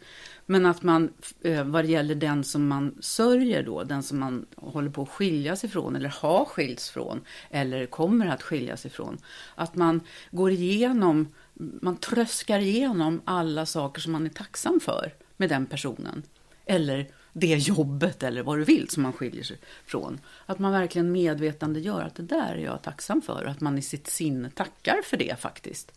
Men 0.47 0.67
att 0.67 0.83
man, 0.83 1.13
eh, 1.43 1.65
vad 1.65 1.85
det 1.85 1.91
gäller 1.91 2.15
den 2.15 2.45
som 2.45 2.69
man 2.69 2.95
sörjer 3.01 3.63
då, 3.63 3.85
den 3.85 4.03
som 4.03 4.19
man 4.19 4.47
håller 4.57 4.91
på 4.91 5.03
att 5.03 5.09
skiljas 5.09 5.65
ifrån 5.65 5.97
eller 5.97 6.09
har 6.09 6.45
skilts 6.45 6.91
från 6.91 7.21
eller 7.51 7.87
kommer 7.87 8.27
att 8.27 8.43
skiljas 8.43 8.87
ifrån. 8.87 9.19
Att 9.55 9.75
man 9.75 10.01
går 10.31 10.51
igenom, 10.51 11.35
man 11.55 11.97
tröskar 11.97 12.59
igenom 12.59 13.21
alla 13.25 13.67
saker 13.67 14.01
som 14.01 14.13
man 14.13 14.27
är 14.27 14.31
tacksam 14.31 14.81
för 14.81 15.15
med 15.37 15.49
den 15.49 15.67
personen. 15.67 16.23
Eller 16.67 17.07
det 17.39 17.57
jobbet 17.57 18.23
eller 18.23 18.43
vad 18.43 18.59
du 18.59 18.65
vill 18.65 18.89
som 18.89 19.03
man 19.03 19.13
skiljer 19.13 19.45
sig 19.45 19.59
från. 19.85 20.21
Att 20.47 20.59
man 20.59 20.73
verkligen 20.73 21.13
medvetande 21.13 21.81
gör 21.81 22.03
att 22.03 22.15
det 22.15 22.23
där 22.23 22.55
är 22.55 22.65
jag 22.65 22.83
tacksam 22.83 23.23
för 23.23 23.45
och 23.45 23.51
att 23.51 23.61
man 23.61 23.79
i 23.79 23.83
sitt 23.83 24.07
sinne 24.07 24.51
tackar 24.51 25.03
för 25.05 25.17
det 25.17 25.41
faktiskt. 25.41 25.93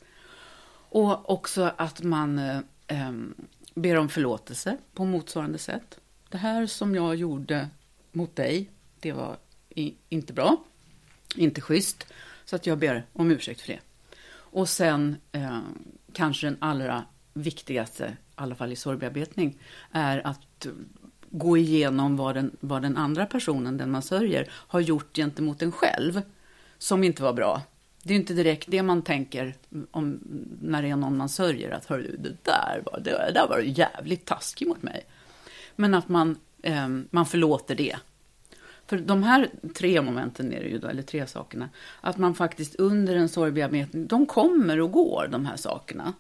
Och 0.90 1.30
också 1.30 1.72
att 1.78 2.04
man 2.04 2.40
eh, 2.40 2.60
eh, 2.88 3.12
ber 3.74 3.96
om 3.96 4.10
förlåtelse 4.10 4.78
på 4.94 5.06
motsvarande 5.06 5.58
sätt. 5.58 6.00
Det 6.30 6.38
här 6.38 6.66
som 6.66 6.96
jag 6.96 7.16
gjorde 7.16 7.70
mot 8.12 8.36
dig, 8.36 8.70
det 9.00 9.12
var 9.12 9.38
i, 9.70 9.96
inte 10.10 10.34
bra, 10.34 10.64
inte 11.36 11.62
schysst. 11.62 12.08
Så 12.46 12.56
att 12.56 12.66
jag 12.66 12.78
ber 12.78 13.06
om 13.14 13.32
ursäkt 13.32 13.62
för 13.62 13.74
det. 13.74 13.80
Och 14.32 14.70
sen 14.70 15.16
eh, 15.32 15.60
kanske 16.14 16.48
den 16.48 16.58
allra 16.60 17.06
viktigaste, 17.34 18.06
i 18.06 18.24
alla 18.36 18.56
fall 18.56 18.72
i 18.72 18.76
sorgbearbetning, 18.76 19.60
är 19.92 20.28
att 20.28 20.68
gå 21.32 21.58
igenom 21.58 22.18
vad 22.18 22.36
den, 22.36 22.58
vad 22.60 22.82
den 22.82 22.98
andra 22.98 23.26
personen, 23.26 23.78
den 23.78 23.92
man 23.92 24.02
sörjer, 24.02 24.52
har 24.52 24.80
gjort 24.80 25.16
gentemot 25.16 25.62
en 25.62 25.72
själv 25.72 26.22
som 26.78 27.04
inte 27.04 27.24
var 27.24 27.34
bra. 27.34 27.62
Det 28.04 28.14
är 28.14 28.18
inte 28.18 28.34
direkt 28.34 28.68
det 28.72 28.84
man 28.84 29.02
tänker 29.02 29.56
om, 29.92 30.20
när 30.62 30.82
det 30.82 30.90
är 30.90 30.96
någon 30.96 31.18
man 31.18 31.30
sörjer, 31.30 31.72
att 31.72 31.86
hör 31.86 31.98
du, 31.98 32.18
det 32.18 32.44
där 32.44 32.84
var, 32.86 33.00
det 33.00 33.32
där 33.34 33.48
var 33.48 33.60
jävligt 33.60 34.26
taskigt 34.26 34.70
mot 34.70 34.84
mig. 34.84 35.06
Men 35.76 35.94
att 35.94 36.10
man, 36.10 36.38
eh, 36.62 36.88
man 37.10 37.26
förlåter 37.26 37.76
det. 37.76 37.96
För 38.90 38.98
de 38.98 39.24
här 39.24 39.50
tre 39.76 40.02
momenten 40.02 40.54
är 40.54 40.60
det 40.60 40.68
ju 40.68 40.78
då, 40.78 40.88
eller 40.88 41.02
tre 41.02 41.28
sakerna, 41.28 41.70
att 42.02 42.18
man 42.18 42.36
faktiskt 42.36 42.76
under 42.76 43.16
en 43.16 43.30
sorgbearbetning, 43.30 44.08
de 44.08 44.26
kommer 44.26 44.82
och 44.82 44.92
går 44.92 45.28
de 45.32 45.46
här 45.46 45.56
sakerna, 45.56 46.14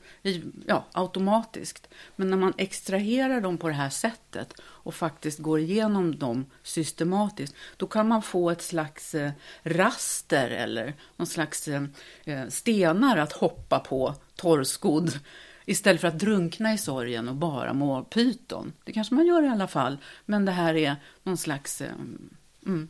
ja, 0.66 0.86
automatiskt. 0.92 1.90
Men 2.16 2.30
när 2.30 2.38
man 2.38 2.54
extraherar 2.58 3.42
dem 3.42 3.58
på 3.58 3.68
det 3.68 3.74
här 3.74 3.90
sättet 3.90 4.54
och 4.62 4.96
faktiskt 4.96 5.40
går 5.40 5.60
igenom 5.60 6.20
dem 6.20 6.46
systematiskt, 6.64 7.56
då 7.78 7.88
kan 7.88 8.08
man 8.08 8.22
få 8.22 8.50
ett 8.50 8.62
slags 8.62 9.16
eh, 9.16 9.32
raster 9.64 10.50
eller 10.50 10.94
någon 11.18 11.28
slags 11.28 11.68
eh, 11.68 11.84
eh 12.26 12.48
stenar 12.48 13.18
att 13.18 13.34
hoppa 13.34 13.80
på 13.80 14.16
torrskodd 14.36 15.20
istället 15.66 16.02
för 16.02 16.08
att 16.08 16.20
drunkna 16.20 16.74
i 16.74 16.78
sorgen 16.78 17.30
och 17.30 17.36
bara 17.36 17.74
må 17.74 18.04
pyton. 18.04 18.74
Det 18.84 18.92
kanske 18.92 19.16
man 19.16 19.26
gör 19.26 19.44
i 19.44 19.48
alla 19.48 19.68
fall, 19.68 19.98
men 20.26 20.46
det 20.46 20.52
här 20.52 20.76
är 20.76 20.96
någon 21.24 21.38
slags 21.38 21.82
eh, 21.82 21.92
Mm. 22.66 22.88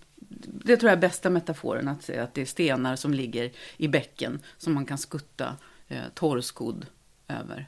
Det 0.65 0.77
tror 0.77 0.89
jag 0.89 0.97
är 0.97 1.01
bästa 1.01 1.29
metaforen, 1.29 1.87
att 1.87 2.03
säga 2.03 2.23
att 2.23 2.33
det 2.33 2.41
är 2.41 2.45
stenar 2.45 2.95
som 2.95 3.13
ligger 3.13 3.51
i 3.77 3.87
bäcken 3.87 4.41
som 4.57 4.73
man 4.73 4.85
kan 4.85 4.97
skutta 4.97 5.57
eh, 5.87 6.03
torrskodd 6.13 6.85
över. 7.27 7.67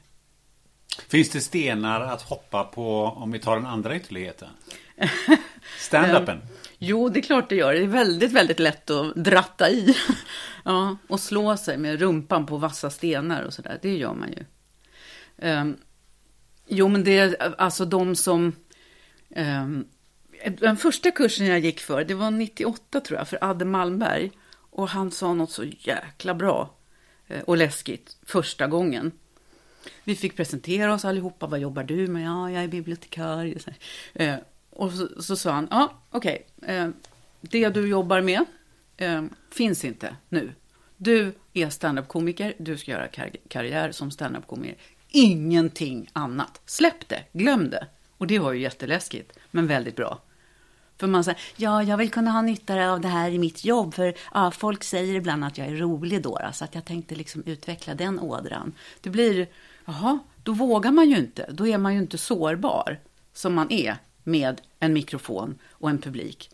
Finns 1.08 1.30
det 1.30 1.40
stenar 1.40 2.00
att 2.00 2.22
hoppa 2.22 2.64
på 2.64 3.04
om 3.04 3.32
vi 3.32 3.38
tar 3.38 3.56
den 3.56 3.66
andra 3.66 3.96
ytterligheten? 3.96 4.48
Stand-upen? 5.78 6.38
jo, 6.78 7.08
det 7.08 7.20
är 7.20 7.22
klart 7.22 7.48
det 7.48 7.56
gör. 7.56 7.74
Det 7.74 7.82
är 7.82 7.86
väldigt, 7.86 8.32
väldigt 8.32 8.58
lätt 8.58 8.90
att 8.90 9.14
dratta 9.14 9.70
i. 9.70 9.96
ja, 10.64 10.96
och 11.08 11.20
slå 11.20 11.56
sig 11.56 11.78
med 11.78 12.00
rumpan 12.00 12.46
på 12.46 12.56
vassa 12.56 12.90
stenar 12.90 13.42
och 13.42 13.54
sådär. 13.54 13.78
Det 13.82 13.96
gör 13.96 14.14
man 14.14 14.28
ju. 14.32 14.44
Um, 15.48 15.76
jo, 16.66 16.88
men 16.88 17.04
det 17.04 17.18
är 17.18 17.54
alltså 17.58 17.84
de 17.84 18.16
som 18.16 18.52
Um, 19.36 19.84
den 20.50 20.76
första 20.76 21.10
kursen 21.10 21.46
jag 21.46 21.60
gick 21.60 21.80
för, 21.80 22.04
det 22.04 22.14
var 22.14 22.30
98 22.30 23.00
tror 23.00 23.18
jag, 23.18 23.28
för 23.28 23.38
Adde 23.40 23.64
Malmberg. 23.64 24.30
Och 24.54 24.88
han 24.88 25.10
sa 25.10 25.34
något 25.34 25.50
så 25.50 25.64
jäkla 25.64 26.34
bra 26.34 26.74
eh, 27.28 27.40
och 27.40 27.56
läskigt 27.56 28.16
första 28.26 28.66
gången. 28.66 29.12
Vi 30.04 30.16
fick 30.16 30.36
presentera 30.36 30.94
oss 30.94 31.04
allihopa. 31.04 31.46
Vad 31.46 31.60
jobbar 31.60 31.84
du 31.84 32.06
med? 32.08 32.26
Ja, 32.26 32.50
jag 32.50 32.64
är 32.64 32.68
bibliotekarie. 32.68 33.58
Eh, 34.14 34.34
och 34.70 34.92
så, 34.92 35.22
så, 35.22 35.36
sa 35.36 35.52
han, 35.52 35.68
ja, 35.70 35.92
okej, 36.10 36.46
okay, 36.56 36.90
det 37.40 37.68
du 37.68 37.88
jobbar 37.88 38.20
med 38.20 38.44
finns 39.50 39.84
inte 39.84 40.16
nu. 40.28 40.52
Du 40.96 41.32
är 41.52 41.70
standup-komiker, 41.70 42.54
du 42.58 42.78
ska 42.78 42.90
göra 42.90 43.08
kar 43.08 43.30
karriär 43.48 43.92
som 43.92 44.10
standup-komiker. 44.10 44.76
Ingenting 45.08 46.10
annat. 46.12 46.60
Släpp 46.66 47.08
det, 47.08 47.24
glöm 47.32 47.70
det. 47.70 47.86
Och 48.18 48.26
det 48.26 48.38
var 48.38 48.52
ju 48.52 48.60
jätteläskigt, 48.60 49.38
men 49.50 49.66
väldigt 49.66 49.96
bra. 49.96 50.20
För 51.02 51.06
man 51.06 51.24
säger, 51.24 51.40
ja, 51.56 51.82
jag 51.82 51.96
vill 51.96 52.10
kunna 52.10 52.30
ha 52.30 52.42
nytta 52.42 52.90
av 52.90 53.00
det 53.00 53.08
här 53.08 53.30
i 53.30 53.38
mitt 53.38 53.64
jobb. 53.64 53.94
För 53.94 54.14
ja, 54.34 54.50
folk 54.50 54.84
säger 54.84 55.14
ibland 55.14 55.44
att 55.44 55.58
jag 55.58 55.66
är 55.66 55.76
rolig 55.76 56.22
då. 56.22 56.38
Så 56.52 56.64
att 56.64 56.74
jag 56.74 56.84
tänkte 56.84 57.14
liksom 57.14 57.42
utveckla 57.46 57.94
den 57.94 58.20
ådran. 58.20 58.72
Det 59.00 59.10
blir, 59.10 59.48
jaha, 59.84 60.18
då 60.42 60.52
vågar 60.52 60.90
man 60.90 61.10
ju 61.10 61.16
inte. 61.18 61.52
Då 61.52 61.66
är 61.66 61.78
man 61.78 61.94
ju 61.94 62.00
inte 62.00 62.18
sårbar 62.18 63.00
som 63.32 63.54
man 63.54 63.72
är 63.72 63.96
med 64.24 64.60
en 64.78 64.92
mikrofon 64.92 65.58
och 65.70 65.90
en 65.90 65.98
publik. 65.98 66.50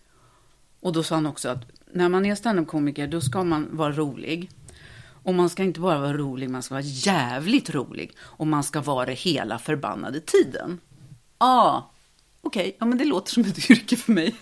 Och 0.81 0.93
då 0.93 1.03
sa 1.03 1.15
han 1.15 1.27
också 1.27 1.49
att 1.49 1.65
när 1.93 2.09
man 2.09 2.27
är 2.27 2.35
standup-komiker 2.35 3.07
då 3.07 3.21
ska 3.21 3.45
man 3.45 3.69
vara 3.77 3.93
rolig. 3.93 4.51
Och 5.23 5.35
man 5.35 5.51
ska 5.51 5.63
inte 5.63 5.81
bara 5.81 5.99
vara 5.99 6.17
rolig, 6.17 6.51
man 6.51 6.63
ska 6.63 6.75
vara 6.75 6.85
jävligt 6.85 7.71
rolig. 7.71 8.13
Och 8.21 8.47
man 8.47 8.65
ska 8.65 8.81
vara 8.81 9.07
det 9.07 9.13
hela 9.13 9.59
förbannade 9.59 10.21
tiden. 10.21 10.81
Ja, 11.39 11.47
ah, 11.47 11.91
okej, 12.49 12.61
okay. 12.61 12.77
ja 12.79 12.87
men 12.87 12.99
det 12.99 13.05
låter 13.05 13.33
som 13.33 13.45
ett 13.45 13.71
yrke 13.71 13.97
för 13.97 14.13
mig. 14.13 14.35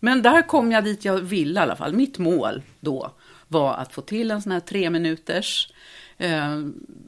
men 0.00 0.22
där 0.22 0.42
kom 0.42 0.72
jag 0.72 0.84
dit 0.84 1.04
jag 1.04 1.16
ville 1.18 1.60
i 1.60 1.62
alla 1.62 1.76
fall. 1.76 1.92
Mitt 1.92 2.18
mål 2.18 2.62
då 2.80 3.12
var 3.48 3.74
att 3.74 3.92
få 3.92 4.02
till 4.02 4.30
en 4.30 4.42
sån 4.42 4.52
här 4.52 4.60
tre 4.60 4.90
minuters 4.90 5.72
eh, 6.18 6.60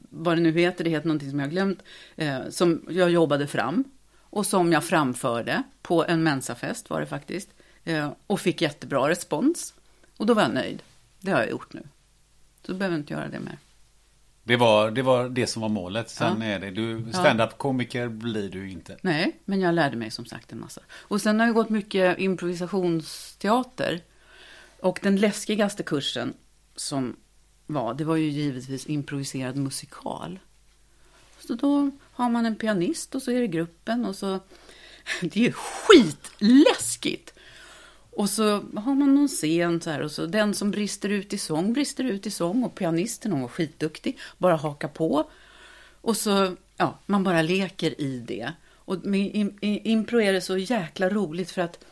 vad 0.09 0.37
det 0.37 0.41
nu 0.41 0.51
heter, 0.51 0.83
det 0.83 0.89
heter 0.89 1.07
någonting 1.07 1.29
som 1.29 1.39
jag 1.39 1.45
har 1.45 1.51
glömt, 1.51 1.83
eh, 2.15 2.39
som 2.49 2.85
jag 2.89 3.09
jobbade 3.09 3.47
fram 3.47 3.83
och 4.19 4.45
som 4.45 4.71
jag 4.71 4.83
framförde 4.83 5.63
på 5.81 6.05
en 6.05 6.23
mensafest 6.23 6.89
var 6.89 6.99
det 6.99 7.07
faktiskt 7.07 7.49
eh, 7.83 8.11
och 8.27 8.39
fick 8.39 8.61
jättebra 8.61 9.09
respons. 9.09 9.73
Och 10.17 10.25
då 10.25 10.33
var 10.33 10.41
jag 10.41 10.53
nöjd. 10.53 10.83
Det 11.19 11.31
har 11.31 11.39
jag 11.39 11.49
gjort 11.49 11.73
nu. 11.73 11.83
Så 12.65 12.73
behöver 12.73 12.95
jag 12.95 13.01
inte 13.01 13.13
göra 13.13 13.27
det 13.27 13.39
mer. 13.39 13.57
Det 14.43 14.55
var, 14.55 14.91
det 14.91 15.01
var 15.01 15.29
det 15.29 15.47
som 15.47 15.61
var 15.61 15.69
målet. 15.69 16.09
Sen 16.09 16.41
ja. 16.41 16.47
är 16.47 16.59
det, 16.59 16.71
du, 16.71 17.05
stand-up 17.13 17.57
komiker 17.57 18.07
blir 18.07 18.49
du 18.49 18.69
inte. 18.69 18.97
Nej, 19.01 19.39
men 19.45 19.61
jag 19.61 19.75
lärde 19.75 19.97
mig 19.97 20.11
som 20.11 20.25
sagt 20.25 20.51
en 20.51 20.59
massa. 20.59 20.81
Och 20.91 21.21
sen 21.21 21.39
har 21.39 21.47
jag 21.47 21.55
gått 21.55 21.69
mycket 21.69 22.19
improvisationsteater. 22.19 24.01
Och 24.79 24.99
den 25.03 25.15
läskigaste 25.15 25.83
kursen 25.83 26.33
som 26.75 27.15
var, 27.65 27.93
det 27.93 28.03
var 28.03 28.15
ju 28.15 28.29
givetvis 28.29 28.87
improviserad 28.87 29.55
musikal. 29.55 30.39
Så 31.39 31.53
då 31.53 31.91
har 32.11 32.29
man 32.29 32.45
en 32.45 32.55
pianist 32.55 33.15
och 33.15 33.21
så 33.21 33.31
är 33.31 33.41
det 33.41 33.47
gruppen 33.47 34.05
och 34.05 34.15
så... 34.15 34.39
Det 35.21 35.47
är 35.47 35.51
skitläskigt! 35.51 37.33
Och 38.19 38.29
så 38.29 38.63
har 38.75 38.95
man 38.95 39.15
någon 39.15 39.27
scen 39.27 39.81
så 39.81 39.89
här 39.89 40.01
och 40.01 40.11
så 40.11 40.25
den 40.25 40.53
som 40.53 40.71
brister 40.71 41.09
ut 41.09 41.33
i 41.33 41.37
sång 41.37 41.73
brister 41.73 42.03
ut 42.03 42.27
i 42.27 42.31
sång 42.31 42.63
och 42.63 42.75
pianisten, 42.75 43.31
hon 43.31 43.41
var 43.41 43.47
skitduktig, 43.47 44.19
bara 44.37 44.55
haka 44.55 44.87
på. 44.87 45.29
Och 46.01 46.17
så, 46.17 46.55
ja, 46.77 46.99
man 47.05 47.23
bara 47.23 47.41
leker 47.41 48.01
i 48.01 48.19
det. 48.27 48.53
Och 48.73 49.05
med 49.05 49.53
impro 49.61 50.21
är 50.21 50.33
det 50.33 50.41
så 50.41 50.57
jäkla 50.57 51.09
roligt 51.09 51.51
för 51.51 51.61
att 51.61 51.85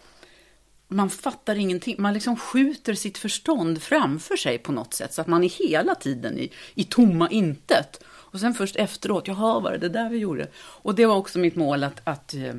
man 0.87 1.09
fattar 1.09 1.55
ingenting. 1.55 1.95
Man 1.99 2.13
liksom 2.13 2.35
skjuter 2.35 2.93
sitt 2.93 3.17
förstånd 3.17 3.81
framför 3.81 4.35
sig 4.35 4.57
på 4.57 4.71
något 4.71 4.93
sätt 4.93 5.13
så 5.13 5.21
att 5.21 5.27
man 5.27 5.43
är 5.43 5.69
hela 5.69 5.95
tiden 5.95 6.37
i, 6.37 6.51
i 6.73 6.83
tomma 6.83 7.29
intet. 7.29 8.03
Och 8.05 8.39
sen 8.39 8.53
först 8.53 8.75
efteråt, 8.75 9.27
jaha, 9.27 9.59
var 9.59 9.71
det 9.71 9.77
det 9.77 9.89
där 9.89 10.09
vi 10.09 10.17
gjorde? 10.17 10.47
Och 10.57 10.95
det 10.95 11.05
var 11.05 11.15
också 11.15 11.39
mitt 11.39 11.55
mål 11.55 11.83
att, 11.83 12.01
att 12.03 12.33
eh, 12.33 12.53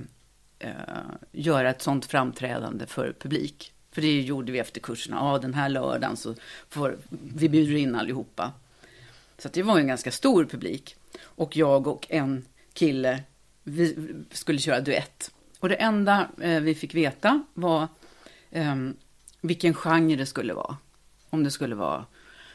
eh, 0.58 0.72
göra 1.32 1.70
ett 1.70 1.82
sånt 1.82 2.06
framträdande 2.06 2.86
för 2.86 3.12
publik. 3.12 3.72
För 3.90 4.02
det 4.02 4.20
gjorde 4.20 4.52
vi 4.52 4.58
efter 4.58 4.80
kurserna. 4.80 5.16
Ja, 5.16 5.38
den 5.38 5.54
här 5.54 5.68
lördagen 5.68 6.16
så 6.16 6.34
får 6.68 6.98
vi 7.10 7.48
bjuder 7.48 7.76
in 7.76 7.94
allihopa. 7.94 8.52
Så 9.38 9.48
det 9.48 9.62
var 9.62 9.78
en 9.78 9.86
ganska 9.86 10.10
stor 10.10 10.44
publik. 10.44 10.96
Och 11.22 11.56
jag 11.56 11.86
och 11.86 12.06
en 12.10 12.44
kille, 12.72 13.22
vi 13.62 14.14
skulle 14.30 14.58
köra 14.58 14.80
duett. 14.80 15.30
Och 15.60 15.68
det 15.68 15.74
enda 15.74 16.28
eh, 16.40 16.60
vi 16.60 16.74
fick 16.74 16.94
veta 16.94 17.44
var 17.54 17.88
eh, 18.50 18.76
vilken 19.40 19.74
genre 19.74 20.16
det 20.16 20.26
skulle 20.26 20.54
vara. 20.54 20.76
Om 21.30 21.44
det 21.44 21.50
skulle 21.50 21.74
vara 21.74 22.06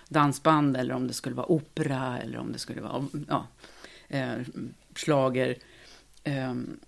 dansband 0.09 0.77
eller 0.77 0.93
om 0.93 1.07
det 1.07 1.13
skulle 1.13 1.35
vara 1.35 1.51
opera 1.51 2.19
eller 2.19 2.37
om 2.37 2.51
det 2.51 2.59
skulle 2.59 2.81
vara 2.81 3.07
ja, 3.27 3.47
eh, 4.07 4.35
slager. 4.95 5.57
Ehm, 6.23 6.79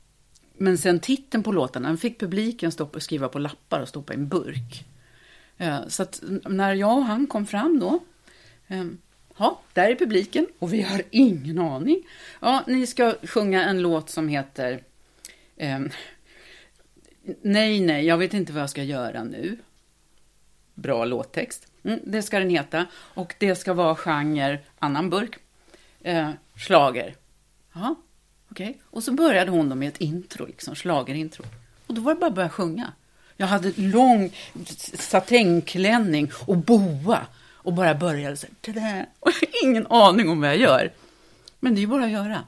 men 0.58 0.78
sen 0.78 1.00
titeln 1.00 1.44
på 1.44 1.52
låtarna 1.52 1.88
den 1.88 1.98
fick 1.98 2.20
publiken 2.20 2.72
stoppa, 2.72 3.00
skriva 3.00 3.30
på 3.30 3.40
lappar 3.40 3.82
och 3.82 3.90
stoppa 3.90 4.14
i 4.14 4.16
en 4.16 4.28
burk. 4.28 4.86
Eh, 5.58 5.88
så 5.88 6.04
att 6.04 6.24
när 6.44 6.74
jag 6.74 6.98
och 6.98 7.06
han 7.06 7.28
kom 7.28 7.46
fram 7.46 7.80
då, 7.80 8.00
ehm, 8.68 8.98
ja, 9.38 9.62
där 9.74 9.90
är 9.90 9.96
publiken 9.96 10.48
och 10.60 10.74
vi 10.74 10.82
har 10.82 11.02
ingen 11.12 11.60
aning. 11.60 12.04
Ja, 12.40 12.64
ni 12.68 12.88
ska 12.88 13.14
sjunga 13.24 13.64
en 13.66 13.82
låt 13.82 14.10
som 14.10 14.28
heter 14.28 14.84
ehm, 15.58 15.90
Nej, 17.42 17.80
nej, 17.82 18.06
jag 18.06 18.18
vet 18.18 18.34
inte 18.34 18.54
vad 18.54 18.62
jag 18.62 18.70
ska 18.70 18.84
göra 18.84 19.24
nu. 19.24 19.58
Bra 20.74 21.06
låttext. 21.06 21.68
Mm, 21.84 22.00
det 22.04 22.22
ska 22.22 22.40
den 22.40 22.50
heta. 22.50 22.86
Och 22.94 23.36
det 23.38 23.56
ska 23.56 23.74
vara 23.74 23.96
genre, 23.96 24.60
annan 24.80 25.10
burk, 25.10 25.40
eh, 26.02 26.30
slager. 26.58 27.16
Ja. 27.74 27.96
Okay. 28.56 28.74
Och 28.84 29.04
så 29.04 29.12
började 29.12 29.52
hon 29.52 29.70
då 29.70 29.76
med 29.76 29.88
ett 29.88 30.02
intro, 30.02 30.46
liksom, 30.46 30.76
slagerintro. 30.76 31.46
Och 31.88 31.94
då 31.94 32.02
var 32.02 32.14
det 32.14 32.20
bara 32.20 32.28
att 32.28 32.36
börja 32.36 32.50
sjunga. 32.50 32.94
Jag 33.38 33.48
hade 33.48 33.72
lång 33.76 34.36
satängklänning 35.00 36.32
och 36.46 36.58
boa. 36.58 37.28
Och 37.54 37.74
bara 37.74 37.96
började 37.96 38.38
så 38.38 38.48
här, 38.76 39.06
och 39.20 39.32
ingen 39.64 39.88
aning 39.88 40.30
om 40.30 40.42
vad 40.42 40.50
jag 40.50 40.58
gör. 40.58 40.92
Men 41.60 41.76
det 41.76 41.84
är 41.84 41.88
bara 41.88 42.06
att 42.06 42.12
göra. 42.12 42.44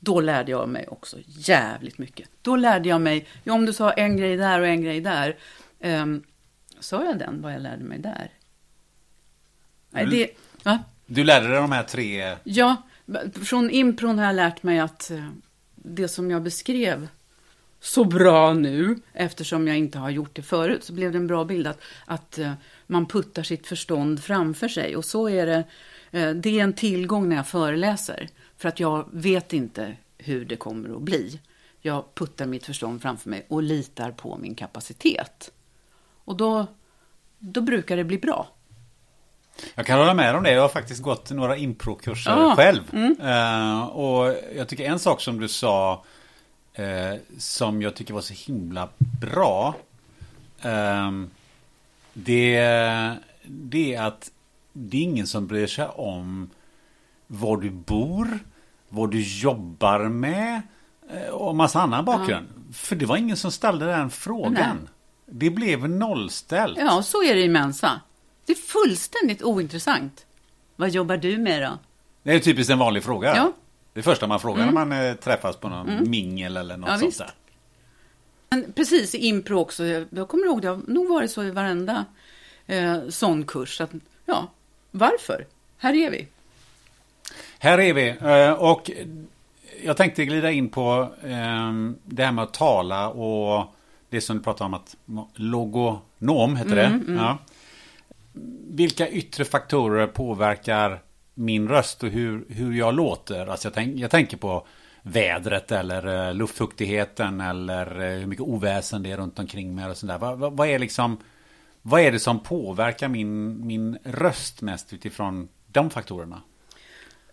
Då 0.00 0.20
lärde 0.20 0.50
jag 0.50 0.68
mig 0.68 0.88
också 0.88 1.16
jävligt 1.26 1.98
mycket. 1.98 2.28
Då 2.42 2.56
lärde 2.56 2.88
jag 2.88 3.00
mig, 3.00 3.26
ja, 3.44 3.52
om 3.52 3.66
du 3.66 3.72
sa 3.72 3.90
en 3.90 4.16
grej 4.16 4.36
där 4.36 4.60
och 4.60 4.66
en 4.66 4.82
grej 4.82 5.00
där. 5.00 5.36
Um, 5.80 6.22
sa 6.80 7.04
jag 7.04 7.18
den, 7.18 7.42
vad 7.42 7.54
jag 7.54 7.62
lärde 7.62 7.84
mig 7.84 7.98
där? 7.98 8.30
Nej, 9.90 10.06
det, 10.06 10.30
va? 10.62 10.78
Du 11.06 11.24
lärde 11.24 11.48
dig 11.48 11.56
de 11.56 11.72
här 11.72 11.82
tre? 11.82 12.36
Ja, 12.44 12.76
från 13.44 13.70
impron 13.70 14.18
har 14.18 14.26
jag 14.26 14.36
lärt 14.36 14.62
mig 14.62 14.78
att 14.78 15.10
eh, 15.10 15.28
det 15.74 16.08
som 16.08 16.30
jag 16.30 16.42
beskrev 16.42 17.08
så 17.80 18.04
bra 18.04 18.54
nu, 18.54 18.96
eftersom 19.12 19.68
jag 19.68 19.78
inte 19.78 19.98
har 19.98 20.10
gjort 20.10 20.36
det 20.36 20.42
förut, 20.42 20.84
så 20.84 20.92
blev 20.92 21.12
det 21.12 21.18
en 21.18 21.26
bra 21.26 21.44
bild 21.44 21.66
att, 21.66 21.80
att 22.04 22.38
eh, 22.38 22.52
man 22.86 23.06
puttar 23.06 23.42
sitt 23.42 23.66
förstånd 23.66 24.24
framför 24.24 24.68
sig. 24.68 24.96
Och 24.96 25.04
så 25.04 25.28
är 25.28 25.46
det, 25.46 25.64
eh, 26.10 26.30
det 26.30 26.58
är 26.58 26.64
en 26.64 26.72
tillgång 26.72 27.28
när 27.28 27.36
jag 27.36 27.48
föreläser. 27.48 28.28
För 28.56 28.68
att 28.68 28.80
jag 28.80 29.08
vet 29.12 29.52
inte 29.52 29.96
hur 30.18 30.44
det 30.44 30.56
kommer 30.56 30.96
att 30.96 31.02
bli. 31.02 31.40
Jag 31.80 32.14
puttar 32.14 32.46
mitt 32.46 32.66
förstånd 32.66 33.02
framför 33.02 33.30
mig 33.30 33.46
och 33.48 33.62
litar 33.62 34.10
på 34.10 34.38
min 34.38 34.54
kapacitet. 34.54 35.52
Och 36.24 36.36
då, 36.36 36.66
då 37.38 37.60
brukar 37.60 37.96
det 37.96 38.04
bli 38.04 38.18
bra. 38.18 38.48
Jag 39.74 39.86
kan 39.86 39.98
hålla 39.98 40.14
med 40.14 40.36
om 40.36 40.42
det. 40.42 40.52
Jag 40.52 40.62
har 40.62 40.68
faktiskt 40.68 41.02
gått 41.02 41.30
några 41.30 41.56
improkurser 41.56 42.30
ah, 42.30 42.56
själv. 42.56 42.82
Mm. 42.92 43.20
Uh, 43.20 43.82
och 43.82 44.34
jag 44.56 44.68
tycker 44.68 44.84
en 44.84 44.98
sak 44.98 45.20
som 45.20 45.40
du 45.40 45.48
sa 45.48 46.04
uh, 46.78 47.20
som 47.38 47.82
jag 47.82 47.94
tycker 47.94 48.14
var 48.14 48.20
så 48.20 48.34
himla 48.52 48.88
bra. 49.20 49.74
Uh, 50.64 51.24
det, 52.12 52.60
det 53.44 53.94
är 53.94 54.02
att 54.02 54.30
det 54.72 54.96
är 54.96 55.02
ingen 55.02 55.26
som 55.26 55.46
bryr 55.46 55.66
sig 55.66 55.86
om 55.86 56.50
var 57.26 57.56
du 57.56 57.70
bor 57.70 58.38
vad 58.88 59.10
du 59.10 59.22
jobbar 59.22 60.08
med 60.08 60.62
eh, 61.10 61.30
och 61.30 61.56
massa 61.56 61.80
annan 61.80 62.04
bakgrund. 62.04 62.46
Ja. 62.54 62.72
För 62.72 62.96
det 62.96 63.06
var 63.06 63.16
ingen 63.16 63.36
som 63.36 63.52
ställde 63.52 63.86
den 63.86 64.10
frågan. 64.10 64.54
Nej. 64.54 64.90
Det 65.26 65.50
blev 65.50 65.88
nollställt. 65.88 66.78
Ja, 66.78 67.02
så 67.02 67.22
är 67.22 67.34
det 67.34 67.40
i 67.40 67.48
Mensa. 67.48 68.00
Det 68.46 68.52
är 68.52 68.56
fullständigt 68.56 69.42
ointressant. 69.42 70.26
Vad 70.76 70.90
jobbar 70.90 71.16
du 71.16 71.38
med 71.38 71.62
då? 71.62 71.78
Det 72.22 72.32
är 72.32 72.40
typiskt 72.40 72.70
en 72.70 72.78
vanlig 72.78 73.04
fråga. 73.04 73.36
Ja. 73.36 73.52
Det 73.92 74.02
första 74.02 74.26
man 74.26 74.40
frågar 74.40 74.62
mm. 74.62 74.74
när 74.74 74.84
man 74.84 75.06
eh, 75.06 75.14
träffas 75.14 75.56
på 75.56 75.68
någon 75.68 75.88
mm. 75.88 76.10
mingel 76.10 76.56
eller 76.56 76.76
något 76.76 76.90
ja, 76.90 76.98
sånt 76.98 77.18
där. 77.18 77.30
Men 78.50 78.72
precis 78.72 79.14
i 79.14 79.18
impro 79.18 79.58
också. 79.58 79.84
Jag 80.10 80.28
kommer 80.28 80.44
ihåg 80.44 80.62
det 80.62 80.68
har 80.68 80.80
nog 80.86 81.08
varit 81.08 81.30
så 81.30 81.42
i 81.42 81.50
varenda 81.50 82.04
eh, 82.66 83.08
sån 83.08 83.44
kurs. 83.44 83.80
Att, 83.80 83.90
ja, 84.26 84.48
varför? 84.90 85.46
Här 85.78 85.94
är 85.94 86.10
vi. 86.10 86.28
Här 87.58 87.80
är 87.80 87.94
vi. 87.94 88.08
Eh, 88.08 88.52
och 88.52 88.90
jag 89.84 89.96
tänkte 89.96 90.24
glida 90.24 90.50
in 90.50 90.68
på 90.68 91.12
eh, 91.22 91.72
det 92.04 92.24
här 92.24 92.32
med 92.32 92.44
att 92.44 92.54
tala 92.54 93.08
och 93.08 93.74
det 94.10 94.20
som 94.20 94.36
du 94.36 94.42
pratade 94.42 94.66
om 94.66 94.74
att 94.74 94.96
logonom 95.34 96.56
heter 96.56 96.76
det. 96.76 96.84
Mm, 96.86 97.02
mm. 97.08 97.16
Ja. 97.16 97.38
Vilka 98.68 99.08
yttre 99.08 99.44
faktorer 99.44 100.06
påverkar 100.06 101.02
min 101.34 101.68
röst 101.68 102.02
och 102.02 102.08
hur, 102.08 102.44
hur 102.48 102.72
jag 102.72 102.94
låter? 102.94 103.46
Alltså 103.46 103.66
jag, 103.66 103.74
tänk, 103.74 103.98
jag 103.98 104.10
tänker 104.10 104.36
på 104.36 104.66
vädret 105.02 105.72
eller 105.72 106.28
eh, 106.28 106.34
luftfuktigheten 106.34 107.40
eller 107.40 108.00
eh, 108.00 108.18
hur 108.18 108.26
mycket 108.26 108.44
oväsen 108.44 109.02
det 109.02 109.10
är 109.10 109.16
runt 109.16 109.38
omkring 109.38 109.74
mig 109.74 109.90
och 109.90 109.96
sådär. 109.96 110.18
Vad, 110.18 110.38
vad, 110.38 110.56
vad, 110.56 110.68
är 110.68 110.78
liksom 110.78 111.18
vad 111.82 112.00
är 112.00 112.12
det 112.12 112.20
som 112.20 112.42
påverkar 112.42 113.08
min, 113.08 113.66
min 113.66 113.98
röst 114.04 114.62
mest 114.62 114.92
utifrån 114.92 115.48
de 115.66 115.90
faktorerna? 115.90 116.42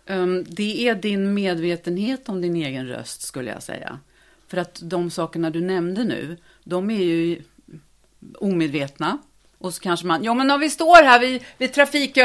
Um, 0.06 0.44
det 0.48 0.88
är 0.88 0.94
din 0.94 1.34
medvetenhet 1.34 2.28
om 2.28 2.40
din 2.40 2.56
egen 2.56 2.88
röst 2.88 3.22
skulle 3.22 3.50
jag 3.50 3.62
säga. 3.62 3.98
För 4.48 4.56
att 4.56 4.80
de 4.82 5.10
sakerna 5.10 5.50
du 5.50 5.60
nämnde 5.60 6.04
nu, 6.04 6.36
de 6.64 6.90
är 6.90 7.02
ju 7.02 7.42
omedvetna. 8.38 9.18
Och 9.60 9.74
så 9.74 9.80
kanske 9.80 10.06
man, 10.06 10.24
ja 10.24 10.34
men 10.34 10.50
om 10.50 10.60
vi 10.60 10.70
står 10.70 11.02
här 11.02 11.20
vid, 11.20 11.42
vid 11.58 11.72
trafik, 11.72 12.16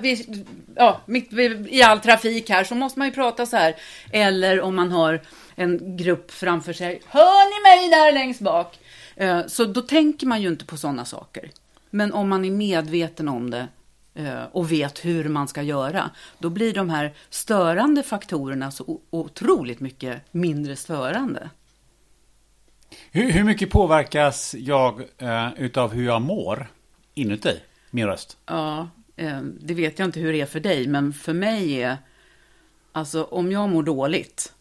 vid, 0.00 0.46
ja, 0.76 1.00
mitt 1.06 1.32
i 1.68 1.82
all 1.82 2.00
trafik 2.00 2.50
här 2.50 2.64
så 2.64 2.74
måste 2.74 2.98
man 2.98 3.08
ju 3.08 3.14
prata 3.14 3.46
så 3.46 3.56
här. 3.56 3.76
Eller 4.12 4.60
om 4.60 4.76
man 4.76 4.92
har 4.92 5.20
en 5.54 5.96
grupp 5.96 6.30
framför 6.30 6.72
sig, 6.72 7.02
hör 7.06 7.44
ni 7.44 7.62
mig 7.62 7.90
där 7.90 8.12
längst 8.12 8.40
bak? 8.40 8.78
Eh, 9.16 9.46
så 9.46 9.64
då 9.64 9.82
tänker 9.82 10.26
man 10.26 10.42
ju 10.42 10.48
inte 10.48 10.64
på 10.64 10.76
sådana 10.76 11.04
saker. 11.04 11.50
Men 11.90 12.12
om 12.12 12.28
man 12.28 12.44
är 12.44 12.50
medveten 12.50 13.28
om 13.28 13.50
det 13.50 13.68
eh, 14.14 14.42
och 14.52 14.72
vet 14.72 15.04
hur 15.04 15.28
man 15.28 15.48
ska 15.48 15.62
göra, 15.62 16.10
då 16.38 16.50
blir 16.50 16.74
de 16.74 16.90
här 16.90 17.14
störande 17.30 18.02
faktorerna 18.02 18.70
så 18.70 19.00
otroligt 19.10 19.80
mycket 19.80 20.22
mindre 20.30 20.76
störande. 20.76 21.50
Hur, 23.10 23.30
hur 23.32 23.44
mycket 23.44 23.70
påverkas 23.70 24.54
jag 24.58 25.02
eh, 25.18 25.48
utav 25.56 25.92
hur 25.92 26.04
jag 26.06 26.22
mår 26.22 26.68
inuti 27.18 27.60
min 27.90 28.06
röst? 28.06 28.38
Ja, 28.46 28.90
eh, 29.16 29.40
det 29.42 29.74
vet 29.74 29.98
jag 29.98 30.08
inte 30.08 30.20
hur 30.20 30.32
det 30.32 30.40
är 30.40 30.46
för 30.46 30.60
dig, 30.60 30.86
men 30.86 31.12
för 31.12 31.32
mig 31.32 31.82
är, 31.82 31.96
alltså 32.92 33.24
om 33.24 33.52
jag 33.52 33.68
mår 33.68 33.82
dåligt, 33.82 34.52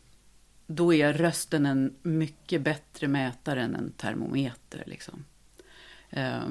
då 0.68 0.94
är 0.94 1.14
rösten 1.14 1.66
en 1.66 1.96
mycket 2.02 2.62
bättre 2.62 3.08
mätare 3.08 3.62
än 3.62 3.76
en 3.76 3.92
termometer. 3.92 4.84
Liksom. 4.86 5.26
Eh, 6.10 6.48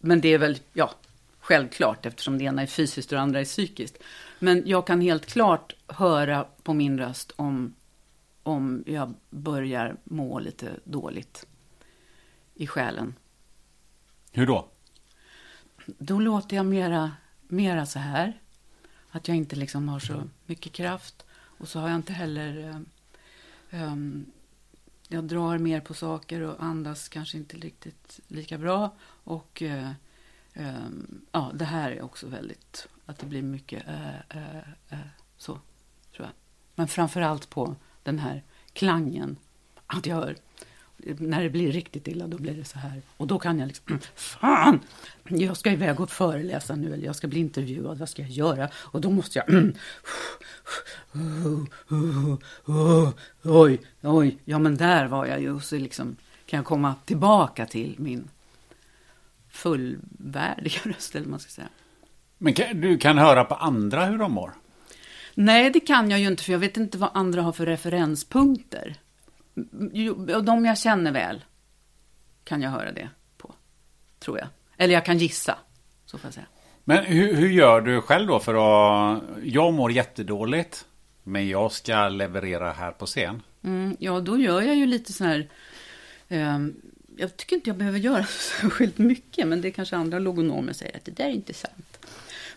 men 0.00 0.20
det 0.20 0.28
är 0.28 0.38
väl, 0.38 0.58
ja, 0.72 0.94
självklart 1.40 2.06
eftersom 2.06 2.38
det 2.38 2.44
ena 2.44 2.62
är 2.62 2.66
fysiskt 2.66 3.12
och 3.12 3.16
det 3.16 3.22
andra 3.22 3.40
är 3.40 3.44
psykiskt. 3.44 3.98
Men 4.38 4.62
jag 4.66 4.86
kan 4.86 5.00
helt 5.00 5.26
klart 5.26 5.74
höra 5.86 6.46
på 6.62 6.74
min 6.74 6.98
röst 6.98 7.32
om, 7.36 7.74
om 8.42 8.84
jag 8.86 9.14
börjar 9.30 9.96
må 10.04 10.38
lite 10.38 10.70
dåligt 10.84 11.46
i 12.54 12.66
själen. 12.66 13.14
Hur 14.38 14.46
då? 14.46 14.68
Då 15.86 16.20
låter 16.20 16.56
jag 16.56 16.66
mera, 16.66 17.12
mera 17.48 17.86
så 17.86 17.98
här. 17.98 18.40
Att 19.10 19.28
jag 19.28 19.36
inte 19.36 19.56
liksom 19.56 19.88
har 19.88 19.98
så 19.98 20.22
mycket 20.46 20.72
kraft. 20.72 21.26
Och 21.30 21.68
så 21.68 21.80
har 21.80 21.88
jag 21.88 21.96
inte 21.96 22.12
heller... 22.12 22.80
Um, 23.70 24.26
jag 25.08 25.24
drar 25.24 25.58
mer 25.58 25.80
på 25.80 25.94
saker 25.94 26.40
och 26.40 26.62
andas 26.62 27.08
kanske 27.08 27.38
inte 27.38 27.56
riktigt 27.56 28.20
lika 28.28 28.58
bra. 28.58 28.96
Och 29.24 29.62
uh, 29.62 29.90
um, 30.54 31.20
ja, 31.32 31.50
det 31.54 31.64
här 31.64 31.90
är 31.90 32.02
också 32.02 32.26
väldigt, 32.26 32.88
att 33.06 33.18
det 33.18 33.26
blir 33.26 33.42
mycket 33.42 33.88
uh, 33.88 34.36
uh, 34.36 34.56
uh, 34.92 34.98
så, 35.36 35.52
tror 36.16 36.26
jag. 36.26 36.30
Men 36.74 36.88
framför 36.88 37.20
allt 37.20 37.50
på 37.50 37.76
den 38.02 38.18
här 38.18 38.42
klangen. 38.72 39.36
Att 39.86 40.06
jag 40.06 40.16
hör, 40.16 40.36
när 40.98 41.42
det 41.42 41.50
blir 41.50 41.72
riktigt 41.72 42.08
illa, 42.08 42.26
då 42.26 42.38
blir 42.38 42.54
det 42.54 42.64
så 42.64 42.78
här. 42.78 43.02
Och 43.16 43.26
då 43.26 43.38
kan 43.38 43.58
jag 43.58 43.66
liksom, 43.66 43.98
fan! 44.14 44.80
Jag 45.28 45.56
ska 45.56 45.72
iväg 45.72 46.00
och 46.00 46.10
föreläsa 46.10 46.74
nu, 46.74 46.94
eller 46.94 47.06
jag 47.06 47.16
ska 47.16 47.28
bli 47.28 47.40
intervjuad, 47.40 47.98
vad 47.98 48.08
ska 48.08 48.22
jag 48.22 48.30
göra? 48.30 48.68
Och 48.74 49.00
då 49.00 49.10
måste 49.10 49.38
jag, 49.38 49.72
oj, 53.42 53.80
oj, 54.02 54.38
ja 54.44 54.58
men 54.58 54.76
där 54.76 55.06
var 55.06 55.26
jag 55.26 55.40
ju. 55.40 55.54
Och 55.54 55.62
så 55.62 55.76
liksom 55.76 56.16
kan 56.46 56.56
jag 56.56 56.64
komma 56.64 56.94
tillbaka 57.04 57.66
till 57.66 57.94
min 57.98 58.28
fullvärdiga 59.50 60.80
röst, 60.84 61.14
eller 61.16 61.26
man 61.26 61.40
ska 61.40 61.50
säga. 61.50 61.68
Men 62.38 62.54
kan, 62.54 62.80
du 62.80 62.98
kan 62.98 63.18
höra 63.18 63.44
på 63.44 63.54
andra 63.54 64.04
hur 64.06 64.18
de 64.18 64.32
mår? 64.32 64.52
Nej, 65.34 65.70
det 65.70 65.80
kan 65.80 66.10
jag 66.10 66.20
ju 66.20 66.26
inte, 66.26 66.44
för 66.44 66.52
jag 66.52 66.58
vet 66.58 66.76
inte 66.76 66.98
vad 66.98 67.10
andra 67.14 67.42
har 67.42 67.52
för 67.52 67.66
referenspunkter. 67.66 68.96
De 70.42 70.64
jag 70.64 70.78
känner 70.78 71.12
väl 71.12 71.44
kan 72.44 72.62
jag 72.62 72.70
höra 72.70 72.92
det 72.92 73.08
på, 73.36 73.54
tror 74.18 74.38
jag. 74.38 74.48
Eller 74.76 74.94
jag 74.94 75.04
kan 75.04 75.18
gissa, 75.18 75.58
så 76.06 76.18
får 76.18 76.28
jag 76.28 76.34
säga. 76.34 76.46
Men 76.84 77.04
hur, 77.04 77.34
hur 77.34 77.48
gör 77.48 77.80
du 77.80 78.00
själv 78.00 78.26
då 78.26 78.38
för 78.38 78.54
att... 78.54 79.22
Jag 79.42 79.74
mår 79.74 79.92
jättedåligt, 79.92 80.86
men 81.22 81.48
jag 81.48 81.72
ska 81.72 82.08
leverera 82.08 82.72
här 82.72 82.90
på 82.92 83.06
scen. 83.06 83.42
Mm, 83.64 83.96
ja, 83.98 84.20
då 84.20 84.38
gör 84.38 84.62
jag 84.62 84.76
ju 84.76 84.86
lite 84.86 85.12
sån 85.12 85.26
här... 85.26 85.48
Eh, 86.28 86.58
jag 87.16 87.36
tycker 87.36 87.56
inte 87.56 87.70
jag 87.70 87.76
behöver 87.76 87.98
göra 87.98 88.24
särskilt 88.60 88.98
mycket, 88.98 89.48
men 89.48 89.60
det 89.60 89.70
kanske 89.70 89.96
andra 89.96 90.18
logonomer 90.18 90.72
säger 90.72 90.96
att 90.96 91.04
det 91.04 91.16
där 91.16 91.24
är 91.24 91.32
inte 91.32 91.54
sant. 91.54 92.06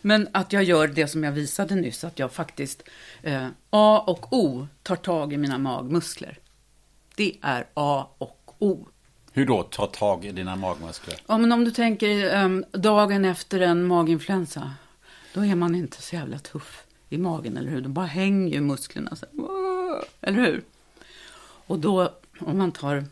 Men 0.02 0.28
att 0.32 0.54
jag 0.54 0.64
gör 0.64 0.88
det 0.88 1.08
som 1.08 1.24
jag 1.24 1.32
visade 1.32 1.76
nyss, 1.76 2.04
att 2.04 2.20
jag 2.20 2.32
faktiskt 2.32 2.84
eh, 3.22 3.48
A 3.70 4.04
och 4.08 4.34
O 4.34 4.68
tar 4.84 4.96
tag 4.96 5.34
i 5.34 5.38
mina 5.38 5.58
magmuskler. 5.58 6.38
Det 7.16 7.38
är 7.42 7.68
A 7.74 8.08
och 8.18 8.56
O. 8.60 8.88
Hur 9.34 9.46
då, 9.46 9.64
ta 9.64 9.88
tag 9.88 10.26
i 10.26 10.32
dina 10.32 10.56
magmuskler? 10.56 11.16
Ja, 11.28 11.38
men 11.38 11.52
om 11.52 11.64
du 11.64 11.72
tänker 11.72 12.44
um, 12.44 12.66
dagen 12.72 13.26
efter 13.26 13.60
en 13.60 13.88
maginfluensa, 13.88 14.74
då 15.34 15.46
är 15.46 15.56
man 15.56 15.76
inte 15.76 16.02
så 16.02 16.16
jävla 16.16 16.40
tuff 16.40 16.84
i 17.10 17.18
magen, 17.18 17.58
eller 17.58 17.70
hur? 17.70 17.82
Då 17.82 17.90
bara 17.90 18.06
hänger 18.06 18.54
ju 18.54 18.62
musklerna 18.62 19.16
så 19.16 19.26
här, 19.26 20.04
eller 20.22 20.40
hur? 20.40 20.64
Och 21.68 21.80
då, 21.80 22.14
om 22.40 22.58
man 22.58 22.72
tar 22.72 23.06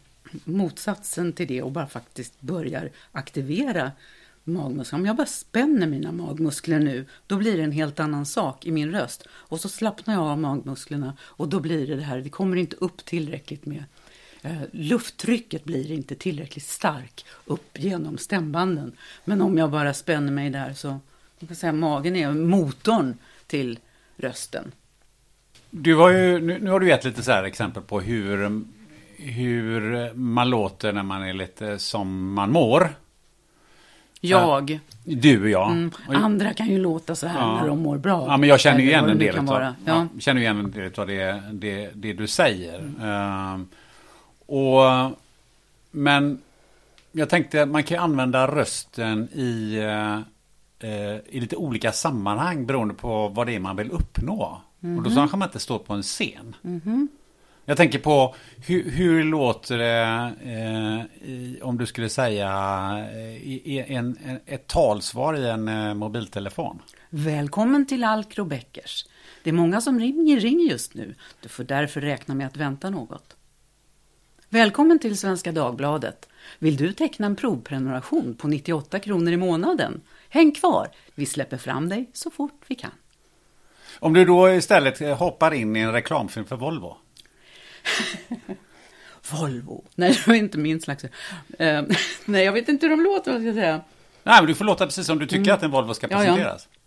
motsatsen 0.44 1.34
till 1.34 1.48
det 1.48 1.62
och 1.62 1.72
bara 1.72 1.88
faktiskt 1.88 2.42
börjar 2.42 2.90
aktivera 3.12 3.92
magmuskler. 4.50 5.00
Om 5.00 5.06
jag 5.06 5.16
bara 5.16 5.28
spänner 5.28 5.88
mina 5.88 6.12
magmuskler 6.12 6.80
nu, 6.80 7.06
då 7.28 7.38
blir 7.38 7.58
det 7.58 7.64
en 7.64 7.72
helt 7.72 8.00
annan 8.00 8.26
sak 8.26 8.66
i 8.66 8.72
min 8.72 8.92
röst. 8.92 9.28
Och 9.32 9.60
så 9.60 9.70
slappnar 9.70 10.14
jag 10.14 10.24
av 10.24 10.40
magmusklerna 10.40 11.18
och 11.22 11.48
då 11.48 11.60
blir 11.60 11.88
det 11.88 11.96
det 11.96 12.02
här, 12.02 12.18
det 12.18 12.30
kommer 12.30 12.58
inte 12.58 12.76
upp 12.76 13.06
tillräckligt 13.06 13.66
med 13.66 13.84
eh, 14.42 14.62
lufttrycket 14.72 15.64
blir 15.64 15.92
inte 15.92 16.16
tillräckligt 16.16 16.66
stark 16.66 17.26
upp 17.46 17.80
genom 17.80 18.18
stämbanden. 18.18 18.92
Men 19.26 19.42
om 19.42 19.58
jag 19.58 19.72
bara 19.72 19.94
spänner 19.94 20.32
mig 20.32 20.50
där 20.50 20.74
så, 20.74 20.88
man 21.40 21.48
kan 21.48 21.56
säga 21.56 21.74
magen 21.74 22.16
är 22.16 22.32
motorn 22.32 23.18
till 23.48 23.80
rösten. 24.18 24.72
Du 25.70 25.96
har 25.96 26.10
ju, 26.10 26.40
nu, 26.40 26.60
nu 26.60 26.70
har 26.70 26.80
du 26.80 26.88
gett 26.88 27.04
lite 27.04 27.24
så 27.24 27.32
här 27.32 27.44
exempel 27.44 27.84
på 27.84 28.02
hur 28.02 28.64
hur 29.20 30.14
man 30.14 30.50
låter 30.50 30.94
när 30.94 31.04
man 31.04 31.24
är 31.24 31.34
lite 31.34 31.80
som 31.80 32.34
man 32.34 32.52
mår. 32.52 32.90
Jag. 34.22 34.80
Du, 35.04 35.52
ja. 35.52 35.72
Mm. 35.72 35.92
Andra 36.08 36.54
kan 36.54 36.68
ju 36.68 36.78
låta 36.78 37.16
så 37.16 37.28
här 37.28 37.40
ja. 37.40 37.56
när 37.56 37.68
de 37.68 37.80
mår 37.80 37.98
bra. 37.98 38.26
Ja, 38.28 38.38
men 38.38 38.50
jag 38.50 38.60
känner 38.60 38.80
ju 38.80 38.88
igen 38.88 39.10
en 39.10 39.18
del 39.20 39.38
av, 39.38 39.62
ja. 39.62 39.74
ja. 39.86 40.08
känner 40.20 40.42
igen 40.42 40.60
en 40.60 40.72
del 40.72 41.00
av 41.00 41.08
det, 41.08 41.44
det, 41.52 41.90
det 41.94 42.14
du 42.14 42.28
säger. 42.28 42.80
Mm. 42.80 43.02
Uh, 43.02 43.66
och, 44.46 45.12
men 45.92 46.42
jag 47.12 47.30
tänkte 47.30 47.64
att 47.64 47.70
man 47.70 47.84
kan 47.84 48.00
använda 48.00 48.48
rösten 48.48 49.28
i, 49.34 49.80
uh, 49.80 50.20
uh, 50.84 51.20
i 51.30 51.40
lite 51.40 51.56
olika 51.56 51.92
sammanhang 51.92 52.66
beroende 52.66 52.94
på 52.94 53.28
vad 53.28 53.48
det 53.48 53.56
är 53.56 53.60
man 53.60 53.76
vill 53.76 53.92
uppnå. 53.92 54.62
Mm 54.84 54.98
Och 54.98 55.04
då 55.04 55.10
mhm. 55.10 55.18
kanske 55.18 55.38
man 55.38 55.48
inte 55.48 55.60
står 55.60 55.80
på 55.80 55.94
en 55.94 56.04
scen. 56.04 56.56
-hmm. 56.62 57.08
Jag 57.70 57.78
tänker 57.78 58.00
på 58.00 58.36
hur, 58.68 58.92
hur 58.92 59.24
låter 59.24 59.78
det 59.78 60.34
eh, 60.44 61.30
i, 61.30 61.60
om 61.64 61.78
du 61.78 61.86
skulle 61.86 62.10
säga 62.10 62.50
eh, 63.12 63.48
i, 63.48 63.86
en, 63.88 64.18
en, 64.26 64.40
ett 64.46 64.68
talsvar 64.68 65.38
i 65.38 65.50
en 65.50 65.68
eh, 65.68 65.94
mobiltelefon? 65.94 66.82
Välkommen 67.10 67.86
till 67.86 68.04
Alcro 68.04 68.44
Beckers. 68.44 69.06
Det 69.44 69.50
är 69.50 69.54
många 69.54 69.82
som 69.82 70.00
ringer, 70.00 70.40
ringer 70.40 70.70
just 70.72 70.94
nu. 70.94 71.16
Du 71.42 71.50
får 71.50 71.64
därför 71.64 72.02
räkna 72.02 72.36
med 72.36 72.48
att 72.48 72.58
vänta 72.58 72.90
något. 72.90 73.36
Välkommen 74.50 75.00
till 75.00 75.18
Svenska 75.18 75.52
Dagbladet. 75.52 76.30
Vill 76.60 76.78
du 76.78 76.94
teckna 76.94 77.26
en 77.26 77.36
provprenumeration 77.36 78.36
på 78.36 78.48
98 78.48 79.00
kronor 79.00 79.34
i 79.34 79.38
månaden? 79.38 80.02
Häng 80.30 80.52
kvar, 80.52 80.88
vi 81.16 81.26
släpper 81.26 81.58
fram 81.58 81.90
dig 81.90 82.10
så 82.14 82.32
fort 82.32 82.62
vi 82.68 82.76
kan. 82.76 82.92
Om 84.00 84.14
du 84.14 84.26
då 84.26 84.50
istället 84.50 85.18
hoppar 85.18 85.54
in 85.54 85.76
i 85.76 85.80
en 85.80 85.92
reklamfilm 85.92 86.46
för 86.46 86.56
Volvo? 86.56 86.98
Volvo. 89.32 89.84
Nej, 89.96 90.12
det 90.12 90.28
var 90.28 90.36
inte 90.36 90.58
min 90.58 90.82
slags... 90.82 91.04
Uh, 91.04 91.10
nej, 92.26 92.46
jag 92.46 92.54
vet 92.54 92.70
inte 92.70 92.86
hur 92.86 92.98
de 92.98 93.04
låter, 93.04 93.32
vad 93.32 93.42
ska 93.42 93.48
jag 93.48 93.56
säga. 93.56 93.82
Nej, 94.24 94.42
men 94.42 94.46
du 94.46 94.56
får 94.56 94.66
låta 94.66 94.86
precis 94.86 95.06
som 95.06 95.20
du 95.20 95.26
tycker 95.26 95.44
mm. 95.44 95.56
att 95.56 95.64
en 95.64 95.72
Volvo 95.72 95.94
ska 95.94 96.08
presenteras. 96.08 96.68
Ja, 96.72 96.74
ja. 96.74 96.80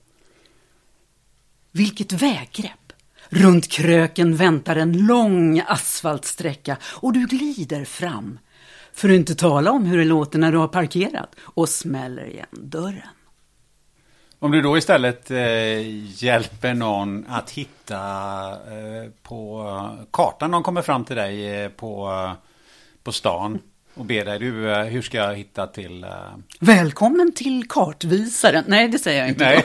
Vilket 1.72 2.12
väggrepp! 2.12 2.92
Runt 3.28 3.68
kröken 3.68 4.36
väntar 4.36 4.76
en 4.76 5.06
lång 5.06 5.62
asfaltsträcka 5.66 6.76
och 6.84 7.12
du 7.12 7.26
glider 7.26 7.84
fram. 7.84 8.38
För 8.92 9.08
att 9.08 9.14
inte 9.14 9.34
tala 9.34 9.70
om 9.70 9.84
hur 9.84 9.98
det 9.98 10.04
låter 10.04 10.38
när 10.38 10.52
du 10.52 10.58
har 10.58 10.68
parkerat 10.68 11.34
och 11.40 11.68
smäller 11.68 12.26
igen 12.26 12.46
dörren. 12.50 13.08
Om 14.42 14.50
du 14.50 14.62
då 14.62 14.78
istället 14.78 15.30
eh, 15.30 16.22
hjälper 16.24 16.74
någon 16.74 17.26
att 17.28 17.50
hitta 17.50 17.98
eh, 18.50 19.10
på 19.22 19.66
kartan, 20.10 20.50
någon 20.50 20.62
kommer 20.62 20.82
fram 20.82 21.04
till 21.04 21.16
dig 21.16 21.62
eh, 21.62 21.68
på, 21.68 22.10
på 23.02 23.12
stan 23.12 23.58
och 23.94 24.04
ber 24.04 24.24
dig, 24.24 24.38
du, 24.38 24.72
eh, 24.72 24.84
hur 24.84 25.02
ska 25.02 25.18
jag 25.18 25.34
hitta 25.34 25.66
till... 25.66 26.04
Eh, 26.04 26.10
Välkommen 26.60 27.32
till 27.32 27.68
kartvisaren. 27.68 28.64
Nej, 28.66 28.88
det 28.88 28.98
säger 28.98 29.20
jag 29.20 29.28
inte. 29.28 29.44
Nej, 29.44 29.64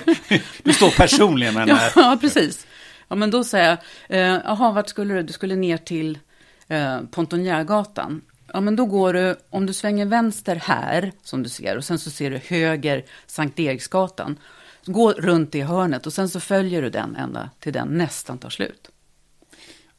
du 0.63 0.73
står 0.73 0.89
personligen 0.89 1.53
med 1.53 1.67
ja, 1.67 1.79
ja, 1.95 2.17
precis. 2.21 2.67
Ja, 3.07 3.15
men 3.15 3.31
då 3.31 3.43
säger 3.43 3.77
jag, 4.07 4.19
eh, 4.19 4.41
jaha, 4.45 4.71
vart 4.71 4.89
skulle 4.89 5.13
du? 5.13 5.23
Du 5.23 5.33
skulle 5.33 5.55
ner 5.55 5.77
till 5.77 6.19
eh, 6.67 7.01
Pontonjärgatan. 7.11 8.21
Ja, 8.53 8.61
men 8.61 8.75
då 8.75 8.85
går 8.85 9.13
du, 9.13 9.35
om 9.49 9.65
du 9.65 9.73
svänger 9.73 10.05
vänster 10.05 10.55
här, 10.55 11.11
som 11.23 11.43
du 11.43 11.49
ser, 11.49 11.77
och 11.77 11.83
sen 11.83 11.99
så 11.99 12.09
ser 12.11 12.31
du 12.31 12.37
höger 12.37 13.05
Sankt 13.27 13.59
Eriksgatan. 13.59 14.37
Gå 14.88 15.11
runt 15.11 15.51
det 15.51 15.64
hörnet 15.64 16.05
och 16.05 16.14
sen 16.14 16.30
så 16.30 16.39
följer 16.39 16.81
du 16.81 16.89
den 16.89 17.15
ända 17.15 17.49
till 17.59 17.73
den 17.73 17.88
nästan 17.88 18.38
tar 18.38 18.49
slut. 18.49 18.89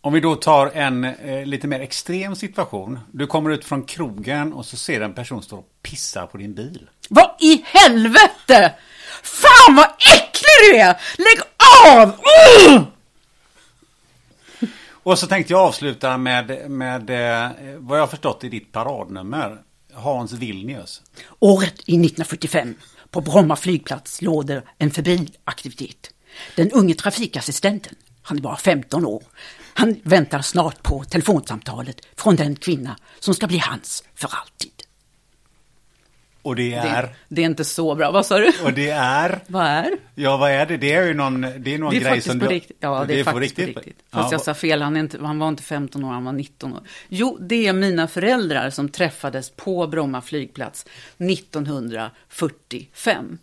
Om 0.00 0.12
vi 0.12 0.20
då 0.20 0.36
tar 0.36 0.70
en 0.74 1.04
eh, 1.04 1.46
lite 1.46 1.66
mer 1.66 1.80
extrem 1.80 2.36
situation. 2.36 2.98
Du 3.12 3.26
kommer 3.26 3.50
ut 3.50 3.64
från 3.64 3.82
krogen 3.82 4.52
och 4.52 4.66
så 4.66 4.76
ser 4.76 5.00
en 5.00 5.12
person 5.12 5.42
stå 5.42 5.56
och 5.56 5.68
pissa 5.82 6.26
på 6.26 6.36
din 6.36 6.54
bil. 6.54 6.90
Vad 7.08 7.30
i 7.40 7.62
helvete! 7.64 8.74
Fan 9.22 9.76
vad 9.76 9.86
äcklig 9.86 10.72
du 10.72 10.78
är! 10.78 11.00
Lägg 11.18 11.40
av! 11.86 12.08
Uh! 12.08 12.82
Och 14.90 15.18
så 15.18 15.26
tänkte 15.26 15.52
jag 15.52 15.60
avsluta 15.60 16.18
med, 16.18 16.70
med 16.70 17.10
eh, 17.10 17.50
vad 17.78 17.98
jag 17.98 18.02
har 18.02 18.08
förstått 18.08 18.44
i 18.44 18.48
ditt 18.48 18.72
paradnummer. 18.72 19.58
Hans 19.94 20.32
Vilnius. 20.32 21.02
Året 21.38 21.74
i 21.74 21.92
1945. 21.92 22.74
På 23.10 23.20
Bromma 23.20 23.56
flygplats 23.56 24.22
låder 24.22 24.64
en 24.78 24.90
febril 24.90 25.36
aktivitet. 25.44 26.10
Den 26.56 26.70
unge 26.70 26.94
trafikassistenten, 26.94 27.94
han 28.22 28.38
är 28.38 28.42
bara 28.42 28.56
15 28.56 29.06
år, 29.06 29.22
han 29.74 30.00
väntar 30.02 30.42
snart 30.42 30.82
på 30.82 31.04
telefonsamtalet 31.04 32.00
från 32.16 32.36
den 32.36 32.56
kvinna 32.56 32.96
som 33.20 33.34
ska 33.34 33.46
bli 33.46 33.58
hans 33.58 34.04
för 34.14 34.28
alltid. 34.32 34.77
Och 36.48 36.56
det 36.56 36.74
är? 36.74 37.02
Det, 37.02 37.10
det, 37.28 37.42
är 37.42 37.46
inte 37.46 37.64
så 37.64 37.94
bra. 37.94 38.10
Vad 38.10 38.26
sa 38.26 38.38
du? 38.38 38.52
Och 38.64 38.72
det 38.72 38.90
är? 38.90 39.38
vad 39.46 39.66
är? 39.66 39.90
Ja, 40.14 40.36
vad 40.36 40.50
är 40.50 40.66
det? 40.66 40.76
Det 40.76 40.92
är 40.92 41.06
ju 41.06 41.14
någon, 41.14 41.40
det 41.40 41.74
är 41.74 41.78
någon 41.78 41.90
det 41.90 41.96
är 41.96 42.00
grej 42.00 42.20
som 42.20 42.40
på 42.40 42.46
du... 42.46 42.60
Ja, 42.80 43.00
det, 43.00 43.06
det 43.06 43.14
är, 43.14 43.18
är 43.18 43.24
faktiskt 43.24 43.56
på 43.56 43.60
riktigt. 43.60 43.74
På 43.74 43.80
riktigt. 43.80 44.04
Fast 44.10 44.32
ja. 44.32 44.34
jag 44.34 44.40
sa 44.40 44.54
fel, 44.54 44.82
han, 44.82 44.96
inte, 44.96 45.18
han 45.22 45.38
var 45.38 45.48
inte 45.48 45.62
15 45.62 46.04
år, 46.04 46.10
han 46.10 46.24
var 46.24 46.32
19 46.32 46.72
år. 46.72 46.80
Jo, 47.08 47.38
det 47.40 47.66
är 47.66 47.72
mina 47.72 48.08
föräldrar 48.08 48.70
som 48.70 48.88
träffades 48.88 49.50
på 49.50 49.86
Bromma 49.86 50.20
flygplats 50.20 50.86
1945. 51.18 53.38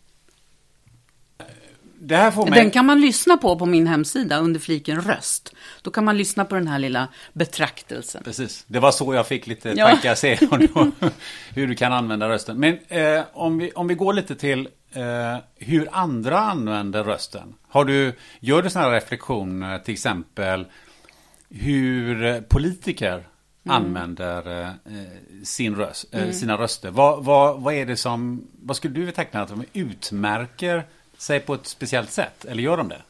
Det 2.08 2.16
här 2.16 2.32
får 2.32 2.46
mig... 2.46 2.60
Den 2.60 2.72
kan 2.72 2.86
man 2.86 3.02
lyssna 3.02 3.38
på 3.38 3.60
på 3.60 3.66
min 3.66 3.88
hemsida 3.88 4.38
under 4.38 4.60
fliken 4.60 5.02
röst. 5.02 5.54
Då 5.82 5.92
kan 5.92 6.06
man 6.06 6.18
lyssna 6.18 6.46
på 6.46 6.56
den 6.56 6.68
här 6.68 6.80
lilla 6.80 7.08
betraktelsen. 7.34 8.24
Precis, 8.24 8.66
det 8.68 8.80
var 8.80 8.92
så 8.92 9.14
jag 9.14 9.28
fick 9.28 9.48
lite 9.48 9.70
ja. 9.70 9.90
tankar 9.90 10.16
se 10.16 10.36
hur 11.54 11.68
du 11.68 11.76
kan 11.76 11.94
använda 11.94 12.30
rösten. 12.30 12.60
Men 12.60 12.78
eh, 12.88 13.24
om, 13.34 13.58
vi, 13.58 13.72
om 13.72 13.88
vi 13.88 13.96
går 13.96 14.14
lite 14.14 14.36
till 14.36 14.68
eh, 14.94 15.38
hur 15.56 15.90
andra 15.92 16.40
använder 16.40 17.04
rösten. 17.04 17.54
Har 17.68 17.86
du, 17.86 18.14
gör 18.40 18.62
du 18.62 18.70
sådana 18.70 18.96
reflektioner, 18.96 19.80
till 19.80 19.94
exempel 19.94 20.66
hur 21.50 22.42
politiker 22.42 23.14
mm. 23.14 23.26
använder 23.66 24.62
eh, 24.62 24.70
sin 25.44 25.76
röst, 25.76 26.14
eh, 26.14 26.22
mm. 26.22 26.34
sina 26.34 26.58
röster. 26.58 26.92
Vad, 26.92 27.26
vad, 27.26 27.62
vad 27.62 27.74
är 27.74 27.86
det 27.86 27.98
som, 27.98 28.48
vad 28.62 28.78
skulle 28.78 28.94
du 28.94 29.06
beteckna 29.06 29.42
att 29.42 29.50
de 29.50 29.64
utmärker 29.74 30.84
sig 31.18 31.40
på 31.40 31.54
ett 31.54 31.68
speciellt 31.68 32.12
sätt? 32.12 32.46
Eller 32.46 32.64
gör 32.64 32.78
de 32.78 32.90
det? 32.90 33.02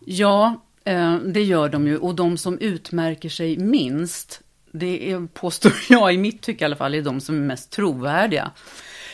Ja, 0.00 0.62
eh, 0.84 1.16
det 1.16 1.42
gör 1.42 1.68
de 1.68 1.86
ju. 1.86 1.98
Och 1.98 2.14
de 2.14 2.38
som 2.38 2.58
utmärker 2.58 3.28
sig 3.28 3.58
minst, 3.58 4.40
det 4.72 5.12
är, 5.12 5.26
påstår 5.26 5.72
jag 5.88 6.14
i 6.14 6.18
mitt 6.18 6.42
tycke 6.42 6.64
i 6.64 6.66
alla 6.66 6.76
fall, 6.76 6.94
är 6.94 7.02
de 7.02 7.20
som 7.20 7.36
är 7.36 7.46
mest 7.46 7.70
trovärdiga. 7.70 8.50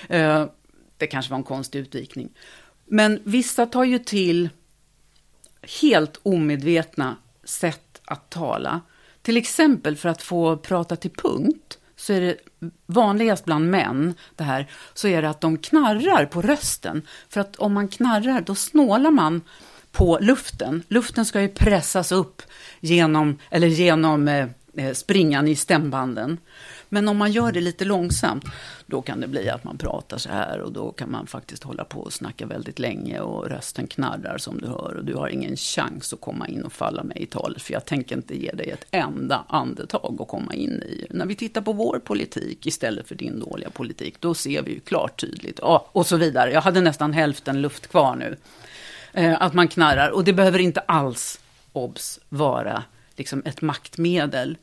Eh, 0.09 0.47
det 0.97 1.07
kanske 1.07 1.31
var 1.31 1.39
en 1.39 1.45
konstig 1.45 1.79
utvikning. 1.79 2.29
Men 2.85 3.21
vissa 3.25 3.67
tar 3.67 3.85
ju 3.85 3.99
till 3.99 4.49
helt 5.83 6.21
omedvetna 6.23 7.17
sätt 7.45 8.01
att 8.05 8.31
tala. 8.31 8.81
Till 9.23 9.37
exempel 9.37 9.97
för 9.97 10.09
att 10.09 10.23
få 10.23 10.57
prata 10.57 10.97
till 10.97 11.11
punkt 11.11 11.78
så 11.99 12.13
är 12.13 12.21
det 12.21 12.37
vanligast 12.87 13.45
bland 13.45 13.71
män, 13.71 14.15
det 14.37 14.45
här, 14.45 14.71
så 14.95 15.09
är 15.09 15.23
det 15.23 15.31
att 15.31 15.41
de 15.41 15.59
knarrar 15.59 16.27
på 16.27 16.43
rösten. 16.43 17.03
För 17.29 17.41
att 17.41 17.57
om 17.57 17.73
man 17.73 17.89
knarrar, 17.89 18.41
då 18.41 18.55
snålar 18.55 19.11
man 19.11 19.41
på 19.93 20.19
luften. 20.21 20.83
Luften 20.89 21.25
ska 21.25 21.41
ju 21.41 21.49
pressas 21.49 22.13
upp 22.13 22.43
genom, 22.81 23.39
eller 23.51 23.67
genom 23.67 24.29
eh, 24.29 24.47
eh 24.77 24.93
springan 24.93 25.49
i 25.49 25.57
stämbanden. 25.57 26.39
Men 26.89 27.09
om 27.09 27.17
man 27.17 27.33
gör 27.33 27.53
det 27.53 27.61
lite 27.61 27.85
långsamt, 27.85 28.45
då 28.87 29.03
kan 29.03 29.21
det 29.21 29.29
bli 29.29 29.49
att 29.49 29.65
man 29.65 29.79
pratar 29.79 30.19
så 30.19 30.29
här 30.29 30.61
och 30.61 30.73
då 30.73 30.93
kan 30.93 31.11
man 31.11 31.27
faktiskt 31.27 31.63
hålla 31.63 31.85
på 31.85 32.01
och 32.01 32.13
snacka 32.13 32.47
väldigt 32.47 32.79
länge 32.79 33.21
och 33.21 33.49
rösten 33.49 33.87
knarrar 33.87 34.39
som 34.39 34.61
du 34.61 34.67
hör 34.67 34.95
och 34.99 35.05
du 35.05 35.15
har 35.15 35.29
ingen 35.29 35.57
chans 35.57 36.13
att 36.13 36.21
komma 36.21 36.49
in 36.49 36.63
och 36.63 36.73
falla 36.73 37.03
mig 37.03 37.23
i 37.23 37.27
talet 37.27 37.63
för 37.63 37.73
jag 37.73 37.85
tänker 37.85 38.17
inte 38.17 38.43
ge 38.43 38.53
dig 38.53 38.71
ett 38.71 38.87
enda 38.91 39.45
andetag 39.49 40.17
att 40.21 40.29
komma 40.29 40.55
in 40.55 40.83
i. 40.83 41.07
När 41.11 41.27
vi 41.27 41.35
tittar 41.35 41.61
på 41.61 41.73
vår 41.73 41.99
politik 42.05 42.67
istället 42.67 43.09
för 43.09 43.15
din 43.15 43.41
dåliga 43.41 43.71
politik, 43.71 44.21
då 44.21 44.35
ser 44.35 44.63
vi 44.63 44.73
ju 44.73 44.81
klart 44.81 45.21
tydligt, 45.21 45.59
ja, 45.63 45.89
och 45.93 46.07
så 46.07 46.17
vidare. 46.17 46.53
Jag 46.53 46.61
hade 46.61 46.81
nästan 46.81 47.13
hälften 47.13 47.61
luft 47.61 47.87
kvar 47.87 48.17
nu. 48.17 48.37
Eh, 49.13 49.43
att 49.43 49.55
man 49.55 49.69
knarrar 49.69 50.11
och 50.11 50.25
det 50.25 50.33
behöver 50.33 50.59
inte 50.59 50.81
alls, 50.81 51.41
obs, 51.73 52.21
vara 52.29 52.83
liksom 53.17 53.43
ett 53.45 53.63
maktmedel. 53.63 54.57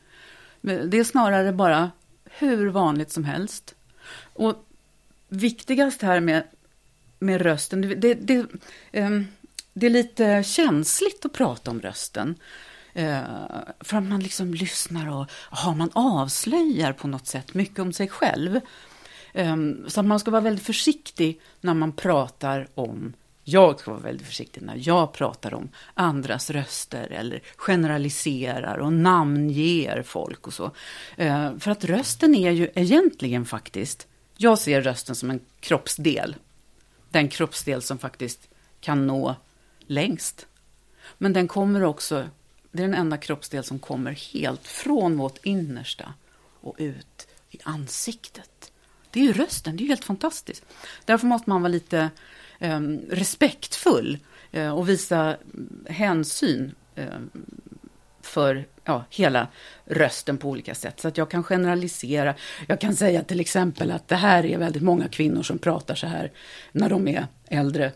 Det 0.61 0.97
är 0.97 1.03
snarare 1.03 1.51
bara 1.53 1.91
hur 2.37 2.67
vanligt 2.67 3.11
som 3.11 3.23
helst. 3.23 3.75
Och 4.33 4.65
viktigast 5.27 6.01
här 6.01 6.19
med, 6.19 6.43
med 7.19 7.41
rösten, 7.41 7.81
det, 7.81 8.13
det, 8.13 8.45
um, 8.93 9.27
det 9.73 9.85
är 9.85 9.89
lite 9.89 10.43
känsligt 10.43 11.25
att 11.25 11.33
prata 11.33 11.71
om 11.71 11.81
rösten. 11.81 12.35
Uh, 12.97 13.21
för 13.79 13.97
att 13.97 14.03
man 14.03 14.19
liksom 14.19 14.53
lyssnar 14.53 15.09
och 15.09 15.27
aha, 15.49 15.75
man 15.75 15.89
avslöjar 15.93 16.93
på 16.93 17.07
något 17.07 17.27
sätt 17.27 17.53
mycket 17.53 17.79
om 17.79 17.93
sig 17.93 18.07
själv. 18.07 18.59
Um, 19.33 19.85
så 19.87 19.99
att 19.99 20.05
man 20.05 20.19
ska 20.19 20.31
vara 20.31 20.41
väldigt 20.41 20.65
försiktig 20.65 21.41
när 21.61 21.73
man 21.73 21.91
pratar 21.91 22.67
om 22.75 23.13
jag 23.47 23.79
ska 23.79 23.91
vara 23.91 24.01
väldigt 24.01 24.27
försiktig 24.27 24.61
när 24.61 24.77
jag 24.79 25.13
pratar 25.13 25.53
om 25.53 25.69
andras 25.93 26.49
röster 26.49 27.07
eller 27.11 27.41
generaliserar 27.57 28.77
och 28.77 28.93
namnger 28.93 30.03
folk 30.03 30.47
och 30.47 30.53
så. 30.53 30.71
Eh, 31.17 31.57
för 31.57 31.71
att 31.71 31.85
rösten 31.85 32.35
är 32.35 32.51
ju 32.51 32.71
egentligen 32.75 33.45
faktiskt, 33.45 34.07
jag 34.37 34.59
ser 34.59 34.81
rösten 34.81 35.15
som 35.15 35.29
en 35.29 35.39
kroppsdel. 35.59 36.35
Den 37.09 37.29
kroppsdel 37.29 37.81
som 37.81 37.97
faktiskt 37.97 38.49
kan 38.79 39.07
nå 39.07 39.35
längst. 39.87 40.47
Men 41.17 41.33
den 41.33 41.47
kommer 41.47 41.83
också, 41.83 42.29
det 42.71 42.83
är 42.83 42.87
den 42.87 42.95
enda 42.95 43.17
kroppsdel 43.17 43.63
som 43.63 43.79
kommer 43.79 44.11
helt 44.11 44.67
från 44.67 45.17
vårt 45.17 45.45
innersta 45.45 46.13
och 46.61 46.75
ut 46.77 47.27
i 47.49 47.59
ansiktet. 47.63 48.71
Det 49.11 49.19
är 49.19 49.23
ju 49.23 49.33
rösten, 49.33 49.77
det 49.77 49.81
är 49.81 49.85
ju 49.85 49.89
helt 49.89 50.05
fantastiskt. 50.05 50.65
Därför 51.05 51.27
måste 51.27 51.49
man 51.49 51.61
vara 51.61 51.71
lite 51.71 52.09
eh, 52.59 52.79
respektfull 53.09 54.17
eh, 54.51 54.77
och 54.77 54.89
visa 54.89 55.37
hänsyn 55.89 56.75
eh, 56.95 57.05
för 58.21 58.65
ja, 58.83 59.03
hela 59.09 59.47
rösten 59.85 60.37
på 60.37 60.49
olika 60.49 60.75
sätt. 60.75 60.99
Så 60.99 61.07
att 61.07 61.17
jag 61.17 61.31
kan 61.31 61.43
generalisera. 61.43 62.35
Jag 62.67 62.81
kan 62.81 62.95
säga 62.95 63.23
till 63.23 63.39
exempel 63.39 63.91
att 63.91 64.07
det 64.07 64.15
här 64.15 64.45
är 64.45 64.57
väldigt 64.57 64.83
många 64.83 65.07
kvinnor 65.07 65.43
som 65.43 65.57
pratar 65.57 65.95
så 65.95 66.07
här 66.07 66.31
när 66.71 66.89
de 66.89 67.07
är 67.07 67.27
äldre 67.47 67.91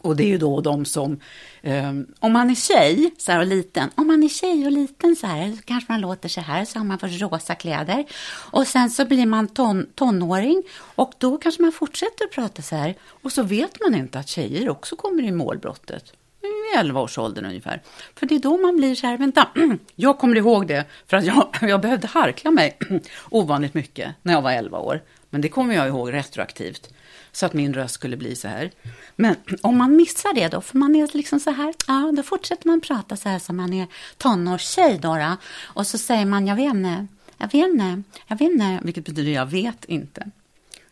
och 0.00 0.16
det 0.16 0.24
är 0.24 0.28
ju 0.28 0.38
då 0.38 0.60
de 0.60 0.84
som, 0.84 1.20
um, 1.62 2.06
om 2.18 2.32
man 2.32 2.50
är 2.50 2.54
tjej 2.54 3.10
så 3.18 3.32
här 3.32 3.40
och 3.40 3.46
liten, 3.46 3.90
om 3.94 4.06
man 4.06 4.22
är 4.22 4.28
tjej 4.28 4.66
och 4.66 4.72
liten 4.72 5.16
så 5.16 5.26
här, 5.26 5.52
så 5.56 5.62
kanske 5.62 5.92
man 5.92 6.00
låter 6.00 6.28
så 6.28 6.40
här, 6.40 6.64
så 6.64 6.78
har 6.78 6.84
man 6.84 6.98
först 6.98 7.20
rosa 7.20 7.54
kläder. 7.54 8.04
Och 8.50 8.66
sen 8.66 8.90
så 8.90 9.04
blir 9.04 9.26
man 9.26 9.48
ton, 9.48 9.86
tonåring 9.94 10.62
och 10.94 11.12
då 11.18 11.38
kanske 11.38 11.62
man 11.62 11.72
fortsätter 11.72 12.24
att 12.24 12.32
prata 12.32 12.62
så 12.62 12.76
här. 12.76 12.94
Och 13.22 13.32
så 13.32 13.42
vet 13.42 13.80
man 13.80 13.94
inte 13.94 14.18
att 14.18 14.28
tjejer 14.28 14.68
också 14.68 14.96
kommer 14.96 15.22
i 15.22 15.32
målbrottet. 15.32 16.12
I 16.42 16.78
11-årsåldern 16.78 17.44
ungefär. 17.44 17.82
För 18.16 18.26
det 18.26 18.34
är 18.34 18.38
då 18.38 18.56
man 18.56 18.76
blir 18.76 18.94
så 18.94 19.06
här, 19.06 19.18
vänta, 19.18 19.48
jag 19.94 20.18
kommer 20.18 20.36
ihåg 20.36 20.66
det, 20.66 20.84
för 21.06 21.16
att 21.16 21.24
jag, 21.24 21.48
jag 21.70 21.80
behövde 21.80 22.06
harkla 22.06 22.50
mig 22.50 22.78
ovanligt 23.30 23.74
mycket 23.74 24.14
när 24.22 24.32
jag 24.32 24.42
var 24.42 24.52
11 24.52 24.78
år 24.78 25.02
Men 25.30 25.40
det 25.40 25.48
kommer 25.48 25.74
jag 25.74 25.88
ihåg 25.88 26.12
retroaktivt. 26.12 26.90
Så 27.34 27.46
att 27.46 27.52
min 27.52 27.74
röst 27.74 27.94
skulle 27.94 28.16
bli 28.16 28.36
så 28.36 28.48
här. 28.48 28.70
Men 29.16 29.36
om 29.62 29.78
man 29.78 29.96
missar 29.96 30.34
det 30.34 30.48
då, 30.48 30.60
för 30.60 30.78
man 30.78 30.96
är 30.96 31.16
liksom 31.16 31.40
så 31.40 31.50
här, 31.50 31.74
ja, 31.86 32.12
då 32.16 32.22
fortsätter 32.22 32.66
man 32.68 32.80
prata 32.80 33.16
så 33.16 33.28
här 33.28 33.38
som 33.38 33.56
man 33.56 33.72
är 33.72 33.86
tonårstjej 34.18 34.98
då, 35.02 35.16
då. 35.16 35.36
Och 35.62 35.86
så 35.86 35.98
säger 35.98 36.26
man, 36.26 36.46
jag 36.46 36.56
vet 36.56 36.74
inte, 36.74 37.06
jag 37.38 37.46
vet 37.46 37.54
inte, 37.54 38.02
jag 38.26 38.38
vet 38.38 38.52
inte, 38.52 38.80
vilket 38.82 39.04
betyder 39.04 39.32
jag 39.32 39.46
vet 39.46 39.84
inte. 39.84 40.30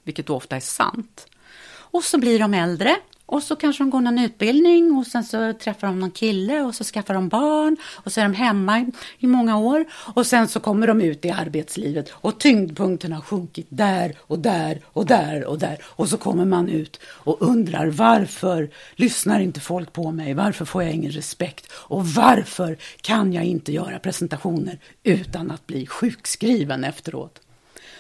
Vilket 0.03 0.31
ofta 0.31 0.57
är 0.57 0.61
sant. 0.61 1.27
Och 1.67 2.05
så 2.05 2.19
blir 2.19 2.39
de 2.39 2.55
äldre 2.55 2.97
och 3.27 3.43
så 3.43 3.57
kanske 3.57 3.83
de 3.85 3.91
går 3.91 4.01
någon 4.01 4.19
utbildning 4.19 4.93
och 4.93 5.07
sen 5.07 5.25
så 5.25 5.53
träffar 5.53 5.87
de 5.87 6.01
någon 6.01 6.11
kille 6.11 6.61
och 6.61 6.75
så 6.75 6.85
skaffar 6.85 7.15
de 7.15 7.29
barn 7.29 7.77
och 7.85 8.13
så 8.13 8.21
är 8.21 8.25
de 8.25 8.35
hemma 8.35 8.81
i, 8.81 8.87
i 9.19 9.27
många 9.27 9.59
år 9.59 9.85
och 9.93 10.27
sen 10.27 10.49
så 10.49 10.61
kommer 10.61 10.87
de 10.87 11.01
ut 11.01 11.25
i 11.25 11.31
arbetslivet 11.31 12.11
och 12.11 12.41
tyngdpunkten 12.41 13.13
har 13.13 13.21
sjunkit 13.21 13.67
där 13.69 14.17
och 14.21 14.39
där 14.39 14.81
och 14.85 15.07
där 15.07 15.45
och 15.45 15.59
där 15.59 15.79
och 15.85 16.09
så 16.09 16.17
kommer 16.17 16.45
man 16.45 16.69
ut 16.69 17.01
och 17.05 17.43
undrar 17.43 17.87
varför 17.87 18.71
lyssnar 18.95 19.41
inte 19.41 19.61
folk 19.61 19.93
på 19.93 20.13
mig? 20.13 20.35
Varför 20.35 20.65
får 20.65 20.83
jag 20.83 20.93
ingen 20.93 21.13
respekt? 21.13 21.73
Och 21.73 22.07
varför 22.07 22.79
kan 23.01 23.33
jag 23.33 23.45
inte 23.45 23.73
göra 23.73 23.99
presentationer 23.99 24.79
utan 25.03 25.51
att 25.51 25.67
bli 25.67 25.87
sjukskriven 25.87 26.85
efteråt? 26.85 27.41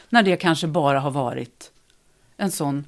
När 0.08 0.22
det 0.22 0.36
kanske 0.36 0.66
bara 0.66 1.00
har 1.00 1.10
varit 1.10 1.70
en 2.36 2.50
sån 2.50 2.84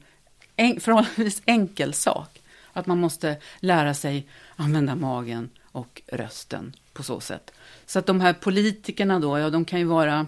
en, 0.57 0.81
förhållandevis 0.81 1.43
enkel 1.47 1.95
sak. 1.95 2.41
Att 2.73 2.87
man 2.87 3.01
måste 3.01 3.37
lära 3.61 3.95
sig 3.95 4.27
använda 4.57 4.95
magen 4.95 5.51
och 5.65 6.03
rösten 6.07 6.73
på 6.93 7.03
så 7.03 7.21
sätt. 7.21 7.53
Så 7.87 7.99
att 7.99 8.07
de 8.07 8.21
här 8.21 8.33
politikerna 8.33 9.21
då, 9.21 9.39
ja 9.39 9.51
de 9.51 9.65
kan 9.65 9.79
ju 9.79 9.85
vara 9.85 10.27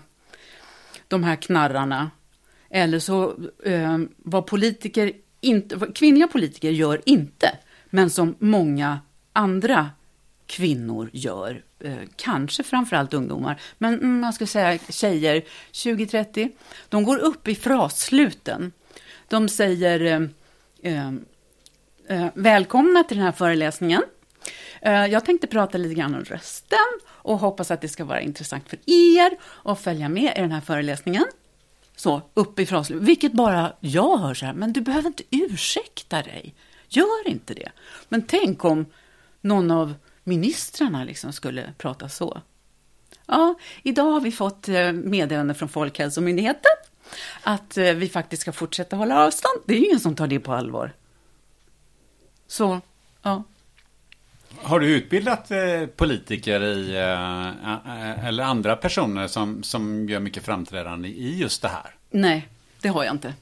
de 1.08 1.24
här 1.24 1.36
knarrarna. 1.36 2.10
Eller 2.70 2.98
så 2.98 3.34
eh, 3.64 3.98
vad 4.16 4.46
politiker 4.46 5.12
inte, 5.40 5.76
vad 5.76 5.96
kvinnliga 5.96 6.28
politiker 6.28 6.70
gör 6.70 7.02
inte, 7.04 7.58
men 7.90 8.10
som 8.10 8.34
många 8.38 9.00
andra 9.32 9.90
kvinnor 10.46 11.10
gör. 11.12 11.62
Eh, 11.80 11.96
kanske 12.16 12.62
framförallt 12.62 13.14
ungdomar, 13.14 13.60
men 13.78 13.94
mm, 13.94 14.20
man 14.20 14.32
ska 14.32 14.46
säga 14.46 14.78
tjejer 14.78 15.44
20-30. 15.72 16.50
De 16.88 17.04
går 17.04 17.18
upp 17.18 17.48
i 17.48 17.54
frassluten. 17.54 18.72
De 19.28 19.48
säger 19.48 20.00
eh, 20.00 20.92
eh, 20.92 21.12
eh, 22.08 22.26
välkomna 22.34 23.04
till 23.04 23.16
den 23.16 23.26
här 23.26 23.32
föreläsningen. 23.32 24.02
Eh, 24.82 25.06
jag 25.06 25.24
tänkte 25.24 25.46
prata 25.46 25.78
lite 25.78 25.94
grann 25.94 26.14
om 26.14 26.24
rösten 26.24 27.00
och 27.06 27.38
hoppas 27.38 27.70
att 27.70 27.80
det 27.80 27.88
ska 27.88 28.04
vara 28.04 28.20
intressant 28.20 28.68
för 28.68 28.78
er 28.86 29.38
att 29.64 29.80
följa 29.80 30.08
med 30.08 30.32
i 30.36 30.40
den 30.40 30.52
här 30.52 30.60
föreläsningen. 30.60 31.24
Så, 31.96 32.22
uppifrån, 32.34 32.84
vilket 32.90 33.32
bara 33.32 33.72
jag 33.80 34.18
hör 34.18 34.34
så 34.34 34.46
här, 34.46 34.52
men 34.52 34.72
du 34.72 34.80
behöver 34.80 35.06
inte 35.06 35.22
ursäkta 35.30 36.22
dig. 36.22 36.54
Gör 36.88 37.28
inte 37.28 37.54
det. 37.54 37.70
Men 38.08 38.22
tänk 38.22 38.64
om 38.64 38.86
någon 39.40 39.70
av 39.70 39.94
ministrarna 40.24 41.04
liksom 41.04 41.32
skulle 41.32 41.72
prata 41.78 42.08
så. 42.08 42.40
Ja, 43.26 43.54
idag 43.82 44.12
har 44.12 44.20
vi 44.20 44.32
fått 44.32 44.68
eh, 44.68 44.92
meddelande 44.92 45.54
från 45.54 45.68
Folkhälsomyndigheten 45.68 46.72
att 47.42 47.78
eh, 47.78 47.92
vi 47.92 48.08
faktiskt 48.08 48.42
ska 48.42 48.52
fortsätta 48.52 48.96
hålla 48.96 49.24
avstånd. 49.24 49.62
Det 49.66 49.74
är 49.74 49.78
ju 49.78 49.86
ingen 49.86 50.00
som 50.00 50.14
tar 50.14 50.26
det 50.26 50.40
på 50.40 50.52
allvar. 50.52 50.92
Så, 52.46 52.80
ja. 53.22 53.42
Har 54.62 54.80
du 54.80 54.86
utbildat 54.86 55.50
eh, 55.50 55.86
politiker 55.96 56.60
i, 56.62 56.96
eh, 56.96 58.26
eller 58.26 58.44
andra 58.44 58.76
personer 58.76 59.26
som, 59.26 59.62
som 59.62 60.08
gör 60.08 60.20
mycket 60.20 60.44
framträdande 60.44 61.08
i 61.08 61.38
just 61.38 61.62
det 61.62 61.68
här? 61.68 61.94
Nej, 62.10 62.48
det 62.80 62.88
har 62.88 63.04
jag 63.04 63.14
inte. 63.14 63.34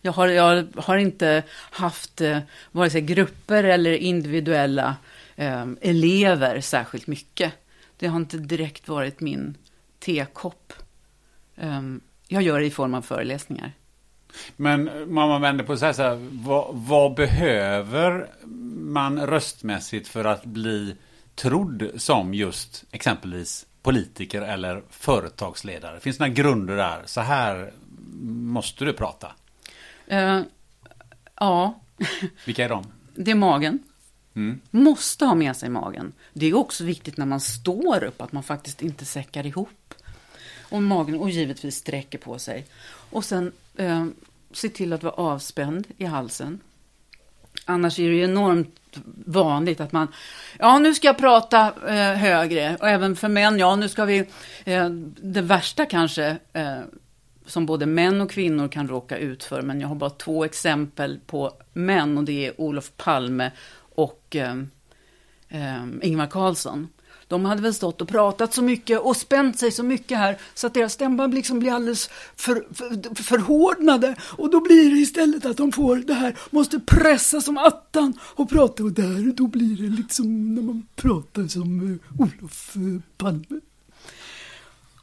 Jag 0.00 0.12
har, 0.12 0.28
jag 0.28 0.66
har 0.76 0.96
inte 0.96 1.42
haft 1.52 2.20
vare 2.70 2.90
sig 2.90 3.00
grupper 3.00 3.64
eller 3.64 3.92
individuella 3.92 4.96
eh, 5.36 5.66
elever 5.80 6.60
särskilt 6.60 7.06
mycket. 7.06 7.52
Det 7.96 8.06
har 8.06 8.16
inte 8.16 8.38
direkt 8.38 8.88
varit 8.88 9.20
min 9.20 9.54
tekopp. 9.98 10.72
Um, 11.56 12.00
jag 12.28 12.42
gör 12.42 12.60
det 12.60 12.66
i 12.66 12.70
form 12.70 12.94
av 12.94 13.02
föreläsningar. 13.02 13.72
Men 14.56 14.90
man 15.14 15.40
vänder 15.40 15.64
på 15.64 15.76
så 15.76 15.86
här, 15.86 15.92
så 15.92 16.02
här 16.02 16.28
vad, 16.30 16.66
vad, 16.70 17.14
behöver 17.14 18.26
man 18.74 19.26
röstmässigt 19.26 20.08
för 20.08 20.24
att 20.24 20.44
bli 20.44 20.96
trodd 21.34 21.90
som 21.96 22.34
just 22.34 22.84
exempelvis 22.90 23.66
politiker 23.82 24.42
eller 24.42 24.82
företagsledare? 24.90 26.00
Finns 26.00 26.18
det 26.18 26.24
några 26.24 26.34
grunder 26.34 26.76
där? 26.76 27.02
Så 27.04 27.20
här 27.20 27.72
måste 28.28 28.84
du 28.84 28.92
prata. 28.92 29.32
Uh, 30.12 30.42
ja. 31.34 31.80
Vilka 32.44 32.64
är 32.64 32.68
de? 32.68 32.84
Det 33.14 33.30
är 33.30 33.34
magen. 33.34 33.78
Mm. 34.34 34.60
Måste 34.70 35.24
ha 35.24 35.34
med 35.34 35.56
sig 35.56 35.68
magen. 35.68 36.12
Det 36.32 36.46
är 36.46 36.54
också 36.56 36.84
viktigt 36.84 37.16
när 37.16 37.26
man 37.26 37.40
står 37.40 38.04
upp 38.04 38.22
att 38.22 38.32
man 38.32 38.42
faktiskt 38.42 38.82
inte 38.82 39.04
säckar 39.04 39.46
ihop. 39.46 39.94
Och 40.68 40.82
magen 40.82 41.20
och 41.20 41.30
givetvis 41.30 41.76
sträcker 41.76 42.18
på 42.18 42.38
sig. 42.38 42.66
Och 43.10 43.24
sen 43.24 43.52
eh, 43.76 44.06
se 44.52 44.68
till 44.68 44.92
att 44.92 45.02
vara 45.02 45.14
avspänd 45.14 45.86
i 45.98 46.04
halsen. 46.04 46.60
Annars 47.64 47.98
är 47.98 48.08
det 48.08 48.16
ju 48.16 48.24
enormt 48.24 48.78
vanligt 49.26 49.80
att 49.80 49.92
man, 49.92 50.08
ja 50.58 50.78
nu 50.78 50.94
ska 50.94 51.06
jag 51.06 51.18
prata 51.18 51.72
eh, 51.88 52.16
högre. 52.18 52.76
Och 52.80 52.88
även 52.88 53.16
för 53.16 53.28
män, 53.28 53.58
ja 53.58 53.76
nu 53.76 53.88
ska 53.88 54.04
vi, 54.04 54.24
eh, 54.64 54.90
det 55.20 55.42
värsta 55.42 55.86
kanske, 55.86 56.36
eh, 56.52 56.80
som 57.46 57.66
både 57.66 57.86
män 57.86 58.20
och 58.20 58.30
kvinnor 58.30 58.68
kan 58.68 58.88
råka 58.88 59.18
ut 59.18 59.44
för, 59.44 59.62
men 59.62 59.80
jag 59.80 59.88
har 59.88 59.94
bara 59.94 60.10
två 60.10 60.44
exempel 60.44 61.20
på 61.26 61.52
män 61.72 62.18
och 62.18 62.24
det 62.24 62.46
är 62.46 62.60
Olof 62.60 62.92
Palme 62.96 63.50
och 63.94 64.36
eh, 64.36 64.56
eh, 65.48 65.84
Ingvar 66.02 66.26
Carlsson. 66.26 66.88
De 67.28 67.44
hade 67.44 67.62
väl 67.62 67.74
stått 67.74 68.00
och 68.00 68.08
pratat 68.08 68.54
så 68.54 68.62
mycket 68.62 69.00
och 69.00 69.16
spänt 69.16 69.58
sig 69.58 69.72
så 69.72 69.82
mycket 69.82 70.18
här 70.18 70.38
så 70.54 70.66
att 70.66 70.74
deras 70.74 70.92
stämband 70.92 71.34
liksom 71.34 71.58
blir 71.58 71.72
alldeles 71.72 72.10
för, 72.36 72.66
för, 72.74 73.14
förhårdnade. 73.22 74.16
Och 74.20 74.50
då 74.50 74.60
blir 74.60 74.90
det 74.90 75.00
istället 75.00 75.46
att 75.46 75.56
de 75.56 75.72
får 75.72 75.96
det 75.96 76.14
här, 76.14 76.36
måste 76.50 76.80
pressa 76.80 77.40
som 77.40 77.58
attan 77.58 78.18
och 78.22 78.48
prata. 78.48 78.82
Och 78.82 78.92
där, 78.92 79.32
då 79.32 79.46
blir 79.46 79.76
det 79.76 79.96
liksom 79.96 80.54
när 80.54 80.62
man 80.62 80.86
pratar 80.96 81.46
som 81.46 81.80
uh, 81.80 82.20
Olof 82.20 82.76
uh, 82.76 83.00
Palme. 83.16 83.60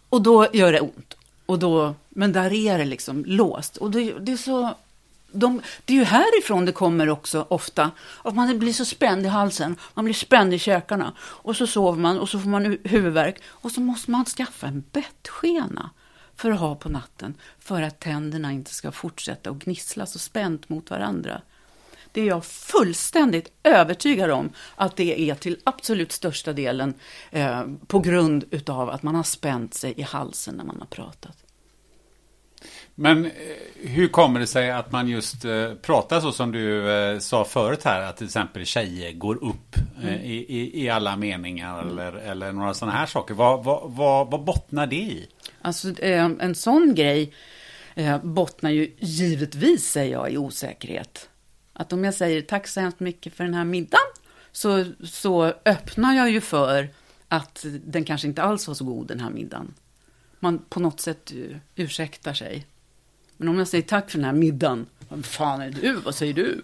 Och 0.10 0.22
då 0.22 0.48
gör 0.54 0.72
det 0.72 0.82
ont. 0.82 1.14
Och 1.46 1.60
då, 1.60 1.96
men 2.10 2.32
där 2.32 2.54
är 2.54 2.78
det 2.78 2.86
liksom 2.86 3.24
låst. 3.26 3.78
Och 3.78 3.92
det, 3.92 4.14
det 4.20 4.32
är 4.32 4.38
så 4.38 4.76
de, 5.32 5.62
det 5.86 5.94
är 5.94 5.98
ju 5.98 6.04
härifrån 6.04 6.66
det 6.66 6.72
kommer 6.72 7.10
också 7.10 7.46
ofta. 7.50 7.92
Att 8.24 8.36
man 8.36 8.60
blir 8.60 8.74
så 8.74 8.86
spänd 8.86 9.26
i 9.26 9.30
halsen, 9.30 9.76
man 9.94 10.06
blir 10.06 10.16
spänd 10.16 10.54
i 10.54 10.60
käkarna. 10.60 11.14
Och 11.20 11.56
så 11.56 11.68
sover 11.68 12.02
man 12.02 12.20
och 12.20 12.30
så 12.30 12.40
får 12.40 12.50
man 12.50 12.78
huvudvärk. 12.84 13.42
Och 13.46 13.72
så 13.72 13.82
måste 13.82 14.12
man 14.12 14.26
skaffa 14.26 14.68
en 14.68 14.84
bettskena 14.92 15.90
för 16.36 16.52
att 16.52 16.60
ha 16.60 16.76
på 16.76 16.90
natten. 16.90 17.34
För 17.60 17.82
att 17.82 18.00
tänderna 18.00 18.52
inte 18.52 18.74
ska 18.74 18.92
fortsätta 18.92 19.50
att 19.50 19.56
gnissla 19.56 20.06
så 20.06 20.20
spänt 20.20 20.70
mot 20.70 20.90
varandra. 20.90 21.42
Det 22.12 22.22
är 22.22 22.26
jag 22.26 22.46
fullständigt 22.46 23.52
övertygad 23.64 24.32
om 24.32 24.50
att 24.76 24.96
det 24.96 25.30
är 25.30 25.36
till 25.36 25.60
absolut 25.64 26.12
största 26.12 26.54
delen 26.54 26.94
eh, 27.32 27.64
på 27.88 28.00
grund 28.00 28.46
utav 28.52 28.90
att 28.90 29.04
man 29.04 29.16
har 29.16 29.24
spänt 29.24 29.74
sig 29.74 29.94
i 29.98 30.02
halsen 30.02 30.56
när 30.56 30.64
man 30.64 30.80
har 30.80 30.86
pratat. 30.86 31.45
Men 32.96 33.26
eh, 33.26 33.32
hur 33.76 34.08
kommer 34.08 34.40
det 34.40 34.48
sig 34.48 34.72
att 34.72 34.92
man 34.92 35.08
just 35.08 35.46
eh, 35.46 35.74
pratar 35.74 36.22
så 36.22 36.32
som 36.32 36.52
du 36.52 36.92
eh, 36.92 37.20
sa 37.20 37.46
förut 37.46 37.84
här, 37.84 38.02
att 38.02 38.18
till 38.18 38.26
exempel 38.26 38.66
tjejer 38.66 39.12
går 39.12 39.44
upp 39.44 39.76
mm. 40.02 40.22
i, 40.22 40.36
i, 40.36 40.84
i, 40.84 40.90
alla 40.90 41.16
meningar 41.16 41.82
mm. 41.82 41.92
eller, 41.92 42.14
eller 42.14 42.52
några 42.52 42.74
sådana 42.74 42.98
här 42.98 43.06
saker. 43.06 43.34
Vad, 43.34 43.64
vad, 43.64 43.92
vad, 43.92 44.32
vad 44.32 44.44
bottnar 44.44 44.88
det 44.88 44.96
i? 44.96 45.28
Alltså 45.62 45.94
en 46.02 46.56
sån 46.56 46.96
grej 46.96 47.34
bottnar 48.24 48.70
ju 48.70 48.96
givetvis, 49.00 49.92
säger 49.92 50.12
jag, 50.12 50.32
i 50.32 50.38
osäkerhet. 50.38 51.30
Att 51.74 51.94
om 51.94 52.04
jag 52.04 52.14
säger 52.14 52.42
tack 52.42 52.68
så 52.68 52.80
hemskt 52.80 53.00
mycket 53.00 53.34
för 53.34 53.44
den 53.44 53.54
här 53.54 53.64
middagen, 53.64 54.08
så, 54.52 54.86
så 55.04 55.54
öppnar 55.66 56.14
jag 56.14 56.32
ju 56.32 56.42
för 56.42 56.90
att 57.28 57.66
den 57.86 58.04
kanske 58.04 58.28
inte 58.28 58.44
alls 58.44 58.68
var 58.68 58.76
så 58.76 58.86
god 58.86 59.08
den 59.08 59.20
här 59.20 59.30
middagen. 59.30 59.74
Man 60.40 60.60
på 60.70 60.80
något 60.80 61.00
sätt 61.00 61.32
ursäktar 61.76 62.34
sig. 62.34 62.66
Men 63.38 63.48
om 63.48 63.58
jag 63.58 63.68
säger 63.68 63.84
tack 63.84 64.12
för 64.12 64.18
den 64.18 64.26
här 64.26 64.34
middagen, 64.34 64.86
vad 65.10 65.26
fan 65.26 65.62
är 65.62 65.70
du? 65.70 65.94
Vad 65.94 66.16
säger 66.16 66.34
du? 66.34 66.62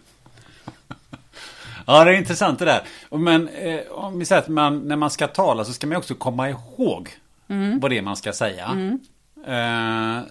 Ja, 1.86 2.06
det 2.06 2.12
är 2.12 2.16
intressant 2.16 2.60
det 2.60 2.66
där. 2.66 2.84
Men 3.18 3.48
eh, 3.48 3.82
om 3.92 4.20
vi 4.20 4.26
säger 4.26 4.42
att 4.42 4.48
man, 4.48 4.80
när 4.80 4.96
man 4.96 5.10
ska 5.10 5.28
tala 5.28 5.66
så 5.66 5.74
ska 5.74 5.88
man 5.88 5.98
också 5.98 6.16
komma 6.16 6.50
ihåg 6.50 7.10
mm. 7.48 7.80
vad 7.80 7.92
det 7.92 7.98
är 7.98 8.02
man 8.02 8.16
ska 8.16 8.34
säga. 8.34 8.66
Mm. 8.66 9.00
Eh, 9.46 10.24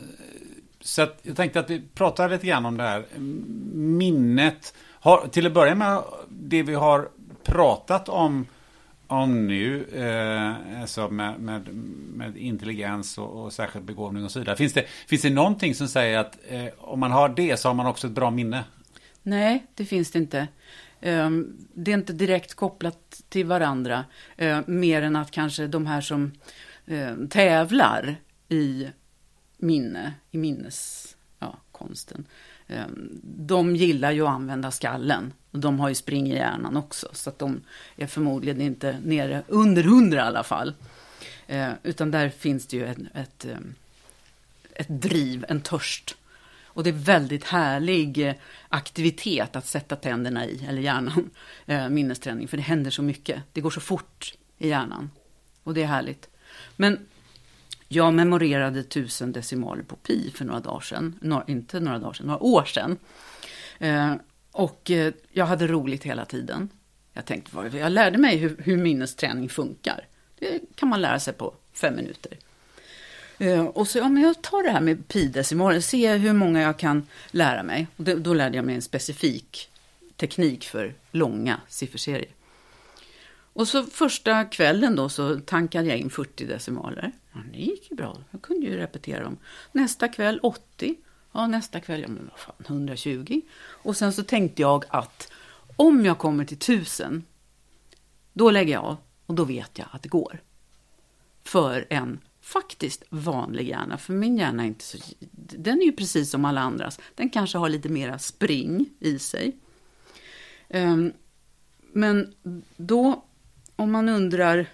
så 0.81 1.03
att 1.03 1.19
jag 1.23 1.37
tänkte 1.37 1.61
att 1.61 1.71
vi 1.71 1.83
pratar 1.95 2.29
lite 2.29 2.47
grann 2.47 2.67
om 2.67 2.77
det 2.77 2.83
här 2.83 3.05
minnet. 3.75 4.75
Har, 5.01 5.27
till 5.27 5.47
att 5.47 5.53
börja 5.53 5.75
med 5.75 6.03
det 6.29 6.63
vi 6.63 6.75
har 6.75 7.09
pratat 7.45 8.09
om 8.09 8.47
om 9.11 9.47
nu, 9.47 9.85
eh, 9.85 10.81
alltså 10.81 11.09
med, 11.09 11.41
med, 11.41 11.69
med 12.15 12.37
intelligens 12.37 13.19
och, 13.19 13.45
och 13.45 13.53
särskild 13.53 13.85
begåvning 13.85 14.25
och 14.25 14.31
så 14.31 14.39
vidare. 14.39 14.57
Finns 14.57 14.73
det, 14.73 14.85
finns 15.07 15.23
det 15.23 15.31
någonting 15.31 15.75
som 15.75 15.89
säger 15.89 16.19
att 16.19 16.39
eh, 16.49 16.67
om 16.79 17.01
man 17.01 17.11
har 17.11 17.29
det 17.29 17.57
så 17.57 17.69
har 17.69 17.75
man 17.75 17.87
också 17.87 18.07
ett 18.07 18.13
bra 18.13 18.31
minne? 18.31 18.65
Nej, 19.23 19.67
det 19.75 19.85
finns 19.85 20.11
det 20.11 20.19
inte. 20.19 20.49
Um, 21.03 21.67
det 21.75 21.91
är 21.91 21.95
inte 21.95 22.13
direkt 22.13 22.55
kopplat 22.55 23.23
till 23.29 23.47
varandra, 23.47 24.05
uh, 24.43 24.61
mer 24.67 25.03
än 25.03 25.17
att 25.17 25.31
kanske 25.31 25.67
de 25.67 25.87
här 25.87 26.01
som 26.01 26.33
uh, 26.91 27.27
tävlar 27.29 28.17
i 28.49 28.89
minne, 29.57 30.15
i 30.31 30.39
minneskonsten, 30.39 32.25
ja, 32.29 32.35
Ehm, 32.71 33.21
de 33.23 33.77
gillar 33.77 34.11
ju 34.11 34.23
att 34.23 34.29
använda 34.29 34.71
skallen. 34.71 35.33
Och 35.51 35.59
de 35.59 35.81
har 35.81 35.89
ju 35.89 35.95
spring 35.95 36.33
i 36.33 36.35
hjärnan 36.35 36.77
också, 36.77 37.09
så 37.13 37.31
att 37.31 37.39
de 37.39 37.61
är 37.97 38.07
förmodligen 38.07 38.61
inte 38.61 39.01
nere 39.05 39.43
under 39.49 39.83
hundra 39.83 40.17
i 40.17 40.21
alla 40.21 40.43
fall. 40.43 40.75
Ehm, 41.47 41.73
utan 41.83 42.11
där 42.11 42.29
finns 42.29 42.67
det 42.67 42.77
ju 42.77 42.87
ett, 42.87 42.99
ett, 43.15 43.47
ett 44.75 44.89
driv, 44.89 45.45
en 45.49 45.61
törst 45.61 46.17
och 46.73 46.85
det 46.85 46.91
är 46.91 46.95
väldigt 46.95 47.45
härlig 47.45 48.29
eh, 48.29 48.35
aktivitet 48.69 49.57
att 49.57 49.67
sätta 49.67 49.97
tänderna 49.97 50.47
i, 50.47 50.67
eller 50.69 50.83
hjärnan, 50.83 51.31
eh, 51.67 51.89
minnesträning. 51.89 52.49
För 52.49 52.57
det 52.57 52.63
händer 52.63 52.91
så 52.91 53.03
mycket. 53.03 53.43
Det 53.53 53.61
går 53.61 53.71
så 53.71 53.81
fort 53.81 54.35
i 54.59 54.69
hjärnan. 54.69 55.11
Och 55.63 55.75
det 55.75 55.83
är 55.83 55.87
härligt. 55.87 56.29
Men 56.77 57.07
jag 57.93 58.15
memorerade 58.15 58.83
tusen 58.83 59.33
decimaler 59.33 59.83
på 59.83 59.97
pi 59.97 60.31
för 60.35 60.45
några 60.45 60.61
dagar 60.61 60.81
sedan. 60.81 61.19
Några, 61.21 61.45
inte 61.47 61.81
några 61.81 61.99
dagar 61.99 62.13
sedan, 62.13 62.27
några 62.27 62.43
år 62.43 62.65
sedan. 62.65 62.97
Eh, 63.79 64.15
och 64.53 64.91
eh, 64.91 65.13
jag 65.33 65.47
hade 65.47 65.67
roligt 65.67 66.05
hela 66.05 66.25
tiden. 66.25 66.69
Jag 67.13 67.25
tänkte, 67.25 67.71
jag 67.79 67.93
lärde 67.93 68.19
mig 68.19 68.37
hur, 68.37 68.57
hur 68.59 68.77
minnesträning 68.77 69.49
funkar. 69.49 70.07
Det 70.39 70.61
kan 70.75 70.89
man 70.89 71.01
lära 71.01 71.21
sig 71.21 71.33
på 71.33 71.55
fem 71.73 71.97
minuter. 71.97 72.33
Eh, 73.39 73.65
och 73.65 73.89
så, 73.89 73.99
ja 73.99 74.09
men 74.09 74.23
jag 74.23 74.43
tar 74.43 74.63
det 74.63 74.71
här 74.71 74.81
med 74.81 75.09
pi-decimaler, 75.09 75.81
ser 75.81 76.17
hur 76.17 76.33
många 76.33 76.61
jag 76.61 76.79
kan 76.79 77.07
lära 77.31 77.63
mig. 77.63 77.87
Och 77.97 78.05
det, 78.05 78.15
då 78.15 78.35
lärde 78.35 78.57
jag 78.57 78.65
mig 78.65 78.75
en 78.75 78.83
specifik 78.83 79.71
teknik 80.17 80.65
för 80.65 80.95
långa 81.11 81.61
sifferserier. 81.69 82.29
Och 83.53 83.69
så 83.69 83.85
första 83.85 84.45
kvällen 84.45 84.97
då 84.97 85.09
så 85.09 85.41
tankade 85.41 85.89
jag 85.89 85.99
in 85.99 86.11
40 86.11 86.47
decimaler. 86.47 87.13
Ja, 87.33 87.39
det 87.53 87.59
gick 87.59 87.91
ju 87.91 87.97
bra, 87.97 88.17
jag 88.31 88.43
kunde 88.43 88.67
ju 88.67 88.77
repetera 88.77 89.25
dem. 89.25 89.37
Nästa 89.73 90.09
kväll 90.09 90.41
80. 90.43 90.95
Ja, 91.33 91.47
nästa 91.47 91.81
kväll, 91.81 92.01
ja 92.01 92.09
men 92.09 92.29
vad 92.31 92.39
fan, 92.39 92.55
120. 92.67 93.41
Och 93.61 93.97
sen 93.97 94.13
så 94.13 94.23
tänkte 94.23 94.63
jag 94.63 94.85
att 94.89 95.33
om 95.77 96.05
jag 96.05 96.19
kommer 96.19 96.45
till 96.45 96.57
1000, 96.57 97.25
då 98.33 98.51
lägger 98.51 98.73
jag 98.73 98.85
av 98.85 98.97
och 99.27 99.35
då 99.35 99.45
vet 99.45 99.79
jag 99.79 99.89
att 99.91 100.03
det 100.03 100.09
går. 100.09 100.43
För 101.45 101.87
en 101.91 102.21
faktiskt 102.41 103.05
vanlig 103.09 103.69
hjärna, 103.69 103.99
för 103.99 104.13
min 104.13 104.39
hjärna 104.39 104.63
är 104.63 104.67
inte 104.67 104.85
så... 104.85 104.99
Den 105.31 105.81
är 105.81 105.85
ju 105.85 105.93
precis 105.93 106.31
som 106.31 106.45
alla 106.45 106.61
andras. 106.61 107.01
Den 107.15 107.31
kanske 107.31 107.59
har 107.59 107.69
lite 107.69 107.89
mera 107.89 108.19
spring 108.19 108.91
i 109.01 109.19
sig. 109.19 109.57
Um, 110.69 111.13
men 111.93 112.35
då, 112.77 113.25
om 113.81 113.91
man 113.91 114.09
undrar, 114.09 114.67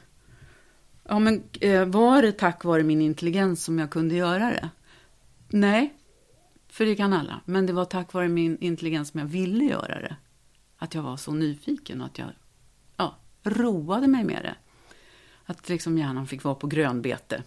ja 1.08 1.18
men 1.18 1.42
eh, 1.60 1.84
var 1.84 2.22
det 2.22 2.32
tack 2.32 2.64
vare 2.64 2.82
min 2.82 3.00
intelligens 3.00 3.64
som 3.64 3.78
jag 3.78 3.90
kunde 3.90 4.14
göra 4.14 4.50
det? 4.50 4.68
Nej, 5.48 5.94
för 6.68 6.86
det 6.86 6.96
kan 6.96 7.12
alla. 7.12 7.40
Men 7.44 7.66
det 7.66 7.72
var 7.72 7.84
tack 7.84 8.12
vare 8.12 8.28
min 8.28 8.58
intelligens 8.60 9.08
som 9.08 9.20
jag 9.20 9.26
ville 9.26 9.64
göra 9.64 10.00
det. 10.00 10.16
Att 10.78 10.94
jag 10.94 11.02
var 11.02 11.16
så 11.16 11.32
nyfiken 11.32 12.00
och 12.00 12.06
att 12.06 12.18
jag 12.18 12.28
ja, 12.96 13.14
roade 13.42 14.06
mig 14.06 14.24
med 14.24 14.42
det. 14.42 14.54
Att 15.44 15.68
liksom 15.68 15.98
hjärnan 15.98 16.26
fick 16.26 16.44
vara 16.44 16.54
på 16.54 16.66
grönbete. 16.66 17.42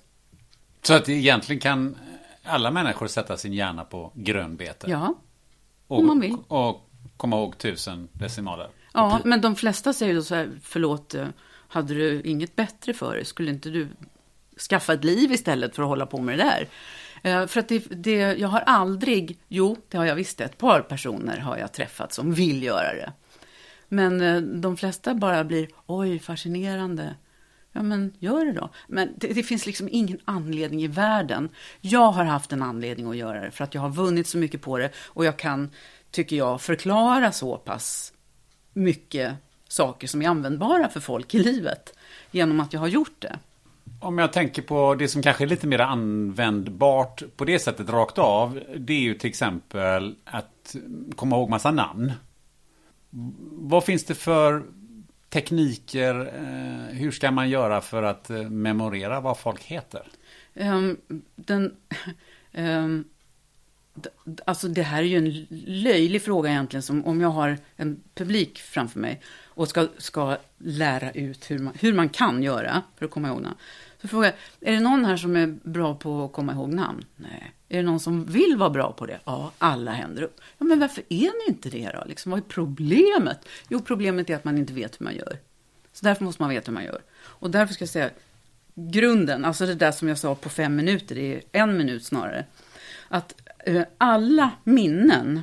Så 0.81 0.94
att 0.94 1.10
egentligen 1.10 1.60
kan 1.60 1.95
alla 2.44 2.72
människor 2.72 3.07
sätta 3.07 3.38
sin 3.38 3.53
hjärna 3.53 3.84
på 3.84 4.11
grönbete? 4.15 4.88
Ja, 4.90 5.15
om 5.88 6.07
man 6.07 6.19
vill. 6.19 6.38
Och 6.48 6.90
komma 7.18 7.36
ihåg 7.36 7.57
tusen 7.57 8.07
decimaler? 8.14 8.69
Ja, 8.94 9.19
men 9.26 9.41
de 9.41 9.56
flesta 9.56 9.94
säger 9.94 10.15
då 10.15 10.22
så 10.22 10.36
här, 10.36 10.52
förlåt, 10.64 11.15
eh, 11.15 11.27
hade 11.70 11.94
du 11.94 12.22
inget 12.22 12.56
bättre 12.56 12.94
för 12.94 13.16
dig? 13.16 13.26
Skulle 13.26 13.52
inte 13.52 13.70
du 13.70 13.88
skaffa 14.70 14.94
ett 14.94 15.04
liv 15.04 15.32
istället 15.32 15.76
för 15.76 15.84
att 15.84 15.90
hålla 15.90 16.06
på 16.06 16.22
med 16.22 16.38
det 16.38 16.44
där? 16.44 16.68
Eh, 17.24 17.48
för 17.48 17.60
att 17.60 17.68
det, 17.68 17.80
det, 17.90 18.18
jag 18.18 18.48
har 18.48 18.60
aldrig, 18.60 19.40
jo, 19.48 19.78
det 19.88 19.98
har 19.98 20.06
jag 20.06 20.16
visst, 20.16 20.41
ett 20.41 20.58
par 20.58 20.82
personer 20.82 21.38
har 21.38 21.58
jag 21.58 21.74
träffat 21.74 22.14
som 22.14 22.34
vill 22.34 22.64
göra 22.64 22.94
det. 22.94 23.14
Men 23.88 24.22
eh, 24.22 24.41
de 24.41 24.78
flesta 24.78 25.14
bara 25.14 25.44
blir, 25.44 25.68
oj, 25.86 26.20
fascinerande. 26.20 27.16
Ja, 27.72 27.84
men 27.84 28.14
gör 28.20 28.46
det 28.46 28.54
då. 28.54 28.70
Men 28.88 29.14
det, 29.18 29.28
det, 29.28 29.44
finns 29.44 29.66
liksom 29.66 29.90
ingen 29.91 30.20
anledning 30.26 30.84
i 30.84 30.88
världen. 30.88 31.50
Jag 31.82 32.12
har 32.12 32.24
haft 32.24 32.52
en 32.52 32.62
anledning 32.62 33.10
att 33.10 33.18
göra 33.18 33.41
det, 33.41 33.52
för 33.52 33.64
att 33.64 33.74
jag 33.74 33.82
har 33.82 33.90
vunnit 33.90 34.28
så 34.28 34.38
mycket 34.38 34.62
på 34.62 34.78
det. 34.78 34.91
Och 34.96 35.26
jag 35.26 35.40
kan, 35.40 35.70
tycker 36.12 36.36
jag, 36.36 36.62
förklara 36.62 37.32
så 37.32 37.58
pass 37.58 38.14
mycket 38.74 39.34
saker 39.72 40.08
som 40.08 40.22
är 40.22 40.28
användbara 40.30 40.90
för 40.90 41.00
folk 41.00 41.36
i 41.36 41.40
livet. 41.40 41.94
Genom 42.32 42.60
att 42.60 42.74
jag 42.74 42.80
har 42.80 42.88
gjort 42.88 43.16
det. 43.20 43.40
Om 44.00 44.18
jag 44.18 44.34
tänker 44.34 44.62
på 44.62 44.96
det 44.96 45.08
som 45.08 45.22
kanske 45.22 45.44
är 45.44 45.48
lite 45.48 45.68
mer 45.68 45.80
användbart 45.80 47.24
på 47.36 47.46
det 47.46 47.60
sättet 47.60 47.90
rakt 47.90 48.18
av. 48.18 48.60
Det 48.78 48.94
är 48.94 49.00
ju 49.00 49.14
till 49.14 49.30
exempel 49.30 50.16
att 50.26 50.76
komma 51.16 51.36
ihåg 51.36 51.50
massa 51.50 51.72
namn. 51.72 52.12
Vad 53.52 53.84
finns 53.84 54.04
det 54.04 54.16
för 54.16 54.64
tekniker, 55.30 56.32
eh, 56.36 56.96
hur 56.96 57.12
ska 57.12 57.32
man 57.32 57.50
göra 57.50 57.82
för 57.82 58.04
att 58.04 58.30
eh, 58.30 58.50
memorera 58.50 59.20
vad 59.20 59.40
folk 59.40 59.64
heter? 59.64 60.08
Um, 60.54 60.98
den, 61.36 61.76
um, 62.54 63.06
alltså 64.46 64.68
det 64.68 64.84
här 64.84 65.00
är 65.00 65.08
ju 65.08 65.18
en 65.18 65.48
löjlig 65.84 66.22
fråga 66.22 66.50
egentligen, 66.50 66.84
som 66.84 67.06
om 67.06 67.22
jag 67.22 67.30
har 67.30 67.58
en 67.76 68.04
publik 68.14 68.60
framför 68.60 69.00
mig 69.00 69.22
och 69.60 69.68
ska, 69.68 69.88
ska 69.98 70.38
lära 70.57 71.11
ut 71.11 71.52
hur 71.52 71.60
man, 71.60 71.73
hur 71.80 71.94
man 71.94 72.10
kan 72.10 72.44
göra 72.44 72.84
för 72.98 73.06
att 73.06 73.11
komma 73.11 73.27
ihåg 73.27 73.41
namn. 73.41 73.56
Så 74.02 74.07
frågar 74.07 74.34
jag, 74.60 74.69
är 74.69 74.73
det 74.73 74.80
någon 74.80 75.06
här 75.06 75.18
som 75.18 75.36
är 75.36 75.48
bra 75.64 75.95
på 75.95 76.26
att 76.26 76.34
komma 76.34 76.53
ihåg 76.53 76.73
namn? 76.73 77.06
Nej. 77.15 77.52
Är 77.69 77.77
det 77.77 77.84
någon 77.84 77.99
som 77.99 78.26
vill 78.26 78.56
vara 78.57 78.69
bra 78.69 78.91
på 78.91 79.06
det? 79.06 79.19
Ja, 79.26 79.52
alla 79.57 79.91
händer 79.91 80.22
upp. 80.22 80.41
Ja, 80.57 80.65
men 80.65 80.80
varför 80.80 81.03
är 81.10 81.48
ni 81.48 81.53
inte 81.53 81.69
det 81.69 81.91
då? 81.94 82.03
Liksom, 82.07 82.31
vad 82.31 82.40
är 82.40 82.44
problemet? 82.44 83.48
Jo, 83.69 83.81
problemet 83.81 84.30
är 84.30 84.36
att 84.36 84.44
man 84.44 84.57
inte 84.57 84.73
vet 84.73 85.02
hur 85.02 85.03
man 85.03 85.15
gör. 85.15 85.38
Så 85.94 86.06
därför 86.06 86.23
måste 86.23 86.41
man 86.41 86.49
veta 86.49 86.72
hur 86.72 86.73
man 86.73 86.86
gör. 86.86 87.02
Och 87.22 87.52
därför 87.52 87.73
ska 87.73 87.81
jag 87.81 87.90
säga, 87.90 88.10
grunden, 88.76 89.45
alltså 89.45 89.65
det 89.65 89.76
där 89.76 89.91
som 89.91 90.07
jag 90.07 90.18
sa 90.18 90.36
på 90.36 90.49
fem 90.49 90.76
minuter, 90.76 91.15
det 91.15 91.36
är 91.36 91.41
en 91.52 91.77
minut 91.77 92.06
snarare. 92.06 92.45
Att 93.07 93.36
eh, 93.65 93.84
alla 93.98 94.52
minnen 94.64 95.41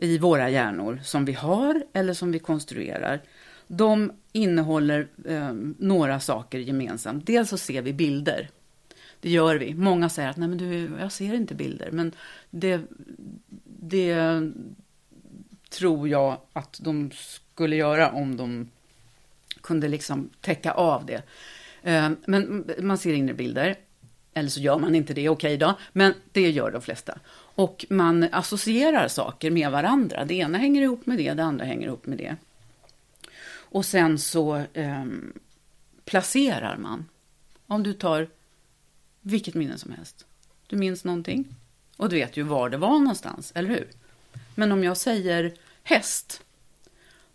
i 0.00 0.18
våra 0.18 0.50
hjärnor 0.50 1.00
som 1.04 1.24
vi 1.24 1.32
har 1.32 1.82
eller 1.92 2.14
som 2.14 2.32
vi 2.32 2.38
konstruerar, 2.38 3.22
de 3.66 4.12
innehåller 4.32 5.08
eh, 5.26 5.52
några 5.78 6.20
saker 6.20 6.58
gemensamt. 6.58 7.26
Dels 7.26 7.48
så 7.48 7.58
ser 7.58 7.82
vi 7.82 7.92
bilder. 7.92 8.48
Det 9.20 9.30
gör 9.30 9.56
vi. 9.56 9.74
Många 9.74 10.08
säger 10.08 10.28
att 10.28 10.36
Nej, 10.36 10.48
men 10.48 10.58
du, 10.58 10.90
jag 11.00 11.12
ser 11.12 11.34
inte 11.34 11.54
bilder. 11.54 11.90
Men 11.92 12.12
det, 12.50 12.80
det 13.64 14.40
tror 15.70 16.08
jag 16.08 16.40
att 16.52 16.80
de 16.82 17.10
skulle 17.54 17.76
göra 17.76 18.10
om 18.10 18.36
de 18.36 18.70
kunde 19.60 19.88
liksom 19.88 20.30
täcka 20.40 20.72
av 20.72 21.06
det. 21.06 21.22
Eh, 21.82 22.10
men 22.26 22.70
man 22.78 22.98
ser 22.98 23.12
inre 23.12 23.34
bilder. 23.34 23.76
Eller 24.34 24.48
så 24.48 24.60
gör 24.60 24.78
man 24.78 24.94
inte 24.94 25.14
det, 25.14 25.28
okej 25.28 25.56
då. 25.56 25.78
Men 25.92 26.14
det 26.32 26.50
gör 26.50 26.70
de 26.70 26.82
flesta. 26.82 27.18
Och 27.54 27.86
man 27.88 28.28
associerar 28.32 29.08
saker 29.08 29.50
med 29.50 29.70
varandra. 29.70 30.24
Det 30.24 30.34
ena 30.34 30.58
hänger 30.58 30.82
ihop 30.82 31.06
med 31.06 31.18
det, 31.18 31.34
det 31.34 31.44
andra 31.44 31.64
hänger 31.64 31.86
ihop 31.86 32.06
med 32.06 32.18
det. 32.18 32.36
Och 33.52 33.84
sen 33.84 34.18
så 34.18 34.56
eh, 34.56 35.04
placerar 36.04 36.76
man. 36.76 37.08
Om 37.66 37.82
du 37.82 37.92
tar 37.92 38.28
vilket 39.20 39.54
minne 39.54 39.78
som 39.78 39.92
helst. 39.92 40.26
Du 40.66 40.76
minns 40.76 41.04
någonting. 41.04 41.44
Och 41.96 42.08
du 42.08 42.16
vet 42.16 42.36
ju 42.36 42.42
var 42.42 42.70
det 42.70 42.76
var 42.76 42.98
någonstans, 42.98 43.52
eller 43.54 43.68
hur? 43.68 43.88
Men 44.54 44.72
om 44.72 44.84
jag 44.84 44.96
säger 44.96 45.54
häst. 45.82 46.42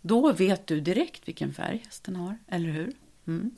Då 0.00 0.32
vet 0.32 0.66
du 0.66 0.80
direkt 0.80 1.28
vilken 1.28 1.54
färg 1.54 1.82
hästen 1.84 2.16
har, 2.16 2.38
eller 2.48 2.68
hur? 2.68 2.92
Mm. 3.26 3.50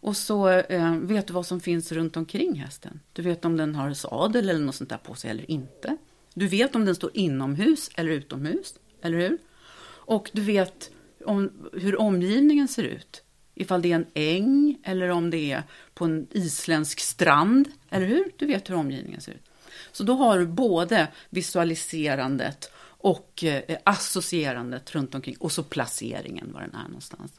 Och 0.00 0.16
så 0.16 0.48
eh, 0.48 0.96
vet 0.96 1.26
du 1.26 1.32
vad 1.32 1.46
som 1.46 1.60
finns 1.60 1.92
runt 1.92 2.16
omkring 2.16 2.54
hästen. 2.54 3.00
Du 3.12 3.22
vet 3.22 3.44
om 3.44 3.56
den 3.56 3.74
har 3.74 3.92
sadel 3.92 4.48
eller 4.48 4.60
något 4.60 4.74
sånt 4.74 4.90
där 4.90 4.98
på 4.98 5.14
sig 5.14 5.30
eller 5.30 5.50
inte. 5.50 5.96
Du 6.34 6.46
vet 6.46 6.76
om 6.76 6.84
den 6.84 6.94
står 6.94 7.10
inomhus 7.14 7.90
eller 7.94 8.10
utomhus, 8.10 8.74
eller 9.02 9.18
hur? 9.18 9.38
Och 9.86 10.30
du 10.32 10.42
vet 10.42 10.90
om 11.24 11.52
hur 11.72 12.00
omgivningen 12.00 12.68
ser 12.68 12.82
ut. 12.82 13.22
Ifall 13.54 13.82
det 13.82 13.92
är 13.92 13.96
en 13.96 14.06
äng 14.14 14.78
eller 14.82 15.08
om 15.08 15.30
det 15.30 15.52
är 15.52 15.62
på 15.94 16.04
en 16.04 16.26
isländsk 16.30 17.00
strand. 17.00 17.68
Eller 17.90 18.06
hur? 18.06 18.32
Du 18.36 18.46
vet 18.46 18.70
hur 18.70 18.74
omgivningen 18.74 19.20
ser 19.20 19.32
ut. 19.32 19.50
Så 19.92 20.04
då 20.04 20.14
har 20.14 20.38
du 20.38 20.46
både 20.46 21.08
visualiserandet 21.30 22.70
och 22.80 23.44
eh, 23.44 23.78
associerandet 23.84 24.94
runt 24.94 25.14
omkring 25.14 25.36
och 25.36 25.52
så 25.52 25.62
placeringen 25.62 26.52
var 26.52 26.60
den 26.60 26.74
är 26.74 26.88
någonstans. 26.88 27.32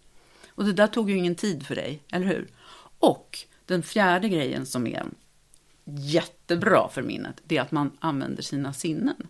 Och 0.59 0.65
det 0.65 0.73
där 0.73 0.87
tog 0.87 1.09
ju 1.09 1.17
ingen 1.17 1.35
tid 1.35 1.65
för 1.65 1.75
dig, 1.75 2.03
eller 2.11 2.25
hur? 2.25 2.47
Och 2.99 3.39
den 3.65 3.83
fjärde 3.83 4.29
grejen 4.29 4.65
som 4.65 4.87
är 4.87 5.05
jättebra 5.85 6.89
för 6.89 7.01
minnet, 7.01 7.41
det 7.43 7.57
är 7.57 7.61
att 7.61 7.71
man 7.71 7.91
använder 7.99 8.43
sina 8.43 8.73
sinnen. 8.73 9.27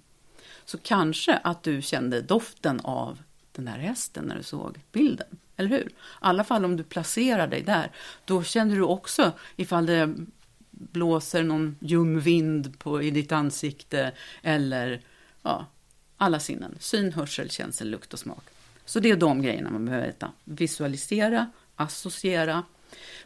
Så 0.65 0.77
kanske 0.77 1.37
att 1.37 1.63
du 1.63 1.81
kände 1.81 2.21
doften 2.21 2.79
av 2.79 3.19
den 3.51 3.65
där 3.65 3.77
hästen 3.77 4.25
när 4.25 4.35
du 4.35 4.43
såg 4.43 4.79
bilden, 4.91 5.27
eller 5.55 5.69
hur? 5.69 5.87
I 5.87 5.93
alla 6.19 6.43
fall 6.43 6.65
om 6.65 6.77
du 6.77 6.83
placerar 6.83 7.47
dig 7.47 7.61
där, 7.61 7.91
då 8.25 8.43
känner 8.43 8.75
du 8.75 8.81
också 8.81 9.31
ifall 9.55 9.85
det 9.85 10.15
blåser 10.71 11.43
någon 11.43 11.77
ljum 11.79 12.19
vind 12.19 12.79
på, 12.79 13.01
i 13.01 13.11
ditt 13.11 13.31
ansikte 13.31 14.11
eller 14.41 15.01
ja, 15.41 15.65
alla 16.17 16.39
sinnen. 16.39 16.77
Syn, 16.79 17.13
hörsel, 17.13 17.49
känsel, 17.49 17.89
lukt 17.89 18.13
och 18.13 18.19
smak. 18.19 18.43
Så 18.89 18.99
det 18.99 19.09
är 19.09 19.15
de 19.15 19.41
grejerna 19.41 19.69
man 19.69 19.85
behöver 19.85 20.05
veta. 20.05 20.31
Visualisera, 20.43 21.51
associera, 21.75 22.63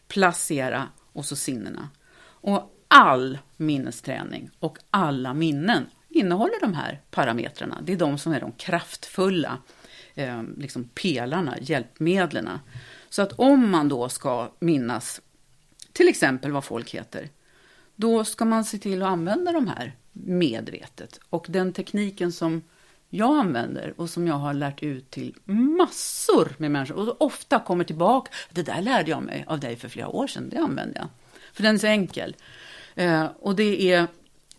placera 0.08 0.88
och 1.14 1.26
så 1.26 1.36
sinnena. 1.36 1.90
Och 2.24 2.76
all 2.88 3.38
minnesträning 3.58 4.50
och 4.60 4.78
alla 4.90 5.34
minnen 5.34 5.86
innehåller 6.10 6.62
de 6.62 6.74
här 6.74 7.02
parametrarna. 7.12 7.82
Det 7.84 7.94
är 7.94 7.98
de 7.98 8.18
som 8.18 8.34
är 8.34 8.40
de 8.40 8.52
kraftfulla 8.52 9.58
eh, 10.16 10.44
liksom 10.58 10.84
pelarna, 10.84 11.58
hjälpmedlen. 11.62 12.50
Så 13.10 13.22
att 13.22 13.34
om 13.34 13.72
man 13.72 13.90
då 13.90 14.10
ska 14.10 14.52
minnas 14.60 15.22
till 15.92 16.08
exempel 16.08 16.52
vad 16.52 16.64
folk 16.64 16.92
heter, 16.92 17.30
då 17.96 18.26
ska 18.26 18.46
man 18.46 18.66
se 18.66 18.78
till 18.78 19.02
att 19.02 19.10
använda 19.10 19.52
de 19.52 19.68
här 19.68 19.96
medvetet. 20.12 21.20
Och 21.30 21.46
den 21.50 21.74
tekniken 21.74 22.32
som 22.32 22.62
jag 23.14 23.40
använder 23.40 23.94
och 23.98 24.10
som 24.10 24.28
jag 24.28 24.36
har 24.36 24.54
lärt 24.54 24.84
ut 24.84 25.12
till 25.12 25.36
massor 25.46 26.56
med 26.58 26.72
människor 26.72 27.10
och 27.10 27.22
ofta 27.22 27.60
kommer 27.60 27.84
tillbaka. 27.84 28.32
Det 28.50 28.64
där 28.64 28.82
lärde 28.82 29.12
jag 29.12 29.24
mig 29.24 29.46
av 29.48 29.60
dig 29.60 29.76
för 29.76 29.90
flera 29.90 30.08
år 30.08 30.28
sedan, 30.28 30.50
det 30.50 30.58
använder 30.58 30.96
jag. 30.96 31.08
För 31.54 31.64
den 31.64 31.76
är 31.76 31.80
så 31.80 31.88
enkel. 31.88 32.36
Eh, 32.96 33.26
och 33.40 33.56
det 33.56 33.92
är 33.92 34.08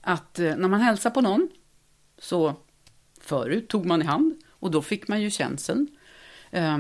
att 0.01 0.39
eh, 0.39 0.57
när 0.57 0.69
man 0.69 0.81
hälsar 0.81 1.11
på 1.11 1.21
någon, 1.21 1.49
så 2.19 2.55
förut 3.21 3.69
tog 3.69 3.87
man 3.87 4.03
i 4.03 4.05
hand 4.05 4.35
och 4.51 4.71
då 4.71 4.83
fick 4.83 5.09
man 5.09 5.23
ju 5.23 5.31
känseln. 5.31 5.89
Eh, 6.51 6.79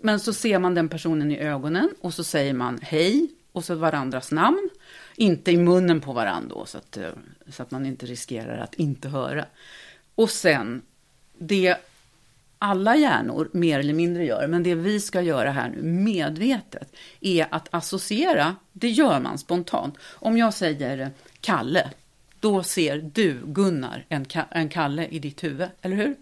men 0.00 0.20
så 0.20 0.32
ser 0.32 0.58
man 0.58 0.74
den 0.74 0.88
personen 0.88 1.30
i 1.30 1.38
ögonen 1.38 1.90
och 2.00 2.14
så 2.14 2.24
säger 2.24 2.54
man 2.54 2.78
hej 2.82 3.30
och 3.52 3.64
så 3.64 3.74
varandras 3.74 4.32
namn. 4.32 4.70
Inte 5.16 5.52
i 5.52 5.56
munnen 5.56 6.00
på 6.00 6.12
varandra 6.12 6.54
då, 6.54 6.66
så 6.66 6.78
att, 6.78 6.96
eh, 6.96 7.10
så 7.48 7.62
att 7.62 7.70
man 7.70 7.86
inte 7.86 8.06
riskerar 8.06 8.58
att 8.58 8.74
inte 8.74 9.08
höra. 9.08 9.44
Och 10.18 10.30
sen, 10.30 10.82
det 11.38 11.76
alla 12.58 12.96
hjärnor 12.96 13.50
mer 13.52 13.78
eller 13.78 13.94
mindre 13.94 14.24
gör, 14.24 14.46
men 14.46 14.62
det 14.62 14.74
vi 14.74 15.00
ska 15.00 15.22
göra 15.22 15.50
här 15.50 15.68
nu 15.68 15.82
medvetet, 15.82 16.96
är 17.20 17.46
att 17.50 17.68
associera, 17.70 18.56
det 18.72 18.88
gör 18.88 19.20
man 19.20 19.38
spontant. 19.38 19.94
Om 20.02 20.38
jag 20.38 20.54
säger 20.54 21.10
Kalle, 21.40 21.90
då 22.40 22.62
ser 22.62 23.10
du, 23.12 23.40
Gunnar, 23.44 24.04
en, 24.08 24.26
en 24.50 24.68
Kalle 24.68 25.06
i 25.06 25.18
ditt 25.18 25.44
huvud, 25.44 25.68
eller 25.82 25.96
hur? 25.96 26.16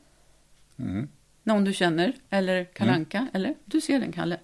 Mm. 0.79 1.09
Någon 1.43 1.65
du 1.65 1.73
känner, 1.73 2.13
eller 2.31 2.65
Kalanka, 2.65 3.19
mm. 3.19 3.31
eller 3.33 3.55
du 3.65 3.81
ser 3.81 4.01
den 4.01 4.13
Kalle. 4.13 4.39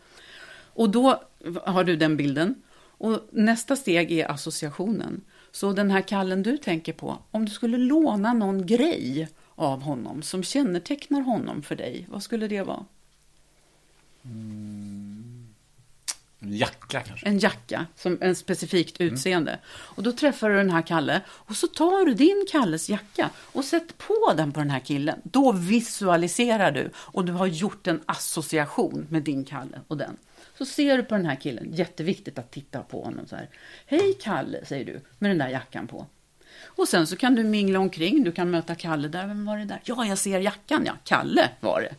Och 0.72 0.90
då 0.90 1.22
har 1.64 1.84
du 1.84 1.96
den 1.96 2.16
bilden. 2.16 2.62
Och 2.98 3.28
nästa 3.30 3.76
steg 3.76 4.12
är 4.12 4.30
associationen. 4.30 5.20
Så 5.50 5.72
den 5.72 5.90
här 5.90 6.00
kallen 6.00 6.42
du 6.42 6.56
tänker 6.56 6.92
på, 6.92 7.18
om 7.30 7.44
du 7.44 7.50
skulle 7.50 7.78
låna 7.78 8.32
någon 8.32 8.66
grej 8.66 9.28
av 9.54 9.82
honom 9.82 10.22
som 10.22 10.42
kännetecknar 10.42 11.20
honom 11.20 11.62
för 11.62 11.76
dig, 11.76 12.06
vad 12.08 12.22
skulle 12.22 12.48
det 12.48 12.62
vara? 12.62 12.84
Mm. 14.24 15.32
En 16.42 16.56
jacka 16.56 17.00
kanske? 17.00 17.26
En 17.26 17.38
jacka, 17.38 17.86
som 17.96 18.18
en 18.20 18.34
specifikt 18.34 19.00
mm. 19.00 19.14
utseende. 19.14 19.50
Mm. 19.50 19.62
Och 19.72 20.02
då 20.02 20.12
träffar 20.12 20.50
du 20.50 20.56
den 20.56 20.70
här 20.70 20.82
Kalle 20.82 21.20
och 21.28 21.56
så 21.56 21.66
tar 21.66 22.06
du 22.06 22.14
din 22.14 22.46
Kalles 22.50 22.90
jacka 22.90 23.30
och 23.36 23.64
sätter 23.64 23.94
på 23.94 24.32
den 24.36 24.52
på 24.52 24.60
den 24.60 24.70
här 24.70 24.80
killen. 24.80 25.20
Då 25.24 25.52
visualiserar 25.52 26.72
du 26.72 26.90
och 26.96 27.24
du 27.24 27.32
har 27.32 27.46
gjort 27.46 27.86
en 27.86 28.00
association 28.06 29.06
med 29.10 29.22
din 29.22 29.44
Kalle 29.44 29.80
och 29.88 29.96
den. 29.96 30.16
Så 30.58 30.66
ser 30.66 30.96
du 30.96 31.02
på 31.02 31.14
den 31.14 31.26
här 31.26 31.36
killen, 31.36 31.68
jätteviktigt 31.72 32.38
att 32.38 32.50
titta 32.50 32.82
på 32.82 33.04
honom 33.04 33.26
så 33.26 33.36
här. 33.36 33.48
Hej 33.86 34.14
Kalle, 34.20 34.64
säger 34.64 34.84
du, 34.84 35.00
med 35.18 35.30
den 35.30 35.38
där 35.38 35.48
jackan 35.48 35.86
på. 35.86 36.06
Och 36.64 36.88
sen 36.88 37.06
så 37.06 37.16
kan 37.16 37.34
du 37.34 37.44
mingla 37.44 37.78
omkring, 37.78 38.24
du 38.24 38.32
kan 38.32 38.50
möta 38.50 38.74
Kalle 38.74 39.08
där, 39.08 39.26
vem 39.26 39.44
var 39.46 39.56
det 39.56 39.64
där? 39.64 39.80
Ja, 39.84 40.06
jag 40.06 40.18
ser 40.18 40.40
jackan, 40.40 40.82
ja, 40.86 40.92
Kalle 41.04 41.50
var 41.60 41.80
det. 41.80 41.94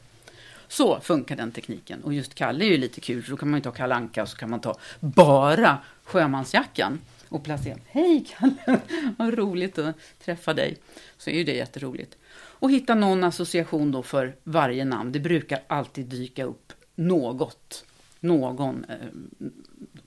Så 0.67 0.99
funkar 0.99 1.35
den 1.35 1.51
tekniken. 1.51 2.03
Och 2.03 2.13
just 2.13 2.35
Kalle 2.35 2.65
är 2.65 2.69
ju 2.69 2.77
lite 2.77 3.01
kul, 3.01 3.23
för 3.23 3.31
då 3.31 3.37
kan 3.37 3.49
man 3.49 3.59
ju 3.59 3.63
ta 3.63 3.71
Kalanka 3.71 4.21
och 4.21 4.29
så 4.29 4.37
kan 4.37 4.49
man 4.49 4.59
ta 4.59 4.75
bara 4.99 5.77
sjömansjackan 6.03 6.99
och 7.29 7.43
placera. 7.43 7.77
Hej 7.87 8.25
Kalle, 8.37 8.79
vad 9.17 9.33
roligt 9.33 9.77
att 9.77 9.95
träffa 10.25 10.53
dig. 10.53 10.77
Så 11.17 11.29
är 11.29 11.33
ju 11.33 11.43
det 11.43 11.55
jätteroligt. 11.55 12.17
Och 12.35 12.71
hitta 12.71 12.95
någon 12.95 13.23
association 13.23 13.91
då 13.91 14.03
för 14.03 14.35
varje 14.43 14.85
namn. 14.85 15.11
Det 15.11 15.19
brukar 15.19 15.63
alltid 15.67 16.05
dyka 16.05 16.43
upp 16.43 16.73
något 16.95 17.85
någon 18.23 18.85
eh, 18.85 18.95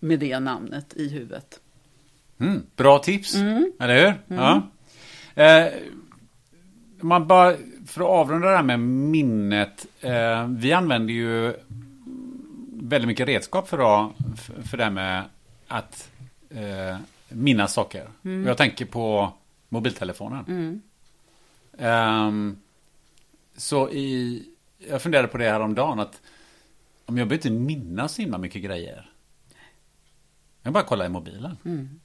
med 0.01 0.19
det 0.19 0.41
namnet 0.41 0.97
i 0.97 1.09
huvudet. 1.09 1.61
Mm, 2.39 2.63
bra 2.77 2.99
tips, 2.99 3.35
mm. 3.35 3.73
eller 3.81 3.95
hur? 3.95 4.37
Mm. 4.37 4.43
Ja. 4.45 4.63
Eh, 5.43 5.73
man 7.01 7.27
bara, 7.27 7.57
för 7.87 8.01
att 8.01 8.09
avrunda 8.09 8.49
det 8.49 8.57
här 8.57 8.63
med 8.63 8.81
minnet. 8.81 9.87
Eh, 10.01 10.47
vi 10.49 10.73
använder 10.73 11.15
ju 11.15 11.55
väldigt 12.73 13.09
mycket 13.09 13.29
redskap 13.29 13.69
för, 13.69 14.07
att, 14.07 14.13
för 14.65 14.77
det 14.77 14.85
här 14.85 14.91
med 14.91 15.25
att 15.69 16.11
eh, 16.51 16.97
minnas 17.29 17.73
saker. 17.73 18.09
Mm. 18.25 18.47
Jag 18.47 18.57
tänker 18.57 18.85
på 18.85 19.33
mobiltelefonen. 19.69 20.83
Um, 21.79 22.57
så 23.57 23.91
i, 23.91 24.43
jag 24.79 25.03
funderade 25.03 25.29
på 25.29 25.39
det 25.39 25.51
här 25.51 25.61
om 25.61 25.75
dagen 25.75 26.01
att 26.01 26.21
om 27.07 27.19
jag 27.19 27.29
behöver 27.29 27.49
inte 27.49 27.51
minnas 27.51 28.15
så 28.15 28.23
himla 28.23 28.39
mycket 28.39 28.63
grejer. 28.63 29.11
Jag 30.63 30.73
bara 30.73 30.85
kolla 30.85 31.07
i 31.07 31.09
mobilen. 31.09 31.57
Mm. 31.65 32.01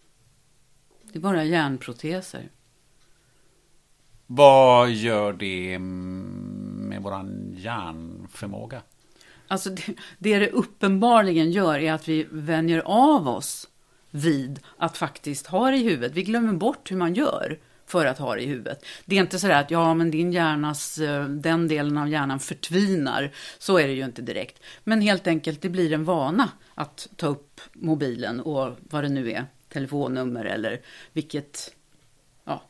Det 1.12 1.20
är 1.20 1.22
bara 1.22 1.44
hjärnproteser. 1.44 2.50
Vad 4.28 4.92
gör 4.92 5.34
det 5.34 5.80
med 5.80 7.02
vår 7.02 7.26
hjärnförmåga? 7.56 8.82
Alltså 9.48 9.70
det, 9.70 9.96
det 10.18 10.40
det 10.40 10.50
uppenbarligen 10.50 11.52
gör 11.52 11.80
är 11.80 11.94
att 11.94 12.08
vi 12.08 12.28
vänjer 12.32 12.80
av 12.86 13.28
oss 13.28 13.68
vid 14.12 14.60
att 14.78 14.98
faktiskt 14.98 15.48
ha 15.48 15.72
det 15.72 15.78
i 15.78 15.84
huvudet. 15.84 16.12
Vi 16.14 16.24
glömmer 16.24 16.54
bort 16.54 16.92
hur 16.92 16.98
man 16.98 17.14
gör 17.14 17.60
för 17.86 18.06
att 18.06 18.18
ha 18.18 18.36
det 18.36 18.42
i 18.42 18.46
huvudet. 18.46 18.86
Det 19.06 19.16
är 19.16 19.22
inte 19.22 19.40
så 19.40 19.52
att 19.52 19.72
ja, 19.72 19.94
men 19.94 20.12
din 20.12 20.32
hjärnas, 20.32 20.98
eh, 20.98 21.26
den 21.26 21.68
delen 21.68 21.98
av 21.98 22.10
hjärnan 22.10 22.40
förtvinar. 22.40 23.32
Så 23.60 23.80
är 23.80 23.88
det 23.88 23.94
ju 23.94 24.06
inte 24.06 24.22
direkt. 24.22 24.64
Men 24.84 25.02
helt 25.02 25.28
enkelt, 25.28 25.62
det 25.62 25.70
blir 25.70 25.94
en 25.94 26.04
vana 26.04 26.50
att 26.76 27.08
ta 27.16 27.28
upp 27.28 27.62
mobilen 27.74 28.40
och 28.40 28.78
vad 28.80 29.04
det 29.04 29.10
nu 29.10 29.32
är, 29.32 29.46
telefonnummer 29.74 30.46
eller 30.46 30.82
vilket, 31.14 31.76
ja, 32.46 32.62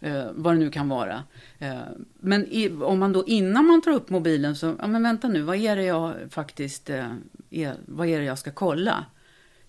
eh, 0.00 0.26
vad 0.32 0.54
det 0.54 0.58
nu 0.58 0.70
kan 0.70 0.88
vara. 0.88 1.24
Eh, 1.58 1.80
men 2.14 2.46
i, 2.46 2.70
om 2.70 2.98
man 2.98 3.12
då 3.12 3.26
innan 3.26 3.66
man 3.66 3.82
tar 3.82 3.90
upp 3.90 4.10
mobilen 4.10 4.56
så, 4.56 4.76
ja 4.78 4.86
men 4.86 5.02
vänta 5.02 5.28
nu, 5.28 5.42
vad 5.42 5.56
är 5.56 5.76
det 5.76 5.84
jag 5.84 6.14
faktiskt, 6.30 6.90
eh, 6.90 7.12
är, 7.50 7.74
vad 7.86 8.08
är 8.08 8.18
det 8.18 8.24
jag 8.24 8.38
ska 8.38 8.50
kolla? 8.50 9.04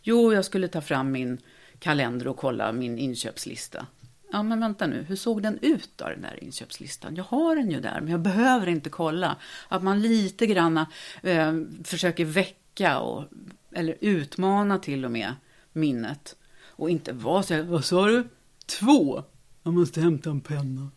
Jo, 0.02 0.34
jag 0.34 0.46
skulle 0.46 0.68
ta 0.68 0.82
fram 0.82 1.12
min 1.12 1.38
kalender 1.80 2.28
och 2.28 2.38
kolla 2.38 2.72
min 2.72 2.98
inköpslista. 2.98 3.86
Ja, 4.32 4.44
men 4.44 4.60
vänta 4.60 4.88
nu, 4.88 5.06
hur 5.08 5.16
såg 5.16 5.44
den 5.44 5.60
ut 5.62 5.90
då, 5.96 6.06
den 6.06 6.22
där 6.22 6.44
inköpslistan? 6.44 7.16
Jag 7.16 7.24
har 7.24 7.56
den 7.56 7.72
ju 7.72 7.80
där, 7.80 8.02
men 8.02 8.12
jag 8.12 8.20
behöver 8.20 8.68
inte 8.68 8.90
kolla. 8.90 9.36
Att 9.68 9.84
man 9.84 10.02
lite 10.02 10.46
grann 10.48 10.78
eh, 11.24 11.54
försöker 11.84 12.26
väcka 12.26 13.00
och, 13.00 13.24
eller 13.72 13.96
utmana 14.02 14.80
till 14.80 15.06
och 15.06 15.12
med 15.12 15.34
minnet. 15.74 16.36
Och 16.80 16.90
inte 16.90 17.14
vara 17.14 17.44
så 17.44 17.54
här, 17.54 17.64
vad 17.64 17.86
sa 17.86 18.08
du? 18.08 18.28
Två? 18.66 19.24
Jag 19.64 19.74
måste 19.74 20.02
hämta 20.02 20.30
en 20.30 20.42
penna. 20.42 20.92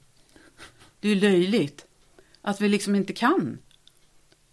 Det 1.01 1.09
är 1.09 1.17
löjligt 1.17 1.87
att 2.43 2.61
vi 2.61 2.69
liksom 2.69 2.95
inte 2.95 3.13
kan. 3.13 3.59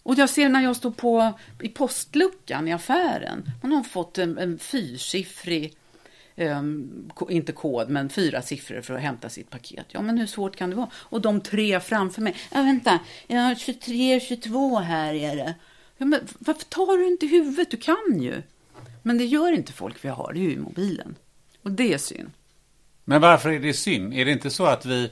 Och 0.04 0.16
jag 0.16 0.30
ser 0.30 0.50
när 0.50 0.62
jag 0.62 0.76
står 0.76 0.92
på 0.92 1.34
i 1.62 1.70
postluckan 1.70 2.68
i 2.68 2.74
affären. 2.74 3.52
Man 3.62 3.72
har 3.72 3.84
fått 3.84 4.18
en, 4.18 4.38
en 4.38 4.60
fyrsiffrig 4.60 5.76
Um, 6.36 7.12
inte 7.30 7.52
kod, 7.52 7.90
men 7.90 8.10
fyra 8.10 8.42
siffror 8.42 8.82
för 8.82 8.94
att 8.94 9.02
hämta 9.02 9.30
sitt 9.30 9.50
paket. 9.50 9.86
Ja, 9.92 10.02
men 10.02 10.18
hur 10.18 10.26
svårt 10.26 10.56
kan 10.56 10.70
det 10.70 10.76
vara? 10.76 10.90
Och 10.94 11.22
de 11.22 11.42
tre 11.42 11.80
framför 11.80 12.22
mig. 12.22 12.36
Ja, 12.52 12.62
vänta, 12.62 13.00
jag 13.28 13.42
har 13.42 13.56
23, 13.56 14.20
22 14.20 14.80
här 14.80 15.14
är 15.14 15.36
det. 15.36 15.56
Ja, 15.98 16.06
men 16.06 16.20
varför 16.40 16.64
tar 16.64 16.98
du 16.98 17.08
inte 17.08 17.26
huvudet? 17.26 17.72
Du 17.72 17.78
kan 17.78 18.22
ju. 18.22 18.42
Men 19.02 19.18
det 19.18 19.26
gör 19.26 19.52
inte 19.52 19.74
folk, 19.74 20.06
vi 20.06 20.10
har 20.10 20.34
det 20.34 20.40
ju 20.40 20.52
i 20.52 20.58
mobilen. 20.58 21.16
Och 21.64 21.72
det 21.72 21.94
är 21.94 21.98
synd. 21.98 22.32
Men 23.06 23.22
varför 23.22 23.50
är 23.50 23.60
det 23.60 23.74
synd? 23.74 24.14
Är 24.14 24.26
det 24.26 24.32
inte 24.32 24.50
så 24.50 24.66
att 24.66 24.86
vi, 24.86 25.12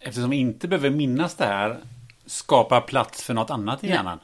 eftersom 0.00 0.30
vi 0.30 0.36
inte 0.36 0.68
behöver 0.68 0.90
minnas 0.90 1.34
det 1.34 1.44
här, 1.44 1.78
skapar 2.26 2.80
plats 2.80 3.22
för 3.22 3.34
något 3.34 3.50
annat 3.50 3.84
i 3.84 3.86
nej. 3.86 3.96
hjärnan? 3.96 4.18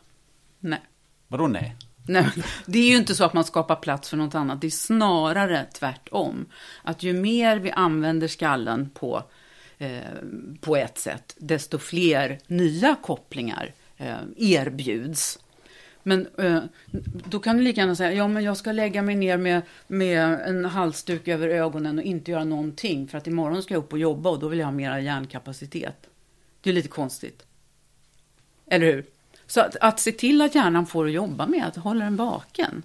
Nej. 0.61 0.81
Vadå 1.29 1.47
nej? 1.47 1.77
Nej, 2.07 2.31
det 2.67 2.79
är 2.79 2.89
ju 2.91 2.97
inte 2.97 3.15
så 3.15 3.25
att 3.25 3.33
man 3.33 3.45
skapar 3.45 3.77
plats 3.77 4.11
för 4.11 4.17
något 4.17 4.35
annat. 4.35 4.61
Det 4.61 4.67
är 4.67 4.71
snarare 4.71 5.67
tvärtom. 5.75 6.47
Att 6.83 7.03
ju 7.03 7.13
mer 7.13 7.57
vi 7.57 7.71
använder 7.71 8.29
skallen 8.29 8.91
på, 8.91 9.23
eh, 9.79 10.01
på 10.61 10.77
ett 10.77 10.99
sätt, 10.99 11.37
desto 11.39 11.79
fler 11.79 12.39
nya 12.47 12.97
kopplingar 13.03 13.75
eh, 13.97 14.17
erbjuds. 14.37 15.39
Men 16.07 16.27
eh, 16.39 16.63
då 17.29 17.39
kan 17.39 17.57
du 17.57 17.63
lika 17.63 17.81
gärna 17.81 17.95
säga, 17.95 18.13
ja 18.13 18.29
men 18.29 18.45
jag 18.45 18.57
ska 18.57 18.73
lägga 18.73 19.03
mig 19.03 19.15
ner 19.15 19.37
med, 19.37 19.63
med 19.87 20.41
en 20.49 20.65
halsduk 20.65 21.29
över 21.29 21.49
ögonen 21.49 21.99
och 21.99 22.05
inte 22.05 22.31
göra 22.31 22.45
någonting 22.45 23.09
för 23.09 23.19
att 23.19 23.27
imorgon 23.27 23.63
ska 23.63 23.75
jag 23.75 23.85
upp 23.85 23.93
och 23.93 23.99
jobba 23.99 24.31
och 24.31 24.39
då 24.39 24.49
vill 24.49 24.59
jag 24.59 24.67
ha 24.67 24.73
mera 24.73 25.01
hjärnkapacitet. 25.01 26.09
Det 26.61 26.71
är 26.71 26.75
lite 26.75 26.89
konstigt. 26.89 27.43
Eller 28.67 28.87
hur? 28.87 29.05
Så 29.47 29.61
att, 29.61 29.77
att 29.77 30.01
se 30.01 30.13
till 30.13 30.41
att 30.41 30.55
hjärnan 30.55 30.87
får 30.87 31.07
att 31.07 31.13
jobba 31.13 31.47
med, 31.47 31.65
att 31.65 31.77
hålla 31.77 32.05
den 32.05 32.17
vaken. 32.17 32.83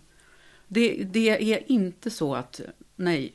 Det, 0.67 1.03
det 1.03 1.53
är 1.53 1.71
inte 1.71 2.09
så 2.09 2.35
att, 2.35 2.61
nej, 2.95 3.33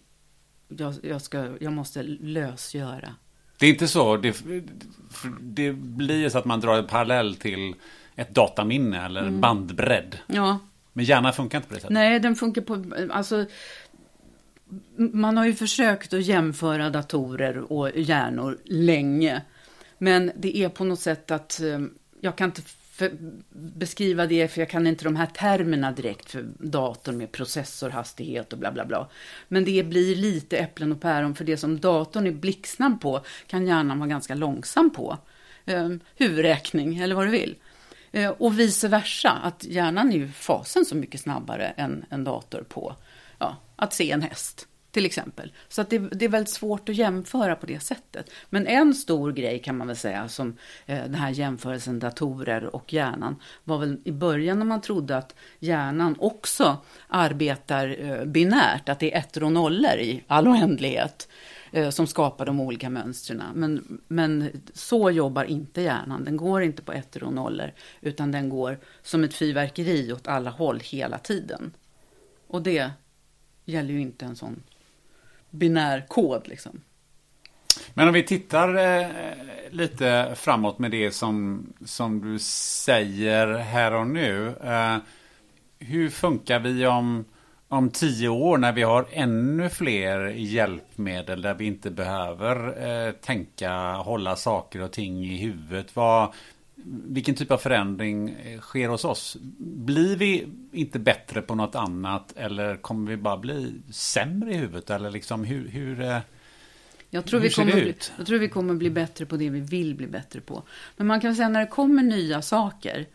jag, 0.68 0.94
jag, 1.02 1.22
ska, 1.22 1.56
jag 1.60 1.72
måste 1.72 2.02
lösgöra. 2.02 3.14
Det 3.58 3.66
är 3.66 3.70
inte 3.70 3.88
så, 3.88 4.16
det, 4.16 4.44
det 5.40 5.72
blir 5.72 6.28
så 6.28 6.38
att 6.38 6.44
man 6.44 6.60
drar 6.60 6.78
en 6.78 6.86
parallell 6.86 7.34
till 7.34 7.74
ett 8.16 8.34
dataminne 8.34 9.04
eller 9.04 9.22
mm. 9.22 9.40
bandbredd. 9.40 10.18
Ja. 10.26 10.58
Men 10.92 11.04
hjärnan 11.04 11.32
funkar 11.32 11.58
inte 11.58 11.68
på 11.68 11.74
det 11.74 11.80
sättet. 11.80 11.94
Nej, 11.94 12.20
den 12.20 12.36
funkar 12.36 12.62
på, 12.62 12.84
alltså, 13.10 13.46
man 14.96 15.36
har 15.36 15.46
ju 15.46 15.54
försökt 15.54 16.12
att 16.12 16.22
jämföra 16.22 16.90
datorer 16.90 17.72
och 17.72 17.90
hjärnor 17.98 18.58
länge. 18.64 19.42
Men 19.98 20.32
det 20.36 20.58
är 20.58 20.68
på 20.68 20.84
något 20.84 21.00
sätt 21.00 21.30
att 21.30 21.60
eh, 21.60 21.80
jag 22.20 22.36
kan 22.36 22.48
inte 22.48 22.62
beskriva 23.52 24.26
det, 24.26 24.48
för 24.48 24.60
jag 24.60 24.70
kan 24.70 24.86
inte 24.86 25.04
de 25.04 25.16
här 25.16 25.26
termerna 25.26 25.92
direkt 25.92 26.30
för 26.30 26.44
datorn 26.58 27.16
med 27.16 27.32
processorhastighet 27.32 28.52
och 28.52 28.58
bla 28.58 28.72
bla 28.72 28.84
bla. 28.84 29.08
Men 29.48 29.64
det 29.64 29.86
blir 29.86 30.16
lite 30.16 30.56
äpplen 30.56 30.92
och 30.92 31.00
päron, 31.00 31.34
för 31.34 31.44
det 31.44 31.56
som 31.56 31.80
datorn 31.80 32.26
är 32.26 32.32
blixtsnabb 32.32 33.00
på 33.00 33.20
kan 33.46 33.66
hjärnan 33.66 33.98
vara 33.98 34.08
ganska 34.08 34.34
långsam 34.34 34.90
på. 34.90 35.18
Eh, 35.64 35.90
huvudräkning, 36.16 36.98
eller 36.98 37.14
vad 37.14 37.26
du 37.26 37.30
vill. 37.30 37.54
Eh, 38.14 38.30
och 38.30 38.58
vice 38.58 38.88
versa, 38.88 39.30
att 39.30 39.64
hjärnan 39.64 40.12
är 40.12 40.16
ju 40.16 40.28
fasen 40.28 40.84
så 40.84 40.96
mycket 40.96 41.20
snabbare 41.20 41.66
än 41.66 42.04
en 42.10 42.24
dator 42.24 42.64
på 42.68 42.96
ja, 43.38 43.56
att 43.76 43.92
se 43.92 44.10
en 44.10 44.22
häst 44.22 44.66
till 44.90 45.06
exempel. 45.06 45.52
Så 45.68 45.80
att 45.80 45.90
det, 45.90 45.98
det, 45.98 46.24
är 46.24 46.28
väldigt 46.28 46.54
svårt 46.54 46.88
att 46.88 46.94
jämföra 46.94 47.56
på 47.56 47.66
det 47.66 47.80
sättet. 47.80 48.30
Men 48.50 48.66
en 48.66 48.94
stor 48.94 49.32
grej 49.32 49.58
kan 49.58 49.76
man 49.76 49.86
väl 49.86 49.96
säga, 49.96 50.28
som 50.28 50.56
eh, 50.86 51.02
den 51.02 51.14
här 51.14 51.30
jämförelsen 51.30 51.98
datorer 51.98 52.74
och 52.76 52.92
hjärnan, 52.92 53.36
var 53.64 53.78
väl 53.78 54.00
i 54.04 54.12
början 54.12 54.58
när 54.58 54.66
man 54.66 54.80
trodde 54.80 55.16
att 55.16 55.34
hjärnan 55.58 56.16
också 56.18 56.76
arbetar 57.08 57.96
eh, 58.00 58.24
binärt, 58.24 58.88
att 58.88 58.98
det 58.98 59.14
är 59.14 59.18
ettor 59.18 59.44
och 59.44 59.52
nollor 59.52 59.98
i 59.98 60.24
all 60.26 60.48
oändlighet 60.48 61.28
eh, 61.28 61.34
Eh, 61.74 61.90
som 61.90 62.06
skapar 62.06 62.46
de 62.46 62.60
olika 62.60 62.90
mönstren. 62.90 63.42
Men, 63.54 64.00
men 64.08 64.62
så 64.74 65.10
jobbar 65.10 65.44
inte 65.44 65.82
hjärnan. 65.82 66.24
Den 66.24 66.36
går 66.36 66.62
inte 66.62 66.82
på 66.82 66.92
ettor 66.92 67.22
och 67.22 67.32
nollor, 67.32 67.72
utan 68.00 68.32
den 68.32 68.48
går 68.48 68.78
som 69.02 69.24
ett 69.24 69.34
fyrverkeri 69.34 70.12
åt 70.12 70.28
alla 70.28 70.50
håll 70.50 70.80
hela 70.80 71.18
tiden. 71.18 71.72
Och 72.46 72.62
det 72.62 72.90
gäller 73.64 73.92
ju 73.94 74.00
inte 74.00 74.24
en 74.24 74.36
sån 74.36 74.62
binär 75.50 76.06
kod. 76.08 76.48
Liksom. 76.48 76.80
Men 77.94 78.08
om 78.08 78.14
vi 78.14 78.22
tittar 78.22 78.76
eh, 78.76 79.08
lite 79.70 80.32
framåt 80.36 80.78
med 80.78 80.90
det 80.90 81.10
som, 81.10 81.66
som 81.84 82.20
du 82.20 82.38
säger 82.38 83.46
här 83.54 83.94
och 83.94 84.06
nu. 84.06 84.54
Eh, 84.64 84.96
hur 85.78 86.10
funkar 86.10 86.58
vi 86.58 86.86
om, 86.86 87.24
om 87.76 87.90
tio 87.90 88.28
år 88.28 88.58
när 88.58 88.72
vi 88.72 88.82
har 88.82 89.06
ännu 89.10 89.68
fler 89.68 90.26
hjälpmedel 90.28 91.42
där 91.42 91.54
vi 91.54 91.64
inte 91.64 91.90
behöver 91.90 92.86
eh, 92.88 93.12
tänka, 93.12 93.92
hålla 93.92 94.36
saker 94.36 94.82
och 94.82 94.92
ting 94.92 95.24
i 95.24 95.36
huvudet? 95.36 95.96
Vad, 95.96 96.32
vilken 97.06 97.34
typ 97.34 97.50
av 97.50 97.58
förändring 97.58 98.28
eh, 98.28 98.60
sker 98.60 98.88
hos 98.88 99.04
oss? 99.04 99.36
Blir 99.58 100.16
vi 100.16 100.48
inte 100.72 100.98
bättre 100.98 101.42
på 101.42 101.54
något 101.54 101.74
annat 101.74 102.32
eller 102.36 102.76
kommer 102.76 103.10
vi 103.10 103.16
bara 103.16 103.36
bli 103.36 103.74
sämre 103.90 104.52
i 104.52 104.56
huvudet? 104.56 104.90
Eller 104.90 105.10
liksom 105.10 105.44
hur, 105.44 105.68
hur, 105.68 106.00
eh, 106.00 106.18
jag 107.10 107.24
tror, 107.24 107.40
hur 107.40 107.48
vi 107.48 107.54
kommer 107.54 107.72
bli, 107.72 107.94
jag 108.18 108.26
tror 108.26 108.38
vi 108.38 108.48
kommer 108.48 108.74
bli 108.74 108.90
bättre 108.90 109.26
på 109.26 109.36
det 109.36 109.50
vi 109.50 109.60
vill 109.60 109.94
bli 109.94 110.06
bättre 110.06 110.40
på. 110.40 110.62
Men 110.96 111.06
man 111.06 111.20
kan 111.20 111.34
säga 111.34 111.48
när 111.48 111.60
det 111.60 111.66
kommer 111.66 112.02
nya 112.02 112.42
saker, 112.42 113.06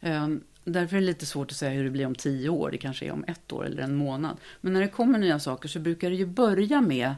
eh, 0.00 0.28
därför 0.72 0.96
är 0.96 1.00
det 1.00 1.06
lite 1.06 1.26
svårt 1.26 1.50
att 1.50 1.56
säga 1.56 1.70
hur 1.70 1.84
det 1.84 1.90
blir 1.90 2.06
om 2.06 2.14
tio 2.14 2.48
år, 2.48 2.70
det 2.70 2.78
kanske 2.78 3.06
är 3.06 3.12
om 3.12 3.24
ett 3.26 3.52
år 3.52 3.66
eller 3.66 3.82
en 3.82 3.94
månad. 3.94 4.36
Men 4.60 4.72
när 4.72 4.80
det 4.80 4.88
kommer 4.88 5.18
nya 5.18 5.38
saker 5.38 5.68
så 5.68 5.78
brukar 5.78 6.10
det 6.10 6.16
ju 6.16 6.26
börja 6.26 6.80
med 6.80 7.14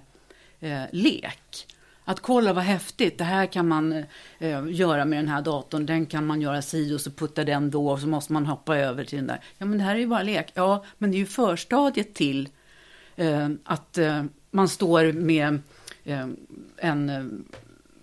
eh, 0.60 0.82
lek. 0.92 1.66
Att 2.04 2.20
kolla 2.20 2.52
vad 2.52 2.64
häftigt, 2.64 3.18
det 3.18 3.24
här 3.24 3.46
kan 3.46 3.68
man 3.68 3.92
eh, 4.38 4.66
göra 4.70 5.04
med 5.04 5.18
den 5.18 5.28
här 5.28 5.42
datorn, 5.42 5.86
den 5.86 6.06
kan 6.06 6.26
man 6.26 6.40
göra 6.40 6.62
si 6.62 6.94
och 6.94 7.00
så 7.00 7.10
putta 7.10 7.44
den 7.44 7.70
då 7.70 7.88
och 7.88 8.00
så 8.00 8.06
måste 8.06 8.32
man 8.32 8.46
hoppa 8.46 8.76
över 8.78 9.04
till 9.04 9.18
den 9.18 9.26
där. 9.26 9.40
Ja 9.58 9.66
men 9.66 9.78
det 9.78 9.84
här 9.84 9.94
är 9.94 9.98
ju 9.98 10.06
bara 10.06 10.22
lek. 10.22 10.52
Ja, 10.54 10.84
men 10.98 11.10
det 11.10 11.16
är 11.16 11.18
ju 11.18 11.26
förstadiet 11.26 12.14
till 12.14 12.48
eh, 13.16 13.48
att 13.64 13.98
eh, 13.98 14.24
man 14.50 14.68
står 14.68 15.12
med 15.12 15.58
eh, 16.04 16.26
en, 16.76 17.44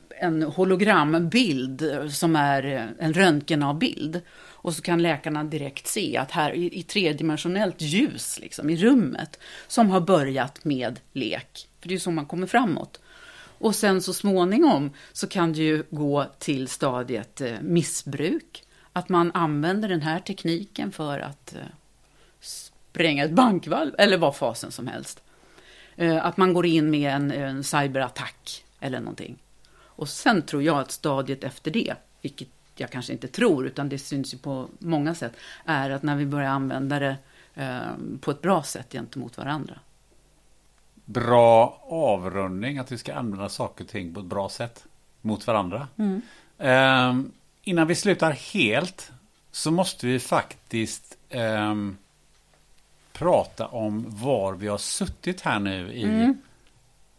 en 0.09 0.43
hologrambild 0.43 1.83
som 2.11 2.35
är 2.35 2.65
eh, 2.65 3.05
en 3.05 3.13
röntgenavbild. 3.13 4.21
Och 4.59 4.75
så 4.75 4.81
kan 4.81 5.01
läkarna 5.01 5.43
direkt 5.43 5.87
se 5.87 6.17
att 6.17 6.31
här 6.31 6.51
i, 6.51 6.79
i 6.79 6.83
tredimensionellt 6.83 7.81
ljus 7.81 8.39
liksom, 8.39 8.69
i 8.69 8.75
rummet 8.75 9.39
som 9.67 9.89
har 9.89 10.01
börjat 10.01 10.65
med 10.65 10.99
lek. 11.13 11.67
För 11.79 11.87
det 11.87 11.93
är 11.93 11.95
ju 11.95 11.99
så 11.99 12.11
man 12.11 12.25
kommer 12.25 12.47
framåt. 12.47 12.99
Och 13.59 13.75
sen 13.75 14.01
så 14.01 14.13
småningom 14.13 14.91
så 15.13 15.27
kan 15.27 15.53
det 15.53 15.59
ju 15.59 15.83
gå 15.89 16.25
till 16.39 16.67
stadiet 16.67 17.41
eh, 17.41 17.53
missbruk. 17.61 18.63
Att 18.93 19.09
man 19.09 19.31
använder 19.33 19.89
den 19.89 20.01
här 20.01 20.19
tekniken 20.19 20.91
för 20.91 21.19
att 21.19 21.55
eh, 21.55 21.61
spränga 22.39 23.25
ett 23.25 23.31
bankvalv 23.31 23.91
eller 23.97 24.17
vad 24.17 24.35
fasen 24.35 24.71
som 24.71 24.87
helst. 24.87 25.23
Eh, 25.95 26.25
att 26.25 26.37
man 26.37 26.53
går 26.53 26.65
in 26.65 26.89
med 26.89 27.13
en, 27.13 27.31
en 27.31 27.63
cyberattack 27.63 28.65
eller 28.79 28.99
någonting. 28.99 29.37
Och 29.97 30.09
sen 30.09 30.41
tror 30.41 30.63
jag 30.63 30.79
att 30.79 30.91
stadiet 30.91 31.43
efter 31.43 31.71
det, 31.71 31.95
vilket 32.21 32.49
jag 32.79 32.89
kanske 32.89 33.13
inte 33.13 33.27
tror, 33.27 33.67
utan 33.67 33.89
det 33.89 33.99
syns 33.99 34.33
ju 34.33 34.37
på 34.37 34.67
många 34.79 35.15
sätt, 35.15 35.33
är 35.65 35.89
att 35.89 36.03
när 36.03 36.15
vi 36.15 36.25
börjar 36.25 36.49
använda 36.49 36.99
det 36.99 37.17
eh, 37.55 37.79
på 38.21 38.31
ett 38.31 38.41
bra 38.41 38.63
sätt 38.63 38.91
gentemot 38.91 39.37
varandra 39.37 39.79
bra 41.07 41.81
avrundning, 41.89 42.77
att 42.77 42.91
vi 42.91 42.97
ska 42.97 43.15
använda 43.15 43.49
saker 43.49 43.83
och 43.83 43.89
ting 43.89 44.13
på 44.13 44.19
ett 44.19 44.25
bra 44.25 44.49
sätt 44.49 44.85
mot 45.21 45.47
varandra. 45.47 45.87
Mm. 45.97 46.21
Um, 46.57 47.31
innan 47.63 47.87
vi 47.87 47.95
slutar 47.95 48.31
helt 48.31 49.11
så 49.51 49.71
måste 49.71 50.07
vi 50.07 50.19
faktiskt 50.19 51.17
um, 51.31 51.97
prata 53.13 53.67
om 53.67 54.05
var 54.07 54.53
vi 54.53 54.67
har 54.67 54.77
suttit 54.77 55.41
här 55.41 55.59
nu 55.59 55.91
i 55.93 56.03
mm. 56.03 56.37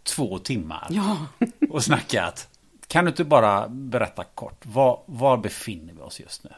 två 0.03 0.39
timmar 0.39 0.87
ja. 0.91 1.27
och 1.71 1.85
snackat. 1.85 2.48
Kan 2.89 3.05
du 3.05 3.09
inte 3.09 3.25
bara 3.25 3.69
berätta 3.69 4.25
kort, 4.25 4.67
var, 4.67 5.03
var 5.07 5.37
befinner 5.37 5.95
vi 5.95 6.01
oss 6.01 6.21
just 6.21 6.45
nu? 6.45 6.51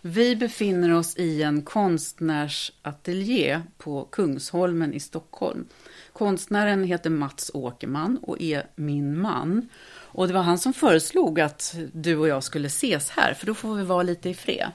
Vi 0.00 0.36
befinner 0.36 0.92
oss 0.92 1.16
i 1.16 1.42
en 1.42 1.62
konstnärsateljé 1.62 3.62
på 3.78 4.04
Kungsholmen 4.04 4.94
i 4.94 5.00
Stockholm. 5.00 5.66
Konstnären 6.12 6.84
heter 6.84 7.10
Mats 7.10 7.50
Åkerman 7.54 8.18
och 8.22 8.40
är 8.40 8.66
min 8.74 9.20
man. 9.20 9.68
Och 9.88 10.28
det 10.28 10.34
var 10.34 10.42
han 10.42 10.58
som 10.58 10.72
föreslog 10.72 11.40
att 11.40 11.76
du 11.92 12.16
och 12.16 12.28
jag 12.28 12.44
skulle 12.44 12.66
ses 12.66 13.10
här, 13.10 13.34
för 13.34 13.46
då 13.46 13.54
får 13.54 13.74
vi 13.74 13.82
vara 13.82 14.02
lite 14.02 14.30
i 14.30 14.34
fred. 14.34 14.70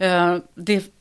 Uh, 0.00 0.38
det, 0.54 0.94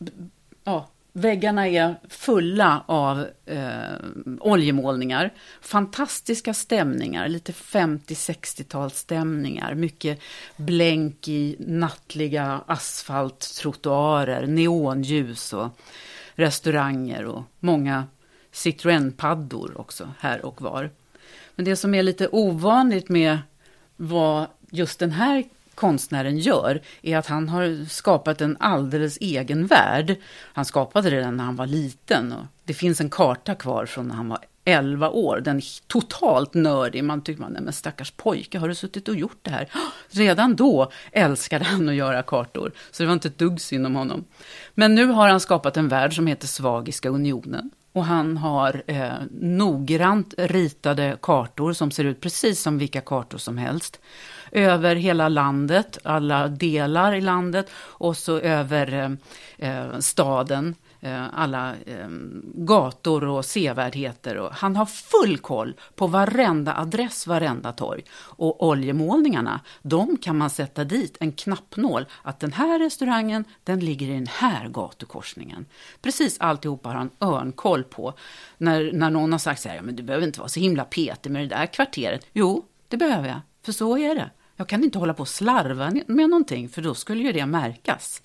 ja, 0.64 0.90
väggarna 1.14 1.68
är 1.68 1.96
fulla 2.10 2.84
av 2.86 3.28
eh, 3.46 3.96
oljemålningar. 4.40 5.34
Fantastiska 5.62 6.54
stämningar, 6.54 7.28
lite 7.28 7.52
50-60-talsstämningar. 7.52 9.76
Mycket 9.76 10.20
blänk 10.56 11.28
i 11.28 11.56
nattliga 11.60 12.62
asfalttrottoarer, 12.68 14.48
neonljus 14.48 15.54
och 15.54 15.80
restauranger 16.36 17.26
och 17.26 17.44
många 17.60 18.08
Citroën-paddor 18.52 19.80
också 19.80 20.12
här 20.20 20.46
och 20.46 20.62
var. 20.62 20.90
Men 21.56 21.66
det 21.66 21.76
som 21.76 21.94
är 21.94 22.04
lite 22.04 22.28
ovanligt 22.32 23.10
med 23.10 23.38
vad 23.96 24.48
just 24.70 25.00
den 25.00 25.12
här 25.12 25.44
konstnären 25.84 26.38
gör 26.38 26.82
är 27.02 27.18
att 27.18 27.28
han 27.28 27.50
har 27.50 27.90
skapat 27.90 28.42
en 28.42 28.58
alldeles 28.60 29.18
egen 29.22 29.68
värld. 29.68 30.16
Han 30.54 30.66
skapade 30.66 31.10
den 31.10 31.38
när 31.38 31.44
han 31.44 31.56
var 31.56 31.68
liten 31.68 32.32
och 32.32 32.46
det 32.64 32.74
finns 32.74 33.02
en 33.02 33.10
karta 33.10 33.56
kvar 33.56 33.86
från 33.86 34.08
när 34.08 34.16
han 34.16 34.30
var 34.30 34.40
11 34.66 35.10
år. 35.10 35.42
Den 35.42 35.58
är 35.58 35.88
totalt 35.88 36.54
nördig. 36.54 37.04
Man 37.04 37.22
tycker, 37.22 37.42
man, 37.42 37.52
nej 37.52 37.62
men 37.62 37.74
stackars 37.74 38.12
pojke, 38.12 38.60
har 38.60 38.68
du 38.68 38.76
suttit 38.76 39.08
och 39.08 39.16
gjort 39.16 39.40
det 39.42 39.52
här? 39.52 39.70
Redan 40.10 40.56
då 40.56 40.92
älskade 41.12 41.66
han 41.66 41.90
att 41.90 41.96
göra 41.96 42.24
kartor, 42.24 42.72
så 42.92 43.04
det 43.04 43.08
var 43.08 43.14
inte 43.14 43.28
ett 43.28 43.38
dugg 43.38 43.62
synd 43.62 43.86
om 43.86 43.96
honom. 43.96 44.26
Men 44.74 44.96
nu 44.96 45.06
har 45.06 45.30
han 45.30 45.40
skapat 45.40 45.78
en 45.78 45.88
värld 45.88 46.16
som 46.16 46.28
heter 46.28 46.48
Svagiska 46.48 47.10
unionen. 47.10 47.72
Och 47.94 48.06
han 48.06 48.38
har 48.38 48.84
eh, 48.88 49.12
noggrant 49.32 50.34
ritade 50.38 51.18
kartor 51.22 51.74
som 51.74 51.92
ser 51.92 52.04
ut 52.04 52.22
precis 52.22 52.62
som 52.62 52.78
vilka 52.78 53.02
kartor 53.02 53.38
som 53.38 53.58
helst. 53.58 54.00
Över 54.56 54.96
hela 54.96 55.30
landet, 55.30 55.98
alla 56.04 56.48
delar 56.48 57.14
i 57.14 57.22
landet 57.22 57.70
och 57.76 58.18
så 58.18 58.40
över 58.40 59.18
eh, 59.58 59.70
eh, 59.70 60.00
staden 60.00 60.76
Eh, 61.06 61.40
alla 61.40 61.76
eh, 61.86 62.08
gator 62.54 63.24
och 63.24 63.46
sevärdheter. 63.46 64.38
Och 64.38 64.54
han 64.54 64.76
har 64.76 64.86
full 64.86 65.38
koll 65.38 65.74
på 65.96 66.08
varenda 66.08 66.78
adress, 66.78 67.28
varenda 67.28 67.72
torg. 67.72 68.04
Och 68.14 68.68
oljemålningarna, 68.68 69.60
de 69.82 70.18
kan 70.18 70.38
man 70.38 70.50
sätta 70.50 70.84
dit 70.84 71.18
en 71.20 71.32
knappnål. 71.32 72.06
Att 72.22 72.40
den 72.40 72.54
här 72.54 72.80
restaurangen, 72.80 73.46
den 73.64 73.80
ligger 73.80 74.08
i 74.08 74.14
den 74.14 74.28
här 74.28 74.68
gatukorsningen. 74.68 75.66
Precis 76.02 76.40
alltihopa 76.40 76.90
har 76.90 76.96
han 76.96 77.10
örnkoll 77.20 77.84
på. 77.84 78.14
När, 78.58 78.92
när 78.94 79.10
någon 79.10 79.32
har 79.32 79.40
sagt 79.40 79.62
så 79.62 79.70
här, 79.70 79.76
ja, 79.76 79.82
men 79.82 79.96
du 79.96 80.04
behöver 80.04 80.26
inte 80.26 80.40
vara 80.40 80.50
så 80.50 80.60
himla 80.60 80.86
petig 80.86 81.32
med 81.32 81.42
det 81.42 81.56
där 81.56 81.66
kvarteret. 81.66 82.26
Jo, 82.34 82.66
det 82.88 82.98
behöver 82.98 83.28
jag, 83.28 83.40
för 83.64 83.72
så 83.72 83.98
är 83.98 84.16
det. 84.16 84.30
Jag 84.56 84.68
kan 84.68 84.84
inte 84.84 85.00
hålla 85.00 85.14
på 85.14 85.22
och 85.22 85.28
slarva 85.28 85.92
med 86.08 86.30
någonting, 86.30 86.70
för 86.70 86.82
då 86.82 86.94
skulle 86.94 87.24
ju 87.24 87.32
det 87.32 87.46
märkas. 87.46 88.22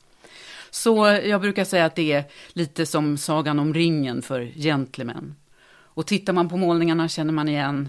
Så 0.71 1.07
jag 1.07 1.41
brukar 1.41 1.65
säga 1.65 1.85
att 1.85 1.95
det 1.95 2.13
är 2.13 2.25
lite 2.53 2.87
som 2.87 3.19
Sagan 3.19 3.59
om 3.59 3.75
ringen 3.75 4.23
för 4.23 4.45
gentlemän. 4.45 5.35
Och 5.71 6.07
tittar 6.07 6.33
man 6.33 6.49
på 6.49 6.57
målningarna 6.57 7.09
känner 7.09 7.33
man 7.33 7.49
igen 7.49 7.89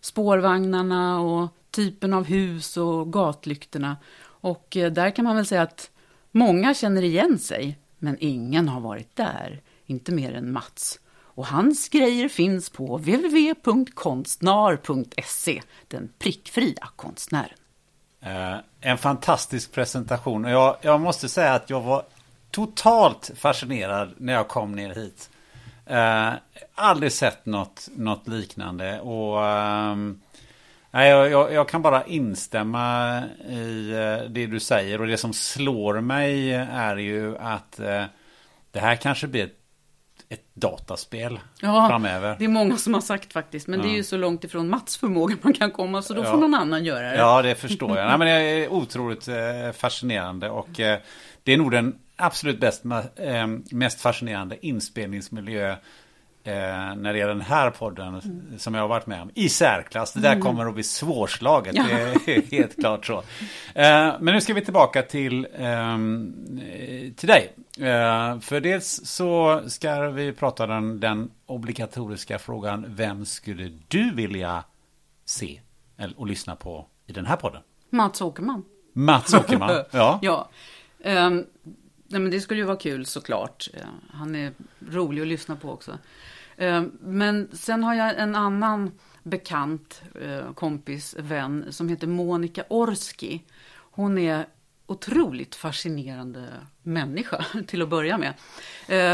spårvagnarna 0.00 1.20
och 1.20 1.48
typen 1.70 2.12
av 2.12 2.24
hus 2.24 2.76
och 2.76 3.12
gatlyktorna. 3.12 3.96
Och 4.20 4.76
eh, 4.76 4.92
där 4.92 5.10
kan 5.10 5.24
man 5.24 5.36
väl 5.36 5.46
säga 5.46 5.62
att 5.62 5.90
många 6.30 6.74
känner 6.74 7.02
igen 7.02 7.38
sig, 7.38 7.78
men 7.98 8.16
ingen 8.20 8.68
har 8.68 8.80
varit 8.80 9.16
där. 9.16 9.60
Inte 9.86 10.12
mer 10.12 10.32
än 10.32 10.52
Mats. 10.52 11.00
Och 11.10 11.46
hans 11.46 11.88
grejer 11.88 12.28
finns 12.28 12.70
på 12.70 12.96
www.konstnar.se, 12.96 15.62
den 15.88 16.12
prickfria 16.18 16.88
konstnären. 16.96 17.58
Eh, 18.20 18.56
en 18.80 18.98
fantastisk 18.98 19.72
presentation. 19.72 20.44
Jag, 20.44 20.76
jag 20.80 21.00
måste 21.00 21.28
säga 21.28 21.54
att 21.54 21.70
jag 21.70 21.80
var 21.80 22.02
totalt 22.50 23.30
fascinerad 23.36 24.14
när 24.16 24.32
jag 24.32 24.48
kom 24.48 24.72
ner 24.72 24.94
hit. 24.94 25.30
Uh, 25.90 26.32
aldrig 26.74 27.12
sett 27.12 27.46
något, 27.46 27.88
något 27.96 28.28
liknande. 28.28 29.00
Och 29.00 29.36
uh, 29.36 30.12
jag, 30.90 31.30
jag, 31.30 31.52
jag, 31.52 31.68
kan 31.68 31.82
bara 31.82 32.04
instämma 32.04 33.18
i 33.48 33.92
uh, 33.92 34.30
det 34.30 34.46
du 34.46 34.60
säger. 34.60 35.00
Och 35.00 35.06
det 35.06 35.16
som 35.16 35.32
slår 35.32 36.00
mig 36.00 36.52
är 36.72 36.96
ju 36.96 37.38
att 37.38 37.80
uh, 37.80 38.04
det 38.70 38.80
här 38.80 38.96
kanske 38.96 39.26
blir 39.26 39.44
ett, 39.44 39.57
ett 40.28 40.54
dataspel 40.54 41.40
ja, 41.60 41.88
framöver. 41.88 42.36
Det 42.38 42.44
är 42.44 42.48
många 42.48 42.76
som 42.76 42.94
har 42.94 43.00
sagt 43.00 43.32
faktiskt. 43.32 43.68
Men 43.68 43.80
ja. 43.80 43.86
det 43.86 43.92
är 43.92 43.96
ju 43.96 44.04
så 44.04 44.16
långt 44.16 44.44
ifrån 44.44 44.68
Mats 44.68 44.96
förmåga 44.96 45.36
man 45.42 45.52
kan 45.52 45.70
komma. 45.70 46.02
Så 46.02 46.14
då 46.14 46.24
får 46.24 46.36
någon 46.36 46.54
annan 46.54 46.84
göra 46.84 47.10
det. 47.10 47.16
Ja, 47.16 47.42
det 47.42 47.54
förstår 47.54 47.98
jag. 47.98 48.06
Nej, 48.08 48.18
men 48.18 48.26
det 48.26 48.32
är 48.32 48.72
otroligt 48.72 49.28
fascinerande. 49.72 50.50
Och 50.50 50.68
det 51.42 51.52
är 51.52 51.56
nog 51.56 51.70
den 51.70 51.98
absolut 52.18 52.60
bäst, 52.60 52.84
eh, 53.16 53.46
mest 53.70 54.00
fascinerande 54.00 54.66
inspelningsmiljö 54.66 55.76
eh, 56.44 56.52
när 56.96 57.12
det 57.12 57.18
gäller 57.18 57.34
den 57.34 57.40
här 57.40 57.70
podden 57.70 58.08
mm. 58.08 58.58
som 58.58 58.74
jag 58.74 58.80
har 58.80 58.88
varit 58.88 59.06
med 59.06 59.22
om. 59.22 59.30
I 59.34 59.48
särklass. 59.48 60.12
Det 60.12 60.20
där 60.20 60.32
mm. 60.32 60.42
kommer 60.42 60.66
att 60.66 60.74
bli 60.74 60.82
svårslaget. 60.82 61.76
Ja. 61.76 61.84
Det 62.26 62.36
är 62.36 62.50
helt 62.50 62.80
klart 62.80 63.06
så. 63.06 63.18
Eh, 63.74 64.14
men 64.20 64.24
nu 64.24 64.40
ska 64.40 64.54
vi 64.54 64.64
tillbaka 64.64 65.02
till, 65.02 65.46
ehm, 65.58 66.34
till 67.16 67.28
dig. 67.28 67.52
För 68.40 68.60
dels 68.60 69.00
så 69.04 69.62
ska 69.66 70.00
vi 70.00 70.32
prata 70.32 70.66
den, 70.66 71.00
den 71.00 71.30
obligatoriska 71.46 72.38
frågan. 72.38 72.84
Vem 72.88 73.24
skulle 73.26 73.78
du 73.88 74.14
vilja 74.14 74.64
se 75.24 75.60
och 76.16 76.26
lyssna 76.26 76.56
på 76.56 76.86
i 77.06 77.12
den 77.12 77.26
här 77.26 77.36
podden? 77.36 77.62
Mats 77.90 78.20
Åkerman. 78.20 78.64
Mats 78.92 79.34
Åkerman, 79.34 79.70
ja. 79.90 80.18
ja. 80.22 80.48
Um, 81.04 81.46
Nej, 82.10 82.20
men 82.20 82.30
det 82.30 82.40
skulle 82.40 82.60
ju 82.60 82.66
vara 82.66 82.76
kul 82.76 83.06
såklart. 83.06 83.68
Eh, 83.74 83.86
han 84.10 84.34
är 84.34 84.52
rolig 84.90 85.22
att 85.22 85.28
lyssna 85.28 85.56
på 85.56 85.70
också. 85.70 85.98
Eh, 86.56 86.82
men 87.00 87.48
sen 87.52 87.84
har 87.84 87.94
jag 87.94 88.18
en 88.18 88.34
annan 88.34 88.92
bekant, 89.22 90.02
eh, 90.20 90.52
kompis, 90.52 91.16
vän 91.18 91.66
som 91.70 91.88
heter 91.88 92.06
Monica 92.06 92.64
Orski. 92.68 93.44
Hon 93.74 94.18
är 94.18 94.46
otroligt 94.86 95.54
fascinerande 95.54 96.48
människa 96.82 97.44
till 97.66 97.82
att 97.82 97.88
börja 97.88 98.18
med. 98.18 98.34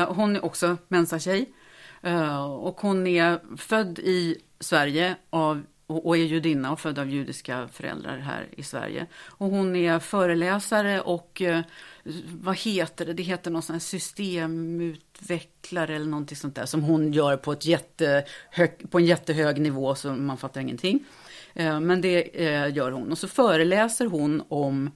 Hon 0.09 0.37
är 0.37 0.45
också 0.45 0.77
mensatjej. 0.89 1.55
Och 2.59 2.81
hon 2.81 3.07
är 3.07 3.57
född 3.57 3.99
i 3.99 4.37
Sverige 4.61 5.17
av 5.31 5.63
och 5.87 6.17
är 6.17 6.25
judinna 6.25 6.73
och 6.73 6.81
född 6.81 6.99
av 6.99 7.11
judiska 7.11 7.69
föräldrar 7.69 8.19
här 8.19 8.47
i 8.57 8.63
Sverige. 8.63 9.07
Och 9.15 9.51
hon 9.51 9.77
är 9.77 9.99
föreläsare 9.99 11.01
och 11.01 11.43
vad 12.27 12.59
heter 12.59 13.07
det, 13.07 13.13
det 13.13 13.23
heter 13.23 13.51
någon 13.51 13.63
sån 13.63 13.75
här 13.75 13.81
systemutvecklare 13.81 15.97
eller 15.97 16.07
någonting 16.07 16.37
sånt 16.37 16.55
där 16.55 16.67
som 16.67 16.83
hon 16.83 17.13
gör 17.13 17.37
på, 17.37 17.53
ett 17.53 17.67
jättehög, 17.67 18.91
på 18.91 18.99
en 18.99 19.05
jättehög 19.05 19.61
nivå 19.61 19.95
så 19.95 20.13
man 20.13 20.37
fattar 20.37 20.61
ingenting. 20.61 21.05
Eh, 21.55 21.81
men 21.81 22.01
det 22.01 22.47
eh, 22.47 22.77
gör 22.77 22.91
hon. 22.91 23.13
Och 23.13 23.19
så 23.19 23.29
föreläser 23.29 24.07
hon 24.07 24.43
om, 24.49 24.91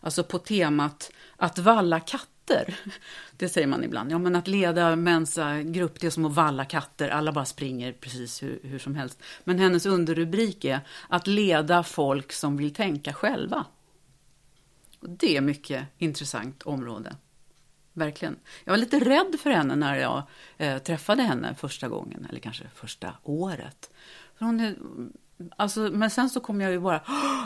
alltså 0.00 0.24
på 0.24 0.38
temat 0.38 1.12
att 1.36 1.58
valla 1.58 2.00
katter. 2.00 2.80
Det 3.36 3.48
säger 3.48 3.66
man 3.66 3.84
ibland. 3.84 4.12
Ja, 4.12 4.18
men 4.18 4.36
att 4.36 4.48
leda 4.48 4.96
Mensa-grupp, 4.96 6.00
det 6.00 6.06
är 6.06 6.10
som 6.10 6.24
att 6.24 6.34
valla 6.34 6.64
katter. 6.64 7.08
Alla 7.08 7.32
bara 7.32 7.44
springer 7.44 7.92
precis 7.92 8.42
hur, 8.42 8.60
hur 8.62 8.78
som 8.78 8.94
helst. 8.94 9.22
Men 9.44 9.58
hennes 9.58 9.86
underrubrik 9.86 10.64
är 10.64 10.80
att 11.08 11.26
leda 11.26 11.82
folk 11.82 12.32
som 12.32 12.56
vill 12.56 12.74
tänka 12.74 13.12
själva. 13.12 13.64
Det 15.08 15.36
är 15.36 15.40
mycket 15.40 15.86
intressant 15.98 16.62
område. 16.62 17.16
Verkligen. 17.92 18.36
Jag 18.64 18.72
var 18.72 18.78
lite 18.78 19.00
rädd 19.00 19.36
för 19.40 19.50
henne 19.50 19.76
när 19.76 19.96
jag 19.96 20.22
eh, 20.56 20.78
träffade 20.78 21.22
henne 21.22 21.54
första 21.54 21.88
gången, 21.88 22.26
eller 22.30 22.40
kanske 22.40 22.64
första 22.74 23.14
året. 23.22 23.90
För 24.38 24.46
hon 24.46 24.60
är, 24.60 24.76
alltså, 25.56 25.80
men 25.80 26.10
sen 26.10 26.30
så 26.30 26.40
kom 26.40 26.60
jag 26.60 26.70
ju 26.70 26.80
bara, 26.80 27.00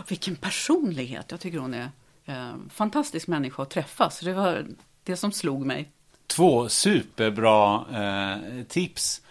vilken 0.08 0.36
personlighet! 0.36 1.26
Jag 1.30 1.40
tycker 1.40 1.58
hon 1.58 1.74
är 1.74 1.90
eh, 2.24 2.54
fantastisk 2.70 3.26
människa 3.26 3.62
att 3.62 3.70
träffa. 3.70 4.10
Så 4.10 4.24
det 4.24 4.32
var 4.32 4.66
det 5.02 5.16
som 5.16 5.32
slog 5.32 5.66
mig. 5.66 5.92
Två 6.26 6.68
superbra 6.68 7.84
eh, 7.92 8.64
tips. 8.64 9.22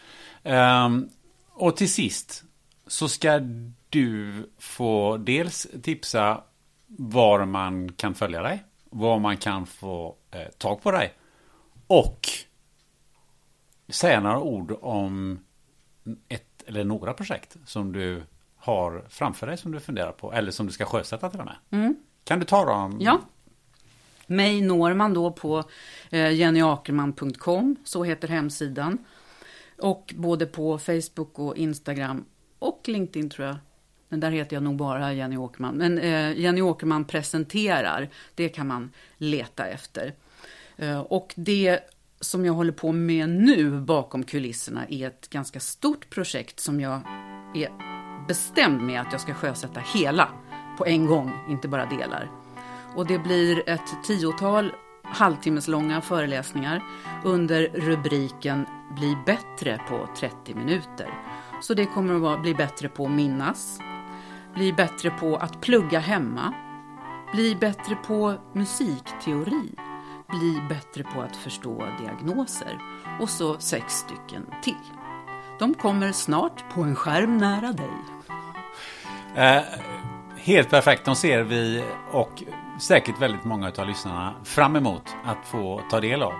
Um, 0.44 1.10
och 1.50 1.78
till 1.78 1.92
sist 1.92 2.44
så 2.88 3.10
ska 3.10 3.40
du 3.90 4.50
få 4.58 5.18
dels 5.18 5.68
tipsa 5.82 6.44
var 6.88 7.46
man 7.46 7.92
kan 7.92 8.16
följa 8.16 8.42
dig, 8.42 8.64
var 8.90 9.20
man 9.20 9.38
kan 9.38 9.66
få 9.66 10.16
eh, 10.32 10.48
tag 10.58 10.82
på 10.82 10.92
dig 10.92 11.14
och 11.88 12.30
säga 13.90 14.20
några 14.20 14.40
ord 14.40 14.78
om 14.82 15.40
ett 16.28 16.64
eller 16.68 16.84
några 16.84 17.14
projekt 17.14 17.58
som 17.66 17.92
du 17.92 18.24
har 18.58 19.06
framför 19.10 19.48
dig 19.48 19.58
som 19.58 19.72
du 19.72 19.80
funderar 19.80 20.12
på 20.12 20.34
eller 20.34 20.52
som 20.52 20.68
du 20.68 20.74
ska 20.74 20.86
sjösätta 20.86 21.30
till 21.30 21.40
och 21.40 21.46
med. 21.46 21.56
Mm. 21.72 21.96
Kan 22.24 22.40
du 22.40 22.46
ta 22.46 22.66
dem? 22.66 22.98
Ja. 23.02 23.20
Mig 24.28 24.62
når 24.62 24.94
man 24.94 25.14
då 25.14 25.32
på 25.32 25.64
eh, 26.10 26.32
jennyakerman.com, 26.32 27.76
så 27.84 28.04
heter 28.04 28.28
hemsidan. 28.28 28.98
Och 29.82 30.14
både 30.18 30.46
på 30.46 30.78
Facebook 30.80 31.40
och 31.40 31.58
Instagram 31.58 32.26
och 32.60 32.82
LinkedIn 32.86 33.30
tror 33.30 33.48
jag 33.48 33.56
men 34.10 34.20
där 34.20 34.32
heter 34.32 34.56
jag 34.56 34.64
nog 34.64 34.76
bara 34.76 35.14
Jenny 35.14 35.38
Åkerman. 35.38 35.76
Men 35.76 35.98
eh, 35.98 36.40
Jenny 36.40 36.62
Åkerman 36.62 37.06
presenterar, 37.06 38.10
det 38.36 38.50
kan 38.50 38.68
man 38.68 38.92
leta 39.18 39.66
efter. 39.66 40.14
Eh, 40.78 41.00
och 41.00 41.34
det 41.36 41.80
som 42.20 42.46
jag 42.46 42.54
håller 42.54 42.72
på 42.72 42.92
med 42.92 43.30
nu 43.30 43.80
bakom 43.80 44.24
kulisserna 44.24 44.86
är 44.90 45.08
ett 45.08 45.30
ganska 45.30 45.60
stort 45.60 46.10
projekt 46.10 46.60
som 46.60 46.80
jag 46.82 47.02
är 47.56 47.70
bestämd 48.28 48.82
med 48.82 49.02
att 49.02 49.12
jag 49.12 49.22
ska 49.22 49.34
sjösätta 49.34 49.82
hela 49.94 50.30
på 50.78 50.86
en 50.86 51.06
gång, 51.06 51.32
inte 51.50 51.68
bara 51.68 51.86
delar. 51.86 52.32
Och 52.96 53.08
det 53.08 53.20
blir 53.20 53.70
ett 53.70 54.04
tiotal 54.08 54.72
halvtimmeslånga 55.04 56.02
föreläsningar 56.02 56.84
under 57.26 57.70
rubriken 57.74 58.66
Bli 58.96 59.18
bättre 59.26 59.80
på 59.90 60.10
30 60.20 60.56
minuter. 60.56 61.10
Så 61.62 61.74
det 61.74 61.86
kommer 61.86 62.34
att 62.34 62.42
bli 62.42 62.54
bättre 62.54 62.90
på 62.90 63.06
att 63.06 63.12
minnas, 63.12 63.80
bli 64.58 64.74
bättre 64.74 65.10
på 65.10 65.36
att 65.36 65.62
plugga 65.62 66.00
hemma, 66.00 66.54
bli 67.34 67.56
bättre 67.56 67.96
på 67.96 68.36
musikteori, 68.54 69.72
bli 70.30 70.62
bättre 70.70 71.04
på 71.04 71.22
att 71.22 71.36
förstå 71.36 71.84
diagnoser 72.00 72.78
och 73.20 73.30
så 73.30 73.60
sex 73.60 73.94
stycken 73.94 74.46
till. 74.64 74.74
De 75.60 75.74
kommer 75.74 76.12
snart 76.12 76.74
på 76.74 76.82
en 76.82 76.96
skärm 76.96 77.38
nära 77.38 77.74
dig. 77.74 77.90
Eh, 79.36 79.64
helt 80.38 80.70
perfekt. 80.70 81.06
De 81.06 81.16
ser 81.16 81.44
vi 81.44 81.84
och 82.12 82.44
säkert 82.80 83.22
väldigt 83.22 83.44
många 83.44 83.72
av 83.78 83.88
lyssnarna 83.88 84.34
fram 84.44 84.76
emot 84.76 85.16
att 85.26 85.48
få 85.48 85.82
ta 85.90 86.00
del 86.00 86.24
av. 86.24 86.34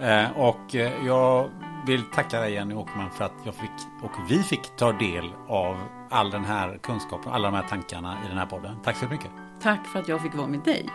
Eh, 0.00 0.30
och 0.36 0.74
eh, 0.74 1.06
jag 1.06 1.50
vill 1.86 2.02
tacka 2.02 2.40
dig 2.40 2.52
Jenny 2.52 2.74
Åkerman 2.74 3.10
för 3.10 3.24
att 3.24 3.32
jag 3.44 3.54
fick 3.54 3.70
och 4.02 4.10
vi 4.28 4.42
fick 4.42 4.76
ta 4.76 4.92
del 4.92 5.32
av 5.48 5.76
all 6.10 6.30
den 6.30 6.44
här 6.44 6.78
kunskapen, 6.82 7.32
alla 7.32 7.50
de 7.50 7.56
här 7.56 7.68
tankarna 7.68 8.18
i 8.24 8.28
den 8.28 8.38
här 8.38 8.46
podden. 8.46 8.76
Tack 8.84 8.96
så 8.96 9.06
mycket. 9.06 9.30
Tack 9.62 9.86
för 9.86 9.98
att 9.98 10.08
jag 10.08 10.22
fick 10.22 10.34
vara 10.34 10.46
med 10.46 10.60
dig. 10.60 10.88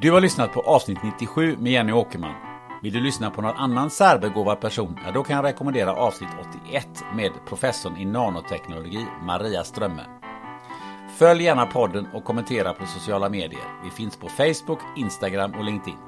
Du 0.00 0.12
har 0.12 0.20
lyssnat 0.20 0.52
på 0.52 0.60
avsnitt 0.60 0.98
97 1.02 1.56
med 1.60 1.72
Jenny 1.72 1.92
Åkerman. 1.92 2.34
Vill 2.82 2.92
du 2.92 3.00
lyssna 3.00 3.30
på 3.30 3.42
någon 3.42 3.56
annan 3.56 3.90
särbegåvad 3.90 4.60
person? 4.60 4.98
Ja, 5.04 5.12
då 5.12 5.22
kan 5.22 5.36
jag 5.36 5.44
rekommendera 5.44 5.94
avsnitt 5.94 6.30
81 6.64 6.88
med 7.14 7.32
professorn 7.48 7.96
i 7.96 8.04
nanoteknologi 8.04 9.06
Maria 9.22 9.64
Strömme. 9.64 10.02
Följ 11.16 11.42
gärna 11.42 11.66
podden 11.66 12.06
och 12.12 12.24
kommentera 12.24 12.72
på 12.72 12.86
sociala 12.86 13.28
medier. 13.28 13.64
Vi 13.84 13.90
finns 13.90 14.16
på 14.16 14.28
Facebook, 14.28 14.78
Instagram 14.96 15.54
och 15.54 15.64
LinkedIn. 15.64 15.98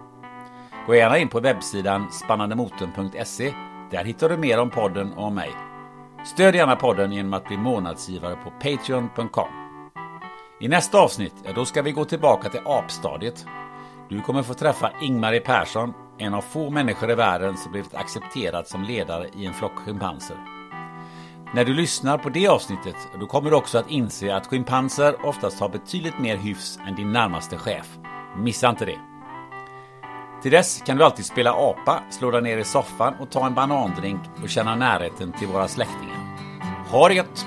Gå 0.87 0.95
gärna 0.95 1.19
in 1.19 1.29
på 1.29 1.41
webbsidan 1.41 2.13
spannandemotorn.se. 2.13 3.55
Där 3.91 4.05
hittar 4.05 4.29
du 4.29 4.37
mer 4.37 4.61
om 4.61 4.71
podden 4.71 5.13
och 5.13 5.25
om 5.25 5.35
mig. 5.35 5.51
Stöd 6.25 6.55
gärna 6.55 6.77
podden 6.77 7.13
genom 7.13 7.35
att 7.35 7.45
bli 7.45 7.57
månadsgivare 7.57 8.37
på 8.37 8.51
Patreon.com. 8.51 9.49
I 10.61 10.69
nästa 10.69 10.99
avsnitt, 10.99 11.35
ja, 11.45 11.53
då 11.53 11.65
ska 11.65 11.83
vi 11.83 11.93
gå 11.93 12.05
tillbaka 12.05 12.49
till 12.49 12.61
apstadiet. 12.65 13.47
Du 14.09 14.21
kommer 14.21 14.43
få 14.43 14.55
träffa 14.55 14.93
Ingmarie 15.03 15.41
Persson, 15.41 15.93
en 16.19 16.35
av 16.35 16.41
få 16.41 16.71
människor 16.71 17.11
i 17.11 17.15
världen 17.15 17.57
som 17.57 17.73
blivit 17.73 17.95
accepterad 17.95 18.67
som 18.67 18.83
ledare 18.83 19.29
i 19.35 19.47
en 19.47 19.55
flock 19.55 19.79
schimpanser. 19.79 20.37
När 21.55 21.65
du 21.65 21.75
lyssnar 21.75 22.19
på 22.19 22.29
det 22.29 22.49
avsnittet, 22.49 22.97
då 23.21 23.27
kommer 23.27 23.51
du 23.51 23.57
också 23.57 23.79
att 23.79 23.91
inse 23.91 24.35
att 24.35 24.47
schimpanser 24.47 25.27
oftast 25.27 25.61
har 25.61 25.69
betydligt 25.69 26.19
mer 26.19 26.37
hyfs 26.37 26.79
än 26.89 26.97
din 26.97 27.13
närmaste 27.13 27.57
chef. 27.57 27.99
Missa 28.37 28.69
inte 28.69 28.85
det! 28.85 29.16
Till 30.47 30.53
dess 30.53 30.83
kan 30.87 30.97
du 30.97 31.05
alltid 31.05 31.25
spela 31.25 31.53
apa, 31.53 32.03
slå 32.11 32.31
dig 32.31 32.43
ner 32.43 32.59
i 32.59 32.65
soffan 32.65 33.15
och 33.21 33.31
ta 33.31 33.47
en 33.47 33.55
banandrink 33.55 34.21
och 34.43 34.49
känna 34.49 34.75
närheten 34.75 35.33
till 35.33 35.49
våra 35.49 35.69
släktingar. 35.69 36.39
Ha 36.91 37.09
det 37.09 37.15
gött! 37.15 37.47